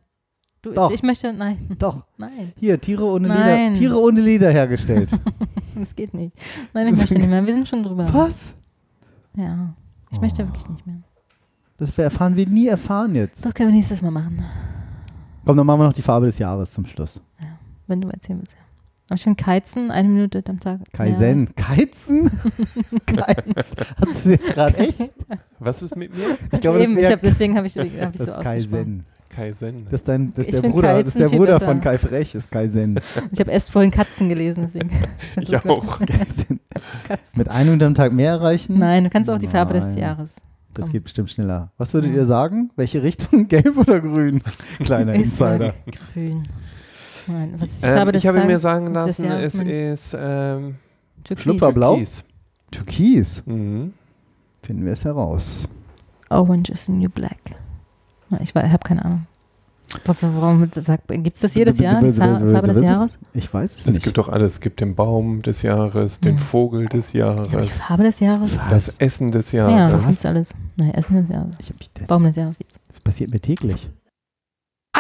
Du, 0.60 0.72
Doch. 0.72 0.90
Ich 0.90 1.02
möchte, 1.04 1.32
nein. 1.32 1.56
Doch. 1.78 2.04
Nein, 2.16 2.52
Hier, 2.56 2.80
Tiere 2.80 3.04
ohne 3.04 3.28
Leder. 3.28 3.40
Nein. 3.40 3.74
Tiere 3.74 3.96
ohne 4.00 4.20
Leder 4.20 4.50
hergestellt. 4.50 5.08
das 5.76 5.94
geht 5.94 6.12
nicht. 6.14 6.36
Nein, 6.74 6.88
ich 6.88 6.96
möchte 6.98 7.14
nicht 7.14 7.28
mehr. 7.28 7.42
Wir 7.46 7.54
sind 7.54 7.68
schon 7.68 7.84
drüber. 7.84 8.12
was? 8.12 8.54
Ja. 9.36 9.74
Ich 10.10 10.20
möchte 10.20 10.44
wirklich 10.46 10.68
nicht 10.68 10.84
mehr. 10.84 10.96
Das 11.76 11.96
erfahren 11.96 12.34
wir 12.34 12.46
nie 12.48 12.66
erfahren 12.66 13.14
jetzt. 13.14 13.46
Doch, 13.46 13.54
können 13.54 13.68
wir 13.68 13.76
nächstes 13.76 14.02
Mal 14.02 14.10
machen. 14.10 14.42
Komm, 15.44 15.56
dann 15.56 15.64
machen 15.64 15.78
wir 15.80 15.86
noch 15.86 15.92
die 15.92 16.02
Farbe 16.02 16.26
des 16.26 16.38
Jahres 16.38 16.72
zum 16.72 16.84
Schluss. 16.86 17.20
Wenn 17.86 18.00
du 18.00 18.08
erzählen 18.08 18.40
willst. 18.40 18.52
ja. 18.52 18.58
Aber 19.10 19.16
ich 19.16 19.22
finde 19.22 19.42
Keizen, 19.42 19.90
eine 19.90 20.08
Minute 20.08 20.42
am 20.48 20.60
Tag. 20.60 20.80
Kaizen. 20.92 21.48
Keizen? 21.56 22.30
Keizen. 23.06 23.54
Hast 24.06 24.24
du 24.26 24.30
jetzt 24.30 24.46
gerade 24.48 24.76
echt? 24.78 24.98
Was 25.58 25.82
ist 25.82 25.96
mit 25.96 26.14
mir? 26.16 26.36
Ich 26.52 26.60
glaube, 26.60 26.82
Eben, 26.82 26.94
das 26.94 27.02
ich 27.02 27.08
ist 27.08 27.12
hab, 27.14 27.20
deswegen 27.22 27.56
habe 27.56 27.66
ich, 27.66 27.78
hab 27.78 27.84
ich 27.86 27.92
das 27.96 28.16
so 28.18 28.24
ist 28.24 28.28
ausgesprochen. 28.30 29.04
Kaizen. 29.04 29.04
Kaizen. 29.30 29.84
Das 29.90 30.00
ist, 30.00 30.08
dein, 30.08 30.34
das 30.34 30.46
ist 30.48 30.52
der 30.52 30.68
Bruder, 30.68 31.02
das 31.02 31.14
ist 31.14 31.14
Kaizen 31.14 31.30
der 31.30 31.36
Bruder 31.38 31.52
besser. 31.54 31.64
von 31.66 31.80
Kai 31.80 31.98
Frech, 31.98 32.34
ist 32.34 32.50
Kaizen. 32.50 33.00
Ich 33.32 33.40
habe 33.40 33.50
erst 33.50 33.70
vorhin 33.70 33.90
Katzen 33.90 34.28
gelesen, 34.28 34.64
deswegen. 34.66 34.90
Ich 35.40 35.54
auch. 35.56 35.98
Kaizen. 36.00 36.60
Mit 37.34 37.48
einem 37.48 37.66
Minute 37.70 37.86
am 37.86 37.94
Tag 37.94 38.12
mehr 38.12 38.32
erreichen? 38.32 38.78
Nein, 38.78 39.04
du 39.04 39.10
kannst 39.10 39.30
auch 39.30 39.38
die 39.38 39.48
Farbe 39.48 39.72
des 39.74 39.84
Nein. 39.86 39.98
Jahres. 39.98 40.36
Das 40.74 40.84
Komm. 40.86 40.92
geht 40.92 41.04
bestimmt 41.04 41.30
schneller. 41.30 41.72
Was 41.78 41.94
würdet 41.94 42.10
Ja. 42.10 42.18
ihr 42.18 42.26
sagen? 42.26 42.70
Welche 42.76 43.02
Richtung? 43.02 43.48
Gelb 43.48 43.76
oder 43.78 44.00
grün? 44.00 44.42
Kleiner 44.84 45.14
Ich 45.14 45.30
sage 45.30 45.64
Insider. 45.66 45.74
Grün. 46.14 46.42
Nein, 47.28 47.54
was 47.58 47.70
ist 47.70 47.84
die 47.84 47.88
Ähm, 47.88 48.12
des 48.12 48.22
ich 48.22 48.26
habe 48.28 48.44
mir 48.44 48.58
sagen 48.58 48.92
lassen, 48.94 49.24
Jahres, 49.24 49.54
es 49.54 49.60
ist 49.60 50.16
ähm, 50.18 50.76
Türkis. 51.24 51.42
Schlüpferblau? 51.42 51.94
Türkis. 51.96 52.24
Türkis. 52.70 53.42
Mhm. 53.46 53.92
Finden 54.62 54.84
wir 54.84 54.92
es 54.92 55.04
heraus. 55.04 55.68
Orange 56.30 56.70
is 56.72 56.84
the 56.86 56.92
new 56.92 57.08
black. 57.08 57.38
Ich 58.42 58.54
habe 58.54 58.78
keine 58.84 59.04
Ahnung. 59.04 59.26
Warum 60.20 60.70
gibt 60.70 60.76
es 61.36 61.40
das 61.40 61.54
jedes 61.54 61.78
Jahr, 61.78 61.92
Farbe 62.12 62.66
des 62.68 62.80
Jahres? 62.80 63.18
Ich 63.32 63.52
weiß 63.52 63.72
es 63.72 63.78
Es 63.86 63.94
nicht. 63.94 64.02
gibt 64.02 64.18
doch 64.18 64.28
alles. 64.28 64.54
Es 64.54 64.60
gibt 64.60 64.80
den 64.80 64.94
Baum 64.94 65.40
des 65.40 65.62
Jahres, 65.62 66.20
den 66.20 66.36
Ja. 66.36 66.42
Vogel 66.42 66.86
des 66.86 67.14
Ja, 67.14 67.30
aber 67.30 67.42
die 67.46 67.52
Jahres, 67.54 67.72
Farbe 67.80 68.02
des 68.02 68.20
Jahres? 68.20 68.50
das 68.68 68.98
Essen 68.98 69.30
des 69.32 69.52
Ja, 69.52 69.70
Jahres. 69.70 69.92
das 70.00 70.08
gibt's 70.08 70.26
alles. 70.26 70.54
Nein, 70.76 70.90
Essen 70.92 71.16
des 71.16 71.28
Jahres. 71.30 71.54
Ich 71.58 71.70
hab, 71.70 71.76
das 71.94 72.06
Baum 72.06 72.22
des 72.24 72.36
Jahres 72.36 72.58
gibt's. 72.58 72.78
passiert 73.02 73.30
mir 73.30 73.40
täglich. 73.40 73.88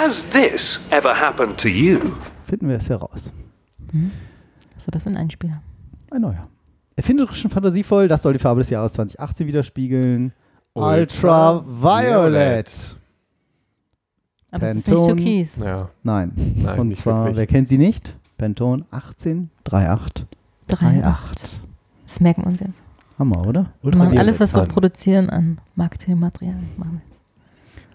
Has 0.00 0.22
this 0.30 0.78
ever 0.90 1.12
happened 1.12 1.58
to 1.58 1.66
you? 1.68 1.98
Finden 2.44 2.68
wir 2.68 2.76
es 2.76 2.88
heraus. 2.88 3.32
Hm? 3.90 4.12
Was 4.76 4.86
war 4.86 4.92
das 4.92 5.02
für 5.02 5.08
ein 5.08 5.16
Einspieler? 5.16 5.60
Ein 6.12 6.20
neuer. 6.20 6.46
Erfinderisch 6.94 7.44
und 7.44 7.50
fantasievoll, 7.50 8.06
das 8.06 8.22
soll 8.22 8.34
die 8.34 8.38
Farbe 8.38 8.60
des 8.60 8.70
Jahres 8.70 8.92
2018 8.92 9.48
widerspiegeln. 9.48 10.32
Ultraviolet. 10.74 12.96
Aber 14.52 14.68
es 14.68 14.76
ist 14.76 14.86
nicht 14.86 14.96
Pantone. 14.96 15.16
Türkis. 15.16 15.56
Ja, 15.56 15.88
Nein. 16.04 16.30
nein, 16.62 16.78
und 16.78 16.96
zwar, 16.96 17.24
wer 17.24 17.34
wirklich. 17.34 17.48
kennt 17.48 17.68
sie 17.68 17.78
nicht? 17.78 18.14
Pantone 18.36 18.84
1838. 18.92 20.26
38. 20.70 21.60
Das 22.04 22.20
merken 22.20 22.42
wir 22.42 22.50
uns 22.52 22.60
jetzt. 22.60 22.84
Hammer, 23.18 23.44
oder? 23.44 23.72
Wir 23.82 23.96
machen 23.96 24.16
alles, 24.16 24.38
was 24.38 24.54
wir 24.54 24.62
produzieren 24.62 25.28
an 25.28 25.60
Marketingmaterial. 25.74 26.54
Machen 26.76 27.02
wir. 27.02 27.07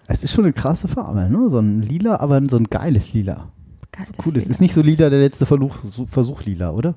Es 0.06 0.22
ist 0.24 0.32
schon 0.32 0.44
eine 0.44 0.52
krasse 0.52 0.88
Farbe, 0.88 1.28
ne? 1.30 1.50
So 1.50 1.58
ein 1.58 1.80
lila, 1.82 2.16
aber 2.20 2.40
so 2.48 2.56
ein 2.56 2.64
geiles 2.64 3.12
Lila. 3.14 3.48
Geiles 3.92 4.10
Cool, 4.24 4.36
es 4.36 4.48
ist 4.48 4.60
nicht 4.60 4.74
so 4.74 4.82
lila 4.82 5.08
der 5.08 5.20
letzte 5.20 5.46
Versuch, 5.46 5.76
so- 5.84 6.06
Versuch 6.06 6.42
lila, 6.44 6.70
oder? 6.72 6.94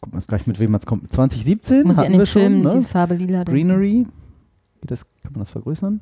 Guck 0.00 0.12
mal 0.12 0.20
gleich 0.26 0.46
mit 0.46 0.58
wem 0.60 0.74
es 0.74 0.86
kommt. 0.86 1.12
2017 1.12 1.86
Muss 1.86 1.96
hatten 1.96 2.12
wir 2.18 2.26
Film 2.26 2.62
schon, 2.62 2.70
die 2.72 2.78
ne? 2.78 2.84
Farbe 2.84 3.14
lila. 3.14 3.44
Greenery. 3.44 4.06
Geht 4.80 4.90
das, 4.90 5.04
kann 5.22 5.32
man 5.32 5.40
das 5.40 5.50
vergrößern? 5.50 6.00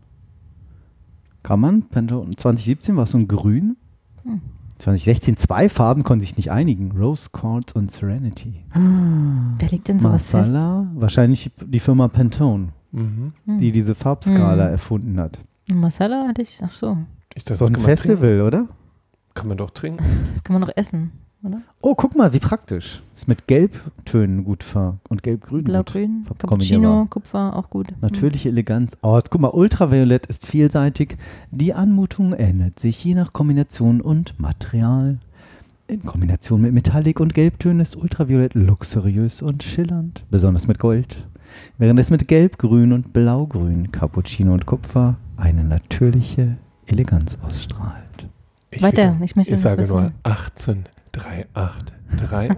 Kann 1.43 1.61
man. 1.61 1.83
Pantone. 1.83 2.35
2017 2.37 2.97
war 2.97 3.05
es 3.05 3.11
so 3.11 3.19
ein 3.19 3.29
Grün. 3.29 3.77
Hm. 4.25 4.41
2016 4.79 5.37
zwei 5.39 5.69
Farben 5.71 6.03
konnten 6.05 6.21
sich 6.21 6.37
nicht 6.37 6.51
einigen. 6.51 6.93
Rose 6.93 7.31
Quartz 7.33 7.73
und 7.73 7.91
Serenity. 7.91 8.65
Wer 9.59 9.69
legt 9.71 9.89
denn 9.89 9.99
sowas 9.99 10.29
fest? 10.29 10.53
Masala, 10.53 10.87
wahrscheinlich 10.95 11.51
die 11.65 11.81
Firma 11.81 12.09
Pantone, 12.09 12.69
Mhm. 12.97 13.33
Hm. 13.45 13.59
die 13.59 13.73
diese 13.73 13.95
Farbskala 13.95 14.65
Hm. 14.65 14.71
erfunden 14.73 15.21
hat. 15.21 15.39
Masala 15.73 16.27
hatte 16.29 16.43
ich, 16.43 16.61
ach 16.63 16.71
so, 16.71 16.97
Ich 17.35 17.45
dachte, 17.45 17.59
so 17.59 17.67
das 17.69 17.75
ein 17.77 17.81
Festival, 17.83 18.41
oder? 18.41 18.67
Kann 19.35 19.49
man 19.49 19.59
doch 19.59 19.71
trinken. 19.71 20.03
das 20.33 20.43
kann 20.43 20.55
man 20.59 20.63
doch 20.67 20.75
essen, 20.77 21.13
oder? 21.43 21.61
Oh, 21.83 21.95
guck 21.95 22.17
mal, 22.17 22.33
wie 22.33 22.39
praktisch. 22.39 23.03
Ist 23.15 23.29
mit 23.29 23.47
Gelbtönen 23.47 24.45
gut 24.45 24.63
ver 24.65 24.97
und 25.11 25.23
Gelb-Grün 25.23 25.65
Blau-Grün, 25.65 26.25
Cappuccino. 26.39 27.07
Kupfer, 27.11 27.55
auch 27.55 27.69
gut. 27.69 27.89
Natürliche 28.01 28.49
Eleganz. 28.49 28.97
Oh, 29.03 29.21
guck 29.29 29.41
mal, 29.43 29.49
Ultraviolett 29.51 30.25
ist 30.27 30.47
vielseitig. 30.47 31.19
Die 31.51 31.75
Anmutung 31.75 32.33
ändert 32.33 32.81
sich 32.81 33.05
je 33.05 33.15
nach 33.15 33.33
Kombination 33.35 34.01
und 34.01 34.39
Material. 34.41 35.19
In 35.89 36.03
Kombination 36.05 36.63
mit 36.63 36.73
Metallic 36.73 37.21
und 37.21 37.35
Gelbtönen 37.35 37.81
ist 37.81 37.95
Ultraviolett 37.95 38.55
luxuriös 38.55 39.43
und 39.43 39.63
schillernd, 39.63 40.25
besonders 40.31 40.67
mit 40.67 40.79
Gold. 40.79 41.27
Während 41.79 41.99
es 42.01 42.11
mit 42.11 42.29
Gelb, 42.29 42.59
Grün 42.59 42.93
und 42.93 43.13
Blaugrün, 43.13 43.93
Cappuccino 43.93 44.53
und 44.53 44.67
Kupfer 44.67 45.17
eine 45.37 45.65
natürliche 45.65 46.57
Eleganz 46.87 47.39
ausstrahlt. 47.43 48.03
Ich 48.71 48.83
Weiter, 48.83 49.15
wieder- 49.15 49.25
ich 49.25 49.37
möchte 49.37 49.55
Ich 49.55 49.61
sage 49.61 49.83
wissen. 49.83 49.97
nur 49.97 50.13
18, 50.23 50.85
38, 51.15 51.47
38. 51.55 52.57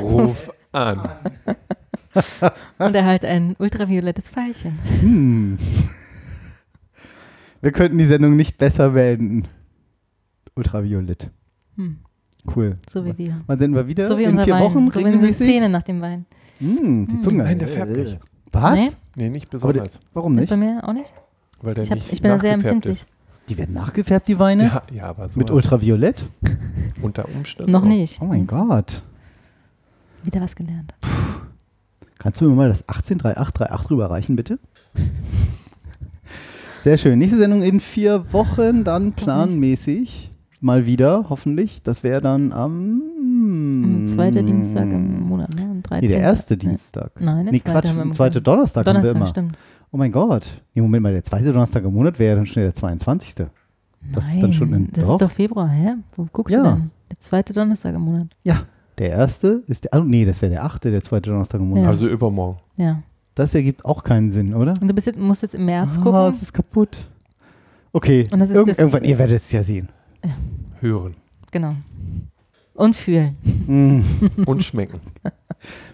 Ruf 0.00 0.52
an. 0.72 1.08
Und 2.78 2.94
er 2.94 3.06
halt 3.06 3.24
ein 3.24 3.56
ultraviolettes 3.58 4.28
Pfeilchen. 4.28 4.78
Hm. 5.00 5.58
Wir 7.60 7.72
könnten 7.72 7.96
die 7.98 8.04
Sendung 8.04 8.36
nicht 8.36 8.58
besser 8.58 8.90
beenden. 8.90 9.48
Ultraviolett. 10.54 11.30
Hm. 11.76 11.98
Cool. 12.54 12.76
So 12.90 13.04
wie 13.04 13.16
wir. 13.16 13.40
Wann 13.46 13.58
sind 13.58 13.74
wir 13.74 13.86
wieder? 13.86 14.08
So 14.08 14.18
wie 14.18 14.24
In 14.24 14.30
unser 14.32 14.44
vier 14.44 14.54
Wein. 14.54 14.62
Wochen 14.64 14.90
so 14.90 15.00
wie 15.00 15.04
unsere? 15.04 15.32
Zähne 15.32 15.68
nach 15.68 15.84
dem 15.84 16.00
Wein. 16.00 16.26
Hm, 16.62 17.06
die. 17.08 17.20
Zunge. 17.20 17.42
Nein, 17.44 17.58
der 17.58 17.68
färbt 17.68 17.96
nicht. 17.96 18.18
Was? 18.52 18.74
Nee? 18.74 18.90
Nee, 19.16 19.30
nicht 19.30 19.46
Aber 19.54 19.72
die, 19.72 19.78
besonders. 19.80 20.00
warum 20.14 20.34
nicht? 20.34 20.50
Bei 20.50 20.56
mir 20.56 20.80
auch 20.86 20.92
nicht? 20.92 21.12
Weil 21.60 21.74
der 21.74 21.84
Ich, 21.84 21.90
hab, 21.90 21.96
nicht 21.98 22.12
ich 22.12 22.22
bin 22.22 22.30
da 22.30 22.38
sehr 22.38 22.52
empfindlich. 22.52 23.02
ist. 23.02 23.06
Die 23.48 23.58
werden 23.58 23.74
nachgefärbt, 23.74 24.28
die 24.28 24.38
Weine? 24.38 24.64
Ja, 24.64 24.82
ja, 24.92 25.04
aber 25.06 25.28
so 25.28 25.38
Mit 25.38 25.50
Ultraviolett? 25.50 26.24
unter 27.02 27.26
Umständen. 27.34 27.72
Noch 27.72 27.82
auch. 27.82 27.86
nicht. 27.88 28.20
Oh 28.22 28.26
mein 28.26 28.46
Gott. 28.46 29.02
Wieder 30.22 30.40
was 30.40 30.54
gelernt. 30.54 30.94
Kannst 32.18 32.40
du 32.40 32.48
mir 32.48 32.54
mal 32.54 32.68
das 32.68 32.82
183838 32.88 33.90
rüberreichen, 33.90 34.36
bitte? 34.36 34.58
Sehr 36.84 36.98
schön. 36.98 37.18
Nächste 37.18 37.38
Sendung 37.38 37.62
in 37.62 37.80
vier 37.80 38.32
Wochen, 38.32 38.84
dann 38.84 39.12
planmäßig. 39.12 40.30
Mal 40.60 40.86
wieder, 40.86 41.26
hoffentlich. 41.28 41.82
Das 41.82 42.02
wäre 42.04 42.20
dann 42.20 42.52
am. 42.52 43.02
Am 43.84 44.08
zweiter 44.08 44.42
Dienstag 44.42 44.84
im 44.90 45.20
Monat, 45.22 45.54
ne? 45.56 45.61
Am 45.92 46.00
Nee, 46.00 46.08
13. 46.08 46.10
der 46.10 46.20
erste 46.28 46.54
Nee. 46.54 46.58
Dienstag. 46.60 47.12
Nein, 47.20 47.44
der 47.44 47.52
Nee, 47.52 47.60
zweite 47.60 47.72
Quatsch, 47.72 47.88
haben 47.98 48.12
zweite 48.12 48.34
Monat. 48.38 48.46
Donnerstag, 48.46 48.86
haben 48.86 48.86
wir 48.86 48.92
Donnerstag, 49.12 49.16
immer. 49.16 49.26
stimmt. 49.28 49.58
Oh 49.90 49.96
mein 49.96 50.12
Gott. 50.12 50.46
Nee, 50.74 50.82
Moment 50.82 51.02
mal, 51.02 51.12
der 51.12 51.24
zweite 51.24 51.46
Donnerstag 51.52 51.84
im 51.84 51.92
Monat 51.94 52.18
wäre 52.18 52.30
ja 52.30 52.36
dann 52.36 52.46
schon 52.46 52.62
der 52.62 52.74
22. 52.74 53.46
Das 54.12 54.28
ist 54.30 54.42
dann 54.42 54.52
schon 54.52 54.72
in. 54.72 54.90
Das 54.90 55.04
doch. 55.04 55.12
ist 55.14 55.22
doch 55.22 55.30
Februar, 55.30 55.68
hä? 55.68 55.94
Wo 56.16 56.26
guckst 56.32 56.54
Ja. 56.54 56.62
du 56.62 56.68
denn? 56.70 56.90
Der 57.10 57.20
zweite 57.20 57.52
Donnerstag 57.52 57.94
im 57.94 58.00
Monat. 58.02 58.28
Ja, 58.44 58.62
der 58.98 59.10
erste 59.10 59.62
ist 59.66 59.84
der. 59.84 59.90
Oh, 60.00 60.04
nee, 60.04 60.24
das 60.24 60.40
wäre 60.42 60.50
der 60.52 60.64
achte, 60.64 60.90
der 60.90 61.02
zweite 61.02 61.30
Donnerstag 61.30 61.60
im 61.60 61.68
Monat. 61.68 61.84
Ja. 61.84 61.90
Also 61.90 62.08
übermorgen. 62.08 62.58
Ja. 62.76 63.02
Das 63.34 63.54
ergibt 63.54 63.84
auch 63.84 64.02
keinen 64.02 64.30
Sinn, 64.30 64.54
oder? 64.54 64.72
Und 64.80 64.88
du 64.88 64.94
bist 64.94 65.06
jetzt, 65.06 65.18
musst 65.18 65.42
jetzt 65.42 65.54
im 65.54 65.64
März 65.66 65.96
Ah, 65.98 66.02
gucken. 66.02 66.20
es 66.28 66.42
ist 66.42 66.52
kaputt. 66.52 66.96
Okay, 67.92 68.26
Und 68.32 68.40
das 68.40 68.48
ist 68.50 68.56
Irgend, 68.56 68.70
das- 68.70 68.78
irgendwann, 68.78 69.04
ihr 69.04 69.18
werdet 69.18 69.36
es 69.36 69.52
ja 69.52 69.62
sehen. 69.62 69.88
Hören 70.80 71.14
Genau. 71.50 71.72
Und 72.74 72.96
fühlen. 72.96 73.36
Mm, 73.66 74.00
und 74.46 74.64
schmecken. 74.64 75.00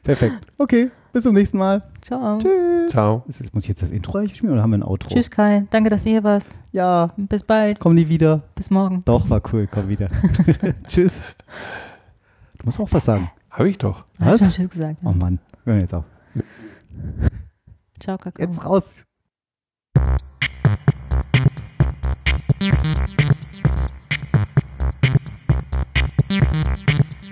perfekt. 0.02 0.46
Okay, 0.58 0.90
bis 1.12 1.22
zum 1.22 1.34
nächsten 1.34 1.58
Mal. 1.58 1.82
Ciao. 2.02 2.38
Tschüss. 2.38 2.90
Ciao. 2.92 3.24
Ist 3.28 3.40
das, 3.40 3.52
muss 3.52 3.64
ich 3.64 3.68
jetzt 3.70 3.82
das 3.82 3.90
Intro 3.90 4.18
eigentlich 4.18 4.36
spielen 4.36 4.52
oder 4.52 4.62
haben 4.62 4.70
wir 4.70 4.78
ein 4.78 4.82
Outro? 4.82 5.08
Tschüss 5.14 5.30
Kai. 5.30 5.66
Danke, 5.70 5.90
dass 5.90 6.04
du 6.04 6.10
hier 6.10 6.24
warst. 6.24 6.48
Ja, 6.72 7.08
Bis 7.16 7.42
bald. 7.42 7.78
komm 7.80 7.94
nie 7.94 8.08
wieder. 8.08 8.42
Bis 8.54 8.70
morgen. 8.70 9.02
Doch, 9.04 9.28
war 9.28 9.42
cool, 9.52 9.68
komm 9.70 9.88
wieder. 9.88 10.08
Tschüss. 10.86 11.22
Du 12.58 12.64
musst 12.64 12.80
auch 12.80 12.88
was 12.92 13.04
sagen. 13.04 13.30
Habe 13.50 13.68
ich 13.68 13.78
doch. 13.78 14.04
Hab 14.20 14.32
Was? 14.32 14.40
schon 14.40 14.50
Tschüss 14.50 14.70
gesagt. 14.70 14.98
Oh 15.04 15.10
Ja. 15.10 15.14
Mann, 15.14 15.38
wir 15.64 15.72
hören 15.74 15.82
jetzt 15.82 15.94
auf. 15.94 16.04
Ciao, 18.00 18.16
Kakao. 18.18 18.46
Jetzt 18.46 18.64
raus. 18.64 19.04
Reich, 26.30 26.42
reich, 26.68 26.77